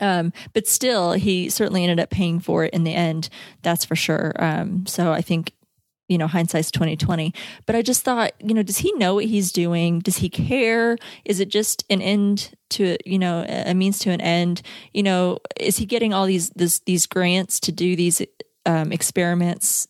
Um, 0.00 0.32
but 0.52 0.66
still, 0.66 1.12
he 1.12 1.50
certainly 1.50 1.82
ended 1.82 2.00
up 2.00 2.10
paying 2.10 2.40
for 2.40 2.64
it 2.64 2.72
in 2.72 2.84
the 2.84 2.94
end. 2.94 3.28
That's 3.62 3.84
for 3.84 3.96
sure. 3.96 4.32
Um, 4.38 4.86
so 4.86 5.12
I 5.12 5.20
think 5.20 5.52
you 6.08 6.18
know 6.18 6.26
hindsight's 6.26 6.70
2020 6.70 7.32
but 7.64 7.74
i 7.74 7.80
just 7.80 8.02
thought 8.02 8.32
you 8.38 8.52
know 8.52 8.62
does 8.62 8.78
he 8.78 8.92
know 8.94 9.14
what 9.14 9.24
he's 9.24 9.50
doing 9.50 10.00
does 10.00 10.18
he 10.18 10.28
care 10.28 10.98
is 11.24 11.40
it 11.40 11.48
just 11.48 11.84
an 11.88 12.02
end 12.02 12.50
to 12.68 12.98
you 13.06 13.18
know 13.18 13.46
a 13.48 13.72
means 13.72 13.98
to 14.00 14.10
an 14.10 14.20
end 14.20 14.60
you 14.92 15.02
know 15.02 15.38
is 15.58 15.78
he 15.78 15.86
getting 15.86 16.12
all 16.12 16.26
these 16.26 16.50
this, 16.50 16.80
these 16.80 17.06
grants 17.06 17.60
to 17.60 17.72
do 17.72 17.96
these 17.96 18.20
um, 18.66 18.92
experiments 18.92 19.88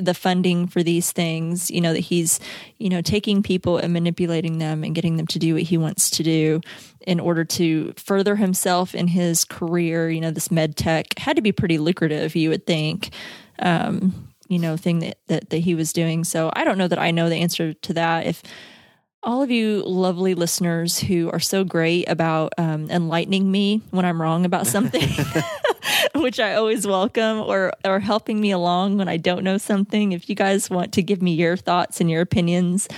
the 0.00 0.14
funding 0.14 0.66
for 0.66 0.82
these 0.82 1.12
things 1.12 1.70
you 1.70 1.80
know 1.80 1.92
that 1.92 2.00
he's 2.00 2.40
you 2.78 2.88
know 2.88 3.02
taking 3.02 3.42
people 3.42 3.78
and 3.78 3.92
manipulating 3.92 4.58
them 4.58 4.84
and 4.84 4.94
getting 4.94 5.16
them 5.16 5.26
to 5.26 5.38
do 5.38 5.54
what 5.54 5.62
he 5.62 5.76
wants 5.76 6.10
to 6.10 6.22
do 6.22 6.60
in 7.06 7.20
order 7.20 7.44
to 7.44 7.92
further 7.96 8.36
himself 8.36 8.94
in 8.94 9.08
his 9.08 9.44
career. 9.44 10.10
You 10.10 10.20
know 10.20 10.30
this 10.30 10.50
med 10.50 10.76
tech 10.76 11.18
had 11.18 11.36
to 11.36 11.42
be 11.42 11.52
pretty 11.52 11.78
lucrative 11.78 12.36
you 12.36 12.50
would 12.50 12.66
think 12.66 13.10
um, 13.58 14.28
you 14.48 14.58
know 14.58 14.76
thing 14.76 15.00
that, 15.00 15.18
that 15.28 15.50
that 15.50 15.58
he 15.58 15.74
was 15.74 15.92
doing. 15.92 16.24
So 16.24 16.50
i 16.54 16.64
don't 16.64 16.78
know 16.78 16.88
that 16.88 16.98
i 16.98 17.10
know 17.10 17.28
the 17.28 17.36
answer 17.36 17.72
to 17.74 17.94
that. 17.94 18.26
If 18.26 18.42
all 19.24 19.42
of 19.42 19.50
you 19.50 19.84
lovely 19.84 20.34
listeners 20.34 20.98
who 20.98 21.30
are 21.30 21.40
so 21.40 21.62
great 21.62 22.08
about 22.08 22.52
um, 22.58 22.90
enlightening 22.90 23.50
me 23.50 23.80
when 23.90 24.04
i'm 24.04 24.20
wrong 24.20 24.44
about 24.44 24.66
something 24.66 25.08
which 26.14 26.38
i 26.40 26.54
always 26.54 26.86
welcome 26.86 27.40
or 27.40 27.72
or 27.84 28.00
helping 28.00 28.40
me 28.40 28.50
along 28.50 28.96
when 28.98 29.08
i 29.08 29.16
don't 29.16 29.42
know 29.44 29.58
something 29.58 30.12
if 30.12 30.28
you 30.28 30.34
guys 30.34 30.70
want 30.70 30.92
to 30.92 31.02
give 31.02 31.20
me 31.22 31.32
your 31.34 31.56
thoughts 31.56 32.00
and 32.00 32.10
your 32.10 32.20
opinions 32.20 32.88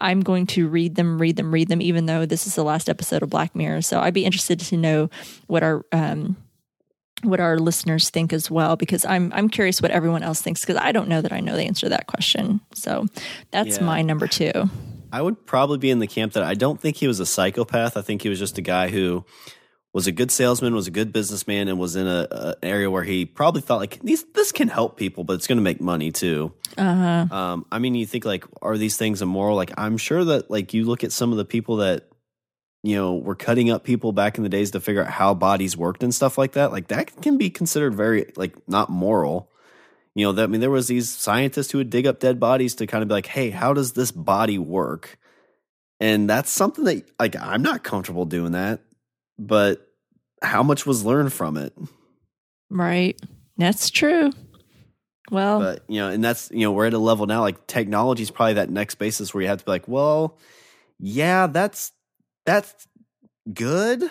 i'm 0.00 0.20
going 0.20 0.46
to 0.46 0.68
read 0.68 0.94
them 0.94 1.18
read 1.20 1.36
them 1.36 1.52
read 1.52 1.68
them 1.68 1.80
even 1.80 2.06
though 2.06 2.26
this 2.26 2.46
is 2.46 2.54
the 2.54 2.64
last 2.64 2.88
episode 2.88 3.22
of 3.22 3.30
black 3.30 3.54
mirror 3.54 3.80
so 3.82 4.00
i'd 4.00 4.14
be 4.14 4.24
interested 4.24 4.58
to 4.60 4.76
know 4.76 5.08
what 5.46 5.62
our 5.62 5.84
um, 5.92 6.36
what 7.22 7.40
our 7.40 7.58
listeners 7.58 8.10
think 8.10 8.34
as 8.34 8.50
well 8.50 8.76
because 8.76 9.06
I'm 9.06 9.32
I'm 9.32 9.48
curious 9.48 9.80
what 9.80 9.90
everyone 9.90 10.22
else 10.22 10.42
thinks 10.42 10.60
because 10.60 10.76
I 10.76 10.92
don't 10.92 11.08
know 11.08 11.22
that 11.22 11.32
I 11.32 11.40
know 11.40 11.56
the 11.56 11.62
answer 11.62 11.86
to 11.86 11.90
that 11.90 12.06
question. 12.06 12.60
So 12.74 13.06
that's 13.50 13.78
Yeah. 13.78 13.84
my 13.84 14.02
number 14.02 14.26
2. 14.26 14.52
I 15.10 15.22
would 15.22 15.46
probably 15.46 15.78
be 15.78 15.90
in 15.90 16.00
the 16.00 16.06
camp 16.06 16.34
that 16.34 16.42
I 16.42 16.52
don't 16.52 16.78
think 16.78 16.96
he 16.96 17.06
was 17.06 17.20
a 17.20 17.24
psychopath. 17.26 17.96
I 17.96 18.02
think 18.02 18.20
he 18.20 18.28
was 18.28 18.38
just 18.38 18.58
a 18.58 18.62
guy 18.62 18.88
who 18.90 19.24
was 19.94 20.08
a 20.08 20.12
good 20.12 20.32
salesman, 20.32 20.74
was 20.74 20.88
a 20.88 20.90
good 20.90 21.12
businessman, 21.12 21.68
and 21.68 21.78
was 21.78 21.94
in 21.94 22.06
a, 22.06 22.26
a 22.30 22.48
an 22.48 22.54
area 22.62 22.90
where 22.90 23.04
he 23.04 23.24
probably 23.24 23.62
thought 23.62 23.78
like 23.78 24.00
these 24.00 24.24
this 24.34 24.50
can 24.50 24.68
help 24.68 24.98
people, 24.98 25.22
but 25.22 25.34
it's 25.34 25.46
going 25.46 25.56
to 25.56 25.62
make 25.62 25.80
money 25.80 26.10
too. 26.10 26.52
Uh-huh. 26.76 27.34
Um, 27.34 27.64
I 27.70 27.78
mean, 27.78 27.94
you 27.94 28.04
think 28.04 28.24
like, 28.24 28.44
are 28.60 28.76
these 28.76 28.96
things 28.96 29.22
immoral? 29.22 29.56
Like, 29.56 29.72
I'm 29.78 29.96
sure 29.96 30.24
that 30.24 30.50
like 30.50 30.74
you 30.74 30.84
look 30.84 31.04
at 31.04 31.12
some 31.12 31.30
of 31.30 31.38
the 31.38 31.44
people 31.44 31.76
that 31.76 32.08
you 32.82 32.96
know 32.96 33.14
were 33.14 33.36
cutting 33.36 33.70
up 33.70 33.84
people 33.84 34.12
back 34.12 34.36
in 34.36 34.42
the 34.42 34.50
days 34.50 34.72
to 34.72 34.80
figure 34.80 35.02
out 35.02 35.10
how 35.10 35.32
bodies 35.32 35.76
worked 35.76 36.02
and 36.02 36.12
stuff 36.12 36.36
like 36.36 36.52
that. 36.52 36.72
Like 36.72 36.88
that 36.88 37.22
can 37.22 37.38
be 37.38 37.48
considered 37.48 37.94
very 37.94 38.32
like 38.36 38.68
not 38.68 38.90
moral. 38.90 39.48
You 40.16 40.26
know, 40.26 40.32
that 40.32 40.42
I 40.42 40.46
mean, 40.48 40.60
there 40.60 40.70
was 40.70 40.88
these 40.88 41.08
scientists 41.08 41.70
who 41.70 41.78
would 41.78 41.90
dig 41.90 42.06
up 42.06 42.18
dead 42.18 42.40
bodies 42.40 42.74
to 42.76 42.86
kind 42.88 43.02
of 43.02 43.08
be 43.08 43.14
like, 43.14 43.26
"Hey, 43.26 43.50
how 43.50 43.72
does 43.72 43.92
this 43.92 44.10
body 44.10 44.58
work?" 44.58 45.18
And 46.00 46.28
that's 46.28 46.50
something 46.50 46.84
that 46.84 47.08
like 47.20 47.36
I'm 47.36 47.62
not 47.62 47.84
comfortable 47.84 48.24
doing 48.24 48.52
that, 48.52 48.80
but 49.38 49.88
how 50.42 50.62
much 50.62 50.86
was 50.86 51.04
learned 51.04 51.32
from 51.32 51.56
it? 51.56 51.72
Right. 52.70 53.20
That's 53.56 53.90
true. 53.90 54.30
Well, 55.30 55.58
But 55.60 55.84
you 55.88 56.00
know, 56.00 56.10
and 56.10 56.22
that's 56.22 56.50
you 56.50 56.60
know, 56.60 56.72
we're 56.72 56.86
at 56.86 56.92
a 56.92 56.98
level 56.98 57.26
now 57.26 57.40
like 57.40 57.66
technology 57.66 58.22
is 58.22 58.30
probably 58.30 58.54
that 58.54 58.68
next 58.70 58.96
basis 58.96 59.32
where 59.32 59.42
you 59.42 59.48
have 59.48 59.58
to 59.58 59.64
be 59.64 59.70
like, 59.70 59.88
well, 59.88 60.38
yeah, 60.98 61.46
that's 61.46 61.92
that's 62.44 62.86
good, 63.52 64.10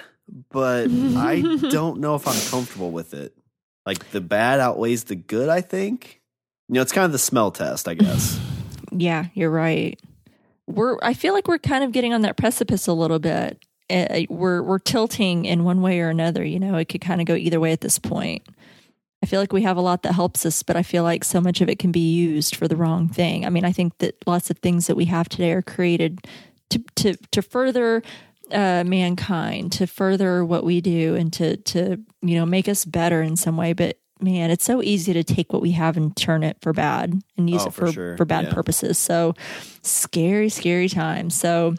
but 0.51 0.87
I 0.89 1.41
don't 1.69 1.99
know 1.99 2.15
if 2.15 2.27
I'm 2.27 2.49
comfortable 2.49 2.91
with 2.91 3.13
it. 3.13 3.35
Like 3.85 4.09
the 4.11 4.21
bad 4.21 4.59
outweighs 4.59 5.03
the 5.05 5.15
good, 5.15 5.49
I 5.49 5.61
think. 5.61 6.21
You 6.69 6.75
know, 6.75 6.81
it's 6.81 6.91
kind 6.93 7.05
of 7.05 7.11
the 7.11 7.19
smell 7.19 7.51
test, 7.51 7.87
I 7.87 7.93
guess. 7.93 8.39
yeah, 8.91 9.25
you're 9.35 9.51
right. 9.51 9.99
We're 10.67 10.97
I 11.03 11.13
feel 11.13 11.33
like 11.33 11.47
we're 11.47 11.59
kind 11.59 11.83
of 11.83 11.91
getting 11.91 12.13
on 12.13 12.21
that 12.21 12.37
precipice 12.37 12.87
a 12.87 12.93
little 12.93 13.19
bit. 13.19 13.63
Uh, 13.93 14.23
we're 14.29 14.63
we're 14.63 14.79
tilting 14.79 15.45
in 15.45 15.63
one 15.63 15.81
way 15.81 15.99
or 15.99 16.09
another, 16.09 16.43
you 16.43 16.59
know. 16.59 16.75
It 16.77 16.85
could 16.85 17.01
kind 17.01 17.21
of 17.21 17.27
go 17.27 17.35
either 17.35 17.59
way 17.59 17.71
at 17.71 17.81
this 17.81 17.99
point. 17.99 18.43
I 19.21 19.25
feel 19.25 19.39
like 19.39 19.53
we 19.53 19.61
have 19.61 19.77
a 19.77 19.81
lot 19.81 20.03
that 20.03 20.13
helps 20.13 20.45
us, 20.45 20.63
but 20.63 20.75
I 20.75 20.83
feel 20.83 21.03
like 21.03 21.23
so 21.23 21.39
much 21.39 21.61
of 21.61 21.69
it 21.69 21.79
can 21.79 21.93
be 21.93 22.13
used 22.13 22.57
for 22.57 22.67
the 22.67 22.75
wrong 22.75 23.07
thing. 23.07 23.45
I 23.45 23.49
mean, 23.49 23.63
I 23.63 23.71
think 23.71 23.97
that 23.99 24.15
lots 24.27 24.49
of 24.49 24.57
things 24.57 24.87
that 24.87 24.97
we 24.97 25.05
have 25.05 25.29
today 25.29 25.53
are 25.53 25.61
created 25.61 26.27
to 26.71 26.83
to 26.95 27.15
to 27.31 27.41
further 27.41 28.03
uh, 28.51 28.83
mankind, 28.85 29.71
to 29.73 29.87
further 29.87 30.43
what 30.43 30.63
we 30.63 30.81
do, 30.81 31.15
and 31.15 31.31
to 31.33 31.57
to 31.57 31.99
you 32.21 32.35
know 32.35 32.45
make 32.45 32.67
us 32.67 32.83
better 32.83 33.21
in 33.21 33.37
some 33.37 33.57
way. 33.57 33.73
But 33.73 33.97
man, 34.23 34.49
it's 34.51 34.63
so 34.65 34.81
easy 34.81 35.13
to 35.13 35.23
take 35.23 35.51
what 35.53 35.61
we 35.61 35.71
have 35.71 35.97
and 35.97 36.15
turn 36.15 36.43
it 36.43 36.57
for 36.61 36.73
bad 36.73 37.21
and 37.37 37.49
use 37.49 37.63
Oh, 37.63 37.67
it 37.67 37.73
for 37.73 37.87
for 37.87 37.91
sure. 37.93 38.17
for 38.17 38.25
bad 38.25 38.45
Yeah. 38.45 38.53
purposes. 38.53 38.97
So 38.97 39.33
scary, 39.81 40.49
scary 40.49 40.89
time. 40.89 41.29
So 41.29 41.75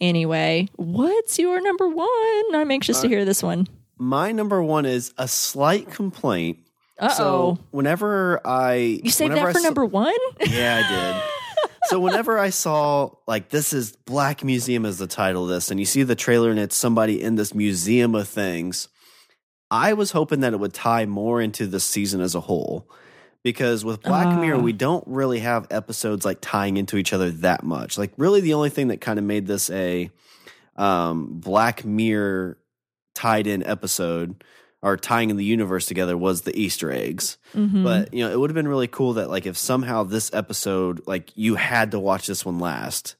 anyway, 0.00 0.68
what's 0.76 1.38
your 1.38 1.60
number 1.60 1.88
one? 1.88 2.08
I'm 2.54 2.70
anxious 2.70 3.00
to 3.00 3.08
hear 3.08 3.24
this 3.24 3.42
one. 3.42 3.66
My 3.98 4.32
number 4.32 4.62
one 4.62 4.86
is 4.86 5.12
a 5.18 5.26
slight 5.28 5.90
complaint. 5.90 6.58
Uh 6.98 7.08
So 7.10 7.24
oh. 7.24 7.58
whenever 7.70 8.40
I 8.46 9.00
you 9.02 9.10
saved 9.10 9.34
that 9.34 9.52
for 9.52 9.58
I 9.58 9.62
number 9.62 9.84
one? 9.84 10.14
Yeah, 10.46 10.82
I 10.84 10.88
did. 10.88 11.22
so 11.90 11.98
whenever 12.06 12.38
I 12.38 12.50
saw 12.50 13.10
like 13.26 13.50
this 13.50 13.72
is 13.72 13.92
Black 14.04 14.42
Museum 14.44 14.84
as 14.86 14.98
the 14.98 15.06
title 15.06 15.44
of 15.44 15.48
this, 15.50 15.70
and 15.70 15.78
you 15.80 15.86
see 15.86 16.02
the 16.02 16.16
trailer 16.16 16.50
and 16.50 16.58
it's 16.58 16.76
somebody 16.76 17.22
in 17.22 17.36
this 17.36 17.54
museum 17.54 18.14
of 18.14 18.28
things, 18.28 18.88
I 19.70 19.92
was 19.92 20.12
hoping 20.12 20.40
that 20.40 20.52
it 20.54 20.60
would 20.60 20.72
tie 20.74 21.06
more 21.06 21.40
into 21.40 21.66
the 21.66 21.80
season 21.80 22.20
as 22.20 22.34
a 22.34 22.40
whole. 22.40 22.88
Because 23.44 23.84
with 23.84 24.02
Black 24.02 24.26
Ah. 24.26 24.40
Mirror, 24.40 24.58
we 24.58 24.72
don't 24.72 25.04
really 25.06 25.38
have 25.38 25.66
episodes 25.70 26.24
like 26.24 26.38
tying 26.40 26.76
into 26.76 26.96
each 26.96 27.12
other 27.12 27.30
that 27.30 27.62
much. 27.62 27.96
Like 27.96 28.12
really 28.16 28.40
the 28.40 28.54
only 28.54 28.68
thing 28.68 28.88
that 28.88 29.00
kind 29.00 29.18
of 29.18 29.24
made 29.24 29.46
this 29.46 29.70
a 29.70 30.10
um, 30.76 31.38
Black 31.40 31.84
Mirror 31.84 32.58
tied 33.14 33.46
in 33.46 33.64
episode 33.64 34.42
or 34.82 34.96
tying 34.96 35.30
in 35.30 35.36
the 35.36 35.44
universe 35.44 35.86
together 35.86 36.16
was 36.16 36.42
the 36.42 36.56
Easter 36.58 36.92
eggs. 36.92 37.38
Mhm. 37.54 37.82
But 37.84 38.12
you 38.12 38.24
know, 38.24 38.30
it 38.30 38.38
would 38.38 38.50
have 38.50 38.54
been 38.54 38.68
really 38.68 38.86
cool 38.88 39.14
that 39.14 39.30
like 39.30 39.46
if 39.46 39.56
somehow 39.56 40.02
this 40.02 40.30
episode 40.34 41.02
like 41.06 41.30
you 41.36 41.54
had 41.54 41.92
to 41.92 41.98
watch 42.00 42.26
this 42.26 42.44
one 42.44 42.58
last. 42.58 43.14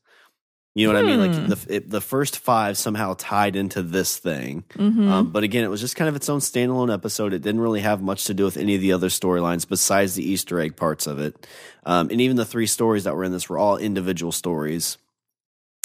You 0.78 0.86
know 0.86 0.94
what 0.94 1.04
I 1.04 1.06
mean? 1.06 1.32
Hmm. 1.32 1.48
Like 1.50 1.58
the 1.66 1.74
it, 1.74 1.90
the 1.90 2.00
first 2.00 2.38
five 2.38 2.78
somehow 2.78 3.14
tied 3.18 3.56
into 3.56 3.82
this 3.82 4.16
thing. 4.16 4.62
Mhm. 4.74 5.08
Um, 5.08 5.30
but 5.32 5.42
again, 5.42 5.64
it 5.64 5.68
was 5.70 5.80
just 5.80 5.96
kind 5.96 6.08
of 6.08 6.14
its 6.14 6.28
own 6.28 6.38
standalone 6.38 6.92
episode. 6.92 7.32
It 7.32 7.42
didn't 7.42 7.60
really 7.60 7.80
have 7.80 8.00
much 8.00 8.26
to 8.26 8.34
do 8.34 8.44
with 8.44 8.56
any 8.56 8.76
of 8.76 8.80
the 8.80 8.92
other 8.92 9.08
storylines 9.08 9.68
besides 9.68 10.14
the 10.14 10.22
Easter 10.22 10.60
egg 10.60 10.76
parts 10.76 11.08
of 11.08 11.18
it. 11.18 11.48
Um, 11.84 12.10
and 12.10 12.20
even 12.20 12.36
the 12.36 12.44
three 12.44 12.68
stories 12.68 13.04
that 13.04 13.16
were 13.16 13.24
in 13.24 13.32
this 13.32 13.48
were 13.48 13.58
all 13.58 13.76
individual 13.76 14.30
stories. 14.30 14.98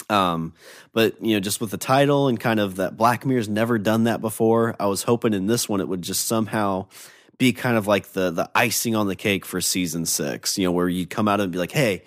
Um, 0.08 0.52
but 0.92 1.20
you 1.20 1.34
know, 1.34 1.40
just 1.40 1.60
with 1.60 1.72
the 1.72 1.76
title 1.76 2.28
and 2.28 2.38
kind 2.38 2.60
of 2.60 2.76
that 2.76 2.96
Black 2.96 3.26
Mirror's 3.26 3.48
never 3.48 3.78
done 3.78 4.04
that 4.04 4.20
before. 4.20 4.76
I 4.78 4.86
was 4.86 5.02
hoping 5.02 5.34
in 5.34 5.46
this 5.48 5.68
one 5.68 5.80
it 5.80 5.88
would 5.88 6.02
just 6.02 6.26
somehow 6.26 6.86
be 7.36 7.52
kind 7.52 7.76
of 7.76 7.88
like 7.88 8.12
the 8.12 8.30
the 8.30 8.48
icing 8.54 8.94
on 8.94 9.08
the 9.08 9.16
cake 9.16 9.44
for 9.44 9.60
season 9.60 10.06
six. 10.06 10.56
You 10.56 10.66
know, 10.66 10.72
where 10.72 10.88
you'd 10.88 11.10
come 11.10 11.26
out 11.26 11.40
and 11.40 11.50
be 11.50 11.58
like, 11.58 11.72
hey. 11.72 12.04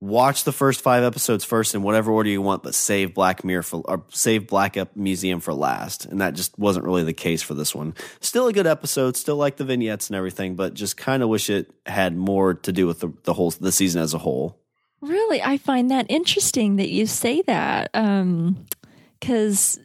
Watch 0.00 0.44
the 0.44 0.52
first 0.52 0.82
five 0.82 1.02
episodes 1.02 1.42
first 1.44 1.74
in 1.74 1.82
whatever 1.82 2.12
order 2.12 2.28
you 2.28 2.42
want, 2.42 2.62
but 2.62 2.74
save 2.74 3.14
Black 3.14 3.44
Mirror 3.44 3.62
for 3.62 3.82
or 3.86 4.04
save 4.10 4.46
Black 4.46 4.76
Museum 4.94 5.40
for 5.40 5.54
last. 5.54 6.04
And 6.04 6.20
that 6.20 6.34
just 6.34 6.58
wasn't 6.58 6.84
really 6.84 7.02
the 7.02 7.14
case 7.14 7.42
for 7.42 7.54
this 7.54 7.74
one. 7.74 7.94
Still 8.20 8.46
a 8.46 8.52
good 8.52 8.66
episode, 8.66 9.16
still 9.16 9.36
like 9.36 9.56
the 9.56 9.64
vignettes 9.64 10.08
and 10.08 10.16
everything, 10.16 10.54
but 10.54 10.74
just 10.74 10.98
kind 10.98 11.22
of 11.22 11.30
wish 11.30 11.48
it 11.48 11.70
had 11.86 12.14
more 12.14 12.52
to 12.54 12.72
do 12.72 12.86
with 12.86 13.00
the, 13.00 13.10
the 13.22 13.32
whole 13.32 13.50
the 13.52 13.72
season 13.72 14.02
as 14.02 14.12
a 14.12 14.18
whole. 14.18 14.60
Really, 15.00 15.42
I 15.42 15.56
find 15.56 15.90
that 15.90 16.06
interesting 16.10 16.76
that 16.76 16.90
you 16.90 17.06
say 17.06 17.40
that. 17.42 17.90
Um, 17.94 18.66
because 19.20 19.78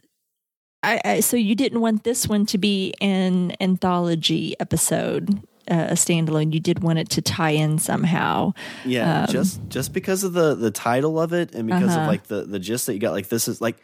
I, 0.82 1.00
I 1.04 1.20
so 1.20 1.36
you 1.36 1.54
didn't 1.54 1.80
want 1.80 2.04
this 2.04 2.26
one 2.26 2.46
to 2.46 2.58
be 2.58 2.94
an 3.00 3.54
anthology 3.60 4.54
episode, 4.60 5.42
uh, 5.70 5.88
a 5.90 5.94
standalone. 5.94 6.52
You 6.52 6.60
did 6.60 6.80
want 6.82 6.98
it 6.98 7.08
to 7.10 7.22
tie 7.22 7.50
in 7.50 7.78
somehow. 7.78 8.52
Yeah, 8.84 9.22
Um, 9.22 9.26
just 9.28 9.60
just 9.68 9.92
because 9.92 10.24
of 10.24 10.32
the 10.32 10.54
the 10.54 10.70
title 10.70 11.20
of 11.20 11.32
it 11.32 11.54
and 11.54 11.66
because 11.66 11.90
Uh-huh. 11.90 12.00
of 12.02 12.06
like 12.06 12.24
the 12.28 12.42
the 12.44 12.58
gist 12.58 12.86
that 12.86 12.94
you 12.94 12.98
got. 13.00 13.12
Like 13.12 13.28
this 13.28 13.48
is 13.48 13.60
like, 13.60 13.76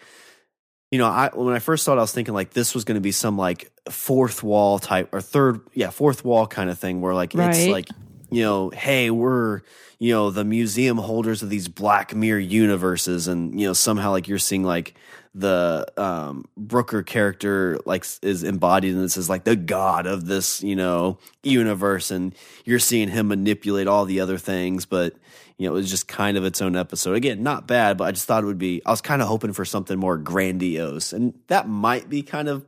you 0.91 0.99
know, 0.99 1.07
I 1.07 1.31
when 1.35 1.55
I 1.55 1.59
first 1.59 1.85
saw 1.85 1.93
it, 1.93 1.99
I 1.99 2.01
was 2.01 2.13
thinking 2.13 2.35
like 2.35 2.51
this 2.51 2.75
was 2.75 2.85
going 2.85 2.95
to 2.97 3.01
be 3.01 3.13
some 3.13 3.37
like 3.37 3.71
fourth 3.91 4.43
wall 4.43 4.79
type 4.79 5.13
or 5.13 5.21
third, 5.21 5.61
yeah, 5.75 5.91
fourth 5.91 6.25
wall 6.25 6.47
kind 6.47 6.71
of 6.71 6.79
thing 6.79 7.01
where 7.01 7.15
like 7.15 7.35
it's 7.51 7.67
like, 7.73 7.89
you 8.31 8.43
know, 8.43 8.71
hey, 8.71 9.11
we're 9.11 9.61
you 9.99 10.13
know 10.13 10.31
the 10.31 10.45
museum 10.45 10.97
holders 10.99 11.43
of 11.43 11.51
these 11.51 11.69
Black 11.69 12.15
Mirror 12.15 12.39
universes, 12.41 13.29
and 13.29 13.59
you 13.61 13.67
know 13.67 13.73
somehow 13.73 14.11
like 14.13 14.29
you're 14.29 14.39
seeing 14.39 14.63
like 14.65 14.95
the 15.35 15.87
um 15.97 16.45
Brooker 16.57 17.03
character 17.03 17.79
like 17.85 18.05
is 18.23 18.43
embodied 18.43 18.93
in 18.95 19.01
this 19.03 19.17
as 19.17 19.29
like 19.29 19.45
the 19.45 19.57
god 19.57 20.07
of 20.07 20.27
this 20.27 20.63
you 20.63 20.75
know 20.75 21.19
universe 21.43 22.11
and 22.11 22.35
you're 22.65 22.79
seeing 22.79 23.09
him 23.09 23.29
manipulate 23.29 23.87
all 23.87 24.05
the 24.05 24.21
other 24.21 24.39
things 24.39 24.87
but 24.87 25.15
you 25.59 25.67
know 25.69 25.73
it 25.75 25.79
was 25.79 25.91
just 25.91 26.09
kind 26.09 26.37
of 26.37 26.45
its 26.45 26.63
own 26.63 26.75
episode 26.77 27.15
again 27.15 27.43
not 27.43 27.67
bad 27.67 27.97
but 27.99 28.05
I 28.05 28.13
just 28.13 28.27
thought 28.27 28.43
it 28.43 28.47
would 28.47 28.59
be 28.59 28.81
I 28.87 28.91
was 28.91 29.01
kind 29.01 29.21
of 29.23 29.29
hoping 29.29 29.53
for 29.53 29.65
something 29.65 29.99
more 29.99 30.17
grandiose 30.17 31.13
and 31.13 31.35
that 31.49 31.69
might 31.69 32.09
be 32.09 32.23
kind 32.23 32.49
of 32.49 32.65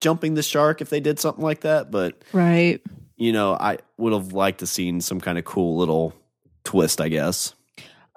jumping 0.00 0.34
the 0.34 0.42
shark 0.42 0.80
if 0.82 0.90
they 0.90 1.00
did 1.00 1.18
something 1.18 1.42
like 1.42 1.60
that 1.60 1.90
but 1.90 2.22
Right. 2.32 2.82
you 3.16 3.32
know 3.32 3.54
I 3.54 3.78
would 3.96 4.12
have 4.12 4.32
liked 4.32 4.58
to 4.60 4.66
seen 4.66 5.00
some 5.00 5.20
kind 5.20 5.38
of 5.38 5.44
cool 5.44 5.78
little 5.78 6.12
twist 6.64 7.00
I 7.00 7.08
guess 7.08 7.53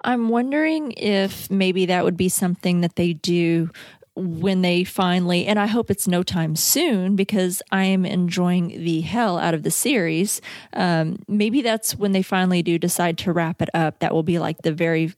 I'm 0.04 0.28
wondering 0.28 0.92
if 0.92 1.50
maybe 1.50 1.86
that 1.86 2.04
would 2.04 2.16
be 2.16 2.28
something 2.28 2.82
that 2.82 2.96
they 2.96 3.14
do 3.14 3.70
when 4.14 4.62
they 4.62 4.82
finally, 4.82 5.46
and 5.46 5.58
I 5.58 5.66
hope 5.66 5.90
it's 5.90 6.08
no 6.08 6.22
time 6.22 6.56
soon 6.56 7.14
because 7.14 7.62
I 7.70 7.84
am 7.84 8.04
enjoying 8.04 8.68
the 8.68 9.00
hell 9.00 9.38
out 9.38 9.54
of 9.54 9.62
the 9.62 9.70
series. 9.70 10.40
Um, 10.72 11.18
maybe 11.28 11.62
that's 11.62 11.94
when 11.94 12.12
they 12.12 12.22
finally 12.22 12.62
do 12.62 12.78
decide 12.78 13.18
to 13.18 13.32
wrap 13.32 13.62
it 13.62 13.68
up. 13.74 14.00
That 14.00 14.12
will 14.12 14.24
be 14.24 14.38
like 14.38 14.62
the 14.62 14.72
very 14.72 15.12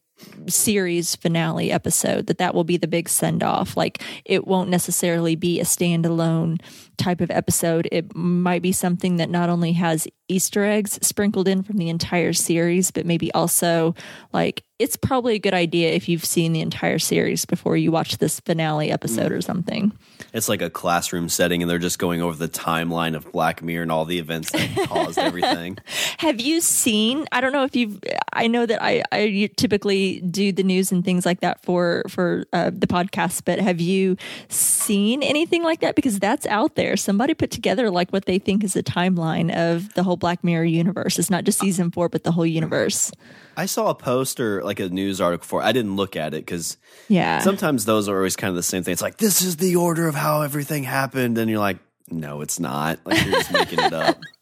series 0.48 1.16
finale 1.16 1.72
episode 1.72 2.26
that 2.26 2.38
that 2.38 2.54
will 2.54 2.64
be 2.64 2.76
the 2.76 2.86
big 2.86 3.08
send 3.08 3.42
off 3.42 3.74
like 3.74 4.02
it 4.26 4.46
won't 4.46 4.68
necessarily 4.68 5.34
be 5.34 5.60
a 5.60 5.64
standalone 5.64 6.60
type 7.00 7.20
of 7.20 7.30
episode 7.30 7.88
it 7.90 8.14
might 8.14 8.62
be 8.62 8.72
something 8.72 9.16
that 9.16 9.30
not 9.30 9.48
only 9.48 9.72
has 9.72 10.06
easter 10.28 10.64
eggs 10.64 10.98
sprinkled 11.02 11.48
in 11.48 11.62
from 11.62 11.76
the 11.78 11.88
entire 11.88 12.32
series 12.32 12.90
but 12.90 13.04
maybe 13.06 13.32
also 13.32 13.94
like 14.32 14.62
it's 14.78 14.96
probably 14.96 15.34
a 15.34 15.38
good 15.38 15.52
idea 15.52 15.90
if 15.90 16.08
you've 16.08 16.24
seen 16.24 16.52
the 16.54 16.60
entire 16.60 16.98
series 16.98 17.44
before 17.44 17.76
you 17.76 17.90
watch 17.92 18.16
this 18.18 18.40
finale 18.40 18.90
episode 18.90 19.32
or 19.32 19.40
something 19.40 19.92
It's 20.32 20.48
like 20.48 20.62
a 20.62 20.70
classroom 20.70 21.28
setting, 21.28 21.60
and 21.62 21.68
they're 21.70 21.78
just 21.78 21.98
going 21.98 22.22
over 22.22 22.36
the 22.36 22.48
timeline 22.48 23.16
of 23.16 23.32
Black 23.32 23.62
Mirror 23.62 23.82
and 23.82 23.90
all 23.92 24.04
the 24.04 24.18
events 24.18 24.52
that 24.52 24.88
caused 24.88 25.18
everything. 25.28 25.76
Have 26.18 26.40
you 26.40 26.60
seen? 26.60 27.26
I 27.32 27.40
don't 27.40 27.52
know 27.52 27.64
if 27.64 27.74
you've. 27.74 27.98
I 28.32 28.46
know 28.46 28.64
that 28.64 28.80
I 28.82 29.02
I 29.10 29.50
typically 29.56 30.20
do 30.20 30.52
the 30.52 30.62
news 30.62 30.92
and 30.92 31.04
things 31.04 31.26
like 31.26 31.40
that 31.40 31.64
for 31.64 32.04
for 32.08 32.44
uh, 32.52 32.70
the 32.72 32.86
podcast, 32.86 33.42
but 33.44 33.58
have 33.58 33.80
you 33.80 34.16
seen 34.48 35.22
anything 35.22 35.62
like 35.64 35.80
that? 35.80 35.96
Because 35.96 36.20
that's 36.20 36.46
out 36.46 36.76
there. 36.76 36.89
Somebody 36.96 37.34
put 37.34 37.50
together 37.50 37.90
like 37.90 38.10
what 38.10 38.24
they 38.26 38.38
think 38.38 38.64
is 38.64 38.76
a 38.76 38.82
timeline 38.82 39.54
of 39.54 39.92
the 39.94 40.02
whole 40.02 40.16
Black 40.16 40.42
Mirror 40.44 40.64
universe. 40.64 41.18
It's 41.18 41.30
not 41.30 41.44
just 41.44 41.58
season 41.58 41.90
four, 41.90 42.08
but 42.08 42.24
the 42.24 42.32
whole 42.32 42.46
universe. 42.46 43.10
I 43.56 43.66
saw 43.66 43.88
a 43.90 43.94
post 43.94 44.40
or 44.40 44.62
like 44.64 44.80
a 44.80 44.88
news 44.88 45.20
article 45.20 45.46
for. 45.46 45.62
I 45.62 45.72
didn't 45.72 45.96
look 45.96 46.16
at 46.16 46.34
it 46.34 46.46
because 46.46 46.76
Yeah. 47.08 47.40
sometimes 47.40 47.84
those 47.84 48.08
are 48.08 48.16
always 48.16 48.36
kind 48.36 48.48
of 48.50 48.56
the 48.56 48.62
same 48.62 48.82
thing. 48.82 48.92
It's 48.92 49.02
like 49.02 49.18
this 49.18 49.42
is 49.42 49.56
the 49.56 49.76
order 49.76 50.08
of 50.08 50.14
how 50.14 50.42
everything 50.42 50.84
happened, 50.84 51.36
and 51.38 51.50
you're 51.50 51.58
like, 51.60 51.78
no, 52.10 52.40
it's 52.40 52.58
not. 52.58 52.98
Like 53.04 53.22
you're 53.24 53.34
just 53.34 53.52
making 53.52 53.78
it 53.80 53.92
up. 53.92 54.18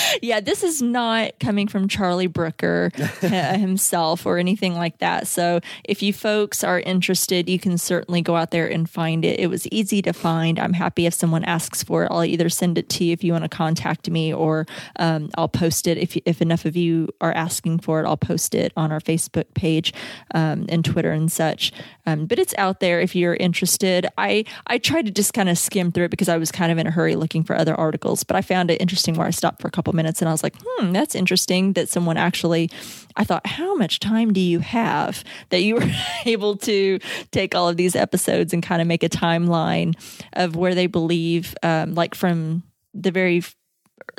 yeah, 0.22 0.40
this 0.40 0.62
is 0.62 0.82
not 0.82 1.38
coming 1.40 1.68
from 1.68 1.88
Charlie 1.88 2.26
Brooker 2.26 2.90
himself 3.20 4.26
or 4.26 4.38
anything 4.38 4.74
like 4.74 4.98
that. 4.98 5.26
So 5.26 5.60
if 5.84 6.02
you 6.02 6.12
folks 6.12 6.64
are 6.64 6.80
interested, 6.80 7.48
you 7.48 7.58
can 7.58 7.78
certainly 7.78 8.22
go 8.22 8.36
out 8.36 8.50
there 8.50 8.66
and 8.66 8.88
find 8.88 9.24
it. 9.24 9.40
It 9.40 9.48
was 9.48 9.66
easy 9.68 10.02
to 10.02 10.12
find. 10.12 10.58
I'm 10.58 10.72
happy 10.72 11.06
if 11.06 11.14
someone 11.14 11.44
asks 11.44 11.82
for 11.82 12.04
it. 12.04 12.08
I'll 12.10 12.24
either 12.24 12.48
send 12.48 12.78
it 12.78 12.88
to 12.90 13.04
you 13.04 13.12
if 13.12 13.24
you 13.24 13.32
want 13.32 13.44
to 13.44 13.48
contact 13.48 14.08
me, 14.10 14.32
or 14.32 14.66
um, 14.96 15.30
I'll 15.36 15.48
post 15.48 15.86
it. 15.86 15.98
If 15.98 16.16
if 16.24 16.40
enough 16.40 16.64
of 16.64 16.76
you 16.76 17.08
are 17.20 17.32
asking 17.32 17.80
for 17.80 18.00
it, 18.00 18.06
I'll 18.06 18.16
post 18.16 18.54
it 18.54 18.72
on 18.76 18.92
our 18.92 19.00
Facebook 19.00 19.52
page 19.54 19.92
um, 20.34 20.66
and 20.68 20.84
Twitter 20.84 21.12
and 21.12 21.30
such. 21.30 21.72
Um, 22.06 22.26
but 22.26 22.38
it's 22.38 22.54
out 22.58 22.80
there 22.80 23.00
if 23.00 23.14
you're 23.14 23.34
interested. 23.34 24.06
I 24.18 24.44
I 24.66 24.78
tried 24.78 25.06
to 25.06 25.12
just 25.12 25.34
kind 25.34 25.48
of 25.48 25.58
skim 25.58 25.92
through 25.92 26.06
it 26.06 26.10
because 26.10 26.28
I 26.28 26.36
was 26.36 26.52
kind 26.52 26.72
of 26.72 26.78
in 26.78 26.86
a 26.86 26.90
hurry 26.90 27.16
looking 27.16 27.44
for 27.44 27.56
other 27.56 27.74
articles, 27.74 28.24
but 28.24 28.36
I 28.36 28.42
found 28.42 28.70
it 28.70 28.80
interesting 28.80 29.14
where 29.14 29.26
I 29.26 29.30
stopped 29.30 29.60
for 29.60 29.68
a 29.68 29.70
couple 29.70 29.81
minutes 29.90 30.22
and 30.22 30.28
I 30.28 30.32
was 30.32 30.44
like, 30.44 30.54
hmm, 30.64 30.92
that's 30.92 31.16
interesting 31.16 31.72
that 31.72 31.88
someone 31.88 32.16
actually. 32.16 32.70
I 33.14 33.24
thought, 33.24 33.46
how 33.46 33.74
much 33.74 34.00
time 34.00 34.32
do 34.32 34.40
you 34.40 34.60
have 34.60 35.22
that 35.50 35.62
you 35.62 35.74
were 35.76 35.90
able 36.24 36.56
to 36.58 36.98
take 37.30 37.54
all 37.54 37.68
of 37.68 37.76
these 37.76 37.94
episodes 37.94 38.54
and 38.54 38.62
kind 38.62 38.80
of 38.80 38.88
make 38.88 39.02
a 39.02 39.08
timeline 39.10 39.94
of 40.32 40.56
where 40.56 40.74
they 40.74 40.86
believe, 40.86 41.54
um, 41.62 41.94
like 41.94 42.14
from 42.14 42.62
the 42.94 43.10
very 43.10 43.42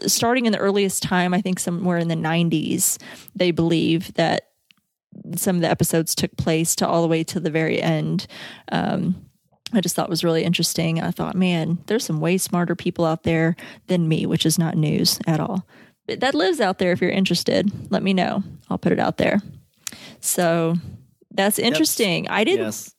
starting 0.05 0.45
in 0.45 0.51
the 0.51 0.59
earliest 0.59 1.03
time, 1.03 1.33
I 1.33 1.41
think 1.41 1.59
somewhere 1.59 1.97
in 1.97 2.07
the 2.07 2.15
90s, 2.15 3.01
they 3.35 3.51
believe 3.51 4.13
that 4.13 4.49
some 5.35 5.55
of 5.55 5.61
the 5.61 5.69
episodes 5.69 6.15
took 6.15 6.35
place 6.37 6.75
to 6.75 6.87
all 6.87 7.01
the 7.01 7.07
way 7.07 7.23
to 7.23 7.39
the 7.39 7.51
very 7.51 7.81
end. 7.81 8.27
Um, 8.71 9.25
I 9.73 9.81
just 9.81 9.95
thought 9.95 10.09
was 10.09 10.23
really 10.23 10.43
interesting. 10.43 11.01
I 11.01 11.11
thought, 11.11 11.35
man, 11.35 11.79
there's 11.87 12.05
some 12.05 12.19
way 12.19 12.37
smarter 12.37 12.75
people 12.75 13.05
out 13.05 13.23
there 13.23 13.55
than 13.87 14.07
me, 14.07 14.25
which 14.25 14.45
is 14.45 14.59
not 14.59 14.77
news 14.77 15.19
at 15.27 15.39
all. 15.39 15.65
But 16.07 16.19
that 16.19 16.35
lives 16.35 16.59
out 16.61 16.79
there 16.79 16.91
if 16.91 17.01
you're 17.01 17.09
interested. 17.09 17.71
Let 17.91 18.03
me 18.03 18.13
know. 18.13 18.43
I'll 18.69 18.77
put 18.77 18.91
it 18.91 18.99
out 18.99 19.17
there. 19.17 19.41
So 20.19 20.75
that's 21.31 21.59
interesting. 21.59 22.27
I 22.27 22.43
didn't, 22.43 22.65
yes. 22.65 22.95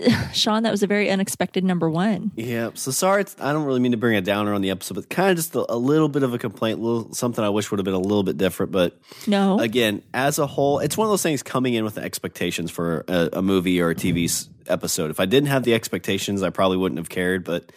Sean, 0.32 0.62
that 0.62 0.70
was 0.70 0.82
a 0.82 0.86
very 0.86 1.10
unexpected 1.10 1.64
number 1.64 1.90
one. 1.90 2.30
Yeah. 2.36 2.70
So 2.74 2.90
sorry. 2.90 3.22
It's, 3.22 3.36
I 3.40 3.52
don't 3.52 3.64
really 3.64 3.80
mean 3.80 3.92
to 3.92 3.98
bring 3.98 4.16
a 4.16 4.20
downer 4.20 4.54
on 4.54 4.62
the 4.62 4.70
episode, 4.70 4.94
but 4.94 5.08
kind 5.10 5.30
of 5.30 5.36
just 5.36 5.54
a, 5.54 5.72
a 5.72 5.76
little 5.76 6.08
bit 6.08 6.22
of 6.22 6.34
a 6.34 6.38
complaint, 6.38 6.80
little 6.80 7.12
something 7.14 7.44
I 7.44 7.48
wish 7.50 7.70
would 7.70 7.78
have 7.78 7.84
been 7.84 7.94
a 7.94 7.98
little 7.98 8.22
bit 8.22 8.36
different. 8.36 8.72
But 8.72 8.98
No. 9.26 9.58
again, 9.58 10.02
as 10.14 10.38
a 10.38 10.46
whole, 10.46 10.78
it's 10.78 10.96
one 10.96 11.06
of 11.06 11.10
those 11.10 11.22
things 11.22 11.42
coming 11.42 11.74
in 11.74 11.84
with 11.84 11.94
the 11.94 12.02
expectations 12.02 12.70
for 12.70 13.04
a, 13.08 13.30
a 13.34 13.42
movie 13.42 13.80
or 13.80 13.90
a 13.90 13.94
TV 13.94 14.24
mm-hmm. 14.24 14.24
s- 14.24 14.48
episode. 14.66 15.10
If 15.10 15.20
I 15.20 15.26
didn't 15.26 15.48
have 15.48 15.64
the 15.64 15.74
expectations, 15.74 16.42
I 16.42 16.50
probably 16.50 16.76
wouldn't 16.78 16.98
have 16.98 17.08
cared. 17.08 17.44
But 17.44 17.70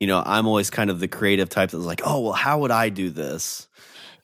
you 0.00 0.08
know, 0.08 0.20
I'm 0.24 0.48
always 0.48 0.68
kind 0.68 0.90
of 0.90 0.98
the 0.98 1.06
creative 1.06 1.48
type 1.48 1.70
that's 1.70 1.84
like, 1.84 2.00
oh, 2.04 2.18
well, 2.20 2.32
how 2.32 2.58
would 2.58 2.72
I 2.72 2.88
do 2.88 3.08
this? 3.08 3.68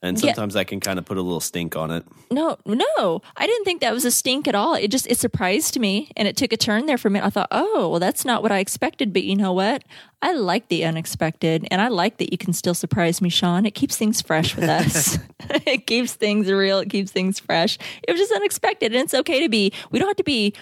And 0.00 0.16
Yeah. 0.16 0.26
sometimes 0.32 0.54
I 0.54 0.62
can 0.62 0.78
kind 0.78 0.96
of 0.98 1.04
put 1.04 1.16
a 1.18 1.22
little 1.22 1.40
stink 1.40 1.74
on 1.74 1.90
it. 1.90 2.04
No, 2.30 2.56
no, 2.64 3.20
I 3.36 3.46
didn't 3.48 3.64
think 3.64 3.80
that 3.80 3.92
was 3.92 4.04
a 4.04 4.12
stink 4.12 4.46
at 4.46 4.54
all. 4.54 4.74
It 4.74 4.92
just 4.92 5.08
it 5.08 5.18
surprised 5.18 5.78
me, 5.80 6.12
and 6.16 6.28
it 6.28 6.36
took 6.36 6.52
a 6.52 6.56
turn 6.56 6.86
there 6.86 6.98
for 6.98 7.10
me. 7.10 7.18
I 7.18 7.30
thought, 7.30 7.48
oh, 7.50 7.88
well, 7.88 7.98
that's 7.98 8.24
not 8.24 8.40
what 8.42 8.52
I 8.52 8.60
expected. 8.60 9.12
But 9.12 9.24
you 9.24 9.34
know 9.34 9.52
what? 9.52 9.82
I 10.22 10.34
like 10.34 10.68
the 10.68 10.84
unexpected, 10.84 11.66
and 11.72 11.80
I 11.80 11.88
like 11.88 12.18
that 12.18 12.30
you 12.30 12.38
can 12.38 12.52
still 12.52 12.74
surprise 12.74 13.20
me, 13.20 13.28
Sean. 13.28 13.66
It 13.66 13.72
keeps 13.74 13.96
things 13.96 14.22
fresh 14.22 14.54
with 14.54 14.68
us. 14.68 15.18
it 15.66 15.86
keeps 15.88 16.14
things 16.14 16.48
real. 16.50 16.78
It 16.78 16.90
keeps 16.90 17.10
things 17.10 17.40
fresh. 17.40 17.76
It 18.06 18.12
was 18.12 18.20
just 18.20 18.32
unexpected, 18.32 18.92
and 18.92 19.02
it's 19.02 19.14
okay 19.14 19.40
to 19.42 19.48
be. 19.48 19.72
We 19.90 19.98
don't 19.98 20.08
have 20.08 20.16
to 20.16 20.24
be. 20.24 20.54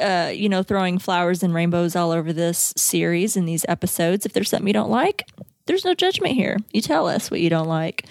Uh, 0.00 0.32
you 0.34 0.48
know, 0.48 0.62
throwing 0.62 0.98
flowers 0.98 1.42
and 1.42 1.52
rainbows 1.52 1.94
all 1.94 2.12
over 2.12 2.32
this 2.32 2.72
series 2.78 3.36
and 3.36 3.46
these 3.46 3.62
episodes. 3.68 4.24
If 4.24 4.32
there's 4.32 4.48
something 4.48 4.66
you 4.66 4.72
don't 4.72 4.90
like, 4.90 5.28
there's 5.66 5.84
no 5.84 5.92
judgment 5.92 6.34
here. 6.34 6.56
You 6.72 6.80
tell 6.80 7.06
us 7.06 7.30
what 7.30 7.40
you 7.40 7.50
don't 7.50 7.68
like. 7.68 8.06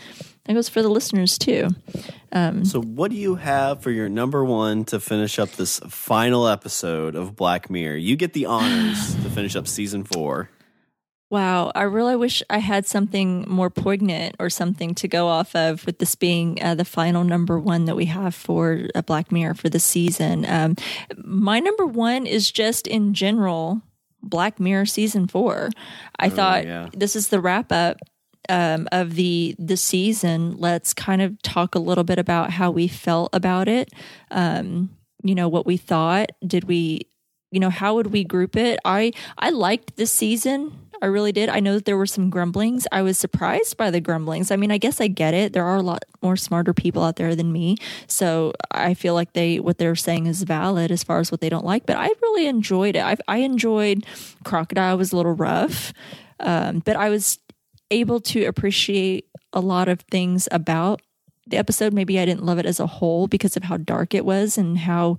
That 0.45 0.53
goes 0.53 0.69
for 0.69 0.81
the 0.81 0.89
listeners 0.89 1.37
too. 1.37 1.69
So, 2.33 2.81
what 2.81 3.11
do 3.11 3.17
you 3.17 3.35
have 3.35 3.81
for 3.81 3.91
your 3.91 4.09
number 4.09 4.43
one 4.43 4.85
to 4.85 4.99
finish 4.99 5.37
up 5.37 5.51
this 5.51 5.79
final 5.89 6.47
episode 6.47 7.15
of 7.15 7.35
Black 7.35 7.69
Mirror? 7.69 7.97
You 7.97 8.15
get 8.15 8.33
the 8.33 8.45
honors 8.45 9.15
to 9.15 9.29
finish 9.35 9.55
up 9.55 9.67
season 9.67 10.03
four. 10.03 10.49
Wow, 11.29 11.71
I 11.75 11.83
really 11.83 12.17
wish 12.17 12.43
I 12.49 12.57
had 12.57 12.85
something 12.85 13.45
more 13.47 13.69
poignant 13.69 14.35
or 14.37 14.49
something 14.49 14.93
to 14.95 15.07
go 15.07 15.27
off 15.27 15.55
of 15.55 15.85
with 15.85 15.99
this 15.99 16.15
being 16.15 16.61
uh, 16.61 16.75
the 16.75 16.83
final 16.83 17.23
number 17.23 17.57
one 17.57 17.85
that 17.85 17.95
we 17.95 18.05
have 18.05 18.35
for 18.35 18.87
uh, 18.93 19.01
Black 19.01 19.31
Mirror 19.31 19.53
for 19.53 19.69
the 19.69 19.79
season. 19.79 20.45
Um, 20.45 20.75
my 21.15 21.59
number 21.59 21.85
one 21.85 22.27
is 22.27 22.51
just 22.51 22.85
in 22.85 23.13
general 23.13 23.81
Black 24.21 24.59
Mirror 24.59 24.87
season 24.87 25.27
four. 25.27 25.69
I 26.19 26.27
thought 26.27 26.65
yeah. 26.65 26.89
this 26.93 27.15
is 27.15 27.29
the 27.29 27.39
wrap 27.39 27.71
up 27.71 27.99
um, 28.49 28.87
of 28.91 29.15
the 29.15 29.55
the 29.59 29.77
season. 29.77 30.57
Let's 30.57 30.93
kind 30.93 31.21
of 31.21 31.41
talk 31.41 31.75
a 31.75 31.79
little 31.79 32.03
bit 32.03 32.19
about 32.19 32.51
how 32.51 32.71
we 32.71 32.87
felt 32.87 33.29
about 33.33 33.67
it. 33.67 33.91
Um, 34.29 34.89
you 35.23 35.35
know 35.35 35.47
what 35.47 35.65
we 35.65 35.77
thought. 35.77 36.31
Did 36.45 36.65
we 36.65 37.07
you 37.51 37.59
know 37.59 37.69
how 37.69 37.95
would 37.95 38.07
we 38.07 38.23
group 38.23 38.55
it? 38.55 38.79
I 38.85 39.13
i 39.37 39.49
liked 39.49 39.95
this 39.97 40.11
season. 40.11 40.77
I 41.03 41.07
really 41.07 41.31
did. 41.31 41.49
I 41.49 41.61
know 41.61 41.73
that 41.73 41.85
there 41.85 41.97
were 41.97 42.05
some 42.05 42.29
grumblings. 42.29 42.85
I 42.91 43.01
was 43.01 43.17
surprised 43.17 43.75
by 43.75 43.89
the 43.89 43.99
grumblings. 43.99 44.51
I 44.51 44.55
mean 44.55 44.71
i 44.71 44.77
guess 44.77 45.01
i 45.01 45.07
get 45.07 45.33
it. 45.33 45.53
There 45.53 45.65
are 45.65 45.77
a 45.77 45.81
lot 45.81 46.03
more 46.21 46.35
smarter 46.35 46.73
people 46.73 47.03
out 47.03 47.15
there 47.15 47.35
than 47.35 47.51
me. 47.51 47.77
So 48.07 48.53
i 48.71 48.93
feel 48.93 49.13
like 49.13 49.33
they 49.33 49.59
what 49.59 49.77
they're 49.77 49.95
saying 49.95 50.27
is 50.27 50.43
valid 50.43 50.91
as 50.91 51.03
far 51.03 51.19
as 51.19 51.31
what 51.31 51.41
they 51.41 51.49
don't 51.49 51.65
like 51.65 51.85
but 51.85 51.97
i 51.97 52.09
really 52.21 52.47
enjoyed 52.47 52.95
it. 52.95 53.03
I, 53.03 53.17
I 53.27 53.37
enjoyed 53.37 54.05
crocodile 54.43 54.97
was 54.97 55.11
a 55.11 55.17
little 55.17 55.33
rough 55.33 55.93
um, 56.39 56.79
but 56.79 56.95
i 56.95 57.09
was 57.09 57.39
able 57.91 58.19
to 58.21 58.45
appreciate 58.45 59.27
a 59.53 59.59
lot 59.59 59.87
of 59.87 60.01
things 60.11 60.47
about 60.51 61.01
the 61.47 61.57
episode. 61.57 61.93
Maybe 61.93 62.19
i 62.19 62.25
didn't 62.25 62.45
love 62.45 62.57
it 62.57 62.65
as 62.65 62.79
a 62.79 62.87
whole 62.87 63.27
because 63.27 63.57
of 63.57 63.63
how 63.63 63.77
dark 63.77 64.13
it 64.13 64.25
was 64.25 64.57
and 64.57 64.77
how 64.77 65.17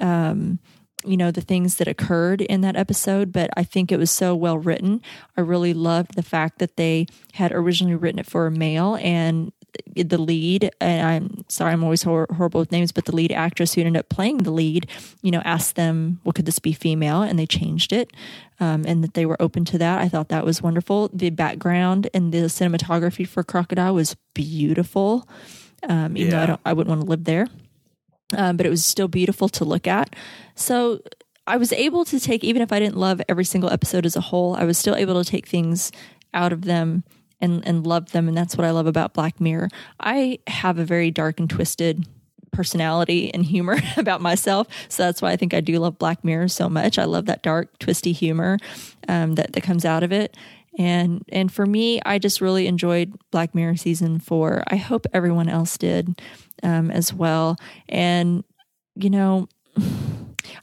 um, 0.00 0.58
you 1.04 1.16
know 1.16 1.30
the 1.30 1.40
things 1.40 1.76
that 1.76 1.88
occurred 1.88 2.42
in 2.42 2.60
that 2.60 2.76
episode 2.76 3.32
but 3.32 3.48
i 3.56 3.64
think 3.64 3.90
it 3.90 3.98
was 3.98 4.10
so 4.10 4.34
well 4.34 4.58
written. 4.58 5.00
I 5.36 5.40
really 5.40 5.72
loved 5.72 6.14
the 6.14 6.22
fact 6.22 6.58
that 6.58 6.76
they 6.76 7.06
had 7.32 7.52
originally 7.52 7.94
written 7.94 8.18
it 8.18 8.26
for 8.26 8.46
a 8.46 8.50
male 8.50 8.96
and 9.00 9.52
the 9.94 10.18
lead 10.18 10.70
and 10.80 11.06
i'm 11.06 11.44
sorry 11.48 11.72
i'm 11.72 11.84
always 11.84 12.02
hor- 12.02 12.26
horrible 12.36 12.60
with 12.60 12.72
names 12.72 12.90
but 12.90 13.04
the 13.04 13.14
lead 13.14 13.30
actress 13.30 13.74
who 13.74 13.80
ended 13.80 14.00
up 14.00 14.08
playing 14.08 14.38
the 14.38 14.50
lead 14.50 14.88
you 15.22 15.30
know 15.30 15.40
asked 15.44 15.76
them 15.76 16.20
well 16.24 16.32
could 16.32 16.46
this 16.46 16.58
be 16.58 16.72
female? 16.72 17.22
and 17.22 17.38
they 17.38 17.46
changed 17.46 17.92
it 17.92 18.12
um, 18.60 18.84
and 18.86 19.02
that 19.02 19.14
they 19.14 19.26
were 19.26 19.40
open 19.40 19.64
to 19.64 19.78
that 19.78 20.00
i 20.00 20.08
thought 20.08 20.28
that 20.28 20.44
was 20.44 20.62
wonderful 20.62 21.10
the 21.12 21.30
background 21.30 22.08
and 22.14 22.32
the 22.32 22.38
cinematography 22.38 23.26
for 23.26 23.42
crocodile 23.42 23.94
was 23.94 24.16
beautiful 24.34 25.28
um, 25.88 26.16
even 26.16 26.30
though 26.30 26.42
I, 26.42 26.46
don't, 26.46 26.60
I 26.66 26.72
wouldn't 26.74 26.90
want 26.90 27.02
to 27.02 27.10
live 27.10 27.24
there 27.24 27.46
um, 28.36 28.56
but 28.56 28.66
it 28.66 28.70
was 28.70 28.84
still 28.84 29.08
beautiful 29.08 29.48
to 29.50 29.64
look 29.64 29.86
at. 29.86 30.14
So 30.54 31.00
I 31.46 31.56
was 31.56 31.72
able 31.72 32.04
to 32.06 32.20
take, 32.20 32.44
even 32.44 32.62
if 32.62 32.72
I 32.72 32.78
didn't 32.78 32.96
love 32.96 33.20
every 33.28 33.44
single 33.44 33.70
episode 33.70 34.06
as 34.06 34.16
a 34.16 34.20
whole, 34.20 34.54
I 34.54 34.64
was 34.64 34.78
still 34.78 34.94
able 34.94 35.22
to 35.22 35.28
take 35.28 35.46
things 35.46 35.90
out 36.32 36.52
of 36.52 36.62
them 36.62 37.04
and, 37.40 37.66
and 37.66 37.86
love 37.86 38.12
them. 38.12 38.28
And 38.28 38.36
that's 38.36 38.56
what 38.56 38.66
I 38.66 38.70
love 38.70 38.86
about 38.86 39.14
Black 39.14 39.40
Mirror. 39.40 39.68
I 39.98 40.38
have 40.46 40.78
a 40.78 40.84
very 40.84 41.10
dark 41.10 41.40
and 41.40 41.50
twisted 41.50 42.06
personality 42.52 43.32
and 43.32 43.44
humor 43.44 43.78
about 43.96 44.20
myself. 44.20 44.66
So 44.88 45.04
that's 45.04 45.22
why 45.22 45.30
I 45.32 45.36
think 45.36 45.54
I 45.54 45.60
do 45.60 45.78
love 45.78 45.98
Black 45.98 46.24
Mirror 46.24 46.48
so 46.48 46.68
much. 46.68 46.98
I 46.98 47.04
love 47.04 47.26
that 47.26 47.42
dark, 47.42 47.78
twisty 47.78 48.12
humor 48.12 48.58
um, 49.08 49.34
that, 49.36 49.52
that 49.52 49.62
comes 49.62 49.84
out 49.84 50.02
of 50.02 50.12
it. 50.12 50.36
And 50.78 51.24
and 51.30 51.52
for 51.52 51.66
me, 51.66 52.00
I 52.06 52.18
just 52.18 52.40
really 52.40 52.66
enjoyed 52.66 53.12
Black 53.32 53.54
Mirror 53.54 53.76
season 53.76 54.20
four. 54.20 54.62
I 54.68 54.76
hope 54.76 55.04
everyone 55.12 55.48
else 55.48 55.76
did 55.76 56.20
um, 56.62 56.90
as 56.90 57.12
well. 57.12 57.56
And 57.88 58.44
you 58.94 59.10
know, 59.10 59.48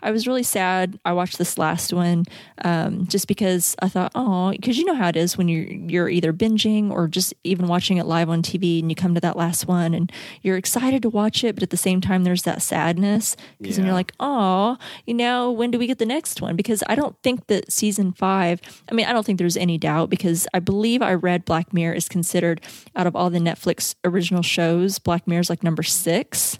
I 0.02 0.12
was 0.12 0.28
really 0.28 0.44
sad. 0.44 1.00
I 1.06 1.14
watched 1.14 1.38
this 1.38 1.58
last 1.58 1.94
one 1.94 2.26
um, 2.64 3.08
just 3.08 3.28
because 3.28 3.76
I 3.82 3.90
thought, 3.90 4.12
oh, 4.16 4.52
because 4.52 4.78
you 4.78 4.86
know 4.86 4.96
how 4.96 5.10
it 5.10 5.16
is 5.16 5.38
when 5.38 5.48
you're 5.48 5.64
you're 5.68 6.10
either 6.10 6.34
binging 6.34 6.92
or 6.92 7.08
just 7.08 7.34
even 7.44 7.68
watching 7.68 7.98
it 7.98 8.06
live 8.06 8.30
on 8.30 8.42
TV, 8.42 8.80
and 8.80 8.90
you 8.92 8.96
come 8.96 9.14
to 9.16 9.22
that 9.22 9.38
last 9.38 9.68
one, 9.68 9.94
and 9.94 10.12
you're 10.42 10.58
excited 10.58 11.02
to 11.04 11.10
watch 11.10 11.44
it, 11.44 11.56
but 11.56 11.64
at 11.64 11.70
the 11.70 11.78
same 11.78 12.02
time, 12.02 12.24
there's 12.24 12.44
that 12.44 12.62
sadness 12.62 13.36
because 13.62 13.78
Yeah. 13.78 13.86
you're 13.86 13.94
like, 13.94 14.14
oh, 14.20 14.78
you 15.06 15.14
know, 15.14 15.52
when 15.52 15.72
do 15.72 15.80
we 15.80 15.88
get 15.88 16.00
the 16.00 16.06
next 16.06 16.42
one? 16.42 16.56
Because 16.56 16.84
I 16.88 16.96
don't 16.96 17.16
think 17.24 17.48
that 17.48 17.72
season 17.72 18.12
five. 18.14 18.62
I 18.90 18.94
mean, 18.94 19.06
I 19.06 19.14
don't 19.14 19.26
think 19.26 19.40
there's 19.40 19.58
any 19.58 19.78
doubt 19.78 20.10
because 20.10 20.48
I 20.54 20.60
believe 20.60 21.02
I 21.02 21.14
read 21.14 21.46
Black 21.46 21.74
Mirror 21.74 21.94
is 21.96 22.08
considered 22.10 22.62
out 22.96 23.08
of 23.08 23.16
all 23.16 23.30
the 23.30 23.40
Netflix 23.40 23.96
original 24.04 24.42
shows, 24.44 25.00
Black 25.00 25.28
Mirror 25.28 25.42
is 25.42 25.50
like 25.50 25.64
number 25.64 25.84
six 25.84 26.60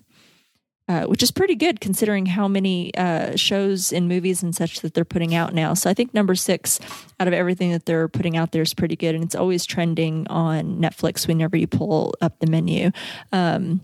uh, 0.88 1.04
which 1.06 1.22
is 1.22 1.32
pretty 1.32 1.56
good 1.56 1.80
considering 1.80 2.26
how 2.26 2.48
many 2.48 2.94
uh, 2.96 3.36
shows 3.36 3.92
and 3.92 4.08
movies 4.08 4.42
and 4.42 4.56
such 4.56 4.82
that 4.82 4.94
they're 4.94 5.06
putting 5.06 5.36
out 5.36 5.54
now. 5.54 5.74
So 5.74 5.90
I 5.90 5.94
think 5.94 6.14
number 6.14 6.36
six 6.36 6.80
out 7.20 7.28
of 7.28 7.34
everything 7.34 7.72
that 7.72 7.86
they're 7.86 8.08
putting 8.08 8.38
out 8.38 8.52
there 8.52 8.62
is 8.62 8.74
pretty 8.74 8.96
good, 8.96 9.16
and 9.16 9.24
it's 9.24 9.36
always 9.36 9.66
trending 9.66 10.28
on 10.28 10.80
Netflix 10.80 11.28
whenever 11.28 11.58
you 11.58 11.68
pull 11.68 12.14
up 12.22 12.40
the 12.40 12.48
menu. 12.48 12.92
Um, 13.32 13.82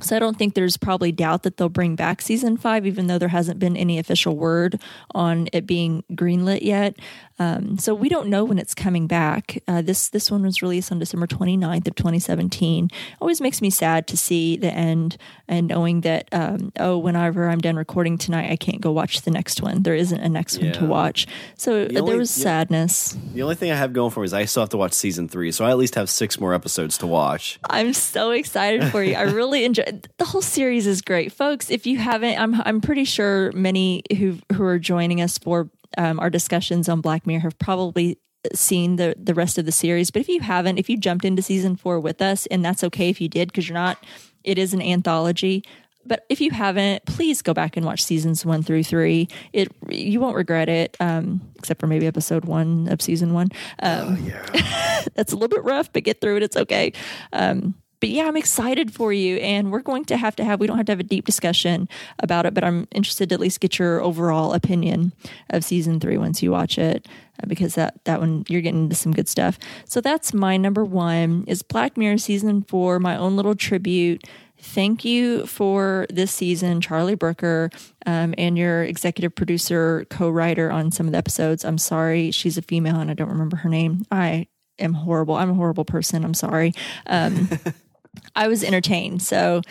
so 0.00 0.16
I 0.16 0.18
don't 0.18 0.36
think 0.36 0.54
there's 0.54 0.76
probably 0.76 1.12
doubt 1.12 1.42
that 1.42 1.56
they'll 1.56 1.68
bring 1.68 1.96
back 1.96 2.22
season 2.22 2.56
five, 2.56 2.86
even 2.86 3.06
though 3.06 3.18
there 3.18 3.28
hasn't 3.28 3.58
been 3.58 3.76
any 3.76 3.98
official 3.98 4.36
word 4.36 4.80
on 5.14 5.48
it 5.52 5.66
being 5.66 6.04
greenlit 6.12 6.62
yet. 6.62 6.96
Um, 7.38 7.78
so 7.78 7.94
we 7.94 8.08
don't 8.08 8.28
know 8.28 8.44
when 8.44 8.58
it's 8.58 8.74
coming 8.74 9.06
back. 9.06 9.62
Uh, 9.68 9.80
this 9.80 10.08
this 10.08 10.30
one 10.30 10.42
was 10.42 10.60
released 10.60 10.90
on 10.90 10.98
December 10.98 11.26
29th 11.26 11.86
of 11.86 11.94
2017. 11.94 12.90
Always 13.20 13.40
makes 13.40 13.62
me 13.62 13.70
sad 13.70 14.06
to 14.08 14.16
see 14.16 14.56
the 14.56 14.72
end 14.72 15.16
and 15.46 15.68
knowing 15.68 16.00
that 16.02 16.28
um, 16.32 16.72
oh, 16.78 16.98
whenever 16.98 17.48
I'm 17.48 17.60
done 17.60 17.76
recording 17.76 18.18
tonight, 18.18 18.50
I 18.50 18.56
can't 18.56 18.80
go 18.80 18.90
watch 18.90 19.22
the 19.22 19.30
next 19.30 19.62
one. 19.62 19.82
There 19.82 19.94
isn't 19.94 20.18
a 20.18 20.28
next 20.28 20.60
one 20.60 20.72
to 20.72 20.84
watch. 20.84 21.26
So 21.56 21.82
only- 21.82 21.94
there 21.94 22.18
was 22.18 22.36
yeah. 22.36 22.42
sadness. 22.42 23.16
The 23.34 23.42
only 23.42 23.54
thing 23.54 23.70
I 23.70 23.76
have 23.76 23.92
going 23.92 24.10
for 24.10 24.20
me 24.20 24.26
is 24.26 24.34
I 24.34 24.44
still 24.44 24.62
have 24.62 24.70
to 24.70 24.76
watch 24.76 24.92
season 24.92 25.28
three, 25.28 25.52
so 25.52 25.64
I 25.64 25.70
at 25.70 25.78
least 25.78 25.94
have 25.94 26.10
six 26.10 26.40
more 26.40 26.54
episodes 26.54 26.98
to 26.98 27.06
watch. 27.06 27.58
I'm 27.68 27.92
so 27.92 28.32
excited 28.32 28.90
for 28.90 29.02
you. 29.02 29.14
I 29.14 29.22
really 29.22 29.64
enjoy 29.64 29.84
the 30.18 30.24
whole 30.24 30.42
series 30.42 30.86
is 30.86 31.02
great, 31.02 31.32
folks. 31.32 31.70
If 31.70 31.86
you 31.86 31.98
haven't, 31.98 32.38
I'm 32.38 32.60
I'm 32.62 32.80
pretty 32.80 33.04
sure 33.04 33.52
many 33.52 34.02
who 34.16 34.38
who 34.52 34.64
are 34.64 34.78
joining 34.78 35.20
us 35.20 35.38
for 35.38 35.70
um, 35.96 36.20
our 36.20 36.30
discussions 36.30 36.88
on 36.88 37.00
Black 37.00 37.26
Mirror 37.26 37.40
have 37.40 37.58
probably 37.58 38.18
seen 38.54 38.96
the 38.96 39.14
the 39.18 39.34
rest 39.34 39.58
of 39.58 39.64
the 39.64 39.72
series. 39.72 40.10
But 40.10 40.20
if 40.20 40.28
you 40.28 40.40
haven't, 40.40 40.78
if 40.78 40.88
you 40.88 40.96
jumped 40.96 41.24
into 41.24 41.42
season 41.42 41.76
four 41.76 42.00
with 42.00 42.20
us, 42.22 42.46
and 42.46 42.64
that's 42.64 42.84
okay 42.84 43.08
if 43.08 43.20
you 43.20 43.28
did 43.28 43.48
because 43.48 43.68
you're 43.68 43.74
not, 43.74 43.98
it 44.44 44.58
is 44.58 44.74
an 44.74 44.82
anthology. 44.82 45.64
But 46.06 46.24
if 46.30 46.40
you 46.40 46.50
haven't, 46.50 47.04
please 47.04 47.42
go 47.42 47.52
back 47.52 47.76
and 47.76 47.84
watch 47.84 48.02
seasons 48.02 48.44
one 48.44 48.62
through 48.62 48.84
three. 48.84 49.28
It 49.52 49.70
you 49.90 50.20
won't 50.20 50.36
regret 50.36 50.68
it, 50.68 50.96
um, 51.00 51.42
except 51.56 51.80
for 51.80 51.86
maybe 51.86 52.06
episode 52.06 52.44
one 52.44 52.88
of 52.88 53.02
season 53.02 53.34
one. 53.34 53.48
Um, 53.82 54.32
that's 55.14 55.32
a 55.32 55.36
little 55.36 55.48
bit 55.48 55.64
rough, 55.64 55.92
but 55.92 56.04
get 56.04 56.20
through 56.20 56.38
it. 56.38 56.42
It's 56.42 56.56
okay. 56.56 56.92
Um, 57.32 57.74
but 58.00 58.10
yeah, 58.10 58.26
I'm 58.26 58.36
excited 58.36 58.92
for 58.92 59.12
you, 59.12 59.36
and 59.36 59.72
we're 59.72 59.80
going 59.80 60.04
to 60.06 60.16
have 60.16 60.36
to 60.36 60.44
have. 60.44 60.60
We 60.60 60.66
don't 60.66 60.76
have 60.76 60.86
to 60.86 60.92
have 60.92 61.00
a 61.00 61.04
deep 61.04 61.24
discussion 61.24 61.88
about 62.20 62.46
it, 62.46 62.54
but 62.54 62.64
I'm 62.64 62.86
interested 62.92 63.28
to 63.30 63.34
at 63.34 63.40
least 63.40 63.60
get 63.60 63.78
your 63.78 64.00
overall 64.00 64.52
opinion 64.52 65.12
of 65.50 65.64
season 65.64 65.98
three 65.98 66.16
once 66.16 66.42
you 66.42 66.50
watch 66.52 66.78
it, 66.78 67.08
uh, 67.42 67.46
because 67.46 67.74
that 67.74 68.04
that 68.04 68.20
one 68.20 68.44
you're 68.48 68.60
getting 68.60 68.84
into 68.84 68.96
some 68.96 69.12
good 69.12 69.28
stuff. 69.28 69.58
So 69.84 70.00
that's 70.00 70.32
my 70.32 70.56
number 70.56 70.84
one 70.84 71.44
is 71.48 71.62
Black 71.62 71.96
Mirror 71.96 72.18
season 72.18 72.62
four. 72.62 72.98
My 72.98 73.16
own 73.16 73.36
little 73.36 73.54
tribute. 73.54 74.24
Thank 74.60 75.04
you 75.04 75.46
for 75.46 76.06
this 76.10 76.32
season, 76.32 76.80
Charlie 76.80 77.14
Brooker, 77.14 77.70
um, 78.06 78.34
and 78.36 78.58
your 78.58 78.82
executive 78.82 79.34
producer, 79.36 80.04
co-writer 80.10 80.68
on 80.72 80.90
some 80.90 81.06
of 81.06 81.12
the 81.12 81.18
episodes. 81.18 81.64
I'm 81.64 81.78
sorry, 81.78 82.32
she's 82.32 82.58
a 82.58 82.62
female 82.62 82.98
and 82.98 83.08
I 83.08 83.14
don't 83.14 83.28
remember 83.28 83.56
her 83.58 83.68
name. 83.68 84.04
I 84.10 84.48
am 84.80 84.94
horrible. 84.94 85.36
I'm 85.36 85.50
a 85.50 85.54
horrible 85.54 85.84
person. 85.84 86.24
I'm 86.24 86.34
sorry. 86.34 86.72
Um, 87.06 87.48
I 88.34 88.48
was 88.48 88.64
entertained, 88.64 89.22
so 89.22 89.62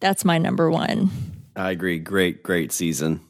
that's 0.00 0.24
my 0.24 0.38
number 0.38 0.70
one. 0.70 1.10
I 1.56 1.70
agree. 1.70 1.98
Great, 1.98 2.42
great 2.42 2.72
season. 2.72 3.20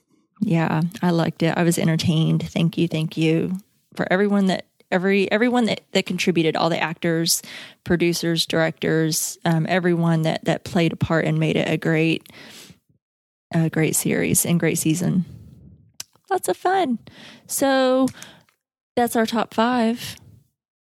Yeah, 0.40 0.82
I 1.02 1.10
liked 1.10 1.42
it. 1.42 1.56
I 1.56 1.62
was 1.62 1.78
entertained. 1.78 2.48
Thank 2.48 2.76
you, 2.76 2.88
thank 2.88 3.16
you 3.16 3.58
for 3.94 4.10
everyone 4.12 4.46
that 4.46 4.66
every 4.90 5.30
everyone 5.32 5.64
that, 5.64 5.80
that 5.92 6.06
contributed, 6.06 6.56
all 6.56 6.68
the 6.68 6.80
actors, 6.80 7.42
producers, 7.84 8.46
directors, 8.46 9.38
um, 9.44 9.66
everyone 9.68 10.22
that 10.22 10.44
that 10.44 10.64
played 10.64 10.92
a 10.92 10.96
part 10.96 11.24
and 11.24 11.38
made 11.38 11.56
it 11.56 11.68
a 11.68 11.76
great, 11.76 12.28
a 13.54 13.70
great 13.70 13.96
series 13.96 14.44
and 14.44 14.60
great 14.60 14.78
season. 14.78 15.24
Lots 16.30 16.48
of 16.48 16.56
fun. 16.56 16.98
So 17.46 18.08
that's 18.96 19.16
our 19.16 19.26
top 19.26 19.54
five. 19.54 20.16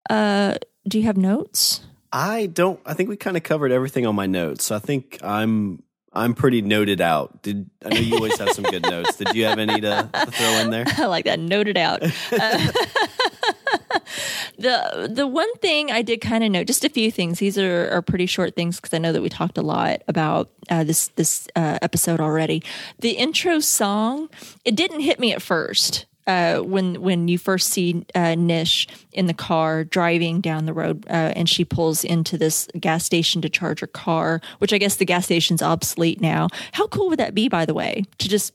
Uh, 0.09 0.57
do 0.87 0.99
you 0.99 1.05
have 1.05 1.17
notes? 1.17 1.81
I 2.11 2.47
don't. 2.47 2.79
I 2.85 2.93
think 2.93 3.09
we 3.09 3.15
kind 3.15 3.37
of 3.37 3.43
covered 3.43 3.71
everything 3.71 4.05
on 4.05 4.15
my 4.15 4.25
notes. 4.25 4.65
So 4.65 4.75
I 4.75 4.79
think 4.79 5.19
I'm 5.23 5.83
I'm 6.13 6.33
pretty 6.33 6.61
noted 6.61 6.99
out. 6.99 7.41
Did 7.41 7.69
I 7.85 7.89
know 7.89 7.99
you 7.99 8.15
always 8.15 8.37
have 8.37 8.51
some 8.51 8.65
good 8.65 8.83
notes? 8.83 9.15
Did 9.15 9.33
you 9.33 9.45
have 9.45 9.59
any 9.59 9.79
to, 9.79 10.09
to 10.11 10.31
throw 10.31 10.49
in 10.59 10.69
there? 10.69 10.83
I 10.97 11.05
like 11.05 11.25
that. 11.25 11.39
Noted 11.39 11.77
out. 11.77 12.03
Uh, 12.03 12.09
the 14.57 15.09
the 15.09 15.25
one 15.25 15.53
thing 15.57 15.89
I 15.89 16.01
did 16.01 16.19
kind 16.19 16.43
of 16.43 16.51
note, 16.51 16.67
just 16.67 16.83
a 16.83 16.89
few 16.89 17.11
things. 17.11 17.39
These 17.39 17.57
are, 17.57 17.89
are 17.91 18.01
pretty 18.01 18.25
short 18.25 18.57
things 18.57 18.75
because 18.75 18.93
I 18.93 18.97
know 18.97 19.13
that 19.13 19.21
we 19.21 19.29
talked 19.29 19.57
a 19.57 19.61
lot 19.61 20.01
about 20.09 20.51
uh, 20.69 20.83
this 20.83 21.07
this 21.09 21.47
uh, 21.55 21.79
episode 21.81 22.19
already. 22.19 22.61
The 22.99 23.11
intro 23.11 23.59
song, 23.59 24.29
it 24.65 24.75
didn't 24.75 24.99
hit 24.99 25.17
me 25.17 25.31
at 25.31 25.41
first 25.41 26.07
uh, 26.27 26.59
when 26.59 27.01
when 27.01 27.27
you 27.27 27.37
first 27.37 27.69
see 27.69 28.05
uh, 28.15 28.35
Nish 28.35 28.87
in 29.11 29.25
the 29.25 29.33
car 29.33 29.83
driving 29.83 30.41
down 30.41 30.65
the 30.65 30.73
road, 30.73 31.05
uh, 31.09 31.33
and 31.35 31.49
she 31.49 31.65
pulls 31.65 32.03
into 32.03 32.37
this 32.37 32.67
gas 32.79 33.03
station 33.05 33.41
to 33.41 33.49
charge 33.49 33.79
her 33.79 33.87
car, 33.87 34.41
which 34.59 34.73
I 34.73 34.77
guess 34.77 34.95
the 34.95 35.05
gas 35.05 35.25
station's 35.25 35.61
obsolete 35.61 36.21
now. 36.21 36.47
How 36.73 36.87
cool 36.87 37.09
would 37.09 37.19
that 37.19 37.33
be, 37.33 37.49
by 37.49 37.65
the 37.65 37.73
way, 37.73 38.03
to 38.19 38.29
just 38.29 38.53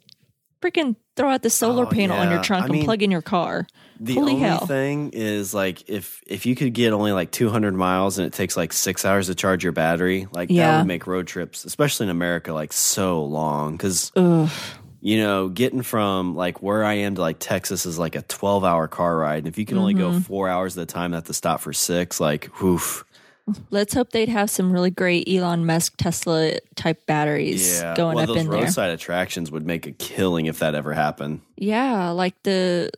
freaking 0.63 0.97
throw 1.17 1.31
out 1.31 1.43
the 1.43 1.51
solar 1.51 1.85
Oh, 1.87 1.91
panel 1.91 2.17
on 2.19 2.31
your 2.31 2.43
trunk 2.43 2.63
I 2.63 2.67
and 2.67 2.73
mean, 2.75 2.85
plug 2.85 3.03
in 3.03 3.11
your 3.11 3.23
car? 3.23 3.67
The 3.99 4.15
Holy 4.15 4.33
only 4.35 4.45
hell! 4.45 4.67
thing 4.67 5.11
is 5.15 5.55
like 5.55 5.89
if 5.89 6.23
if 6.27 6.45
you 6.45 6.55
could 6.55 6.75
get 6.75 6.93
only 6.93 7.13
like 7.13 7.31
200 7.31 7.75
miles 7.75 8.19
and 8.19 8.27
it 8.27 8.35
takes 8.35 8.55
like 8.55 8.73
six 8.75 9.05
hours 9.07 9.29
to 9.29 9.35
charge 9.35 9.65
your 9.65 9.73
battery, 9.73 10.29
like 10.33 10.51
that 10.51 10.79
would 10.79 10.87
make 10.87 11.07
road 11.07 11.27
trips, 11.27 11.65
especially 11.65 12.05
in 12.05 12.11
America, 12.11 12.53
like 12.53 12.73
so 12.73 13.25
long. 13.25 13.73
Because. 13.77 14.13
You 15.07 15.19
know, 15.19 15.49
getting 15.49 15.83
from 15.83 16.35
like 16.35 16.63
where 16.63 16.83
I 16.83 16.95
am 16.95 17.15
to 17.15 17.21
like 17.21 17.37
Texas 17.39 17.87
is 17.87 17.97
like 17.97 18.17
a 18.17 18.23
12 18.23 18.65
hour 18.65 18.89
car 18.89 19.17
ride, 19.17 19.39
and 19.39 19.47
if 19.47 19.57
you 19.57 19.65
can 19.65 19.79
only 19.79 19.95
Mm-hmm. 19.95 20.17
go 20.17 20.21
four 20.21 20.49
hours 20.49 20.77
at 20.77 20.83
a 20.83 20.87
time, 20.87 21.07
and 21.07 21.15
have 21.15 21.25
to 21.25 21.33
stop 21.33 21.61
for 21.61 21.73
six. 21.73 22.19
Like, 22.19 22.61
woof. 22.61 23.05
Let's 23.71 23.95
hope 23.95 24.11
they'd 24.11 24.29
have 24.29 24.51
some 24.51 24.73
really 24.73 24.91
great 24.91 25.29
Elon 25.29 25.65
Musk 25.65 25.97
Tesla 25.97 26.55
type 26.75 27.07
batteries 27.07 27.79
Yeah, 27.81 27.95
going 27.95 28.17
well, 28.17 28.25
up 28.25 28.29
those 28.31 28.39
in 28.39 28.51
there. 28.51 28.63
roadside 28.63 28.91
attractions 28.91 29.53
would 29.53 29.65
make 29.65 29.87
a 29.87 29.93
killing 29.93 30.47
if 30.47 30.59
that 30.59 30.75
ever 30.75 30.93
happened. 30.93 31.43
Yeah, 31.57 32.11
like 32.11 32.35
the 32.43 32.91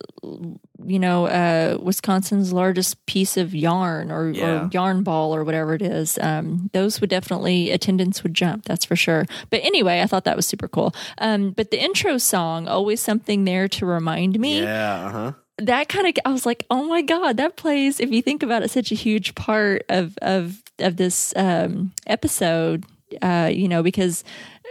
you 0.84 0.98
know 0.98 1.26
uh, 1.26 1.76
Wisconsin's 1.82 2.52
largest 2.52 3.04
piece 3.06 3.36
of 3.36 3.54
yarn 3.54 4.10
or, 4.12 4.30
Yeah. 4.30 4.66
or 4.66 4.70
yarn 4.72 5.02
ball 5.02 5.34
or 5.34 5.42
whatever 5.44 5.74
it 5.74 5.82
is. 5.82 6.18
Um, 6.20 6.70
those 6.72 7.00
would 7.00 7.10
definitely 7.10 7.70
attendance 7.70 8.22
would 8.22 8.34
jump. 8.34 8.64
That's 8.64 8.84
for 8.84 8.96
sure. 8.96 9.26
But 9.50 9.60
anyway, 9.64 10.00
I 10.00 10.06
thought 10.06 10.24
that 10.24 10.36
was 10.36 10.46
super 10.46 10.68
cool. 10.68 10.94
Um, 11.18 11.50
but 11.50 11.70
the 11.70 11.82
intro 11.82 12.18
song 12.18 12.68
always 12.68 13.00
something 13.00 13.44
there 13.44 13.68
to 13.68 13.86
remind 13.86 14.38
me 14.38 14.60
Yeah, 14.62 15.06
uh 15.06 15.10
huh. 15.10 15.32
that 15.58 15.88
kind 15.88 16.06
of 16.06 16.14
I 16.24 16.30
was 16.32 16.46
like, 16.46 16.64
oh 16.70 16.84
my 16.86 17.02
god, 17.02 17.36
that 17.38 17.56
plays. 17.56 17.98
If 18.00 18.10
you 18.12 18.22
think 18.22 18.42
about 18.42 18.62
it, 18.62 18.70
such 18.70 18.92
a 18.92 18.94
huge 18.96 19.34
part 19.34 19.82
of 19.88 20.16
of 20.22 20.62
of 20.78 20.96
this 20.96 21.32
um, 21.36 21.92
episode. 22.06 22.84
Uh, 23.22 23.50
you 23.52 23.68
know, 23.68 23.82
because 23.82 24.24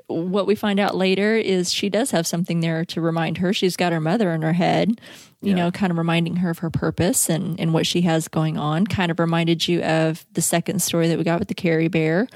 what 0.07 0.47
we 0.47 0.55
find 0.55 0.79
out 0.79 0.95
later 0.95 1.35
is 1.35 1.73
she 1.73 1.89
does 1.89 2.11
have 2.11 2.27
something 2.27 2.59
there 2.59 2.85
to 2.85 3.01
remind 3.01 3.39
her. 3.39 3.53
She's 3.53 3.75
got 3.75 3.91
her 3.91 3.99
mother 3.99 4.31
in 4.31 4.41
her 4.41 4.53
head. 4.53 5.01
You 5.41 5.53
know, 5.53 5.69
kind 5.71 5.91
of 5.91 5.97
reminding 5.97 6.37
her 6.37 6.49
of 6.49 6.59
her 6.59 6.71
purpose 6.71 7.29
and 7.29 7.59
and 7.59 7.71
what 7.71 7.85
she 7.85 8.01
has 8.01 8.27
going 8.27 8.57
on. 8.57 8.87
Kind 8.87 9.11
of 9.11 9.19
reminded 9.19 9.67
you 9.67 9.83
of 9.83 10.25
the 10.33 10.41
second 10.41 10.81
story 10.81 11.07
that 11.09 11.17
we 11.17 11.23
got 11.23 11.37
with 11.39 11.47
the 11.47 11.53
Carrie 11.53 11.89
Bear 11.89 12.27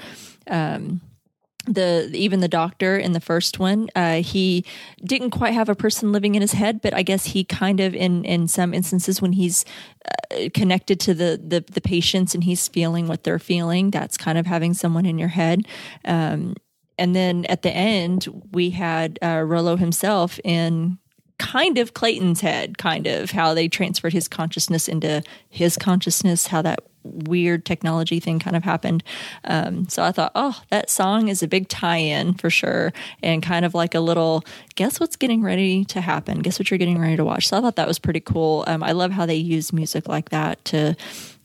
the 1.66 2.10
even 2.12 2.40
the 2.40 2.48
doctor 2.48 2.96
in 2.96 3.12
the 3.12 3.20
first 3.20 3.58
one 3.58 3.88
uh, 3.94 4.22
he 4.22 4.64
didn't 5.04 5.30
quite 5.30 5.54
have 5.54 5.68
a 5.68 5.74
person 5.74 6.12
living 6.12 6.34
in 6.34 6.40
his 6.40 6.52
head 6.52 6.80
but 6.80 6.92
i 6.94 7.02
guess 7.02 7.26
he 7.26 7.44
kind 7.44 7.80
of 7.80 7.94
in 7.94 8.24
in 8.24 8.48
some 8.48 8.74
instances 8.74 9.22
when 9.22 9.32
he's 9.32 9.64
uh, 10.04 10.48
connected 10.54 10.98
to 11.00 11.14
the, 11.14 11.40
the 11.46 11.64
the 11.72 11.80
patients 11.80 12.34
and 12.34 12.44
he's 12.44 12.68
feeling 12.68 13.06
what 13.06 13.24
they're 13.24 13.38
feeling 13.38 13.90
that's 13.90 14.16
kind 14.16 14.38
of 14.38 14.46
having 14.46 14.74
someone 14.74 15.06
in 15.06 15.18
your 15.18 15.28
head. 15.28 15.66
Um, 16.04 16.54
and 16.98 17.14
then 17.14 17.44
at 17.46 17.62
the 17.62 17.70
end 17.70 18.26
we 18.52 18.70
had 18.70 19.18
uh, 19.22 19.42
Rolo 19.42 19.76
himself 19.76 20.40
in 20.44 20.98
kind 21.38 21.78
of 21.78 21.94
Clayton's 21.94 22.40
head, 22.40 22.78
kind 22.78 23.06
of 23.06 23.30
how 23.30 23.54
they 23.54 23.68
transferred 23.68 24.12
his 24.12 24.28
consciousness 24.28 24.88
into 24.88 25.22
his 25.48 25.76
consciousness, 25.76 26.46
how 26.46 26.62
that 26.62 26.80
weird 27.04 27.64
technology 27.64 28.20
thing 28.20 28.38
kind 28.38 28.56
of 28.56 28.64
happened. 28.64 29.02
Um, 29.44 29.88
so 29.88 30.02
I 30.02 30.12
thought, 30.12 30.32
oh, 30.34 30.60
that 30.70 30.90
song 30.90 31.28
is 31.28 31.42
a 31.42 31.48
big 31.48 31.68
tie 31.68 31.96
in 31.96 32.34
for 32.34 32.50
sure. 32.50 32.92
And 33.22 33.42
kind 33.42 33.64
of 33.64 33.74
like 33.74 33.94
a 33.94 34.00
little, 34.00 34.44
guess 34.74 35.00
what's 35.00 35.16
getting 35.16 35.42
ready 35.42 35.84
to 35.86 36.00
happen? 36.00 36.40
Guess 36.40 36.58
what 36.58 36.70
you're 36.70 36.78
getting 36.78 37.00
ready 37.00 37.16
to 37.16 37.24
watch? 37.24 37.48
So 37.48 37.58
I 37.58 37.60
thought 37.60 37.76
that 37.76 37.88
was 37.88 37.98
pretty 37.98 38.20
cool. 38.20 38.64
Um, 38.66 38.82
I 38.82 38.92
love 38.92 39.10
how 39.10 39.26
they 39.26 39.36
use 39.36 39.72
music 39.72 40.08
like 40.08 40.30
that 40.30 40.64
to 40.66 40.96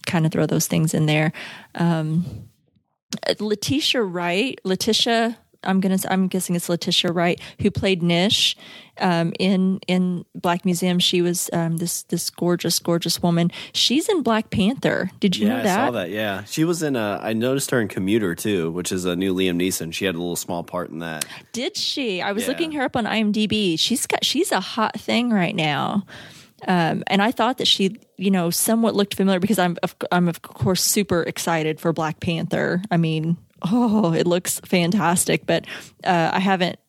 kind 0.05 0.25
of 0.25 0.31
throw 0.31 0.45
those 0.45 0.67
things 0.67 0.93
in 0.93 1.05
there. 1.05 1.33
Letitia 3.39 4.03
Wright, 4.03 4.59
Letitia, 4.63 5.37
I'm 5.63 5.79
gonna, 5.79 5.97
I'm 6.09 6.27
guessing 6.27 6.55
it's 6.55 6.69
Letitia 6.69 7.11
Wright, 7.11 7.39
who 7.61 7.71
played 7.71 8.03
Nish 8.03 8.55
um, 8.99 9.33
in 9.39 9.79
in 9.87 10.25
Black 10.35 10.65
Museum. 10.65 10.99
She 10.99 11.21
was 11.21 11.49
um, 11.53 11.77
this 11.77 12.03
this 12.03 12.29
gorgeous, 12.29 12.79
gorgeous 12.79 13.21
woman. 13.21 13.51
She's 13.73 14.09
in 14.09 14.23
Black 14.23 14.49
Panther. 14.49 15.09
Did 15.19 15.37
you 15.37 15.47
Yeah, 15.47 15.57
know 15.57 15.63
that? 15.63 15.79
I 15.79 15.85
saw 15.85 15.91
that. 15.91 16.09
Yeah, 16.09 16.43
she 16.45 16.63
was 16.63 16.83
in. 16.83 16.95
A, 16.95 17.19
I 17.21 17.33
noticed 17.33 17.71
her 17.71 17.79
in 17.81 17.87
Commuter 17.87 18.35
too, 18.35 18.71
which 18.71 18.91
is 18.91 19.05
a 19.05 19.15
new 19.15 19.33
Liam 19.33 19.61
Neeson. 19.61 19.93
She 19.93 20.05
had 20.05 20.15
a 20.15 20.19
little 20.19 20.35
small 20.35 20.63
part 20.63 20.89
in 20.89 20.99
that. 20.99 21.25
Did 21.51 21.77
she? 21.77 22.21
I 22.21 22.31
was 22.31 22.43
Yeah. 22.43 22.49
looking 22.49 22.71
her 22.73 22.81
up 22.83 22.95
on 22.95 23.05
IMDb. 23.05 23.79
She's 23.79 24.05
got 24.07 24.23
she's 24.25 24.51
a 24.51 24.59
hot 24.59 24.99
thing 24.99 25.29
right 25.31 25.55
now. 25.55 26.05
Um, 26.67 27.03
and 27.05 27.21
I 27.21 27.31
thought 27.31 27.59
that 27.59 27.67
she, 27.67 27.97
you 28.17 28.31
know, 28.31 28.49
somewhat 28.49 28.95
looked 28.95 29.13
familiar 29.13 29.39
because 29.39 29.59
I'm, 29.59 29.77
of, 29.83 29.95
I'm 30.11 30.27
of 30.27 30.41
course 30.41 30.81
super 30.83 31.21
excited 31.21 31.79
for 31.79 31.93
Black 31.93 32.19
Panther. 32.19 32.81
I 32.89 32.97
mean, 32.97 33.37
oh, 33.61 34.11
it 34.13 34.25
looks 34.25 34.59
fantastic. 34.61 35.45
But 35.45 35.65
uh, 36.03 36.31
I 36.33 36.39
haven't, 36.39 36.79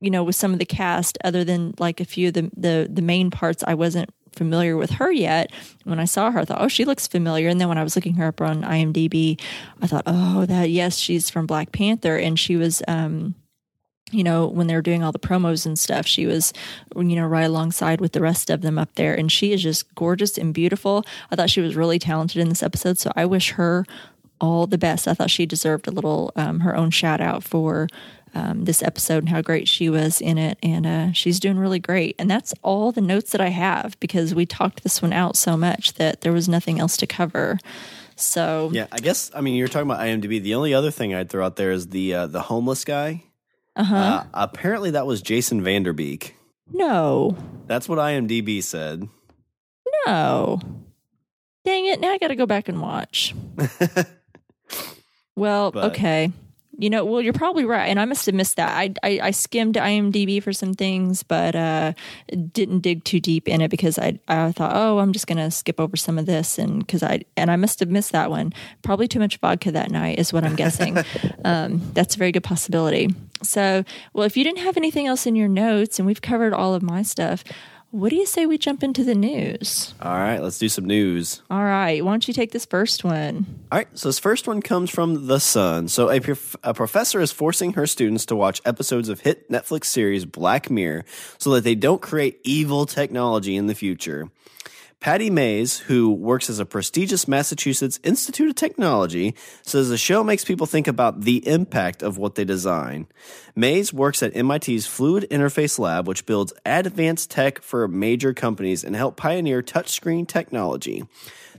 you 0.00 0.10
know, 0.10 0.22
with 0.22 0.36
some 0.36 0.52
of 0.52 0.58
the 0.58 0.66
cast, 0.66 1.18
other 1.24 1.44
than 1.44 1.74
like 1.78 2.00
a 2.00 2.04
few 2.04 2.28
of 2.28 2.34
the 2.34 2.50
the, 2.56 2.88
the 2.90 3.02
main 3.02 3.30
parts, 3.30 3.64
I 3.66 3.74
wasn't 3.74 4.10
familiar 4.32 4.76
with 4.76 4.90
her 4.90 5.10
yet. 5.10 5.50
When 5.84 5.98
I 5.98 6.04
saw 6.04 6.30
her, 6.30 6.40
I 6.40 6.44
thought, 6.44 6.60
oh, 6.60 6.68
she 6.68 6.84
looks 6.84 7.06
familiar. 7.06 7.48
And 7.48 7.60
then 7.60 7.68
when 7.68 7.78
I 7.78 7.82
was 7.82 7.96
looking 7.96 8.14
her 8.14 8.28
up 8.28 8.40
on 8.40 8.62
IMDb, 8.62 9.40
I 9.80 9.86
thought, 9.86 10.04
oh, 10.06 10.46
that 10.46 10.70
yes, 10.70 10.98
she's 10.98 11.30
from 11.30 11.46
Black 11.46 11.72
Panther, 11.72 12.16
and 12.16 12.38
she 12.38 12.56
was. 12.56 12.82
Um, 12.86 13.34
you 14.12 14.22
know, 14.22 14.46
when 14.46 14.68
they 14.68 14.74
were 14.76 14.82
doing 14.82 15.02
all 15.02 15.10
the 15.10 15.18
promos 15.18 15.66
and 15.66 15.76
stuff, 15.76 16.06
she 16.06 16.26
was, 16.26 16.52
you 16.94 17.16
know, 17.16 17.26
right 17.26 17.42
alongside 17.46 18.00
with 18.00 18.12
the 18.12 18.20
rest 18.20 18.50
of 18.50 18.62
them 18.62 18.78
up 18.78 18.94
there. 18.94 19.12
And 19.12 19.32
she 19.32 19.52
is 19.52 19.60
just 19.60 19.92
gorgeous 19.96 20.38
and 20.38 20.54
beautiful. 20.54 21.04
I 21.32 21.34
thought 21.34 21.50
she 21.50 21.60
was 21.60 21.74
really 21.74 21.98
talented 21.98 22.40
in 22.40 22.48
this 22.48 22.62
episode. 22.62 22.98
So 22.98 23.10
I 23.16 23.26
wish 23.26 23.50
her 23.52 23.84
all 24.40 24.68
the 24.68 24.78
best. 24.78 25.08
I 25.08 25.14
thought 25.14 25.28
she 25.30 25.44
deserved 25.44 25.88
a 25.88 25.90
little, 25.90 26.30
um, 26.36 26.60
her 26.60 26.76
own 26.76 26.90
shout 26.90 27.20
out 27.20 27.42
for 27.42 27.88
um, 28.36 28.64
this 28.66 28.82
episode 28.82 29.18
and 29.18 29.28
how 29.30 29.40
great 29.40 29.66
she 29.66 29.88
was 29.88 30.20
in 30.20 30.36
it. 30.36 30.58
And 30.62 30.86
uh, 30.86 31.12
she's 31.12 31.40
doing 31.40 31.58
really 31.58 31.78
great. 31.78 32.14
And 32.18 32.30
that's 32.30 32.52
all 32.62 32.92
the 32.92 33.00
notes 33.00 33.32
that 33.32 33.40
I 33.40 33.48
have 33.48 33.98
because 33.98 34.34
we 34.34 34.44
talked 34.44 34.82
this 34.82 35.00
one 35.00 35.12
out 35.14 35.36
so 35.36 35.56
much 35.56 35.94
that 35.94 36.20
there 36.20 36.32
was 36.32 36.48
nothing 36.48 36.78
else 36.78 36.96
to 36.98 37.06
cover. 37.06 37.58
So, 38.14 38.70
Yeah, 38.72 38.86
I 38.92 38.98
guess. 38.98 39.30
I 39.34 39.40
mean, 39.40 39.54
you're 39.54 39.68
talking 39.68 39.90
about 39.90 40.00
IMDb. 40.00 40.42
The 40.42 40.54
only 40.54 40.74
other 40.74 40.90
thing 40.90 41.14
I'd 41.14 41.30
throw 41.30 41.44
out 41.46 41.56
there 41.56 41.70
is 41.70 41.88
the 41.88 42.14
uh, 42.14 42.26
the 42.26 42.42
homeless 42.42 42.84
guy. 42.84 43.24
uh-huh. 43.76 43.94
Uh, 43.96 44.24
apparently, 44.34 44.90
that 44.92 45.06
was 45.06 45.20
Jason 45.22 45.62
Vanderbeek. 45.62 46.32
no, 46.72 47.36
That's 47.66 47.88
what 47.88 47.98
IMDb 47.98 48.62
said. 48.62 49.08
No. 50.06 50.60
Dang 51.64 51.86
it. 51.86 52.00
Now 52.00 52.10
I 52.12 52.18
got 52.18 52.28
to 52.28 52.36
go 52.36 52.46
back 52.46 52.68
and 52.68 52.80
watch. 52.80 53.34
well, 55.36 55.70
But- 55.72 55.92
okay. 55.92 56.32
You 56.78 56.90
know, 56.90 57.04
well, 57.04 57.22
you're 57.22 57.32
probably 57.32 57.64
right, 57.64 57.86
and 57.86 57.98
I 57.98 58.04
must 58.04 58.26
have 58.26 58.34
missed 58.34 58.56
that. 58.56 58.70
I, 58.70 58.94
I 59.02 59.20
I 59.22 59.30
skimmed 59.30 59.76
IMDb 59.76 60.42
for 60.42 60.52
some 60.52 60.74
things, 60.74 61.22
but 61.22 61.54
uh, 61.54 61.92
didn't 62.52 62.80
dig 62.80 63.04
too 63.04 63.20
deep 63.20 63.48
in 63.48 63.60
it 63.60 63.70
because 63.70 63.98
I 63.98 64.18
I 64.28 64.52
thought, 64.52 64.72
oh, 64.74 64.98
I'm 64.98 65.12
just 65.12 65.26
gonna 65.26 65.50
skip 65.50 65.80
over 65.80 65.96
some 65.96 66.18
of 66.18 66.26
this, 66.26 66.58
and 66.58 66.80
because 66.80 67.02
I 67.02 67.22
and 67.36 67.50
I 67.50 67.56
must 67.56 67.80
have 67.80 67.88
missed 67.88 68.12
that 68.12 68.30
one. 68.30 68.52
Probably 68.82 69.08
too 69.08 69.18
much 69.20 69.38
vodka 69.38 69.72
that 69.72 69.90
night 69.90 70.18
is 70.18 70.32
what 70.32 70.44
I'm 70.44 70.56
guessing. 70.56 70.98
um, 71.44 71.80
that's 71.94 72.14
a 72.14 72.18
very 72.18 72.32
good 72.32 72.44
possibility. 72.44 73.08
So, 73.42 73.84
well, 74.12 74.24
if 74.24 74.36
you 74.36 74.44
didn't 74.44 74.60
have 74.60 74.76
anything 74.76 75.06
else 75.06 75.26
in 75.26 75.36
your 75.36 75.48
notes, 75.48 75.98
and 75.98 76.06
we've 76.06 76.22
covered 76.22 76.52
all 76.52 76.74
of 76.74 76.82
my 76.82 77.02
stuff, 77.02 77.44
what 77.90 78.10
do 78.10 78.16
you 78.16 78.26
say 78.26 78.46
we 78.46 78.58
jump 78.58 78.82
into 78.82 79.04
the 79.04 79.14
news? 79.14 79.94
All 80.02 80.12
right, 80.12 80.38
let's 80.38 80.58
do 80.58 80.68
some 80.68 80.84
news. 80.84 81.42
All 81.50 81.62
right. 81.62 82.04
Why 82.04 82.12
don't 82.12 82.26
you 82.28 82.34
take 82.34 82.52
this 82.52 82.66
first 82.66 83.04
one? 83.04 83.46
All 83.72 83.78
right, 83.78 83.88
so 83.94 84.08
this 84.08 84.18
first 84.18 84.46
one 84.46 84.60
comes 84.60 84.90
from 84.90 85.26
The 85.26 85.38
Sun. 85.40 85.88
So, 85.88 86.10
a, 86.10 86.20
prof- 86.20 86.56
a 86.62 86.74
professor 86.74 87.20
is 87.20 87.32
forcing 87.32 87.72
her 87.74 87.86
students 87.86 88.26
to 88.26 88.36
watch 88.36 88.60
episodes 88.64 89.08
of 89.08 89.20
hit 89.20 89.50
Netflix 89.50 89.86
series 89.86 90.24
Black 90.24 90.70
Mirror 90.70 91.04
so 91.38 91.50
that 91.52 91.64
they 91.64 91.74
don't 91.74 92.02
create 92.02 92.40
evil 92.44 92.86
technology 92.86 93.56
in 93.56 93.66
the 93.66 93.74
future. 93.74 94.30
Pattie 95.06 95.30
Maes, 95.30 95.78
who 95.78 96.10
works 96.10 96.50
as 96.50 96.58
a 96.58 96.66
prestigious 96.66 97.28
Massachusetts 97.28 98.00
Institute 98.02 98.48
of 98.48 98.56
Technology, 98.56 99.36
says 99.62 99.88
the 99.88 99.96
show 99.96 100.24
makes 100.24 100.44
people 100.44 100.66
think 100.66 100.88
about 100.88 101.20
the 101.20 101.46
impact 101.46 102.02
of 102.02 102.18
what 102.18 102.34
they 102.34 102.44
design. 102.44 103.06
Mays 103.54 103.92
works 103.92 104.20
at 104.20 104.34
MIT's 104.34 104.84
Fluid 104.84 105.24
Interface 105.30 105.78
Lab, 105.78 106.08
which 106.08 106.26
builds 106.26 106.52
advanced 106.66 107.30
tech 107.30 107.62
for 107.62 107.86
major 107.86 108.34
companies 108.34 108.82
and 108.82 108.96
help 108.96 109.16
pioneer 109.16 109.62
touchscreen 109.62 110.26
technology. 110.26 111.04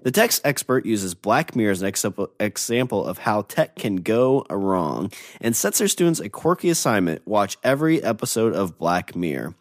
The 0.04 0.12
tech 0.12 0.32
expert 0.44 0.86
uses 0.86 1.16
Black 1.16 1.56
Mirror 1.56 1.72
as 1.72 1.82
an 1.82 1.88
example- 1.88 3.06
of 3.06 3.18
how 3.20 3.44
tech 3.44 3.78
can 3.78 3.96
go 3.98 4.46
wrong 4.50 5.10
and 5.40 5.56
sets 5.56 5.80
their 5.80 5.88
students 5.88 6.20
a 6.20 6.28
quirky 6.28 6.70
assignment 6.70 7.26
watch 7.26 7.58
every 7.64 8.04
episode 8.04 8.54
of 8.54 8.78
Black 8.78 9.16
Mirror. 9.16 9.56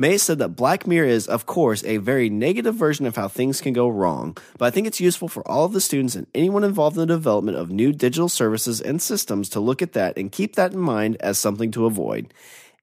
May 0.00 0.16
said 0.16 0.38
that 0.38 0.50
Black 0.50 0.86
Mirror 0.86 1.08
is, 1.08 1.26
of 1.26 1.44
course, 1.44 1.82
a 1.82 1.96
very 1.96 2.30
negative 2.30 2.76
version 2.76 3.04
of 3.04 3.16
how 3.16 3.26
things 3.26 3.60
can 3.60 3.72
go 3.72 3.88
wrong, 3.88 4.36
but 4.56 4.66
I 4.66 4.70
think 4.70 4.86
it's 4.86 5.00
useful 5.00 5.26
for 5.26 5.46
all 5.48 5.64
of 5.64 5.72
the 5.72 5.80
students 5.80 6.14
and 6.14 6.28
anyone 6.36 6.62
involved 6.62 6.96
in 6.96 7.00
the 7.00 7.06
development 7.06 7.58
of 7.58 7.72
new 7.72 7.92
digital 7.92 8.28
services 8.28 8.80
and 8.80 9.02
systems 9.02 9.48
to 9.48 9.58
look 9.58 9.82
at 9.82 9.94
that 9.94 10.16
and 10.16 10.30
keep 10.30 10.54
that 10.54 10.72
in 10.72 10.78
mind 10.78 11.16
as 11.18 11.36
something 11.36 11.72
to 11.72 11.86
avoid. 11.86 12.32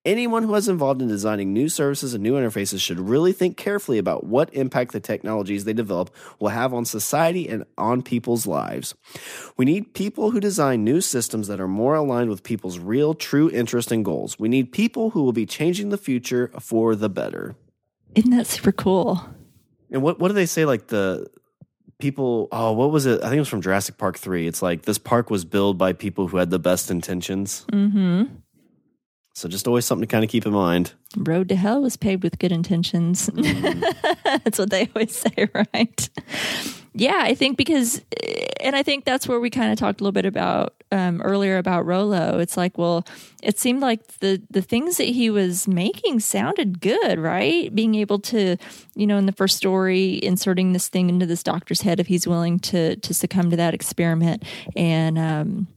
Anyone 0.05 0.43
who 0.43 0.53
is 0.53 0.67
involved 0.67 1.01
in 1.01 1.07
designing 1.07 1.51
new 1.51 1.67
services 1.67 2.13
and 2.13 2.21
new 2.21 2.33
interfaces 2.33 2.79
should 2.79 2.99
really 2.99 3.33
think 3.33 3.57
carefully 3.57 3.97
about 3.97 4.23
what 4.23 4.53
impact 4.53 4.91
the 4.91 4.99
technologies 4.99 5.65
they 5.65 5.73
develop 5.73 6.11
will 6.39 6.49
have 6.49 6.75
on 6.75 6.85
society 6.85 7.49
and 7.49 7.65
on 7.75 8.03
people's 8.03 8.45
lives. 8.45 8.93
We 9.57 9.65
need 9.65 9.95
people 9.95 10.29
who 10.29 10.39
design 10.39 10.83
new 10.83 11.01
systems 11.01 11.47
that 11.47 11.59
are 11.59 11.67
more 11.67 11.95
aligned 11.95 12.29
with 12.29 12.43
people's 12.43 12.77
real, 12.77 13.15
true 13.15 13.49
interests 13.49 13.91
and 13.91 14.05
goals. 14.05 14.37
We 14.37 14.47
need 14.47 14.71
people 14.71 15.09
who 15.09 15.23
will 15.23 15.33
be 15.33 15.47
changing 15.47 15.89
the 15.89 15.97
future 15.97 16.51
for 16.59 16.95
the 16.95 17.09
better. 17.09 17.55
Isn't 18.13 18.29
that 18.29 18.45
super 18.45 18.71
cool? 18.71 19.27
And 19.89 20.03
what 20.03 20.19
what 20.19 20.27
do 20.27 20.35
they 20.35 20.45
say? 20.45 20.65
Like 20.65 20.87
the 20.87 21.27
people? 21.97 22.47
Oh, 22.51 22.73
what 22.73 22.91
was 22.91 23.07
it? 23.07 23.21
I 23.21 23.29
think 23.29 23.37
it 23.37 23.39
was 23.39 23.49
from 23.49 23.61
Jurassic 23.61 23.97
Park 23.97 24.19
three. 24.19 24.45
It's 24.45 24.61
like 24.61 24.83
this 24.83 24.99
park 24.99 25.31
was 25.31 25.45
built 25.45 25.79
by 25.79 25.93
people 25.93 26.27
who 26.27 26.37
had 26.37 26.51
the 26.51 26.59
best 26.59 26.91
intentions. 26.91 27.65
Mm-hmm. 27.71 28.35
So 29.35 29.49
just 29.49 29.67
always 29.67 29.83
something 29.83 30.07
to 30.07 30.11
kind 30.11 30.23
of 30.23 30.29
keep 30.29 30.45
in 30.45 30.53
mind. 30.53 30.93
Road 31.17 31.49
to 31.49 31.57
hell 31.57 31.81
was 31.81 31.97
paved 31.97 32.23
with 32.23 32.39
good 32.39 32.53
intentions. 32.53 33.29
that's 34.23 34.57
what 34.57 34.69
they 34.69 34.89
always 34.95 35.13
say, 35.13 35.49
right? 35.53 36.09
Yeah, 36.93 37.19
I 37.19 37.35
think 37.35 37.57
because, 37.57 38.01
and 38.61 38.77
I 38.77 38.81
think 38.81 39.03
that's 39.03 39.27
where 39.27 39.41
we 39.41 39.49
kind 39.49 39.73
of 39.73 39.77
talked 39.77 39.99
a 39.99 40.03
little 40.05 40.13
bit 40.13 40.25
about 40.25 40.81
um, 40.93 41.21
earlier 41.21 41.57
about 41.57 41.85
Rolo. 41.85 42.39
It's 42.39 42.55
like, 42.55 42.77
well, 42.77 43.05
it 43.43 43.59
seemed 43.59 43.81
like 43.81 44.07
the 44.19 44.41
the 44.49 44.61
things 44.61 44.95
that 44.97 45.09
he 45.09 45.29
was 45.29 45.67
making 45.67 46.21
sounded 46.21 46.79
good, 46.79 47.19
right? 47.19 47.75
Being 47.75 47.95
able 47.95 48.19
to, 48.19 48.55
you 48.95 49.05
know, 49.05 49.17
in 49.17 49.25
the 49.25 49.33
first 49.33 49.57
story, 49.57 50.23
inserting 50.23 50.71
this 50.71 50.87
thing 50.87 51.09
into 51.09 51.25
this 51.25 51.43
doctor's 51.43 51.81
head 51.81 51.99
if 51.99 52.07
he's 52.07 52.25
willing 52.25 52.59
to 52.59 52.95
to 52.95 53.13
succumb 53.13 53.49
to 53.49 53.57
that 53.57 53.73
experiment, 53.73 54.43
and 54.77 55.17
um, 55.19 55.67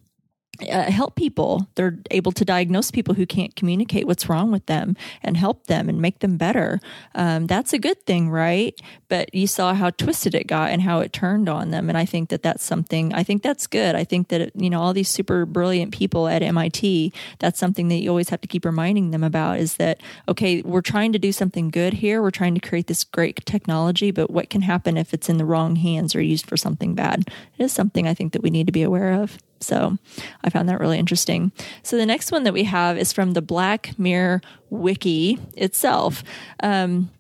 uh, 0.61 0.91
help 0.91 1.15
people. 1.15 1.69
They're 1.75 1.99
able 2.11 2.33
to 2.33 2.45
diagnose 2.45 2.91
people 2.91 3.15
who 3.15 3.27
can't 3.27 3.55
communicate 3.55 4.07
what's 4.07 4.29
wrong 4.29 4.51
with 4.51 4.67
them 4.67 4.97
and 5.23 5.37
help 5.37 5.67
them 5.67 5.89
and 5.89 6.01
make 6.01 6.19
them 6.21 6.37
better. 6.37 6.81
Um, 7.15 7.47
that's 7.47 7.73
a 7.73 7.79
good 7.79 8.05
thing, 8.07 8.31
right? 8.31 8.79
But 9.09 9.35
you 9.35 9.47
saw 9.47 9.75
how 9.75 9.91
twisted 9.91 10.35
it 10.35 10.47
got 10.47 10.71
and 10.71 10.83
how 10.83 11.01
it 11.01 11.13
turned 11.13 11.49
on 11.49 11.71
them. 11.71 11.89
And 11.89 11.97
I 11.97 12.05
think 12.05 12.31
that 12.31 12.43
that's 12.43 12.65
something, 12.65 13.13
I 13.15 13.23
think 13.23 13.43
that's 13.43 13.67
good. 13.67 13.95
I 13.95 14.05
think 14.05 14.29
that, 14.29 14.51
you 14.55 14.71
know, 14.71 14.81
all 14.81 14.93
these 14.93 15.09
super 15.09 15.47
brilliant 15.47 15.93
people 15.93 16.29
at 16.29 16.43
MIT, 16.43 17.13
that's 17.39 17.59
something 17.59 17.89
that 17.89 17.97
you 17.97 18.11
always 18.11 18.31
have 18.31 18.41
to 18.41 18.49
keep 18.49 18.65
reminding 18.65 19.11
them 19.11 19.25
about 19.25 19.59
is 19.59 19.77
that, 19.77 20.01
okay, 20.29 20.63
we're 20.63 20.81
trying 20.81 21.13
to 21.13 21.19
do 21.19 21.33
something 21.33 21.69
good 21.69 21.95
here. 21.95 22.21
We're 22.23 22.31
trying 22.31 22.55
to 22.55 22.61
create 22.61 22.87
this 22.87 23.05
great 23.05 23.45
technology, 23.47 24.11
but 24.11 24.31
what 24.31 24.51
can 24.51 24.63
happen 24.63 24.97
if 24.97 25.15
it's 25.15 25.29
in 25.29 25.39
the 25.39 25.45
wrong 25.45 25.77
hands 25.77 26.15
or 26.15 26.21
used 26.21 26.47
for 26.47 26.57
something 26.57 26.95
bad? 26.95 27.29
It 27.57 27.65
is 27.65 27.73
something 27.73 28.07
I 28.07 28.15
think 28.15 28.33
that 28.33 28.43
we 28.43 28.51
need 28.51 28.67
to 28.67 28.73
be 28.73 28.83
aware 28.83 29.13
of. 29.13 29.39
So 29.61 29.99
I 30.45 30.51
found 30.51 30.69
that 30.69 30.81
really 30.81 30.99
interesting. 30.99 31.53
So 31.83 31.97
the 31.97 32.07
next 32.07 32.33
one 32.33 32.45
that 32.45 32.53
we 32.53 32.65
have 32.65 32.99
is 32.99 33.13
from 33.13 33.33
the 33.33 33.43
Black 33.43 33.99
Mirror 33.99 34.41
Wiki 34.71 35.39
itself. 35.55 36.23
Um, 36.63 37.11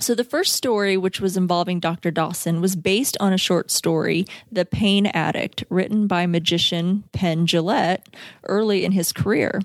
so 0.00 0.14
the 0.14 0.24
first 0.24 0.54
story, 0.54 0.96
which 0.96 1.20
was 1.20 1.36
involving 1.36 1.80
Dr. 1.80 2.12
Dawson, 2.12 2.60
was 2.60 2.76
based 2.76 3.16
on 3.18 3.32
a 3.32 3.38
short 3.38 3.70
story, 3.70 4.26
The 4.50 4.64
Pain 4.64 5.06
Addict, 5.06 5.64
written 5.70 6.06
by 6.06 6.24
magician 6.26 7.02
Penn 7.12 7.46
Jillette 7.46 8.06
early 8.44 8.84
in 8.84 8.92
his 8.92 9.12
career. 9.12 9.60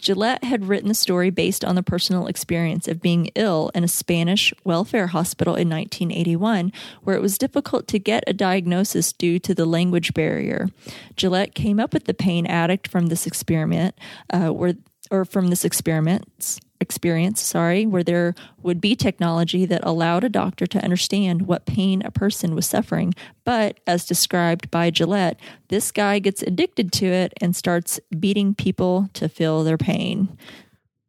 Jillette 0.00 0.44
had 0.44 0.66
written 0.66 0.88
the 0.88 0.94
story 0.94 1.30
based 1.30 1.64
on 1.64 1.74
the 1.74 1.82
personal 1.82 2.26
experience 2.26 2.88
of 2.88 3.02
being 3.02 3.30
ill 3.34 3.70
in 3.74 3.84
a 3.84 3.88
Spanish 3.88 4.52
welfare 4.64 5.08
hospital 5.08 5.54
in 5.54 5.68
1981, 5.68 6.72
where 7.02 7.16
it 7.16 7.22
was 7.22 7.38
difficult 7.38 7.88
to 7.88 7.98
get 7.98 8.24
a 8.26 8.32
diagnosis 8.32 9.12
due 9.12 9.38
to 9.40 9.54
the 9.54 9.66
language 9.66 10.14
barrier. 10.14 10.68
Jillette 11.16 11.54
came 11.54 11.80
up 11.80 11.92
with 11.92 12.04
the 12.04 12.14
pain 12.14 12.46
addict 12.46 12.88
from 12.88 13.06
this 13.06 13.26
experiment, 13.26 13.94
uh, 14.30 14.48
where 14.48 14.74
or 15.10 15.24
from 15.24 15.48
this 15.48 15.64
experiments 15.64 16.60
experience, 16.80 17.40
sorry, 17.40 17.86
where 17.86 18.02
there 18.02 18.34
would 18.62 18.80
be 18.80 18.94
technology 18.94 19.66
that 19.66 19.84
allowed 19.84 20.24
a 20.24 20.28
doctor 20.28 20.66
to 20.66 20.82
understand 20.82 21.42
what 21.42 21.66
pain 21.66 22.02
a 22.04 22.10
person 22.10 22.54
was 22.54 22.66
suffering. 22.66 23.14
But 23.44 23.80
as 23.86 24.06
described 24.06 24.70
by 24.70 24.90
Jillette, 24.90 25.36
this 25.68 25.90
guy 25.90 26.18
gets 26.18 26.42
addicted 26.42 26.92
to 26.92 27.06
it 27.06 27.32
and 27.40 27.56
starts 27.56 27.98
beating 28.18 28.54
people 28.54 29.08
to 29.14 29.28
feel 29.28 29.64
their 29.64 29.78
pain. 29.78 30.38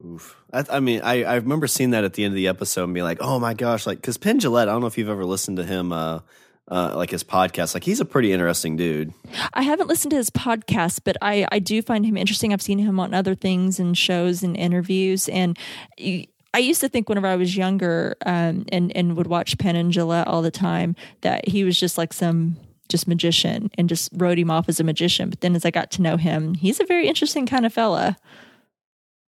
Oof. 0.06 0.36
I, 0.54 0.66
I 0.70 0.80
mean, 0.80 1.02
I, 1.02 1.24
I 1.24 1.36
remember 1.36 1.68
seeing 1.68 1.92
that 1.92 2.04
at 2.04 2.14
the 2.14 2.24
end 2.24 2.32
of 2.32 2.36
the 2.36 2.48
episode 2.48 2.86
and 2.86 2.94
being 2.94 3.04
like, 3.04 3.20
oh 3.22 3.40
my 3.40 3.54
gosh, 3.54 3.86
like, 3.86 4.00
because 4.00 4.18
Penn 4.18 4.40
Jillette, 4.40 4.64
I 4.64 4.66
don't 4.72 4.82
know 4.82 4.88
if 4.88 4.98
you've 4.98 5.10
ever 5.10 5.26
listened 5.26 5.58
to 5.58 5.66
him, 5.66 5.92
uh, 5.92 6.20
uh, 6.70 6.94
like 6.96 7.10
his 7.10 7.24
podcast. 7.24 7.74
Like, 7.74 7.84
he's 7.84 8.00
a 8.00 8.06
pretty 8.06 8.32
interesting 8.32 8.76
dude. 8.76 9.14
I 9.54 9.64
haven't 9.64 9.88
listened 9.88 10.12
to 10.12 10.18
his 10.18 10.30
podcast, 10.30 11.02
but 11.04 11.18
I, 11.22 11.48
I 11.52 11.60
do 11.60 11.82
find 11.82 12.06
him 12.06 12.18
interesting. 12.18 12.54
I've 12.54 12.62
seen 12.62 12.80
him 12.80 13.00
on 13.00 13.14
other 13.14 13.36
things 13.36 13.80
and 13.80 13.98
shows 13.98 14.44
and 14.44 14.56
interviews. 14.56 15.28
And 15.30 15.58
I 16.00 16.60
used 16.60 16.82
to 16.82 16.90
think 16.90 17.10
whenever 17.10 17.28
I 17.28 17.36
was 17.36 17.56
younger 17.56 18.16
um, 18.26 18.66
and, 18.72 18.96
and 18.96 19.16
would 19.18 19.28
watch 19.28 19.58
Penn 19.58 19.76
and 19.76 19.92
Gillette 19.92 20.28
all 20.28 20.42
the 20.42 20.52
time 20.52 20.96
that 21.22 21.48
he 21.48 21.64
was 21.64 21.80
just 21.80 21.98
like 21.98 22.14
some 22.14 22.58
just 22.88 23.08
magician 23.08 23.70
and 23.78 23.88
just 23.88 24.10
wrote 24.14 24.40
him 24.40 24.50
off 24.50 24.68
as 24.68 24.80
a 24.80 24.84
magician. 24.84 25.30
But 25.30 25.42
then 25.42 25.56
as 25.56 25.64
I 25.64 25.72
got 25.72 25.92
to 25.92 26.02
know 26.02 26.18
him, 26.18 26.56
he's 26.56 26.80
a 26.80 26.86
very 26.86 27.08
interesting 27.08 27.46
kind 27.46 27.66
of 27.66 27.74
fella. 27.74 28.18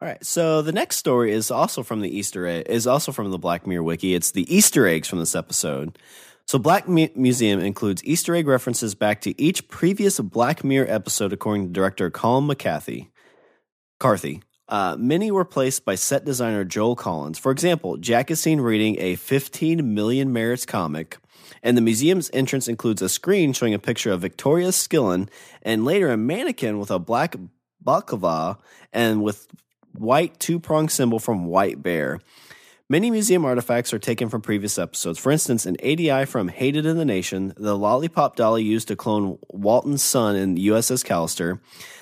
All 0.02 0.08
right. 0.08 0.26
So 0.26 0.62
the 0.62 0.72
next 0.72 0.96
story 0.96 1.34
is 1.34 1.52
also 1.52 1.84
from 1.84 2.00
the 2.00 2.10
Easter 2.10 2.48
egg, 2.48 2.68
is 2.70 2.88
also 2.88 3.12
from 3.12 3.32
the 3.32 3.38
Black 3.38 3.68
Mirror 3.68 3.84
wiki. 3.84 4.16
It's 4.16 4.32
the 4.32 4.54
Easter 4.54 4.88
eggs 4.88 5.10
from 5.10 5.20
this 5.20 5.36
episode. 5.36 5.98
So 6.50 6.58
Black 6.58 6.88
Mu- 6.88 7.10
Museum 7.14 7.60
includes 7.60 8.04
Easter 8.04 8.34
egg 8.34 8.48
references 8.48 8.96
back 8.96 9.22
to 9.22 9.40
each 9.40 9.68
previous 9.68 10.20
Black 10.20 10.64
Mirror 10.64 10.88
episode, 10.90 11.32
according 11.32 11.68
to 11.68 11.74
director 11.74 12.10
Colin 12.10 12.48
McCarthy. 12.48 13.12
Carthy. 14.00 14.42
Uh, 14.68 14.96
many 14.98 15.30
were 15.30 15.46
placed 15.46 15.86
by 15.86 15.94
set 15.94 16.26
designer 16.26 16.64
Joel 16.64 16.96
Collins. 16.96 17.38
For 17.38 17.52
example, 17.52 17.98
Jack 17.98 18.32
is 18.32 18.40
seen 18.40 18.62
reading 18.62 18.96
a 18.98 19.14
15 19.14 19.94
million 19.94 20.34
merits 20.34 20.66
comic, 20.66 21.20
and 21.62 21.78
the 21.78 21.82
museum's 21.82 22.32
entrance 22.34 22.68
includes 22.68 23.04
a 23.04 23.10
screen 23.10 23.54
showing 23.54 23.76
a 23.76 23.78
picture 23.78 24.12
of 24.12 24.22
Victoria 24.22 24.72
Skillane, 24.72 25.30
and 25.62 25.86
later 25.86 26.10
a 26.10 26.18
mannequin 26.18 26.80
with 26.80 26.90
a 26.90 26.98
black 26.98 27.36
baklava 27.86 28.58
and 28.92 29.22
with 29.22 29.46
white 29.94 30.40
two 30.40 30.60
prong 30.60 30.90
symbol 30.90 31.20
from 31.20 31.46
White 31.46 31.84
Bear. 31.84 32.20
Many 32.92 33.12
museum 33.12 33.46
artifacts 33.46 33.94
are 33.94 34.00
taken 34.00 34.30
from 34.30 34.42
previous 34.42 34.80
episodes. 34.80 35.20
For 35.20 35.32
instance, 35.32 35.68
an 35.68 35.78
ADI 35.84 36.26
from 36.26 36.48
Hated 36.48 36.88
in 36.88 36.98
the 36.98 37.06
Nation, 37.06 37.54
the 37.56 37.78
lollipop 37.78 38.36
dolly 38.36 38.64
used 38.64 38.88
to 38.88 38.96
clone 38.96 39.38
Walton's 39.50 40.02
son 40.02 40.36
in 40.36 40.56
USS 40.56 41.06
Callister, 41.06 41.60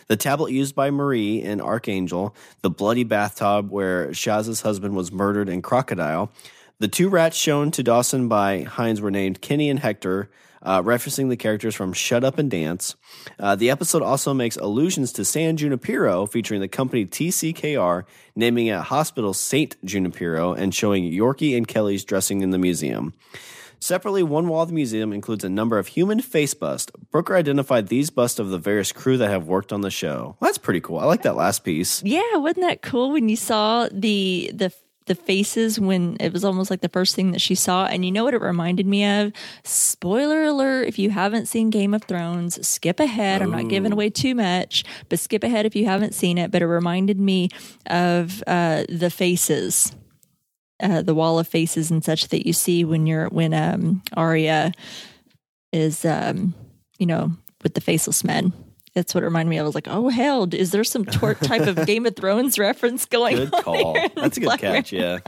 the 0.07 0.15
tablet 0.15 0.53
used 0.53 0.75
by 0.75 0.89
Marie 0.89 1.41
in 1.41 1.59
Arkangel, 1.59 2.33
the 2.61 2.69
bloody 2.69 3.03
bathtub 3.03 3.69
where 3.69 4.13
Shaz's 4.13 4.61
husband 4.61 4.95
was 4.95 5.11
murdered 5.11 5.49
in 5.49 5.61
Crocodile. 5.61 6.31
The 6.79 6.87
two 6.87 7.09
rats 7.09 7.35
shown 7.35 7.69
to 7.71 7.83
Dawson 7.83 8.29
by 8.29 8.59
Haynes 8.77 9.01
were 9.01 9.11
named 9.11 9.41
Kenny 9.41 9.69
and 9.69 9.79
Hector, 9.79 10.29
uh, 10.61 10.81
referencing 10.81 11.29
the 11.29 11.37
characters 11.37 11.75
from 11.75 11.93
Shut 11.93 12.23
Up 12.23 12.37
and 12.37 12.49
Dance. 12.49 12.95
Uh, 13.39 13.55
the 13.55 13.69
episode 13.69 14.01
also 14.01 14.33
makes 14.33 14.57
allusions 14.57 15.11
to 15.13 15.25
San 15.25 15.57
Junipero, 15.57 16.25
featuring 16.25 16.61
the 16.61 16.67
company 16.67 17.05
TCKR, 17.05 18.03
naming 18.35 18.69
a 18.69 18.81
hospital 18.81 19.33
Saint 19.33 19.75
Junipero, 19.83 20.53
and 20.53 20.73
showing 20.73 21.11
Yorkie 21.11 21.55
and 21.55 21.67
Kelly's 21.67 22.05
dressing 22.05 22.41
in 22.41 22.51
the 22.51 22.57
museum. 22.57 23.13
Separately, 23.79 24.23
one 24.23 24.47
wall 24.47 24.63
of 24.63 24.69
the 24.69 24.73
museum 24.73 25.13
includes 25.13 25.43
a 25.43 25.49
number 25.49 25.77
of 25.77 25.87
human 25.87 26.19
face 26.19 26.53
busts. 26.53 26.91
Brooker 27.11 27.35
identified 27.35 27.87
these 27.87 28.09
busts 28.09 28.39
of 28.39 28.49
the 28.49 28.57
various 28.57 28.91
crew 28.91 29.17
that 29.17 29.29
have 29.29 29.47
worked 29.47 29.71
on 29.71 29.81
the 29.81 29.91
show. 29.91 30.35
Well, 30.39 30.49
that's 30.49 30.57
pretty 30.57 30.81
cool. 30.81 30.97
I 30.97 31.05
like 31.05 31.21
that 31.23 31.35
last 31.35 31.63
piece. 31.63 32.01
Yeah, 32.03 32.37
wasn't 32.37 32.65
that 32.65 32.81
cool 32.81 33.11
when 33.11 33.29
you 33.29 33.35
saw 33.35 33.87
the 33.91 34.51
the 34.53 34.73
the 35.07 35.15
faces 35.15 35.79
when 35.79 36.17
it 36.19 36.31
was 36.31 36.45
almost 36.45 36.69
like 36.69 36.81
the 36.81 36.89
first 36.89 37.15
thing 37.15 37.31
that 37.31 37.41
she 37.41 37.55
saw. 37.55 37.85
And 37.85 38.05
you 38.05 38.11
know 38.11 38.23
what 38.23 38.33
it 38.33 38.41
reminded 38.41 38.85
me 38.85 39.05
of? 39.05 39.33
Spoiler 39.63 40.43
alert 40.43 40.87
if 40.87 40.99
you 40.99 41.09
haven't 41.09 41.47
seen 41.47 41.69
game 41.69 41.93
of 41.93 42.03
thrones 42.03 42.65
skip 42.67 42.99
ahead. 42.99 43.41
I'm 43.41 43.51
not 43.51 43.69
giving 43.69 43.91
away 43.91 44.09
too 44.09 44.35
much 44.35 44.83
but 45.09 45.19
skip 45.19 45.43
ahead 45.43 45.65
if 45.65 45.75
you 45.75 45.85
haven't 45.85 46.13
seen 46.13 46.37
it. 46.37 46.51
But 46.51 46.61
it 46.61 46.67
reminded 46.67 47.19
me 47.19 47.49
of 47.87 48.43
uh, 48.47 48.83
the 48.89 49.09
faces 49.09 49.93
uh, 50.79 51.01
the 51.01 51.15
wall 51.15 51.39
of 51.39 51.47
faces 51.47 51.89
and 51.89 52.03
such 52.03 52.27
that 52.27 52.45
you 52.45 52.53
see 52.53 52.83
when 52.83 53.07
you're 53.07 53.27
when 53.29 53.53
um 53.53 54.01
Arya 54.13 54.71
is 55.73 56.05
um 56.05 56.53
you 56.99 57.05
know 57.05 57.31
with 57.63 57.73
the 57.73 57.81
faceless 57.81 58.23
men. 58.23 58.53
That's 58.97 59.13
what 59.13 59.23
it 59.23 59.27
reminded 59.27 59.51
me. 59.51 59.57
of. 59.57 59.63
I 59.63 59.67
was 59.67 59.75
like, 59.75 59.87
oh 59.87 60.09
hell, 60.09 60.47
is 60.51 60.71
there 60.71 60.83
some 60.83 61.05
tor- 61.05 61.35
type 61.35 61.67
of 61.67 61.85
Game 61.85 62.07
of 62.07 62.15
Thrones 62.15 62.57
reference 62.57 63.05
going 63.05 63.35
Good 63.35 63.53
on? 63.53 63.61
call. 63.61 63.93
That's 64.15 64.37
a 64.37 64.39
good 64.39 64.59
catch. 64.59 64.91
Yeah. 64.91 65.19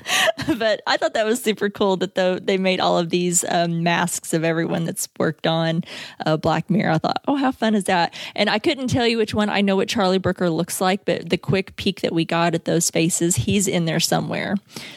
but 0.57 0.81
I 0.87 0.97
thought 0.97 1.13
that 1.13 1.23
was 1.27 1.39
super 1.39 1.69
cool 1.69 1.95
that 1.97 2.15
though 2.15 2.39
they 2.39 2.57
made 2.57 2.79
all 2.79 2.97
of 2.97 3.11
these 3.11 3.45
um, 3.47 3.83
masks 3.83 4.33
of 4.33 4.43
everyone 4.43 4.85
that's 4.85 5.07
worked 5.19 5.45
on 5.45 5.83
uh, 6.25 6.35
Black 6.35 6.67
Mirror. 6.71 6.93
I 6.93 6.97
thought, 6.97 7.21
oh, 7.27 7.35
how 7.35 7.51
fun 7.51 7.75
is 7.75 7.83
that? 7.83 8.15
And 8.35 8.49
I 8.49 8.57
couldn't 8.57 8.87
tell 8.87 9.05
you 9.05 9.19
which 9.19 9.35
one. 9.35 9.49
I 9.49 9.61
know 9.61 9.75
what 9.75 9.87
Charlie 9.87 10.17
Brooker 10.17 10.49
looks 10.49 10.81
like, 10.81 11.05
but 11.05 11.29
the 11.29 11.37
quick 11.37 11.75
peek 11.75 12.01
that 12.01 12.11
we 12.11 12.25
got 12.25 12.55
at 12.55 12.65
those 12.65 12.89
faces, 12.89 13.35
he's 13.35 13.67
in 13.67 13.85
there 13.85 13.99
somewhere. 13.99 14.55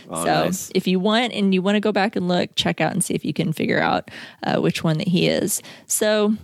Oh, 0.08 0.24
so 0.24 0.44
nice. 0.44 0.70
if 0.74 0.86
you 0.86 0.98
want 0.98 1.34
and 1.34 1.52
you 1.52 1.60
want 1.60 1.76
to 1.76 1.80
go 1.80 1.92
back 1.92 2.16
and 2.16 2.26
look, 2.26 2.54
check 2.54 2.80
out 2.80 2.92
and 2.92 3.04
see 3.04 3.12
if 3.12 3.22
you 3.22 3.34
can 3.34 3.52
figure 3.52 3.80
out 3.80 4.10
uh, 4.44 4.60
which 4.62 4.82
one 4.82 4.96
that 4.96 5.08
he 5.08 5.28
is. 5.28 5.60
So 5.86 6.36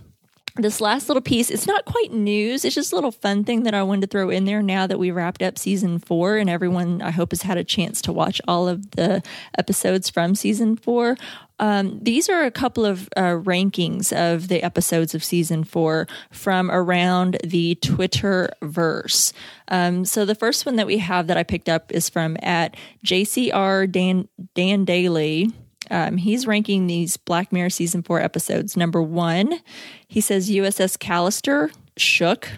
this 0.61 0.81
last 0.81 1.09
little 1.09 1.21
piece, 1.21 1.49
it's 1.49 1.67
not 1.67 1.85
quite 1.85 2.11
news. 2.11 2.65
It's 2.65 2.75
just 2.75 2.91
a 2.91 2.95
little 2.95 3.11
fun 3.11 3.43
thing 3.43 3.63
that 3.63 3.73
I 3.73 3.83
wanted 3.83 4.01
to 4.01 4.07
throw 4.07 4.29
in 4.29 4.45
there 4.45 4.61
now 4.61 4.87
that 4.87 4.99
we 4.99 5.11
wrapped 5.11 5.41
up 5.41 5.57
season 5.57 5.99
four 5.99 6.37
and 6.37 6.49
everyone, 6.49 7.01
I 7.01 7.11
hope, 7.11 7.31
has 7.31 7.41
had 7.41 7.57
a 7.57 7.63
chance 7.63 8.01
to 8.03 8.13
watch 8.13 8.41
all 8.47 8.67
of 8.67 8.91
the 8.91 9.23
episodes 9.57 10.09
from 10.09 10.35
season 10.35 10.75
four. 10.75 11.17
Um, 11.59 11.99
these 12.01 12.29
are 12.29 12.43
a 12.43 12.51
couple 12.51 12.85
of 12.85 13.09
uh, 13.17 13.35
rankings 13.35 14.13
of 14.13 14.47
the 14.47 14.63
episodes 14.63 15.13
of 15.13 15.23
season 15.23 15.63
four 15.63 16.07
from 16.31 16.71
around 16.71 17.37
the 17.43 17.75
Twitter 17.75 18.49
verse. 18.61 19.33
Um, 19.67 20.05
so 20.05 20.25
the 20.25 20.35
first 20.35 20.65
one 20.65 20.77
that 20.77 20.87
we 20.87 20.99
have 20.99 21.27
that 21.27 21.37
I 21.37 21.43
picked 21.43 21.69
up 21.69 21.91
is 21.91 22.09
from 22.09 22.37
at 22.41 22.75
JCR 23.05 23.91
Dan, 23.91 24.27
Dan 24.55 24.85
Daly. 24.85 25.51
Um, 25.89 26.17
he's 26.17 26.47
ranking 26.47 26.87
these 26.87 27.17
Black 27.17 27.51
Mirror 27.51 27.71
season 27.71 28.03
four 28.03 28.21
episodes. 28.21 28.77
Number 28.77 29.01
one, 29.01 29.59
he 30.07 30.21
says 30.21 30.49
USS 30.49 30.97
Callister, 30.97 31.71
Shook, 31.97 32.49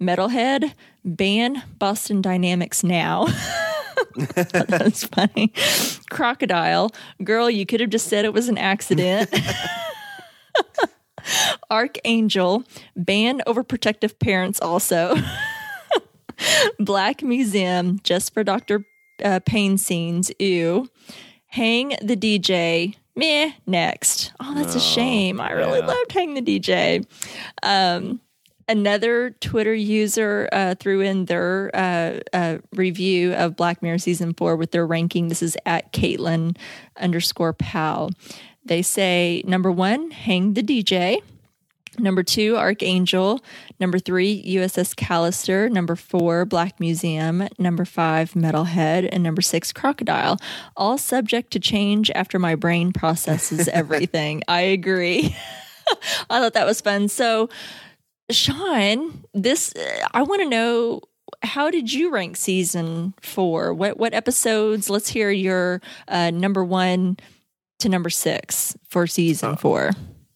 Metalhead, 0.00 0.72
ban 1.04 1.62
Boston 1.78 2.20
Dynamics 2.20 2.82
now. 2.82 3.26
That's 4.16 5.04
funny. 5.04 5.52
Crocodile, 6.10 6.90
girl, 7.22 7.50
you 7.50 7.66
could 7.66 7.80
have 7.80 7.90
just 7.90 8.08
said 8.08 8.24
it 8.24 8.32
was 8.32 8.48
an 8.48 8.58
accident. 8.58 9.30
Arkangel, 11.70 12.64
ban 12.96 13.40
overprotective 13.46 14.18
parents 14.18 14.60
also. 14.60 15.16
Black 16.78 17.22
Museum, 17.22 18.00
just 18.02 18.34
for 18.34 18.44
Dr. 18.44 18.84
Uh, 19.24 19.40
Pain 19.44 19.78
scenes, 19.78 20.30
ew. 20.38 20.88
Hang 21.54 21.90
the 22.02 22.16
DJ, 22.16 22.96
meh, 23.14 23.52
next. 23.64 24.32
Oh, 24.40 24.54
that's 24.56 24.74
a 24.74 24.80
shame. 24.80 25.40
I 25.40 25.52
really 25.52 25.78
yeah. 25.78 25.86
loved 25.86 26.10
Hang 26.10 26.34
the 26.34 26.42
DJ. 26.42 27.06
Um, 27.62 28.20
another 28.68 29.30
Twitter 29.38 29.72
user 29.72 30.48
uh, 30.50 30.74
threw 30.74 31.00
in 31.00 31.26
their 31.26 31.70
uh, 31.72 32.18
uh, 32.32 32.58
review 32.72 33.34
of 33.34 33.54
Black 33.54 33.82
Mirror 33.82 33.98
season 33.98 34.34
four 34.34 34.56
with 34.56 34.72
their 34.72 34.84
ranking. 34.84 35.28
This 35.28 35.44
is 35.44 35.56
at 35.64 35.92
Caitlin 35.92 36.56
underscore 36.96 37.52
Powell. 37.52 38.10
They 38.64 38.82
say 38.82 39.44
number 39.46 39.70
one, 39.70 40.10
hang 40.10 40.54
the 40.54 40.62
DJ. 40.64 41.20
Number 41.98 42.22
two, 42.22 42.54
Arkangel. 42.54 43.40
Number 43.80 43.98
three, 43.98 44.42
USS 44.56 44.94
Callister. 44.94 45.70
Number 45.70 45.96
four, 45.96 46.44
Black 46.44 46.80
Museum. 46.80 47.48
Number 47.58 47.84
five, 47.84 48.32
Metalhead. 48.32 49.08
And 49.10 49.22
number 49.22 49.42
six, 49.42 49.72
Crocodile. 49.72 50.38
All 50.76 50.98
subject 50.98 51.52
to 51.52 51.60
change 51.60 52.10
after 52.14 52.38
my 52.38 52.54
brain 52.54 52.92
processes 52.92 53.68
everything. 53.72 54.42
I 54.48 54.60
agree. 54.60 55.36
I 56.30 56.40
thought 56.40 56.54
that 56.54 56.66
was 56.66 56.80
fun. 56.80 57.08
So, 57.08 57.48
Sean, 58.30 59.24
this 59.34 59.74
I 60.12 60.22
want 60.22 60.42
to 60.42 60.48
know 60.48 61.00
how 61.42 61.70
did 61.70 61.92
you 61.92 62.10
rank 62.10 62.36
season 62.36 63.14
four? 63.20 63.74
What 63.74 63.98
what 63.98 64.14
episodes? 64.14 64.88
Let's 64.88 65.08
hear 65.08 65.30
your 65.30 65.80
uh, 66.08 66.30
number 66.30 66.64
one 66.64 67.18
to 67.80 67.88
number 67.88 68.10
six 68.10 68.76
for 68.88 69.06
season 69.06 69.56
four. 69.56 69.90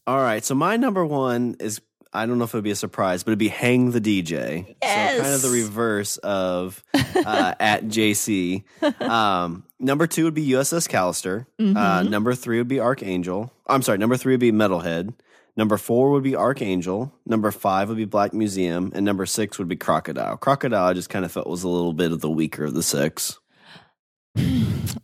All 0.09 0.19
right. 0.23 0.43
So 0.43 0.55
my 0.55 0.77
number 0.79 1.05
one 1.05 1.57
is 1.61 1.81
I 2.15 2.25
don't 2.25 2.39
know 2.39 2.45
if 2.45 2.55
it 2.55 2.57
would 2.57 2.65
be 2.65 2.71
a 2.71 2.75
surprise, 2.77 3.23
but 3.23 3.33
it'd 3.33 3.39
be 3.39 3.49
Hang 3.49 3.91
the 3.91 4.01
DJ. 4.01 4.75
Yes. 4.83 5.17
So 5.17 5.23
kind 5.23 5.35
of 5.35 5.43
the 5.43 5.51
reverse 5.51 6.17
of 6.17 6.83
uh, 6.95 7.55
at 7.61 7.85
JC. 7.85 8.65
Um, 9.03 9.65
number 9.79 10.07
two 10.07 10.25
would 10.25 10.33
be 10.35 10.49
USS 10.53 10.89
Callister. 10.89 11.43
Uh, 11.59 11.63
Mm-hmm. 11.63 12.11
number 12.11 12.35
three 12.35 12.57
would 12.57 12.69
be 12.69 12.77
Arkangel. 12.77 13.51
I'm 13.67 13.83
sorry. 13.83 13.99
Number 13.99 14.17
three 14.17 14.33
would 14.33 14.41
be 14.41 14.51
Metalhead. 14.53 15.13
Number 15.59 15.77
four 15.77 16.13
would 16.13 16.23
be 16.23 16.33
Arkangel. 16.33 17.11
Number 17.27 17.51
five 17.51 17.89
would 17.89 17.99
be 17.99 18.05
Black 18.07 18.33
Museum, 18.33 18.93
and 18.95 19.05
number 19.05 19.27
six 19.27 19.59
would 19.59 19.69
be 19.69 19.77
Crocodile. 19.77 20.37
Crocodile, 20.39 20.87
I 20.87 20.93
just 20.95 21.11
kind 21.11 21.25
of 21.27 21.33
felt 21.33 21.49
was 21.49 21.65
a 21.65 21.69
little 21.69 21.93
bit 21.93 22.13
of 22.13 22.21
the 22.23 22.31
weaker 22.31 22.65
of 22.65 22.73
the 22.75 22.83
six. 22.83 23.39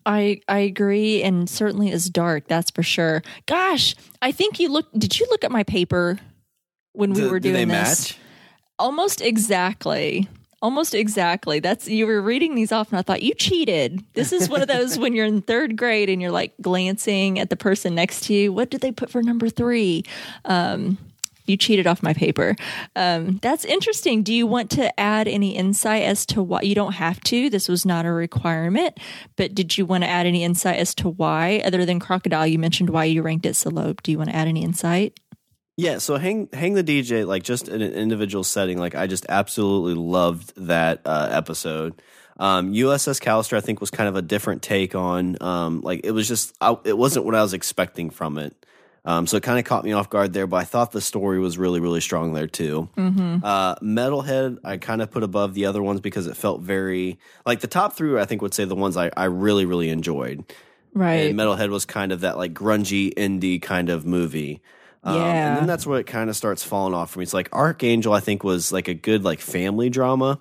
I 0.06 0.40
I 0.48 0.59
agree, 0.59 1.22
and 1.22 1.48
certainly 1.48 1.90
is 1.90 2.09
dark. 2.10 2.46
That's 2.46 2.70
for 2.70 2.82
sure. 2.82 3.22
Gosh, 3.46 3.94
I 4.22 4.32
think 4.32 4.60
you 4.60 4.68
look. 4.70 4.86
Did 4.96 5.18
you 5.18 5.26
look 5.30 5.44
at 5.44 5.51
my 5.51 5.62
paper 5.62 6.18
when 6.92 7.12
we 7.12 7.22
Do- 7.22 7.30
were 7.30 7.40
do 7.40 7.52
doing 7.52 7.68
they 7.68 7.74
this? 7.74 8.10
match? 8.12 8.18
Almost 8.78 9.20
exactly. 9.20 10.28
Almost 10.62 10.94
exactly. 10.94 11.60
That's 11.60 11.88
you 11.88 12.06
were 12.06 12.22
reading 12.22 12.55
these 12.55 12.72
off, 12.72 12.90
and 12.90 12.98
I 12.98 13.02
thought 13.02 13.22
you 13.22 13.34
cheated. 13.34 14.02
This 14.14 14.32
is 14.32 14.48
one 14.48 14.62
of 14.62 14.68
those 14.68 14.98
when 15.01 15.14
you're 15.14 15.26
in 15.26 15.42
third 15.42 15.76
grade 15.76 16.09
and 16.09 16.22
you're 16.22 16.30
like 16.30 16.52
glancing 16.60 17.38
at 17.38 17.51
the 17.51 17.56
person 17.56 17.94
next 17.94 18.24
to 18.24 18.34
you. 18.34 18.52
What 18.52 18.70
did 18.70 18.80
they 18.80 18.90
put 18.92 19.10
for 19.10 19.22
number 19.22 19.48
three? 19.48 20.05
Um, 20.46 20.96
you 21.47 21.57
cheated 21.57 21.87
off 21.87 22.03
my 22.03 22.12
paper. 22.12 22.57
Um, 22.97 23.39
that's 23.43 23.65
interesting. 23.65 24.23
Do 24.23 24.33
you 24.33 24.47
want 24.47 24.71
to 24.73 24.99
add 24.99 25.29
any 25.29 25.57
insight 25.57 26.03
as 26.03 26.27
to 26.27 26.43
why? 26.43 26.62
You 26.62 26.75
don't 26.75 26.95
have 26.95 27.21
to. 27.23 27.51
This 27.51 27.69
was 27.69 27.85
not 27.85 28.07
a 28.07 28.12
requirement, 28.12 28.99
but 29.37 29.55
did 29.55 29.77
you 29.77 29.87
want 29.87 30.05
to 30.05 30.09
add 30.09 30.27
any 30.27 30.45
insight 30.45 30.79
as 30.79 30.95
to 30.97 31.09
why, 31.09 31.62
other 31.65 31.85
than 31.85 32.01
crocodile? 32.01 32.47
You 32.47 32.59
mentioned 32.59 32.91
why 32.91 33.05
you 33.05 33.23
ranked 33.23 33.47
it 33.47 33.57
so 33.57 33.71
low. 33.71 33.95
Do 34.03 34.11
you 34.11 34.19
want 34.19 34.31
to 34.31 34.37
add 34.37 34.49
any 34.49 34.62
insight? 34.62 35.19
Yeah, 35.77 35.99
so 35.99 36.16
hang 36.16 36.49
hang 36.53 36.75
the 36.75 36.85
DJ 36.85 37.27
like 37.27 37.43
just 37.43 37.66
in 37.66 37.83
an 37.83 37.93
individual 37.93 38.45
setting. 38.45 38.79
Like 38.79 38.95
I 38.95 39.09
just 39.09 39.27
absolutely 39.29 39.95
loved 39.95 40.53
that 40.57 41.01
uh, 41.05 41.29
episode. 41.33 42.01
Um, 42.37 42.73
USS 42.73 43.21
Callister, 43.21 43.57
I 43.57 43.61
think, 43.61 43.81
was 43.81 43.91
kind 43.91 44.09
of 44.09 44.16
a 44.16 44.23
different 44.23 44.62
take 44.62 44.95
on. 44.95 45.37
Um, 45.41 45.81
like 45.83 46.01
it 46.05 46.11
was 46.11 46.27
just, 46.27 46.55
I, 46.61 46.77
it 46.85 46.99
wasn't 46.99 47.25
what 47.27 47.35
I 47.35 47.43
was 47.43 47.55
expecting 47.55 48.11
from 48.11 48.39
it. 48.39 48.64
Um, 49.06 49.26
so 49.26 49.36
it 49.36 49.43
kind 49.43 49.59
of 49.59 49.66
caught 49.66 49.85
me 49.85 49.93
off 49.93 50.09
guard 50.09 50.32
there, 50.32 50.47
but 50.47 50.56
I 50.56 50.64
thought 50.64 50.93
the 50.93 51.01
story 51.02 51.39
was 51.39 51.59
really, 51.59 51.78
really 51.78 52.01
strong 52.01 52.32
there 52.32 52.47
too. 52.47 52.89
Uh, 52.97 53.74
Metalhead, 53.76 54.59
I 54.64 54.78
kind 54.78 55.02
of 55.02 55.10
put 55.10 55.22
above 55.22 55.52
the 55.52 55.66
other 55.66 55.82
ones 55.82 56.01
because 56.01 56.26
it 56.26 56.36
felt 56.39 56.62
very 56.62 57.18
like 57.44 57.60
the 57.60 57.66
top 57.66 57.93
three. 57.94 58.18
I 58.18 58.24
think 58.24 58.40
would 58.40 58.55
say 58.55 58.64
the 58.64 58.74
ones 58.74 58.97
I, 58.97 59.10
I 59.14 59.24
really, 59.24 59.66
really 59.66 59.90
enjoyed. 59.90 60.44
Right. 60.94 61.28
And 61.31 61.39
Metalhead 61.39 61.68
was 61.68 61.85
kind 61.85 62.12
of 62.12 62.20
that 62.20 62.39
like 62.39 62.55
grungy 62.55 63.12
indie 63.14 63.60
kind 63.60 63.90
of 63.90 64.06
movie. 64.06 64.62
Um, 65.02 65.16
Yeah. 65.16 65.48
And 65.48 65.56
then 65.59 65.66
that's 65.66 65.86
where 65.86 66.01
it 66.01 66.06
kind 66.06 66.31
of 66.31 66.36
starts 66.36 66.64
falling 66.64 66.94
off 66.94 67.10
for 67.10 67.18
me. 67.18 67.24
It's 67.24 67.35
like 67.35 67.51
Arkangel, 67.51 68.16
I 68.16 68.20
think, 68.20 68.43
was 68.43 68.72
like 68.72 68.89
a 68.89 68.94
good 68.94 69.22
like 69.22 69.40
family 69.40 69.90
drama, 69.90 70.40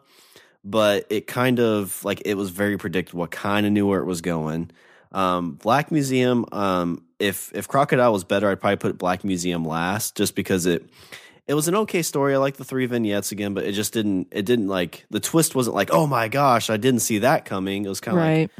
but 0.64 1.06
it 1.10 1.28
kind 1.28 1.60
of 1.60 2.06
like 2.06 2.22
it 2.24 2.36
was 2.36 2.50
very 2.50 2.78
predictable. 2.78 3.28
Kind 3.28 3.66
of 3.66 3.74
knew 3.74 3.86
where 3.88 4.00
it 4.00 4.06
was 4.06 4.22
going. 4.22 4.72
Um, 5.12 5.56
Black 5.56 5.92
Museum, 5.92 6.46
um, 6.52 7.04
if 7.24 7.52
if 7.56 7.68
Crocodile 7.68 8.12
was 8.12 8.24
better, 8.24 8.50
I'd 8.50 8.60
probably 8.60 8.78
put 8.78 8.98
Black 8.98 9.24
Museum 9.24 9.66
last, 9.66 10.16
just 10.16 10.36
because 10.36 10.66
it 10.66 10.88
it 11.48 11.54
was 11.54 11.68
an 11.68 11.76
okay 11.76 12.02
story. 12.02 12.36
I 12.36 12.38
like 12.38 12.58
the 12.58 12.64
three 12.64 12.86
vignettes 12.86 13.32
again, 13.32 13.54
but 13.54 13.64
it 13.64 13.72
just 13.72 13.94
didn't 13.94 14.28
it 14.32 14.46
didn't 14.46 14.68
like 14.68 15.06
the 15.10 15.20
twist 15.20 15.56
wasn't 15.56 15.76
like 15.76 15.90
oh 15.92 16.06
my 16.06 16.28
gosh, 16.28 16.70
I 16.70 16.78
didn't 16.78 17.00
see 17.00 17.20
that 17.20 17.46
coming. 17.46 17.86
It 17.86 17.90
was 17.90 18.02
kind 18.02 18.18
of 18.18 18.24
like 18.24 18.30
right. 18.30 18.52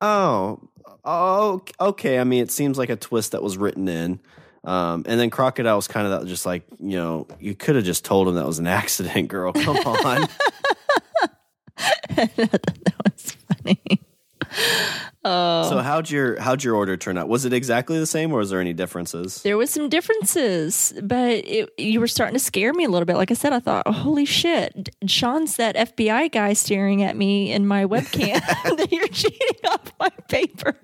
Oh, 0.00 0.68
oh, 1.04 1.62
okay. 1.80 2.18
I 2.18 2.24
mean, 2.24 2.42
it 2.42 2.50
seems 2.50 2.78
like 2.78 2.90
a 2.90 2.96
twist 2.96 3.32
that 3.32 3.42
was 3.42 3.56
written 3.56 3.88
in. 3.88 4.20
Um, 4.64 5.04
and 5.06 5.18
then 5.18 5.30
Crocodile 5.30 5.76
was 5.76 5.88
kind 5.88 6.06
of 6.06 6.20
that, 6.20 6.28
just 6.28 6.46
like 6.46 6.64
you 6.80 6.96
know, 6.96 7.26
you 7.40 7.54
could 7.54 7.76
have 7.76 7.84
just 7.84 8.04
told 8.04 8.28
him 8.28 8.36
that 8.36 8.46
was 8.46 8.58
an 8.60 8.66
accident, 8.68 9.28
girl. 9.28 9.52
Come 9.52 9.76
on. 9.76 10.28
that 12.16 12.94
was 13.04 13.36
funny. 13.48 14.00
Oh. 15.24 15.62
so 15.68 15.78
how'd 15.78 16.10
your 16.10 16.40
how'd 16.40 16.64
your 16.64 16.74
order 16.74 16.96
turn 16.96 17.18
out? 17.18 17.28
Was 17.28 17.44
it 17.44 17.52
exactly 17.52 17.98
the 17.98 18.06
same, 18.06 18.32
or 18.32 18.38
was 18.38 18.50
there 18.50 18.60
any 18.60 18.72
differences? 18.72 19.42
There 19.42 19.56
was 19.56 19.70
some 19.70 19.88
differences, 19.88 20.92
but 21.02 21.30
it, 21.44 21.70
you 21.78 22.00
were 22.00 22.08
starting 22.08 22.34
to 22.34 22.40
scare 22.40 22.72
me 22.72 22.84
a 22.84 22.88
little 22.88 23.06
bit. 23.06 23.16
Like 23.16 23.30
I 23.30 23.34
said, 23.34 23.52
I 23.52 23.60
thought, 23.60 23.84
oh, 23.86 23.92
"Holy 23.92 24.24
shit!" 24.24 24.90
Sean's 25.06 25.56
that 25.56 25.76
FBI 25.76 26.32
guy 26.32 26.52
staring 26.52 27.02
at 27.02 27.16
me 27.16 27.52
in 27.52 27.66
my 27.66 27.84
webcam. 27.84 28.40
that 28.76 28.88
you're 28.92 29.08
cheating 29.08 29.58
off 29.68 29.92
my 29.98 30.10
paper. 30.28 30.76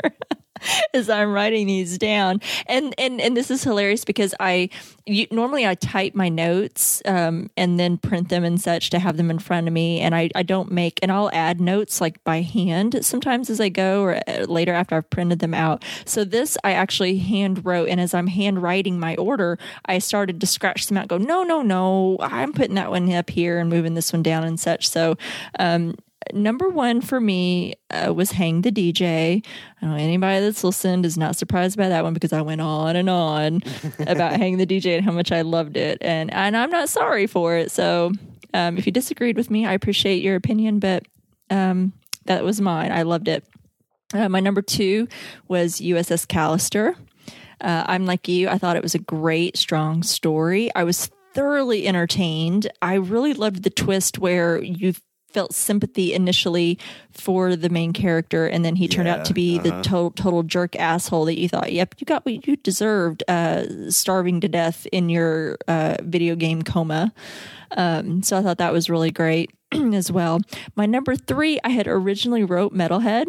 as 0.94 1.09
I'm 1.09 1.32
writing 1.32 1.66
these 1.66 1.98
down. 1.98 2.40
And 2.66 2.94
and 2.98 3.20
and 3.20 3.36
this 3.36 3.51
is 3.51 3.62
hilarious 3.62 4.05
because 4.05 4.35
I 4.40 4.70
you, 5.06 5.26
normally 5.30 5.66
I 5.66 5.74
type 5.74 6.14
my 6.14 6.28
notes 6.28 7.02
um, 7.05 7.51
and 7.56 7.78
then 7.80 7.98
print 7.98 8.28
them 8.28 8.44
and 8.44 8.60
such 8.60 8.90
to 8.90 8.98
have 8.98 9.16
them 9.16 9.30
in 9.30 9.39
front 9.39 9.66
of 9.66 9.72
me. 9.72 10.01
And 10.01 10.14
I 10.14 10.30
I 10.35 10.43
don't 10.43 10.70
make 10.70 10.98
and 11.02 11.10
I'll 11.10 11.30
add 11.32 11.60
notes 11.60 12.01
like 12.01 12.22
by 12.24 12.43
hand 12.43 13.05
sometimes 13.05 13.51
as 13.51 13.60
I 13.60 13.68
go 13.68 14.02
or 14.02 14.20
uh, 14.28 14.44
later 14.44 14.72
after 14.72 14.97
I've 14.97 15.10
printed 15.10 15.39
them 15.39 15.55
out. 15.55 15.85
So 16.05 16.24
this 16.24 16.56
I 16.64 16.72
actually 16.72 17.18
hand 17.18 17.64
wrote, 17.64 17.89
and 17.89 18.01
as 18.01 18.14
I'm 18.14 18.26
handwriting 18.26 19.01
my 19.01 19.16
order, 19.16 19.59
I 19.86 19.98
started 19.98 20.40
to 20.40 20.47
scratch 20.47 20.86
them 20.86 20.97
out. 20.97 21.09
Go 21.09 21.18
no 21.18 21.43
no 21.43 21.62
no, 21.62 22.18
I'm 22.20 22.52
putting 22.52 22.74
that 22.74 22.90
one 22.90 23.10
up 23.12 23.30
here 23.30 23.59
and 23.59 23.70
moving 23.70 23.94
this 23.94 24.12
one 24.12 24.22
down 24.22 24.44
and 24.44 24.59
such. 24.59 24.89
So. 24.89 25.16
Um, 25.59 25.94
number 26.33 26.69
one 26.69 27.01
for 27.01 27.21
me 27.21 27.75
uh, 27.91 28.13
was 28.15 28.33
Hang 28.33 28.63
the 28.63 28.71
DJ. 28.71 29.45
I 29.45 29.81
don't 29.81 29.91
know 29.91 29.97
anybody 29.97 30.41
that's 30.41 30.65
listened 30.65 31.07
is 31.07 31.17
not 31.17 31.37
surprised 31.37 31.77
by 31.77 31.89
that 31.89 32.05
one 32.05 32.15
because 32.15 32.33
I 32.33 32.43
went 32.43 32.61
on 32.61 32.97
and 32.97 33.11
on 33.11 33.63
about 34.07 34.33
Hang 34.33 34.57
the 34.57 34.67
DJ 34.67 34.97
and 34.97 35.05
how 35.05 35.13
much 35.13 35.33
I 35.33 35.43
loved 35.43 35.77
it, 35.77 35.99
and 36.01 36.33
and 36.33 36.57
I'm 36.57 36.71
not 36.71 36.89
sorry 36.89 37.27
for 37.27 37.57
it. 37.57 37.71
So 37.71 38.13
um, 38.55 38.79
if 38.79 38.87
you 38.87 38.93
disagreed 38.93 39.37
with 39.37 39.51
me, 39.51 39.67
I 39.67 39.73
appreciate 39.73 40.23
your 40.23 40.37
opinion, 40.37 40.79
but 40.79 41.05
um, 41.51 41.93
that 42.25 42.45
was 42.45 42.61
mine. 42.61 42.93
I 42.93 43.03
loved 43.03 43.29
it. 43.29 43.45
Uh, 44.15 44.29
my 44.29 44.41
number 44.41 44.63
two 44.63 45.09
was 45.49 45.81
USS 45.81 46.27
Callister. 46.27 46.95
Uh, 47.61 47.85
I'm 47.87 48.07
like 48.07 48.29
you. 48.29 48.49
I 48.49 48.59
thought 48.59 48.77
it 48.77 48.83
was 48.83 48.95
a 48.95 49.01
great, 49.01 49.57
strong 49.57 50.03
story. 50.03 50.71
I 50.75 50.85
was 50.85 51.11
thoroughly 51.35 51.87
entertained. 51.87 52.71
I 52.81 52.95
really 52.95 53.35
loved 53.35 53.63
the 53.63 53.71
twist 53.71 54.19
where 54.19 54.63
you 54.63 54.95
felt 55.33 55.55
sympathy 55.55 56.15
initially 56.15 56.79
for 57.13 57.55
the 57.55 57.69
main 57.69 57.93
character, 57.93 58.47
and 58.47 58.65
then 58.65 58.77
he 58.77 58.89
turned 58.89 59.09
out 59.09 59.25
to 59.27 59.35
be 59.35 59.59
the 59.59 59.71
to- 59.83 60.13
total 60.17 60.43
jerk 60.43 60.75
asshole 60.77 61.27
that 61.27 61.39
you 61.39 61.49
thought, 61.49 61.73
yep, 61.73 61.95
you 61.99 62.05
got 62.05 62.25
what 62.25 62.47
you 62.47 62.57
deserved, 62.57 63.23
uh, 63.29 63.65
starving 63.91 64.41
to 64.41 64.49
death 64.49 64.87
in 64.93 65.09
your 65.11 65.59
uh, 65.69 65.97
video 66.03 66.35
game 66.35 66.63
coma. 66.63 67.13
Um, 67.77 68.23
so 68.23 68.39
I 68.39 68.43
thought 68.43 68.59
that 68.59 68.73
was 68.73 68.89
really 68.89 69.11
great 69.11 69.51
as 69.73 70.11
well. 70.11 70.41
My 70.75 70.87
number 70.87 71.15
three, 71.15 71.59
I 71.63 71.69
had 71.71 71.87
originally 71.87 72.45
wrote 72.45 72.75
Metalhead, 72.75 73.27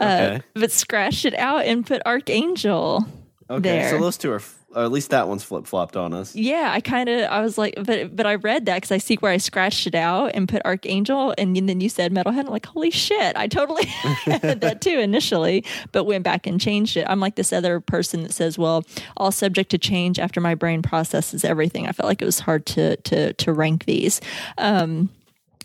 Okay. 0.00 0.40
but 0.54 0.70
scratched 0.70 1.24
it 1.24 1.34
out 1.34 1.64
and 1.64 1.86
put 1.86 2.02
Arkangel. 2.04 3.06
okay. 3.48 3.60
there. 3.60 3.90
So 3.90 3.98
those 4.00 4.16
two 4.16 4.32
are, 4.32 4.42
or 4.74 4.84
at 4.84 4.92
least 4.92 5.10
that 5.10 5.28
one's 5.28 5.42
flip 5.42 5.66
flopped 5.66 5.96
on 5.96 6.12
us. 6.12 6.34
Yeah, 6.34 6.70
I 6.72 6.80
kind 6.80 7.08
of 7.08 7.30
I 7.30 7.40
was 7.40 7.56
like, 7.56 7.74
but 7.82 8.14
but 8.14 8.26
I 8.26 8.34
read 8.34 8.66
that 8.66 8.76
because 8.76 8.92
I 8.92 8.98
see 8.98 9.16
where 9.16 9.32
I 9.32 9.38
scratched 9.38 9.86
it 9.86 9.94
out 9.94 10.32
and 10.34 10.48
put 10.48 10.62
Arkangel, 10.64 11.34
and 11.38 11.56
then 11.56 11.80
you 11.80 11.88
said 11.88 12.12
Metalhead. 12.12 12.40
I'm 12.40 12.46
like, 12.46 12.66
holy 12.66 12.90
shit! 12.90 13.36
I 13.36 13.46
totally 13.46 13.84
had 13.86 14.60
that 14.60 14.80
too 14.80 14.98
initially, 14.98 15.64
but 15.92 16.04
went 16.04 16.24
back 16.24 16.46
and 16.46 16.60
changed 16.60 16.96
it. 16.96 17.06
I'm 17.08 17.20
like 17.20 17.36
this 17.36 17.52
other 17.52 17.80
person 17.80 18.22
that 18.24 18.32
says, 18.32 18.58
well, 18.58 18.84
all 19.16 19.32
subject 19.32 19.70
to 19.70 19.78
change 19.78 20.18
after 20.18 20.40
my 20.40 20.54
brain 20.54 20.82
processes 20.82 21.44
everything. 21.44 21.86
I 21.86 21.92
felt 21.92 22.08
like 22.08 22.20
it 22.20 22.26
was 22.26 22.40
hard 22.40 22.66
to 22.66 22.96
to 22.96 23.32
to 23.32 23.52
rank 23.52 23.86
these. 23.86 24.20
Um, 24.58 25.08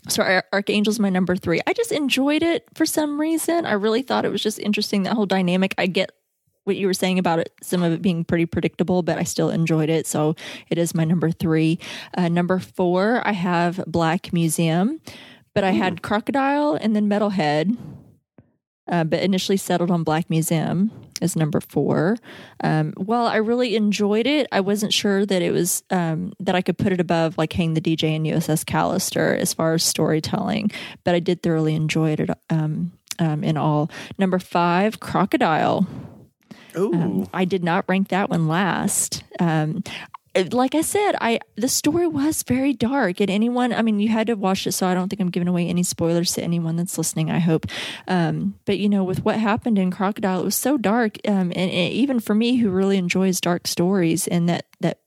so 0.08 0.22
Ar- 0.22 0.44
Arkangel's 0.52 0.98
my 0.98 1.10
number 1.10 1.36
three. 1.36 1.60
I 1.66 1.72
just 1.72 1.92
enjoyed 1.92 2.42
it 2.42 2.66
for 2.74 2.86
some 2.86 3.20
reason. 3.20 3.66
I 3.66 3.72
really 3.72 4.02
thought 4.02 4.24
it 4.24 4.32
was 4.32 4.42
just 4.42 4.58
interesting 4.58 5.02
that 5.04 5.14
whole 5.14 5.26
dynamic. 5.26 5.74
I 5.78 5.86
get 5.86 6.10
what 6.64 6.76
you 6.76 6.86
were 6.86 6.94
saying 6.94 7.18
about 7.18 7.38
it, 7.38 7.52
some 7.62 7.82
of 7.82 7.92
it 7.92 8.02
being 8.02 8.24
pretty 8.24 8.46
predictable, 8.46 9.02
but 9.02 9.18
I 9.18 9.22
still 9.22 9.50
enjoyed 9.50 9.90
it. 9.90 10.06
So 10.06 10.34
it 10.68 10.78
is 10.78 10.94
my 10.94 11.04
number 11.04 11.30
three. 11.30 11.78
Uh, 12.16 12.28
number 12.28 12.58
four, 12.58 13.22
I 13.24 13.32
have 13.32 13.82
Black 13.86 14.32
Museum, 14.32 15.00
but 15.54 15.64
I 15.64 15.70
had 15.70 16.02
Crocodile 16.02 16.74
and 16.74 16.96
then 16.96 17.08
Metalhead. 17.08 17.76
Uh, 18.86 19.02
but 19.02 19.22
initially 19.22 19.56
settled 19.56 19.90
on 19.90 20.04
Black 20.04 20.28
Museum 20.28 20.90
as 21.22 21.36
number 21.36 21.58
four. 21.58 22.18
Um, 22.62 22.92
while 22.98 23.26
I 23.26 23.36
really 23.36 23.76
enjoyed 23.76 24.26
it, 24.26 24.46
I 24.52 24.60
wasn't 24.60 24.92
sure 24.92 25.24
that 25.24 25.40
it 25.40 25.52
was 25.52 25.82
um, 25.88 26.34
that 26.38 26.54
I 26.54 26.60
could 26.60 26.76
put 26.76 26.92
it 26.92 27.00
above 27.00 27.38
like 27.38 27.54
Hang 27.54 27.72
the 27.72 27.80
DJ 27.80 28.14
and 28.14 28.26
USS 28.26 28.62
Callister 28.64 29.38
as 29.38 29.54
far 29.54 29.72
as 29.72 29.82
storytelling. 29.82 30.70
But 31.02 31.14
I 31.14 31.20
did 31.20 31.42
thoroughly 31.42 31.74
enjoy 31.74 32.10
it 32.10 32.28
um, 32.50 32.92
um, 33.18 33.42
in 33.42 33.56
all. 33.56 33.90
Number 34.18 34.38
five, 34.38 35.00
Crocodile. 35.00 35.86
Ooh. 36.76 36.94
Um, 36.94 37.28
I 37.32 37.44
did 37.44 37.64
not 37.64 37.84
rank 37.88 38.08
that 38.08 38.30
one 38.30 38.48
last. 38.48 39.24
Um, 39.38 39.82
like 40.50 40.74
I 40.74 40.80
said, 40.80 41.12
I 41.20 41.38
the 41.54 41.68
story 41.68 42.06
was 42.06 42.42
very 42.42 42.72
dark, 42.72 43.20
and 43.20 43.30
anyone, 43.30 43.72
I 43.72 43.82
mean, 43.82 44.00
you 44.00 44.08
had 44.08 44.26
to 44.26 44.34
watch 44.34 44.66
it, 44.66 44.72
so 44.72 44.86
I 44.86 44.94
don't 44.94 45.08
think 45.08 45.20
I'm 45.20 45.30
giving 45.30 45.48
away 45.48 45.68
any 45.68 45.84
spoilers 45.84 46.32
to 46.32 46.42
anyone 46.42 46.76
that's 46.76 46.98
listening. 46.98 47.30
I 47.30 47.38
hope, 47.38 47.66
um, 48.08 48.58
but 48.64 48.78
you 48.78 48.88
know, 48.88 49.04
with 49.04 49.24
what 49.24 49.38
happened 49.38 49.78
in 49.78 49.90
Crocodile, 49.90 50.40
it 50.40 50.44
was 50.44 50.56
so 50.56 50.76
dark, 50.76 51.18
um, 51.28 51.52
and, 51.54 51.70
and 51.70 51.92
even 51.92 52.18
for 52.18 52.34
me, 52.34 52.56
who 52.56 52.70
really 52.70 52.96
enjoys 52.96 53.40
dark 53.40 53.68
stories, 53.68 54.26
and 54.26 54.48
that 54.48 54.66
that 54.80 54.98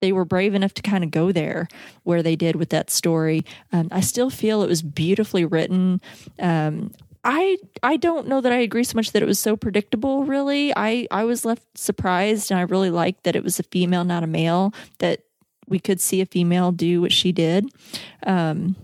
they 0.00 0.12
were 0.12 0.24
brave 0.24 0.54
enough 0.54 0.74
to 0.74 0.82
kind 0.82 1.04
of 1.04 1.10
go 1.10 1.32
there 1.32 1.68
where 2.04 2.22
they 2.22 2.36
did 2.36 2.56
with 2.56 2.70
that 2.70 2.90
story. 2.90 3.44
Um, 3.72 3.88
I 3.90 4.00
still 4.00 4.30
feel 4.30 4.62
it 4.62 4.68
was 4.68 4.82
beautifully 4.82 5.44
written. 5.44 6.00
Um, 6.38 6.92
I 7.30 7.58
I 7.82 7.98
don't 7.98 8.26
know 8.26 8.40
that 8.40 8.52
I 8.52 8.56
agree 8.56 8.84
so 8.84 8.96
much 8.96 9.12
that 9.12 9.22
it 9.22 9.26
was 9.26 9.38
so 9.38 9.54
predictable. 9.54 10.24
Really, 10.24 10.72
I 10.74 11.06
I 11.10 11.24
was 11.24 11.44
left 11.44 11.76
surprised, 11.76 12.50
and 12.50 12.58
I 12.58 12.62
really 12.62 12.90
liked 12.90 13.24
that 13.24 13.36
it 13.36 13.44
was 13.44 13.60
a 13.60 13.64
female, 13.64 14.02
not 14.02 14.22
a 14.22 14.26
male. 14.26 14.72
That 14.98 15.20
we 15.68 15.78
could 15.78 16.00
see 16.00 16.22
a 16.22 16.26
female 16.26 16.72
do 16.72 17.02
what 17.02 17.12
she 17.12 17.30
did. 17.30 17.68
Um, 18.26 18.76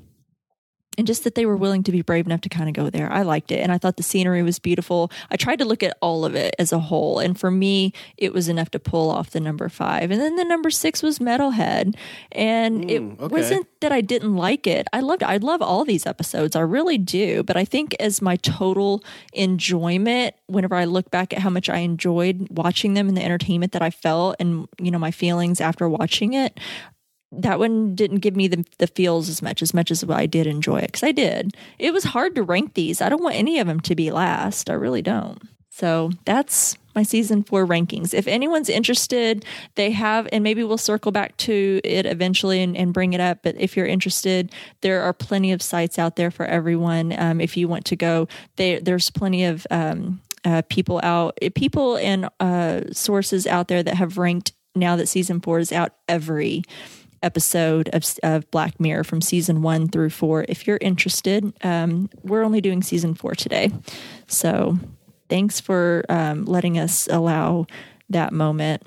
and 0.96 1.06
just 1.06 1.24
that 1.24 1.34
they 1.34 1.46
were 1.46 1.56
willing 1.56 1.82
to 1.84 1.92
be 1.92 2.02
brave 2.02 2.26
enough 2.26 2.42
to 2.42 2.48
kind 2.48 2.68
of 2.68 2.74
go 2.74 2.90
there. 2.90 3.10
I 3.10 3.22
liked 3.22 3.50
it. 3.50 3.60
And 3.60 3.72
I 3.72 3.78
thought 3.78 3.96
the 3.96 4.02
scenery 4.02 4.42
was 4.42 4.58
beautiful. 4.58 5.10
I 5.30 5.36
tried 5.36 5.58
to 5.58 5.64
look 5.64 5.82
at 5.82 5.96
all 6.00 6.24
of 6.24 6.34
it 6.34 6.54
as 6.58 6.72
a 6.72 6.78
whole. 6.78 7.18
And 7.18 7.38
for 7.38 7.50
me, 7.50 7.92
it 8.16 8.32
was 8.32 8.48
enough 8.48 8.70
to 8.70 8.78
pull 8.78 9.10
off 9.10 9.30
the 9.30 9.40
number 9.40 9.68
five. 9.68 10.10
And 10.10 10.20
then 10.20 10.36
the 10.36 10.44
number 10.44 10.70
six 10.70 11.02
was 11.02 11.18
Metalhead. 11.18 11.96
And 12.32 12.90
it 12.90 13.02
mm, 13.02 13.20
okay. 13.20 13.34
wasn't 13.34 13.66
that 13.80 13.92
I 13.92 14.00
didn't 14.00 14.36
like 14.36 14.66
it. 14.66 14.86
I 14.92 15.00
loved 15.00 15.22
I 15.22 15.36
love 15.38 15.62
all 15.62 15.84
these 15.84 16.06
episodes. 16.06 16.56
I 16.56 16.60
really 16.60 16.98
do. 16.98 17.42
But 17.42 17.56
I 17.56 17.64
think 17.64 17.94
as 18.00 18.22
my 18.22 18.36
total 18.36 19.02
enjoyment, 19.32 20.34
whenever 20.46 20.74
I 20.74 20.84
look 20.84 21.10
back 21.10 21.32
at 21.32 21.40
how 21.40 21.50
much 21.50 21.68
I 21.68 21.78
enjoyed 21.78 22.48
watching 22.50 22.94
them 22.94 23.08
and 23.08 23.16
the 23.16 23.24
entertainment 23.24 23.72
that 23.72 23.82
I 23.82 23.90
felt 23.90 24.36
and, 24.38 24.68
you 24.78 24.90
know, 24.90 24.98
my 24.98 25.10
feelings 25.10 25.60
after 25.60 25.88
watching 25.88 26.34
it, 26.34 26.58
that 27.40 27.58
one 27.58 27.94
didn't 27.94 28.18
give 28.18 28.36
me 28.36 28.48
the, 28.48 28.64
the 28.78 28.86
feels 28.86 29.28
as 29.28 29.42
much 29.42 29.62
as 29.62 29.74
much 29.74 29.90
as 29.90 30.04
I 30.08 30.26
did 30.26 30.46
enjoy 30.46 30.78
it 30.78 30.86
because 30.86 31.02
I 31.02 31.12
did. 31.12 31.56
It 31.78 31.92
was 31.92 32.04
hard 32.04 32.34
to 32.34 32.42
rank 32.42 32.74
these. 32.74 33.00
I 33.00 33.08
don't 33.08 33.22
want 33.22 33.36
any 33.36 33.58
of 33.58 33.66
them 33.66 33.80
to 33.80 33.94
be 33.94 34.10
last. 34.10 34.70
I 34.70 34.74
really 34.74 35.02
don't. 35.02 35.40
So 35.70 36.10
that's 36.24 36.76
my 36.94 37.02
season 37.02 37.42
four 37.42 37.66
rankings. 37.66 38.14
If 38.14 38.28
anyone's 38.28 38.68
interested, 38.68 39.44
they 39.74 39.90
have, 39.90 40.28
and 40.32 40.44
maybe 40.44 40.62
we'll 40.62 40.78
circle 40.78 41.10
back 41.10 41.36
to 41.38 41.80
it 41.82 42.06
eventually 42.06 42.62
and, 42.62 42.76
and 42.76 42.94
bring 42.94 43.12
it 43.12 43.20
up. 43.20 43.38
But 43.42 43.56
if 43.58 43.76
you're 43.76 43.86
interested, 43.86 44.52
there 44.82 45.02
are 45.02 45.12
plenty 45.12 45.50
of 45.50 45.60
sites 45.60 45.98
out 45.98 46.14
there 46.14 46.30
for 46.30 46.46
everyone. 46.46 47.12
Um, 47.18 47.40
if 47.40 47.56
you 47.56 47.66
want 47.66 47.86
to 47.86 47.96
go, 47.96 48.28
there, 48.54 48.80
there's 48.80 49.10
plenty 49.10 49.44
of 49.44 49.66
um, 49.70 50.20
uh, 50.44 50.62
people 50.68 51.00
out, 51.02 51.36
people 51.56 51.96
and 51.96 52.28
uh, 52.38 52.82
sources 52.92 53.44
out 53.46 53.66
there 53.66 53.82
that 53.82 53.94
have 53.94 54.16
ranked 54.16 54.52
now 54.76 54.96
that 54.96 55.08
season 55.08 55.40
four 55.40 55.58
is 55.58 55.72
out 55.72 55.94
every 56.08 56.62
episode 57.24 57.88
of, 57.92 58.04
of 58.22 58.50
Black 58.50 58.78
Mirror 58.78 59.04
from 59.04 59.20
season 59.20 59.62
one 59.62 59.88
through 59.88 60.10
four. 60.10 60.44
If 60.48 60.66
you're 60.66 60.78
interested, 60.80 61.52
um, 61.64 62.10
we're 62.22 62.44
only 62.44 62.60
doing 62.60 62.82
season 62.82 63.14
four 63.14 63.34
today. 63.34 63.70
So 64.26 64.78
thanks 65.28 65.60
for 65.60 66.04
um, 66.08 66.44
letting 66.44 66.78
us 66.78 67.08
allow 67.08 67.66
that 68.10 68.32
moment. 68.32 68.82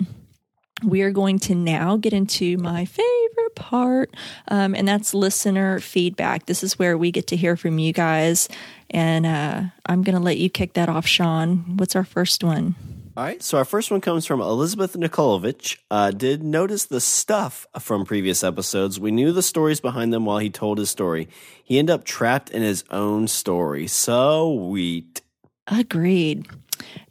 We 0.84 1.02
are 1.02 1.12
going 1.12 1.40
to 1.40 1.56
now 1.56 1.98
get 1.98 2.14
into 2.14 2.56
my 2.58 2.86
favorite 2.86 3.56
part, 3.56 4.16
um, 4.48 4.76
and 4.76 4.88
that's 4.88 5.16
listener 5.16 5.80
feedback. 5.80 6.46
This 6.46 6.64
is 6.64 6.78
where 6.78 6.98
we 6.98 7.12
get 7.12 7.26
to 7.28 7.36
hear 7.36 7.58
from 7.58 7.80
you 7.80 7.94
guys. 7.94 8.48
And 8.92 9.26
uh, 9.26 9.64
I'm 9.88 10.04
going 10.04 10.16
to 10.16 10.22
let 10.22 10.38
you 10.38 10.52
kick 10.52 10.74
that 10.74 10.88
off, 10.88 11.08
Sean. 11.08 11.78
What's 11.78 11.96
our 11.96 12.04
first 12.04 12.44
one? 12.44 12.76
All 13.18 13.24
right, 13.24 13.42
so 13.42 13.58
our 13.58 13.66
first 13.66 13.90
one 13.90 14.00
comes 14.00 14.28
from 14.28 14.42
Elizabeth 14.42 14.94
Nikolovich. 14.94 15.78
Uh, 15.90 16.12
did 16.12 16.44
notice 16.44 16.86
the 16.86 17.02
stuff 17.02 17.66
from 17.80 18.06
previous 18.06 18.44
episodes. 18.44 19.00
We 19.00 19.10
knew 19.10 19.32
the 19.32 19.42
stories 19.42 19.80
behind 19.80 20.14
them 20.14 20.24
while 20.24 20.38
he 20.38 20.52
told 20.52 20.78
his 20.78 20.92
story. 20.92 21.28
He 21.64 21.80
ended 21.80 21.96
up 21.96 22.04
trapped 22.04 22.52
in 22.52 22.62
his 22.62 22.84
own 22.92 23.28
story. 23.28 23.88
So 23.88 24.68
sweet. 24.68 25.24
Agreed. 25.66 26.46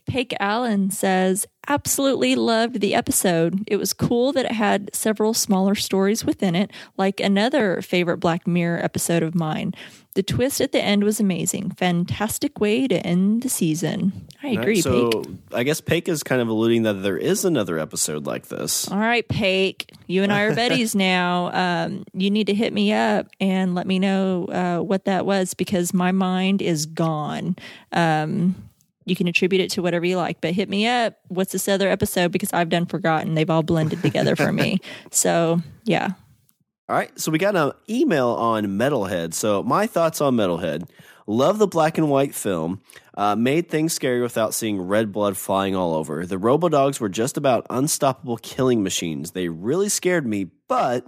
Pake 0.07 0.35
Allen 0.39 0.91
says, 0.91 1.47
absolutely 1.69 2.37
loved 2.37 2.81
the 2.81 2.95
episode. 2.95 3.65
It 3.67 3.77
was 3.77 3.93
cool 3.93 4.33
that 4.33 4.47
it 4.47 4.53
had 4.53 4.95
several 4.95 5.35
smaller 5.35 5.75
stories 5.75 6.25
within 6.25 6.55
it, 6.55 6.71
like 6.97 7.21
another 7.21 7.83
favorite 7.83 8.19
Black 8.19 8.47
Mirror 8.47 8.83
episode 8.85 9.23
of 9.23 9.35
mine. 9.35 9.75
The 10.15 10.23
twist 10.23 10.63
at 10.63 10.73
the 10.73 10.81
end 10.81 11.05
was 11.05 11.21
amazing. 11.21 11.73
Fantastic 11.73 12.59
way 12.59 12.89
to 12.89 13.07
end 13.07 13.43
the 13.43 13.51
season. 13.51 14.29
I 14.43 14.49
All 14.49 14.55
right, 14.55 14.63
agree, 14.63 14.81
so 14.81 15.11
Pake. 15.11 15.35
I 15.53 15.63
guess 15.63 15.83
Pake 15.83 16.09
is 16.09 16.23
kind 16.23 16.41
of 16.41 16.49
alluding 16.49 16.85
that 16.85 17.03
there 17.03 17.19
is 17.19 17.45
another 17.45 17.79
episode 17.79 18.25
like 18.25 18.47
this. 18.47 18.91
All 18.91 18.99
right, 18.99 19.29
Pake, 19.29 19.93
you 20.07 20.23
and 20.23 20.33
I 20.33 20.43
are 20.43 20.55
buddies 20.55 20.95
now. 20.95 21.53
Um, 21.53 22.05
you 22.15 22.31
need 22.31 22.47
to 22.47 22.55
hit 22.55 22.73
me 22.73 22.95
up 22.95 23.27
and 23.41 23.75
let 23.75 23.87
me 23.87 23.99
know 23.99 24.47
uh, 24.47 24.83
what 24.83 25.05
that 25.05 25.27
was 25.27 25.53
because 25.53 25.93
my 25.93 26.13
mind 26.13 26.63
is 26.63 26.87
gone. 26.87 27.57
Um, 27.93 28.66
you 29.07 29.17
can 29.17 29.29
attribute 29.29 29.63
it 29.63 29.71
to 29.71 29.83
whatever 29.83 30.05
you 30.05 30.17
like. 30.17 30.41
But 30.41 30.53
hit 30.53 30.69
me 30.69 30.87
up. 30.87 31.17
What's 31.29 31.53
this 31.53 31.69
other 31.69 31.89
episode? 31.89 32.33
Because 32.33 32.53
I've 32.53 32.69
done 32.69 32.87
forgotten. 32.87 33.35
They've 33.35 33.49
all 33.49 33.63
blended 33.63 34.03
together 34.03 34.37
for 34.37 34.53
me. 34.53 34.81
So 35.11 35.61
yeah. 35.85 36.11
All 36.89 36.97
right, 36.97 37.19
so 37.19 37.31
we 37.31 37.39
got 37.39 37.57
an 37.57 37.73
email 37.89 38.29
on 38.29 38.65
Metalhead. 38.67 39.35
So 39.35 39.63
my 39.63 39.87
thoughts 39.87 40.21
on 40.21 40.37
Metalhead: 40.37 40.89
love 41.27 41.59
the 41.59 41.67
black 41.67 41.97
and 41.99 42.11
white 42.11 42.35
film. 42.35 42.81
Uh, 43.15 43.35
made 43.35 43.69
things 43.69 43.93
scary 43.93 44.21
without 44.21 44.53
seeing 44.53 44.81
red 44.81 45.13
blood 45.13 45.37
flying 45.37 45.75
all 45.75 45.95
over. 45.95 46.27
The 46.27 46.37
Robodogs 46.37 47.01
were 47.01 47.09
just 47.09 47.37
about 47.37 47.67
unstoppable 47.71 48.37
killing 48.37 48.83
machines. 48.83 49.31
They 49.31 49.49
really 49.49 49.89
scared 49.89 50.27
me, 50.27 50.51
but 50.69 51.07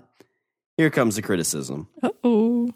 here 0.76 0.90
comes 0.90 1.16
the 1.16 1.22
criticism. 1.22 1.88
Oh. 2.24 2.70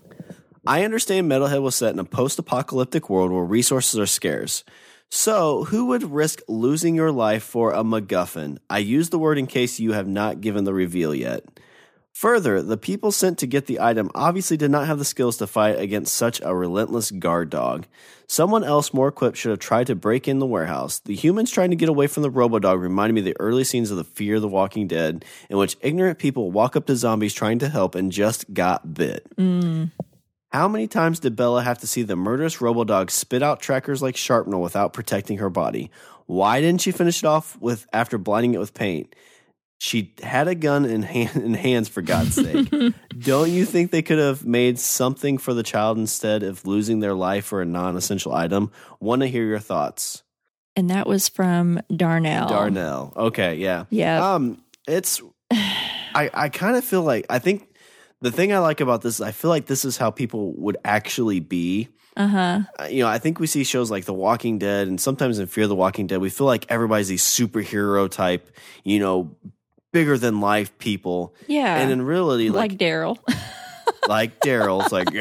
I 0.66 0.84
understand 0.84 1.30
Metalhead 1.30 1.62
was 1.62 1.74
set 1.74 1.92
in 1.92 1.98
a 1.98 2.04
post 2.04 2.38
apocalyptic 2.38 3.10
world 3.10 3.32
where 3.32 3.44
resources 3.44 3.98
are 3.98 4.06
scarce. 4.06 4.64
So, 5.14 5.64
who 5.64 5.84
would 5.88 6.10
risk 6.10 6.40
losing 6.48 6.94
your 6.94 7.12
life 7.12 7.42
for 7.42 7.74
a 7.74 7.84
MacGuffin? 7.84 8.56
I 8.70 8.78
use 8.78 9.10
the 9.10 9.18
word 9.18 9.36
in 9.36 9.46
case 9.46 9.78
you 9.78 9.92
have 9.92 10.08
not 10.08 10.40
given 10.40 10.64
the 10.64 10.72
reveal 10.72 11.14
yet. 11.14 11.44
Further, 12.14 12.62
the 12.62 12.78
people 12.78 13.12
sent 13.12 13.36
to 13.38 13.46
get 13.46 13.66
the 13.66 13.78
item 13.78 14.10
obviously 14.14 14.56
did 14.56 14.70
not 14.70 14.86
have 14.86 14.98
the 14.98 15.04
skills 15.04 15.36
to 15.36 15.46
fight 15.46 15.78
against 15.78 16.14
such 16.14 16.40
a 16.40 16.54
relentless 16.54 17.10
guard 17.10 17.50
dog. 17.50 17.86
Someone 18.26 18.64
else 18.64 18.94
more 18.94 19.08
equipped 19.08 19.36
should 19.36 19.50
have 19.50 19.58
tried 19.58 19.88
to 19.88 19.94
break 19.94 20.26
in 20.26 20.38
the 20.38 20.46
warehouse. 20.46 21.00
The 21.00 21.14
humans 21.14 21.50
trying 21.50 21.70
to 21.70 21.76
get 21.76 21.90
away 21.90 22.06
from 22.06 22.22
the 22.22 22.30
Robodog 22.30 22.80
reminded 22.80 23.12
me 23.12 23.20
of 23.20 23.26
the 23.26 23.36
early 23.38 23.64
scenes 23.64 23.90
of 23.90 23.98
the 23.98 24.04
Fear 24.04 24.36
of 24.36 24.42
the 24.42 24.48
Walking 24.48 24.86
Dead, 24.86 25.26
in 25.50 25.58
which 25.58 25.76
ignorant 25.82 26.20
people 26.20 26.50
walk 26.50 26.74
up 26.74 26.86
to 26.86 26.96
zombies 26.96 27.34
trying 27.34 27.58
to 27.58 27.68
help 27.68 27.94
and 27.94 28.10
just 28.10 28.54
got 28.54 28.94
bit. 28.94 29.26
Mm. 29.36 29.90
How 30.52 30.68
many 30.68 30.86
times 30.86 31.18
did 31.18 31.34
Bella 31.34 31.62
have 31.62 31.78
to 31.78 31.86
see 31.86 32.02
the 32.02 32.14
murderous 32.14 32.58
Robodog 32.58 33.10
spit 33.10 33.42
out 33.42 33.60
trackers 33.60 34.02
like 34.02 34.18
shrapnel 34.18 34.60
without 34.60 34.92
protecting 34.92 35.38
her 35.38 35.48
body? 35.48 35.90
Why 36.26 36.60
didn't 36.60 36.82
she 36.82 36.92
finish 36.92 37.22
it 37.22 37.26
off 37.26 37.58
with 37.58 37.86
after 37.90 38.18
blinding 38.18 38.52
it 38.52 38.58
with 38.58 38.74
paint? 38.74 39.14
She 39.78 40.14
had 40.22 40.48
a 40.48 40.54
gun 40.54 40.84
in, 40.84 41.02
hand, 41.02 41.42
in 41.42 41.54
hands, 41.54 41.88
for 41.88 42.02
God's 42.02 42.34
sake. 42.34 42.70
Don't 43.18 43.50
you 43.50 43.64
think 43.64 43.90
they 43.90 44.02
could 44.02 44.18
have 44.18 44.44
made 44.44 44.78
something 44.78 45.38
for 45.38 45.54
the 45.54 45.62
child 45.62 45.96
instead 45.96 46.42
of 46.42 46.66
losing 46.66 47.00
their 47.00 47.14
life 47.14 47.46
for 47.46 47.62
a 47.62 47.64
non 47.64 47.96
essential 47.96 48.34
item? 48.34 48.70
Want 49.00 49.22
to 49.22 49.28
hear 49.28 49.44
your 49.44 49.58
thoughts. 49.58 50.22
And 50.76 50.90
that 50.90 51.06
was 51.06 51.30
from 51.30 51.80
Darnell. 51.94 52.48
Darnell. 52.48 53.12
Okay, 53.16 53.56
yeah. 53.56 53.86
Yeah. 53.88 54.34
Um, 54.34 54.62
it's 54.86 55.22
I 55.50 56.30
I 56.32 56.48
kind 56.50 56.76
of 56.76 56.84
feel 56.84 57.02
like 57.02 57.24
I 57.30 57.38
think 57.38 57.71
the 58.22 58.30
thing 58.30 58.52
I 58.52 58.58
like 58.58 58.80
about 58.80 59.02
this, 59.02 59.20
I 59.20 59.32
feel 59.32 59.50
like 59.50 59.66
this 59.66 59.84
is 59.84 59.96
how 59.96 60.10
people 60.10 60.52
would 60.54 60.78
actually 60.84 61.40
be. 61.40 61.88
Uh 62.16 62.26
huh. 62.28 62.60
Uh, 62.78 62.84
You 62.84 63.02
know, 63.02 63.08
I 63.08 63.18
think 63.18 63.40
we 63.40 63.46
see 63.46 63.64
shows 63.64 63.90
like 63.90 64.04
The 64.04 64.14
Walking 64.14 64.58
Dead, 64.58 64.88
and 64.88 65.00
sometimes 65.00 65.38
in 65.38 65.46
Fear 65.46 65.66
the 65.66 65.74
Walking 65.74 66.06
Dead, 66.06 66.20
we 66.20 66.30
feel 66.30 66.46
like 66.46 66.66
everybody's 66.70 67.08
these 67.08 67.22
superhero 67.24 68.10
type, 68.10 68.50
you 68.84 68.98
know, 69.00 69.36
bigger 69.92 70.16
than 70.16 70.40
life 70.40 70.76
people. 70.78 71.34
Yeah. 71.46 71.76
And 71.76 71.90
in 71.90 72.02
reality, 72.02 72.48
like 72.48 72.72
like 72.72 72.78
Daryl. 72.78 73.18
like 74.08 74.40
Daryl, 74.40 74.82
it's 74.82 74.92
like 74.92 75.12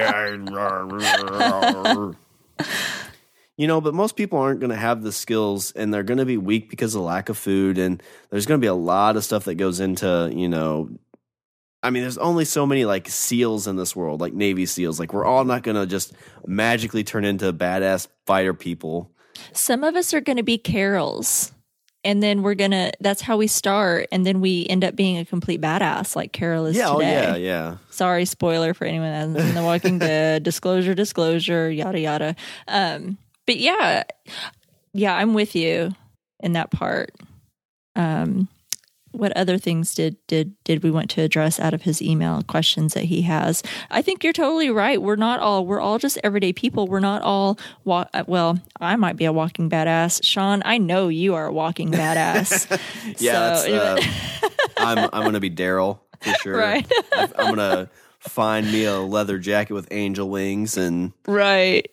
you 3.57 3.67
know, 3.67 3.81
but 3.81 3.93
most 3.93 4.15
people 4.15 4.39
aren't 4.39 4.59
going 4.59 4.71
to 4.71 4.75
have 4.75 5.01
the 5.01 5.11
skills, 5.11 5.71
and 5.71 5.93
they're 5.93 6.03
going 6.03 6.17
to 6.19 6.25
be 6.25 6.37
weak 6.37 6.69
because 6.69 6.95
of 6.95 7.01
lack 7.01 7.29
of 7.29 7.37
food, 7.37 7.77
and 7.77 8.01
there's 8.29 8.45
going 8.45 8.59
to 8.59 8.63
be 8.63 8.67
a 8.67 8.73
lot 8.73 9.15
of 9.15 9.23
stuff 9.23 9.45
that 9.45 9.55
goes 9.55 9.79
into 9.79 10.31
you 10.33 10.49
know. 10.49 10.89
I 11.83 11.89
mean, 11.89 12.03
there's 12.03 12.17
only 12.19 12.45
so 12.45 12.65
many 12.65 12.85
like 12.85 13.09
seals 13.09 13.67
in 13.67 13.75
this 13.75 13.95
world, 13.95 14.21
like 14.21 14.33
Navy 14.33 14.65
SEALs. 14.65 14.99
Like, 14.99 15.13
we're 15.13 15.25
all 15.25 15.43
not 15.45 15.63
going 15.63 15.75
to 15.77 15.85
just 15.87 16.13
magically 16.45 17.03
turn 17.03 17.25
into 17.25 17.51
badass 17.51 18.07
fighter 18.27 18.53
people. 18.53 19.11
Some 19.53 19.83
of 19.83 19.95
us 19.95 20.13
are 20.13 20.21
going 20.21 20.37
to 20.37 20.43
be 20.43 20.57
Carols. 20.57 21.51
And 22.03 22.21
then 22.23 22.41
we're 22.41 22.55
going 22.55 22.71
to, 22.71 22.91
that's 22.99 23.21
how 23.21 23.37
we 23.37 23.45
start. 23.45 24.07
And 24.11 24.25
then 24.25 24.41
we 24.41 24.65
end 24.67 24.83
up 24.83 24.95
being 24.95 25.19
a 25.19 25.25
complete 25.25 25.61
badass 25.61 26.15
like 26.15 26.33
Carol 26.33 26.65
is 26.65 26.75
Yeah, 26.75 26.89
oh 26.89 26.99
today. 26.99 27.11
yeah, 27.11 27.35
yeah. 27.35 27.77
Sorry, 27.91 28.25
spoiler 28.25 28.73
for 28.73 28.85
anyone 28.85 29.09
that 29.11 29.17
hasn't 29.19 29.39
seen 29.39 29.53
The 29.53 29.61
Walking 29.63 29.99
Dead. 29.99 30.41
Disclosure, 30.41 30.95
disclosure, 30.95 31.69
yada, 31.69 31.99
yada. 31.99 32.35
Um, 32.67 33.19
but 33.45 33.57
yeah, 33.57 34.03
yeah, 34.93 35.15
I'm 35.15 35.35
with 35.35 35.55
you 35.55 35.93
in 36.39 36.53
that 36.53 36.71
part. 36.71 37.11
Um, 37.95 38.47
what 39.11 39.35
other 39.37 39.57
things 39.57 39.93
did 39.93 40.15
did 40.27 40.53
did 40.63 40.83
we 40.83 40.91
want 40.91 41.09
to 41.11 41.21
address 41.21 41.59
out 41.59 41.73
of 41.73 41.81
his 41.83 42.01
email 42.01 42.41
questions 42.43 42.93
that 42.93 43.05
he 43.05 43.23
has? 43.23 43.61
I 43.89 44.01
think 44.01 44.23
you're 44.23 44.33
totally 44.33 44.69
right. 44.69 45.01
We're 45.01 45.15
not 45.17 45.39
all 45.39 45.65
we're 45.65 45.81
all 45.81 45.97
just 45.99 46.17
everyday 46.23 46.53
people. 46.53 46.87
We're 46.87 46.99
not 46.99 47.21
all 47.21 47.59
wa- 47.83 48.05
well. 48.27 48.59
I 48.79 48.95
might 48.95 49.17
be 49.17 49.25
a 49.25 49.33
walking 49.33 49.69
badass, 49.69 50.23
Sean. 50.23 50.61
I 50.65 50.77
know 50.77 51.07
you 51.09 51.35
are 51.35 51.47
a 51.47 51.53
walking 51.53 51.91
badass. 51.91 52.67
Yeah, 53.19 53.55
So- 53.55 53.75
uh, 53.75 54.01
I'm 54.77 55.09
I'm 55.13 55.23
gonna 55.23 55.39
be 55.39 55.49
Daryl 55.51 55.99
for 56.21 56.33
sure. 56.41 56.57
Right. 56.57 56.89
I'm 57.15 57.29
gonna 57.55 57.89
find 58.19 58.71
me 58.71 58.85
a 58.85 58.97
leather 58.99 59.37
jacket 59.39 59.73
with 59.73 59.87
angel 59.91 60.29
wings 60.29 60.77
and 60.77 61.11
Right. 61.27 61.89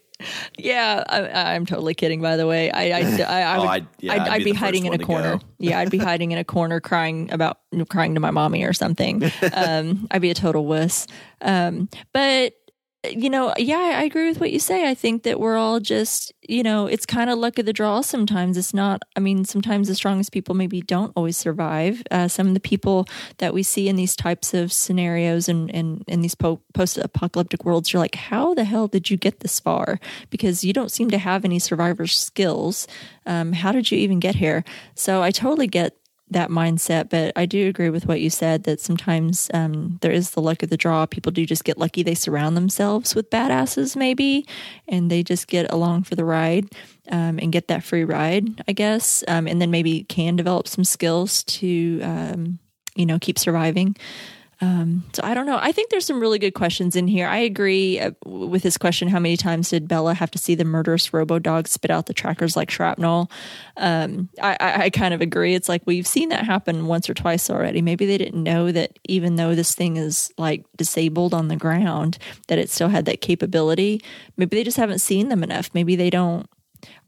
Yeah, 0.58 1.04
I, 1.08 1.54
I'm 1.54 1.64
totally 1.66 1.94
kidding. 1.94 2.20
By 2.20 2.36
the 2.36 2.46
way, 2.46 2.70
I 2.70 2.98
I, 2.98 3.00
I, 3.22 3.42
I 3.42 3.56
Oh, 3.56 3.60
would, 3.60 3.68
I'd- 3.68 3.86
yeah, 4.00 4.12
I'd, 4.14 4.20
I'd 4.22 4.28
I'd 4.28 4.38
be 4.44 4.44
be, 4.52 4.52
hiding 4.52 4.86
in 4.86 4.92
a 4.94 4.98
corner. 4.98 5.38
yeah, 5.58 5.78
I'd 5.78 5.90
be 5.90 5.98
hiding 6.10 6.32
in 6.32 6.38
a 6.38 6.44
corner, 6.44 6.80
crying 6.80 7.30
about 7.32 7.58
crying 7.88 8.14
to 8.14 8.20
my 8.20 8.30
mommy 8.30 8.64
or 8.64 8.72
something. 8.72 9.22
Um, 9.52 10.06
I'd 10.10 10.22
be 10.22 10.30
a 10.30 10.34
total 10.34 10.66
wuss. 10.66 11.06
Um, 11.40 11.88
but 12.12 12.54
you 13.04 13.30
know, 13.30 13.54
yeah, 13.56 13.94
I 13.96 14.02
agree 14.02 14.28
with 14.28 14.40
what 14.40 14.50
you 14.50 14.58
say. 14.58 14.88
I 14.88 14.94
think 14.94 15.22
that 15.22 15.38
we're 15.38 15.56
all 15.56 15.78
just, 15.78 16.32
you 16.48 16.64
know, 16.64 16.86
it's 16.86 17.06
kind 17.06 17.30
of 17.30 17.38
luck 17.38 17.58
of 17.58 17.66
the 17.66 17.72
draw 17.72 18.00
sometimes. 18.00 18.56
It's 18.56 18.74
not, 18.74 19.02
I 19.14 19.20
mean, 19.20 19.44
sometimes 19.44 19.86
the 19.86 19.94
strongest 19.94 20.32
people 20.32 20.56
maybe 20.56 20.80
don't 20.80 21.12
always 21.14 21.36
survive. 21.36 22.02
Uh, 22.10 22.26
some 22.26 22.48
of 22.48 22.54
the 22.54 22.60
people 22.60 23.06
that 23.38 23.54
we 23.54 23.62
see 23.62 23.88
in 23.88 23.94
these 23.94 24.16
types 24.16 24.52
of 24.52 24.72
scenarios 24.72 25.48
and 25.48 25.70
in, 25.70 26.02
in 26.08 26.22
these 26.22 26.34
po- 26.34 26.60
post 26.74 26.98
apocalyptic 26.98 27.64
worlds, 27.64 27.92
you're 27.92 28.00
like, 28.00 28.16
how 28.16 28.52
the 28.52 28.64
hell 28.64 28.88
did 28.88 29.10
you 29.10 29.16
get 29.16 29.40
this 29.40 29.60
far? 29.60 30.00
Because 30.30 30.64
you 30.64 30.72
don't 30.72 30.90
seem 30.90 31.08
to 31.10 31.18
have 31.18 31.44
any 31.44 31.60
survivor 31.60 32.08
skills. 32.08 32.88
Um, 33.26 33.52
how 33.52 33.70
did 33.70 33.92
you 33.92 33.98
even 33.98 34.18
get 34.18 34.34
here? 34.34 34.64
So 34.96 35.22
I 35.22 35.30
totally 35.30 35.68
get 35.68 35.96
that 36.30 36.50
mindset. 36.50 37.10
But 37.10 37.32
I 37.36 37.46
do 37.46 37.68
agree 37.68 37.90
with 37.90 38.06
what 38.06 38.20
you 38.20 38.30
said 38.30 38.64
that 38.64 38.80
sometimes 38.80 39.50
um, 39.54 39.98
there 40.00 40.12
is 40.12 40.30
the 40.30 40.42
luck 40.42 40.62
of 40.62 40.70
the 40.70 40.76
draw. 40.76 41.06
People 41.06 41.32
do 41.32 41.46
just 41.46 41.64
get 41.64 41.78
lucky. 41.78 42.02
They 42.02 42.14
surround 42.14 42.56
themselves 42.56 43.14
with 43.14 43.30
badasses, 43.30 43.96
maybe, 43.96 44.46
and 44.86 45.10
they 45.10 45.22
just 45.22 45.48
get 45.48 45.72
along 45.72 46.04
for 46.04 46.14
the 46.14 46.24
ride 46.24 46.66
um, 47.10 47.38
and 47.38 47.52
get 47.52 47.68
that 47.68 47.84
free 47.84 48.04
ride, 48.04 48.62
I 48.68 48.72
guess. 48.72 49.24
Um, 49.28 49.46
and 49.46 49.60
then 49.60 49.70
maybe 49.70 50.04
can 50.04 50.36
develop 50.36 50.68
some 50.68 50.84
skills 50.84 51.44
to, 51.44 52.00
um, 52.02 52.58
you 52.94 53.06
know, 53.06 53.18
keep 53.18 53.38
surviving. 53.38 53.96
Um, 54.60 55.04
so 55.12 55.22
I 55.22 55.34
don't 55.34 55.46
know. 55.46 55.58
I 55.60 55.70
think 55.70 55.90
there's 55.90 56.04
some 56.04 56.20
really 56.20 56.40
good 56.40 56.54
questions 56.54 56.96
in 56.96 57.06
here. 57.06 57.28
I 57.28 57.38
agree 57.38 58.00
uh, 58.00 58.10
with 58.26 58.62
this 58.62 58.76
question. 58.76 59.06
How 59.06 59.20
many 59.20 59.36
times 59.36 59.70
did 59.70 59.86
Bella 59.86 60.14
have 60.14 60.32
to 60.32 60.38
see 60.38 60.56
the 60.56 60.64
murderous 60.64 61.12
robo 61.12 61.38
dog 61.38 61.68
spit 61.68 61.92
out 61.92 62.06
the 62.06 62.14
trackers 62.14 62.56
like 62.56 62.70
shrapnel? 62.70 63.30
Um, 63.76 64.28
I, 64.42 64.56
I, 64.58 64.82
I 64.84 64.90
kind 64.90 65.14
of 65.14 65.20
agree. 65.20 65.54
It's 65.54 65.68
like 65.68 65.82
we've 65.86 66.06
seen 66.06 66.30
that 66.30 66.44
happen 66.44 66.86
once 66.86 67.08
or 67.08 67.14
twice 67.14 67.50
already. 67.50 67.82
Maybe 67.82 68.04
they 68.04 68.18
didn't 68.18 68.42
know 68.42 68.72
that 68.72 68.98
even 69.04 69.36
though 69.36 69.54
this 69.54 69.74
thing 69.76 69.96
is 69.96 70.32
like 70.38 70.64
disabled 70.76 71.34
on 71.34 71.46
the 71.48 71.56
ground, 71.56 72.18
that 72.48 72.58
it 72.58 72.68
still 72.68 72.88
had 72.88 73.04
that 73.04 73.20
capability. 73.20 74.02
Maybe 74.36 74.56
they 74.56 74.64
just 74.64 74.76
haven't 74.76 74.98
seen 74.98 75.28
them 75.28 75.44
enough. 75.44 75.70
Maybe 75.72 75.94
they 75.94 76.10
don't 76.10 76.50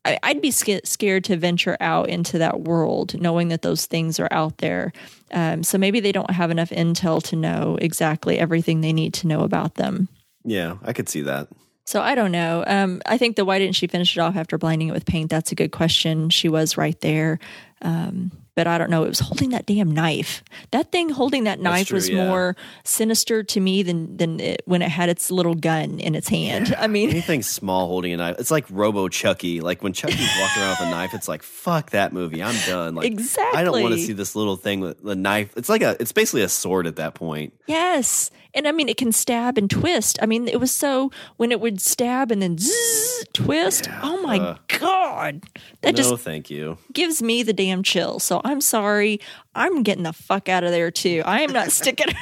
I, 0.04 0.18
I'd 0.22 0.40
be 0.40 0.50
sca- 0.50 0.84
scared 0.84 1.24
to 1.24 1.36
venture 1.36 1.76
out 1.80 2.08
into 2.08 2.38
that 2.38 2.62
world, 2.62 3.20
knowing 3.20 3.48
that 3.48 3.62
those 3.62 3.86
things 3.86 4.18
are 4.18 4.28
out 4.30 4.58
there. 4.58 4.92
Um, 5.32 5.62
so 5.62 5.78
maybe 5.78 6.00
they 6.00 6.12
don't 6.12 6.30
have 6.30 6.50
enough 6.50 6.70
intel 6.70 7.22
to 7.24 7.36
know 7.36 7.78
exactly 7.80 8.38
everything 8.38 8.80
they 8.80 8.92
need 8.92 9.14
to 9.14 9.26
know 9.26 9.40
about 9.40 9.74
them. 9.74 10.08
yeah, 10.44 10.76
I 10.82 10.92
could 10.92 11.08
see 11.08 11.22
that. 11.22 11.48
So 11.84 12.00
I 12.00 12.14
don't 12.14 12.30
know. 12.30 12.62
Um, 12.66 13.02
I 13.06 13.18
think 13.18 13.34
the 13.36 13.44
why 13.44 13.58
didn't 13.58 13.74
she 13.74 13.88
finish 13.88 14.16
it 14.16 14.20
off 14.20 14.36
after 14.36 14.56
blinding 14.58 14.88
it 14.88 14.92
with 14.92 15.06
paint? 15.06 15.28
That's 15.28 15.50
a 15.50 15.56
good 15.56 15.72
question. 15.72 16.30
She 16.30 16.48
was 16.48 16.76
right 16.76 16.98
there. 17.00 17.40
Um, 17.82 18.30
but 18.54 18.66
I 18.66 18.78
don't 18.78 18.90
know. 18.90 19.04
It 19.04 19.08
was 19.08 19.20
holding 19.20 19.50
that 19.50 19.66
damn 19.66 19.90
knife. 19.90 20.42
That 20.70 20.92
thing 20.92 21.08
holding 21.10 21.44
that 21.44 21.60
knife 21.60 21.88
true, 21.88 21.96
was 21.96 22.08
yeah. 22.08 22.26
more 22.26 22.56
sinister 22.84 23.42
to 23.42 23.60
me 23.60 23.82
than 23.82 24.16
than 24.16 24.40
it, 24.40 24.62
when 24.64 24.82
it 24.82 24.90
had 24.90 25.08
its 25.08 25.30
little 25.30 25.54
gun 25.54 26.00
in 26.00 26.14
its 26.14 26.28
hand. 26.28 26.74
I 26.78 26.86
mean, 26.86 27.10
Anything 27.10 27.42
small 27.42 27.86
holding 27.86 28.12
a 28.12 28.16
knife, 28.16 28.36
it's 28.38 28.50
like 28.50 28.66
Robo 28.70 29.08
Chucky. 29.08 29.60
Like 29.60 29.82
when 29.82 29.92
Chucky's 29.92 30.30
walking 30.40 30.62
around 30.62 30.76
with 30.80 30.88
a 30.88 30.90
knife, 30.90 31.14
it's 31.14 31.28
like 31.28 31.42
fuck 31.42 31.90
that 31.90 32.12
movie. 32.12 32.42
I'm 32.42 32.56
done. 32.66 32.94
Like 32.94 33.06
exactly. 33.06 33.58
I 33.58 33.64
don't 33.64 33.82
want 33.82 33.94
to 33.94 34.00
see 34.00 34.12
this 34.12 34.34
little 34.34 34.56
thing 34.56 34.80
with 34.80 35.02
the 35.02 35.16
knife. 35.16 35.52
It's 35.56 35.68
like 35.68 35.82
a. 35.82 35.96
It's 36.00 36.12
basically 36.12 36.42
a 36.42 36.48
sword 36.48 36.86
at 36.86 36.96
that 36.96 37.14
point. 37.14 37.54
Yes. 37.66 38.30
And 38.54 38.66
I 38.66 38.72
mean, 38.72 38.88
it 38.88 38.96
can 38.96 39.12
stab 39.12 39.58
and 39.58 39.70
twist. 39.70 40.18
I 40.20 40.26
mean, 40.26 40.48
it 40.48 40.60
was 40.60 40.72
so 40.72 41.10
when 41.36 41.52
it 41.52 41.60
would 41.60 41.80
stab 41.80 42.30
and 42.30 42.42
then 42.42 42.58
zzz, 42.58 43.24
twist. 43.32 43.88
oh 44.02 44.20
my 44.22 44.38
uh, 44.38 44.56
God. 44.78 45.44
That 45.82 45.92
no, 45.94 45.96
just 45.96 46.24
thank 46.24 46.50
you. 46.50 46.78
gives 46.92 47.22
me 47.22 47.42
the 47.42 47.52
damn 47.52 47.82
chill. 47.82 48.18
So 48.18 48.40
I'm 48.44 48.60
sorry. 48.60 49.20
I'm 49.54 49.82
getting 49.82 50.04
the 50.04 50.12
fuck 50.12 50.48
out 50.48 50.64
of 50.64 50.70
there 50.70 50.90
too. 50.90 51.22
I 51.24 51.40
am 51.40 51.52
not 51.52 51.70
sticking. 51.72 52.14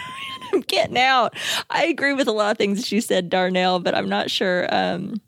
I'm 0.52 0.60
getting 0.62 0.98
out. 0.98 1.34
I 1.70 1.86
agree 1.86 2.14
with 2.14 2.28
a 2.28 2.32
lot 2.32 2.50
of 2.50 2.58
things 2.58 2.78
that 2.78 2.92
you 2.92 3.00
said, 3.00 3.28
Darnell, 3.28 3.80
but 3.80 3.94
I'm 3.94 4.08
not 4.08 4.30
sure. 4.30 4.66
Um, 4.74 5.20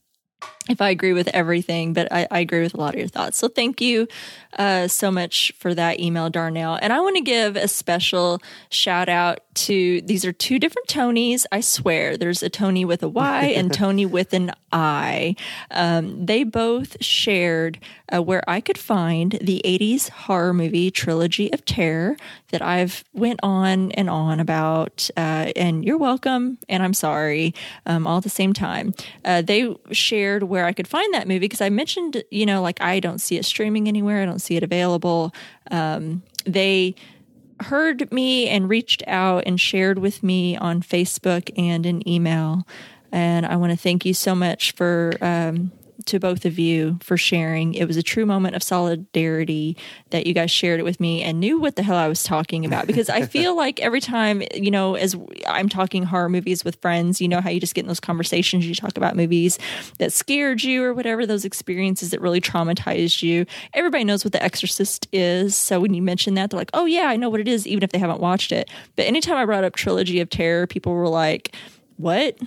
if 0.70 0.80
I 0.80 0.90
agree 0.90 1.12
with 1.12 1.28
everything, 1.28 1.92
but 1.92 2.10
I, 2.12 2.28
I, 2.30 2.38
agree 2.38 2.60
with 2.60 2.74
a 2.74 2.76
lot 2.76 2.94
of 2.94 3.00
your 3.00 3.08
thoughts. 3.08 3.38
So 3.38 3.48
thank 3.48 3.80
you 3.80 4.06
uh, 4.56 4.86
so 4.86 5.10
much 5.10 5.52
for 5.58 5.74
that 5.74 5.98
email, 5.98 6.30
Darnell. 6.30 6.78
And 6.80 6.92
I 6.92 7.00
want 7.00 7.16
to 7.16 7.22
give 7.22 7.56
a 7.56 7.66
special 7.66 8.40
shout 8.68 9.08
out 9.08 9.40
to 9.54 10.00
these 10.02 10.24
are 10.24 10.32
two 10.32 10.58
different 10.58 10.88
Tonys. 10.88 11.44
I 11.50 11.60
swear, 11.60 12.16
there's 12.16 12.42
a 12.42 12.48
Tony 12.48 12.84
with 12.84 13.02
a 13.02 13.08
Y 13.08 13.44
and 13.56 13.72
Tony 13.72 14.06
with 14.06 14.32
an 14.32 14.52
I. 14.72 15.34
Um, 15.70 16.24
they 16.26 16.44
both 16.44 17.02
shared 17.02 17.78
uh, 18.12 18.22
where 18.22 18.42
I 18.48 18.60
could 18.60 18.78
find 18.78 19.32
the 19.40 19.60
80s 19.64 20.08
horror 20.08 20.54
movie 20.54 20.90
trilogy 20.90 21.52
of 21.52 21.64
terror 21.64 22.16
that 22.50 22.62
I've 22.62 23.04
went 23.12 23.40
on 23.42 23.92
and 23.92 24.10
on 24.10 24.40
about. 24.40 25.10
Uh, 25.16 25.52
and 25.56 25.84
you're 25.84 25.98
welcome, 25.98 26.58
and 26.68 26.82
I'm 26.82 26.94
sorry, 26.94 27.54
um, 27.86 28.06
all 28.06 28.18
at 28.18 28.24
the 28.24 28.30
same 28.30 28.52
time. 28.52 28.94
Uh, 29.24 29.42
they 29.42 29.74
shared 29.92 30.44
where 30.44 30.59
I 30.66 30.72
could 30.72 30.88
find 30.88 31.12
that 31.14 31.28
movie 31.28 31.40
because 31.40 31.60
I 31.60 31.68
mentioned, 31.68 32.22
you 32.30 32.46
know, 32.46 32.62
like 32.62 32.80
I 32.80 33.00
don't 33.00 33.20
see 33.20 33.36
it 33.36 33.44
streaming 33.44 33.88
anywhere. 33.88 34.22
I 34.22 34.26
don't 34.26 34.40
see 34.40 34.56
it 34.56 34.62
available. 34.62 35.32
Um, 35.70 36.22
they 36.44 36.94
heard 37.60 38.10
me 38.12 38.48
and 38.48 38.68
reached 38.68 39.02
out 39.06 39.44
and 39.46 39.60
shared 39.60 39.98
with 39.98 40.22
me 40.22 40.56
on 40.56 40.82
Facebook 40.82 41.50
and 41.58 41.84
an 41.86 42.06
email. 42.08 42.66
And 43.12 43.44
I 43.44 43.56
want 43.56 43.72
to 43.72 43.76
thank 43.76 44.04
you 44.04 44.14
so 44.14 44.34
much 44.34 44.72
for 44.72 45.12
um, 45.20 45.72
to 46.06 46.18
both 46.18 46.44
of 46.44 46.58
you 46.58 46.98
for 47.02 47.16
sharing. 47.16 47.74
It 47.74 47.86
was 47.86 47.96
a 47.96 48.02
true 48.02 48.26
moment 48.26 48.56
of 48.56 48.62
solidarity 48.62 49.76
that 50.10 50.26
you 50.26 50.34
guys 50.34 50.50
shared 50.50 50.80
it 50.80 50.82
with 50.82 51.00
me 51.00 51.22
and 51.22 51.40
knew 51.40 51.60
what 51.60 51.76
the 51.76 51.82
hell 51.82 51.96
I 51.96 52.08
was 52.08 52.22
talking 52.22 52.64
about. 52.64 52.86
Because 52.86 53.08
I 53.08 53.22
feel 53.26 53.56
like 53.56 53.80
every 53.80 54.00
time, 54.00 54.42
you 54.54 54.70
know, 54.70 54.94
as 54.94 55.16
I'm 55.46 55.68
talking 55.68 56.02
horror 56.04 56.28
movies 56.28 56.64
with 56.64 56.76
friends, 56.76 57.20
you 57.20 57.28
know 57.28 57.40
how 57.40 57.50
you 57.50 57.60
just 57.60 57.74
get 57.74 57.82
in 57.82 57.88
those 57.88 58.00
conversations, 58.00 58.66
you 58.66 58.74
talk 58.74 58.96
about 58.96 59.16
movies 59.16 59.58
that 59.98 60.12
scared 60.12 60.62
you 60.62 60.82
or 60.84 60.94
whatever, 60.94 61.26
those 61.26 61.44
experiences 61.44 62.10
that 62.10 62.20
really 62.20 62.40
traumatized 62.40 63.22
you. 63.22 63.46
Everybody 63.74 64.04
knows 64.04 64.24
what 64.24 64.32
The 64.32 64.42
Exorcist 64.42 65.08
is. 65.12 65.56
So 65.56 65.80
when 65.80 65.94
you 65.94 66.02
mention 66.02 66.34
that, 66.34 66.50
they're 66.50 66.58
like, 66.58 66.70
oh, 66.74 66.86
yeah, 66.86 67.06
I 67.06 67.16
know 67.16 67.30
what 67.30 67.40
it 67.40 67.48
is, 67.48 67.66
even 67.66 67.82
if 67.82 67.90
they 67.90 67.98
haven't 67.98 68.20
watched 68.20 68.52
it. 68.52 68.70
But 68.96 69.06
anytime 69.06 69.36
I 69.36 69.44
brought 69.44 69.64
up 69.64 69.76
Trilogy 69.76 70.20
of 70.20 70.30
Terror, 70.30 70.66
people 70.66 70.92
were 70.92 71.08
like, 71.08 71.54
what? 71.96 72.38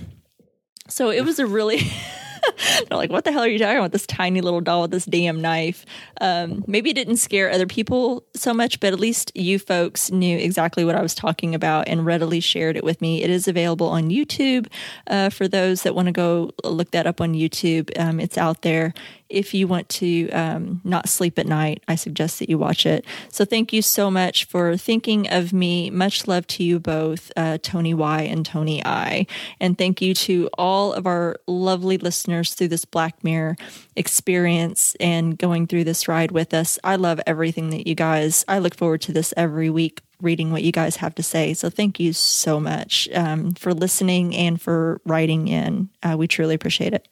So 0.89 1.09
it 1.09 1.23
was 1.23 1.39
a 1.39 1.45
really. 1.45 1.81
They're 2.89 2.97
like, 2.97 3.11
what 3.11 3.23
the 3.25 3.31
hell 3.31 3.43
are 3.43 3.47
you 3.47 3.59
talking 3.59 3.77
about? 3.77 3.91
This 3.91 4.07
tiny 4.07 4.41
little 4.41 4.61
doll 4.61 4.83
with 4.83 4.91
this 4.91 5.05
damn 5.05 5.41
knife. 5.41 5.85
Um, 6.21 6.63
maybe 6.67 6.89
it 6.89 6.93
didn't 6.93 7.17
scare 7.17 7.51
other 7.51 7.67
people 7.67 8.25
so 8.35 8.53
much, 8.53 8.79
but 8.79 8.93
at 8.93 8.99
least 8.99 9.31
you 9.35 9.59
folks 9.59 10.11
knew 10.11 10.37
exactly 10.37 10.85
what 10.85 10.95
I 10.95 11.01
was 11.01 11.15
talking 11.15 11.55
about 11.55 11.87
and 11.87 12.05
readily 12.05 12.39
shared 12.39 12.77
it 12.77 12.83
with 12.83 13.01
me. 13.01 13.23
It 13.23 13.29
is 13.29 13.47
available 13.47 13.87
on 13.87 14.09
YouTube 14.09 14.67
uh, 15.07 15.29
for 15.29 15.47
those 15.47 15.83
that 15.83 15.95
want 15.95 16.07
to 16.07 16.11
go 16.11 16.51
look 16.63 16.91
that 16.91 17.07
up 17.07 17.21
on 17.21 17.33
YouTube. 17.33 17.91
Um, 17.99 18.19
it's 18.19 18.37
out 18.37 18.61
there 18.61 18.93
if 19.34 19.53
you 19.53 19.68
want 19.68 19.89
to 19.89 20.30
um, 20.30 20.81
not 20.84 21.10
sleep 21.10 21.39
at 21.39 21.47
night, 21.47 21.84
I 21.88 21.95
suggest 21.95 22.39
that 22.39 22.49
you 22.49 22.57
watch 22.57 22.85
it. 22.85 23.05
So 23.30 23.45
thank 23.45 23.73
you 23.73 23.81
so 23.81 24.11
much 24.11 24.45
for 24.45 24.77
thinking 24.77 25.30
of 25.30 25.53
me. 25.53 25.89
Much 25.89 26.27
love 26.27 26.47
to 26.47 26.64
you 26.64 26.80
both, 26.80 27.31
uh, 27.35 27.57
Tony 27.61 27.93
Y 27.93 28.22
and 28.22 28.45
Tony 28.45 28.85
I. 28.85 29.27
And 29.60 29.77
thank 29.77 30.01
you 30.01 30.14
to 30.14 30.49
all 30.57 30.93
of 30.93 31.05
our 31.07 31.38
lovely 31.47 31.97
listeners 31.97 32.53
through 32.53 32.69
this 32.69 32.85
Black 32.85 33.23
Mirror 33.23 33.57
experience 33.95 34.95
and 34.99 35.38
going 35.38 35.68
through 35.68 35.84
this 35.84 36.07
ride 36.07 36.31
with 36.31 36.53
us. 36.53 36.80
I 36.84 36.95
love 36.95 37.19
everything 37.26 37.69
that 37.72 37.88
you 37.88 37.95
guys, 37.95 38.45
I 38.47 38.60
look 38.60 38.76
forward 38.76 39.01
to 39.01 39.11
this 39.11 39.34
every 39.35 39.69
week 39.69 40.01
reading 40.22 40.51
what 40.51 40.64
you 40.64 40.72
guys 40.72 40.95
have 40.97 41.14
to 41.15 41.23
say. 41.23 41.53
So 41.53 41.69
thank 41.69 41.99
you 41.99 42.14
so 42.14 42.60
much 42.60 43.10
um, 43.14 43.51
for 43.53 43.73
listening 43.73 44.35
and 44.35 44.60
for 44.60 45.01
writing 45.05 45.47
in. 45.49 45.89
Uh, 46.01 46.15
we 46.18 46.27
truly 46.27 46.55
appreciate 46.55 46.93
it. 46.93 47.07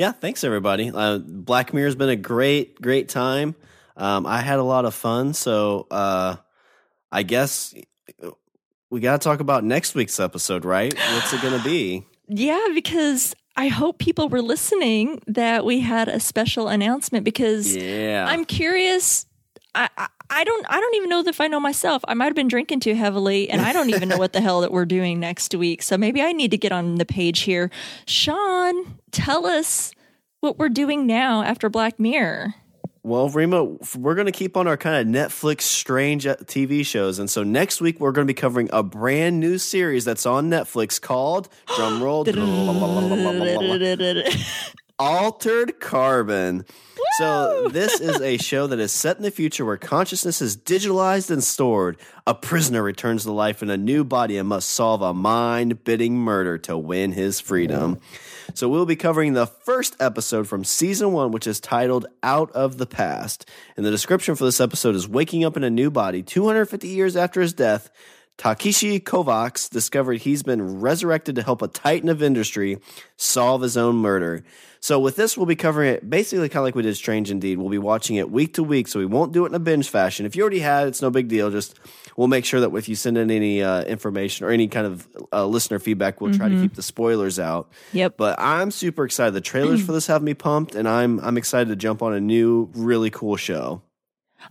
Yeah, 0.00 0.12
thanks 0.12 0.44
everybody. 0.44 0.90
Uh, 0.90 1.18
Black 1.18 1.74
Mirror's 1.74 1.94
been 1.94 2.08
a 2.08 2.16
great, 2.16 2.80
great 2.80 3.10
time. 3.10 3.54
Um, 3.98 4.24
I 4.24 4.40
had 4.40 4.58
a 4.58 4.62
lot 4.62 4.86
of 4.86 4.94
fun, 4.94 5.34
so 5.34 5.86
uh, 5.90 6.36
I 7.12 7.22
guess 7.22 7.74
we 8.88 9.00
got 9.00 9.20
to 9.20 9.28
talk 9.28 9.40
about 9.40 9.62
next 9.62 9.94
week's 9.94 10.18
episode, 10.18 10.64
right? 10.64 10.94
What's 10.94 11.34
it 11.34 11.42
going 11.42 11.58
to 11.58 11.62
be? 11.62 12.06
Yeah, 12.32 12.64
because 12.72 13.34
I 13.56 13.66
hope 13.66 13.98
people 13.98 14.28
were 14.28 14.40
listening 14.40 15.20
that 15.26 15.64
we 15.64 15.80
had 15.80 16.08
a 16.08 16.20
special 16.20 16.68
announcement 16.68 17.24
because 17.24 17.74
yeah. 17.74 18.24
I'm 18.28 18.44
curious. 18.44 19.26
I, 19.74 19.88
I, 19.98 20.06
I 20.30 20.44
don't 20.44 20.64
I 20.68 20.80
don't 20.80 20.94
even 20.94 21.10
know 21.10 21.22
if 21.26 21.40
I 21.40 21.48
know 21.48 21.60
myself. 21.60 22.02
I 22.06 22.14
might 22.14 22.26
have 22.26 22.34
been 22.34 22.48
drinking 22.48 22.80
too 22.80 22.94
heavily 22.94 23.50
and 23.50 23.60
I 23.60 23.72
don't 23.72 23.90
even 23.90 24.08
know 24.08 24.16
what 24.16 24.32
the 24.32 24.40
hell 24.40 24.60
that 24.60 24.70
we're 24.70 24.86
doing 24.86 25.18
next 25.18 25.54
week. 25.54 25.82
So 25.82 25.98
maybe 25.98 26.22
I 26.22 26.32
need 26.32 26.52
to 26.52 26.58
get 26.58 26.72
on 26.72 26.94
the 26.94 27.04
page 27.04 27.40
here. 27.40 27.70
Sean, 28.06 28.98
tell 29.10 29.44
us 29.44 29.92
what 30.40 30.58
we're 30.58 30.68
doing 30.68 31.06
now 31.06 31.42
after 31.42 31.68
Black 31.68 31.98
Mirror. 31.98 32.54
Well, 33.02 33.30
Rima, 33.30 33.64
we're 33.96 34.14
going 34.14 34.26
to 34.26 34.32
keep 34.32 34.58
on 34.58 34.68
our 34.68 34.76
kind 34.76 35.16
of 35.16 35.22
Netflix 35.32 35.62
strange 35.62 36.26
uh, 36.26 36.36
TV 36.36 36.84
shows. 36.84 37.18
And 37.18 37.30
so 37.30 37.42
next 37.42 37.80
week, 37.80 37.98
we're 37.98 38.12
going 38.12 38.26
to 38.26 38.30
be 38.30 38.38
covering 38.38 38.68
a 38.74 38.82
brand 38.82 39.40
new 39.40 39.56
series 39.56 40.04
that's 40.04 40.26
on 40.26 40.50
Netflix 40.50 41.00
called, 41.00 41.48
drumroll, 41.66 42.26
Altered 45.00 45.80
Carbon. 45.80 46.66
So, 47.16 47.68
this 47.68 48.00
is 48.00 48.20
a 48.20 48.36
show 48.38 48.66
that 48.66 48.78
is 48.78 48.92
set 48.92 49.16
in 49.16 49.22
the 49.22 49.30
future 49.30 49.64
where 49.64 49.78
consciousness 49.78 50.42
is 50.42 50.58
digitalized 50.58 51.30
and 51.30 51.42
stored. 51.42 51.96
A 52.26 52.34
prisoner 52.34 52.82
returns 52.82 53.22
to 53.22 53.32
life 53.32 53.62
in 53.62 53.70
a 53.70 53.78
new 53.78 54.04
body 54.04 54.36
and 54.36 54.46
must 54.46 54.68
solve 54.68 55.00
a 55.00 55.14
mind 55.14 55.84
bending 55.84 56.18
murder 56.18 56.58
to 56.58 56.76
win 56.76 57.12
his 57.12 57.40
freedom. 57.40 57.98
So, 58.52 58.68
we'll 58.68 58.84
be 58.84 58.94
covering 58.94 59.32
the 59.32 59.46
first 59.46 59.96
episode 60.00 60.46
from 60.46 60.64
season 60.64 61.12
one, 61.12 61.32
which 61.32 61.46
is 61.46 61.60
titled 61.60 62.04
Out 62.22 62.52
of 62.52 62.76
the 62.76 62.84
Past. 62.84 63.48
And 63.78 63.86
the 63.86 63.90
description 63.90 64.34
for 64.34 64.44
this 64.44 64.60
episode 64.60 64.94
is 64.94 65.08
waking 65.08 65.46
up 65.46 65.56
in 65.56 65.64
a 65.64 65.70
new 65.70 65.90
body 65.90 66.22
250 66.22 66.86
years 66.88 67.16
after 67.16 67.40
his 67.40 67.54
death. 67.54 67.88
Takeshi 68.36 69.00
Kovacs 69.00 69.68
discovered 69.68 70.18
he's 70.18 70.42
been 70.42 70.80
resurrected 70.80 71.36
to 71.36 71.42
help 71.42 71.60
a 71.60 71.68
titan 71.68 72.08
of 72.08 72.22
industry 72.22 72.78
solve 73.16 73.60
his 73.60 73.76
own 73.76 73.96
murder. 73.96 74.44
So 74.82 74.98
with 74.98 75.16
this, 75.16 75.36
we'll 75.36 75.46
be 75.46 75.56
covering 75.56 75.94
it 75.94 76.08
basically 76.08 76.48
kind 76.48 76.60
of 76.60 76.64
like 76.64 76.74
we 76.74 76.82
did 76.82 76.96
Strange 76.96 77.30
Indeed. 77.30 77.58
We'll 77.58 77.68
be 77.68 77.78
watching 77.78 78.16
it 78.16 78.30
week 78.30 78.54
to 78.54 78.62
week, 78.62 78.88
so 78.88 78.98
we 78.98 79.04
won't 79.04 79.32
do 79.32 79.44
it 79.44 79.50
in 79.50 79.54
a 79.54 79.58
binge 79.58 79.90
fashion. 79.90 80.24
If 80.24 80.34
you 80.34 80.42
already 80.42 80.60
had, 80.60 80.88
it's 80.88 81.02
no 81.02 81.10
big 81.10 81.28
deal. 81.28 81.50
Just 81.50 81.78
we'll 82.16 82.28
make 82.28 82.46
sure 82.46 82.60
that 82.60 82.74
if 82.74 82.88
you 82.88 82.94
send 82.94 83.18
in 83.18 83.30
any 83.30 83.62
uh, 83.62 83.82
information 83.82 84.46
or 84.46 84.50
any 84.50 84.68
kind 84.68 84.86
of 84.86 85.06
uh, 85.34 85.44
listener 85.44 85.78
feedback, 85.78 86.22
we'll 86.22 86.32
try 86.32 86.48
mm-hmm. 86.48 86.56
to 86.56 86.62
keep 86.62 86.74
the 86.74 86.82
spoilers 86.82 87.38
out. 87.38 87.70
Yep. 87.92 88.16
But 88.16 88.40
I'm 88.40 88.70
super 88.70 89.04
excited. 89.04 89.34
The 89.34 89.42
trailers 89.42 89.84
for 89.84 89.92
this 89.92 90.06
have 90.06 90.22
me 90.22 90.32
pumped, 90.32 90.74
and 90.74 90.88
I'm 90.88 91.20
I'm 91.20 91.36
excited 91.36 91.68
to 91.68 91.76
jump 91.76 92.02
on 92.02 92.14
a 92.14 92.20
new, 92.20 92.70
really 92.72 93.10
cool 93.10 93.36
show. 93.36 93.82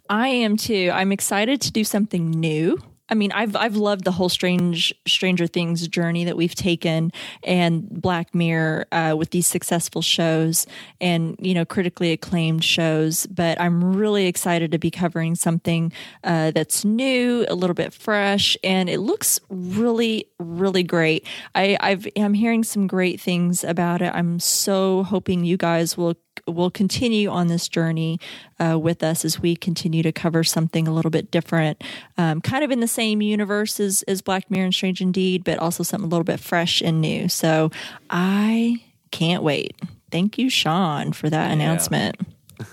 I 0.09 0.27
am 0.27 0.57
too. 0.57 0.91
I'm 0.93 1.11
excited 1.11 1.59
to 1.61 1.71
do 1.71 1.83
something 1.83 2.29
new. 2.29 2.77
I 3.09 3.15
mean, 3.15 3.31
I've 3.31 3.55
I've 3.55 3.75
loved 3.75 4.03
the 4.03 4.11
whole 4.11 4.29
strange 4.29 4.93
Stranger 5.07 5.47
Things 5.47 5.87
journey 5.87 6.25
that 6.25 6.37
we've 6.37 6.55
taken, 6.55 7.11
and 7.43 7.89
Black 7.89 8.33
Mirror 8.35 8.87
uh, 8.91 9.15
with 9.17 9.31
these 9.31 9.47
successful 9.47 10.01
shows 10.01 10.65
and 11.01 11.35
you 11.39 11.53
know 11.53 11.65
critically 11.65 12.11
acclaimed 12.11 12.63
shows. 12.63 13.25
But 13.27 13.59
I'm 13.59 13.95
really 13.95 14.27
excited 14.27 14.71
to 14.71 14.79
be 14.79 14.91
covering 14.91 15.35
something 15.35 15.91
uh, 16.23 16.51
that's 16.51 16.85
new, 16.85 17.45
a 17.49 17.55
little 17.55 17.73
bit 17.73 17.93
fresh, 17.93 18.57
and 18.63 18.89
it 18.89 18.99
looks 18.99 19.39
really 19.49 20.25
really 20.39 20.83
great. 20.83 21.25
I 21.55 21.77
I've 21.79 22.07
I'm 22.15 22.33
hearing 22.33 22.63
some 22.63 22.87
great 22.87 23.19
things 23.19 23.63
about 23.63 24.01
it. 24.01 24.13
I'm 24.13 24.39
so 24.39 25.03
hoping 25.03 25.43
you 25.43 25.57
guys 25.57 25.97
will 25.97 26.15
will 26.51 26.71
continue 26.71 27.29
on 27.29 27.47
this 27.47 27.67
journey 27.67 28.19
uh, 28.59 28.77
with 28.79 29.03
us 29.03 29.25
as 29.25 29.39
we 29.39 29.55
continue 29.55 30.03
to 30.03 30.11
cover 30.11 30.43
something 30.43 30.87
a 30.87 30.93
little 30.93 31.11
bit 31.11 31.31
different, 31.31 31.83
um, 32.17 32.41
kind 32.41 32.63
of 32.63 32.71
in 32.71 32.79
the 32.79 32.87
same 32.87 33.21
universe 33.21 33.79
as, 33.79 34.03
as 34.03 34.21
Black 34.21 34.49
Mirror 34.49 34.65
and 34.65 34.73
Strange 34.73 35.01
Indeed, 35.01 35.43
but 35.43 35.59
also 35.59 35.83
something 35.83 36.07
a 36.07 36.09
little 36.09 36.23
bit 36.23 36.39
fresh 36.39 36.81
and 36.81 37.01
new. 37.01 37.29
So 37.29 37.71
I 38.09 38.81
can't 39.11 39.43
wait. 39.43 39.75
Thank 40.11 40.37
you, 40.37 40.49
Sean, 40.49 41.13
for 41.13 41.29
that 41.29 41.47
yeah. 41.47 41.53
announcement. 41.53 42.17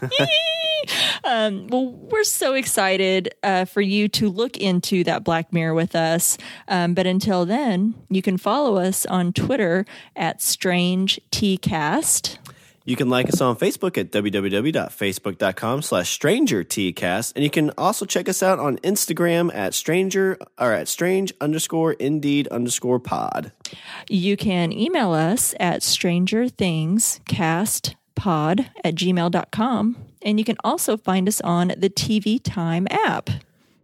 um, 1.25 1.67
well, 1.69 1.93
we're 1.93 2.25
so 2.25 2.55
excited 2.55 3.35
uh, 3.43 3.65
for 3.65 3.81
you 3.81 4.09
to 4.09 4.29
look 4.29 4.57
into 4.57 5.05
that 5.05 5.25
Black 5.25 5.53
Mirror 5.53 5.75
with 5.75 5.95
us. 5.95 6.39
Um, 6.69 6.95
but 6.95 7.07
until 7.07 7.45
then, 7.45 7.95
you 8.09 8.23
can 8.23 8.37
follow 8.37 8.77
us 8.77 9.07
on 9.07 9.33
Twitter 9.33 9.85
at 10.15 10.43
Strange 10.43 11.21
Cast. 11.61 12.39
You 12.87 12.97
can 12.97 13.11
like 13.11 13.29
us 13.29 13.41
on 13.41 13.57
Facebook 13.57 13.99
at 13.99 14.13
www.facebook.com 14.13 15.83
slash 15.83 16.17
strangertcast. 16.19 17.33
And 17.35 17.43
you 17.43 17.51
can 17.51 17.73
also 17.77 18.07
check 18.07 18.29
us 18.29 18.45
out 18.45 18.61
on 18.61 18.77
Instagram 18.79 19.53
at 19.53 19.75
stranger 19.75 20.39
or 20.57 20.73
at 20.73 20.87
strange 20.87 21.33
underscore 21.41 21.95
indeed 21.95 22.47
underscore 22.49 23.01
pod. 23.01 23.51
You 24.09 24.37
can 24.37 24.73
email 24.73 25.11
us 25.11 25.53
at 25.59 25.83
strangerthingscastpod 25.83 28.67
at 28.85 28.95
gmail.com. 28.95 29.97
And 30.23 30.39
you 30.39 30.45
can 30.45 30.57
also 30.63 30.97
find 30.97 31.27
us 31.29 31.41
on 31.41 31.73
the 31.77 31.91
TV 31.91 32.41
Time 32.43 32.87
app. 32.91 33.31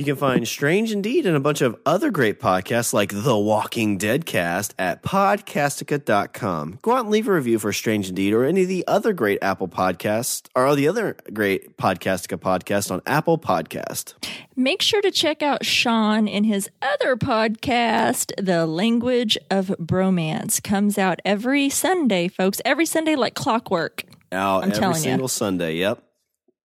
You 0.02 0.06
can 0.06 0.16
find 0.16 0.48
Strange 0.48 0.90
Indeed 0.90 1.26
and 1.26 1.36
a 1.36 1.38
bunch 1.38 1.60
of 1.60 1.78
other 1.86 2.10
great 2.10 2.40
podcasts 2.40 2.92
like 2.92 3.12
The 3.14 3.38
Walking 3.38 3.98
Dead 3.98 4.26
cast 4.26 4.74
at 4.76 5.00
podcastica.com. 5.04 6.80
Go 6.82 6.90
out 6.90 7.02
and 7.02 7.10
leave 7.10 7.28
a 7.28 7.32
review 7.32 7.60
for 7.60 7.72
Strange 7.72 8.08
Indeed 8.08 8.32
or 8.32 8.42
any 8.42 8.62
of 8.62 8.68
the 8.68 8.84
other 8.88 9.12
great 9.12 9.38
Apple 9.42 9.68
podcasts 9.68 10.48
or 10.56 10.66
all 10.66 10.74
the 10.74 10.88
other 10.88 11.16
great 11.32 11.76
Podcastica 11.76 12.36
podcast 12.36 12.90
on 12.90 13.00
Apple 13.06 13.38
Podcast. 13.38 14.14
Make 14.56 14.82
sure 14.82 15.02
to 15.02 15.12
check 15.12 15.40
out 15.40 15.64
Sean 15.64 16.26
in 16.26 16.42
his 16.42 16.68
other 16.82 17.14
podcast, 17.14 18.32
The 18.44 18.66
Language 18.66 19.38
of 19.52 19.68
Bromance. 19.78 20.60
Comes 20.60 20.98
out 20.98 21.20
every 21.24 21.68
Sunday, 21.68 22.26
folks. 22.26 22.60
Every 22.64 22.86
Sunday, 22.86 23.14
like 23.14 23.34
clockwork. 23.36 24.02
Out 24.32 24.64
I'm 24.64 24.72
every 24.72 24.94
single 24.94 25.28
Sunday. 25.28 25.76
Yep. 25.76 26.02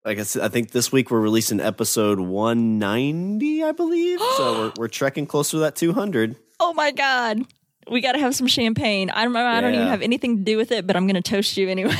Like 0.07 0.19
I 0.19 0.23
said, 0.23 0.41
I 0.41 0.47
think 0.47 0.71
this 0.71 0.89
week 0.89 1.11
we're 1.11 1.19
releasing 1.19 1.59
episode 1.59 2.21
190, 2.21 3.61
I 3.61 3.73
believe. 3.73 4.21
so 4.37 4.53
we're, 4.77 4.83
we're 4.83 4.87
trekking 4.87 5.25
closer 5.25 5.57
to 5.57 5.59
that 5.59 5.75
200. 5.75 6.37
Oh 6.61 6.73
my 6.73 6.91
God. 6.91 7.41
We 7.91 7.99
got 7.99 8.13
to 8.13 8.19
have 8.19 8.33
some 8.33 8.47
champagne. 8.47 9.09
I 9.09 9.25
don't, 9.25 9.35
I 9.35 9.59
don't 9.59 9.73
even 9.73 9.87
have 9.87 10.01
anything 10.01 10.37
to 10.37 10.43
do 10.43 10.55
with 10.55 10.71
it, 10.71 10.87
but 10.87 10.95
I'm 10.95 11.07
going 11.07 11.21
to 11.21 11.29
toast 11.29 11.57
you 11.57 11.67
anyway. 11.67 11.93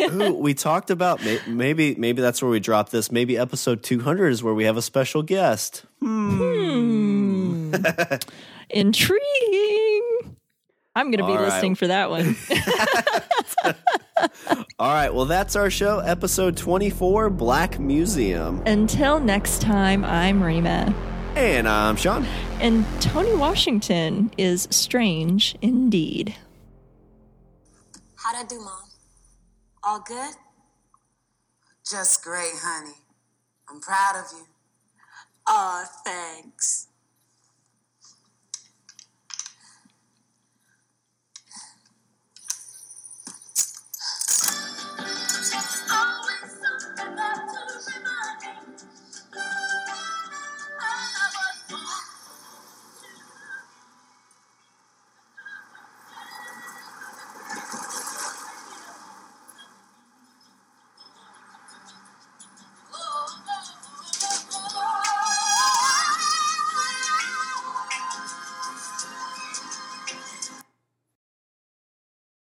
Ooh, 0.00 0.32
we 0.34 0.52
talked 0.52 0.90
about 0.90 1.24
may- 1.24 1.38
maybe 1.46 1.94
maybe 1.94 2.20
that's 2.22 2.42
where 2.42 2.50
we 2.50 2.58
drop 2.58 2.90
this. 2.90 3.12
Maybe 3.12 3.38
episode 3.38 3.84
200 3.84 4.30
is 4.30 4.42
where 4.42 4.54
we 4.54 4.64
have 4.64 4.76
a 4.76 4.82
special 4.82 5.22
guest. 5.22 5.84
Hmm. 6.00 7.72
Intriguing. 8.70 10.36
I'm 10.96 11.06
going 11.10 11.18
to 11.18 11.26
be 11.26 11.32
All 11.32 11.38
right. 11.38 11.46
listening 11.52 11.74
for 11.74 11.88
that 11.88 12.08
one. 12.10 12.36
All 14.78 14.92
right, 14.92 15.12
well 15.12 15.24
that's 15.24 15.56
our 15.56 15.70
show, 15.70 15.98
episode 15.98 16.56
24, 16.56 17.30
Black 17.30 17.78
Museum. 17.80 18.62
Until 18.66 19.18
next 19.18 19.60
time, 19.60 20.04
I'm 20.04 20.42
Rima. 20.42 20.94
And 21.36 21.68
I'm 21.68 21.96
Sean. 21.96 22.24
And 22.60 22.84
Tony 23.00 23.34
Washington 23.34 24.30
is 24.38 24.68
strange 24.70 25.56
indeed. 25.60 26.36
How'd 28.16 28.36
I 28.36 28.48
do, 28.48 28.60
Mom? 28.60 28.72
All 29.82 30.00
good? 30.06 30.34
Just 31.88 32.22
great, 32.22 32.52
honey. 32.62 32.94
I'm 33.68 33.80
proud 33.80 34.16
of 34.16 34.26
you. 34.32 34.44
Aw, 35.48 35.84
thanks. 36.04 36.86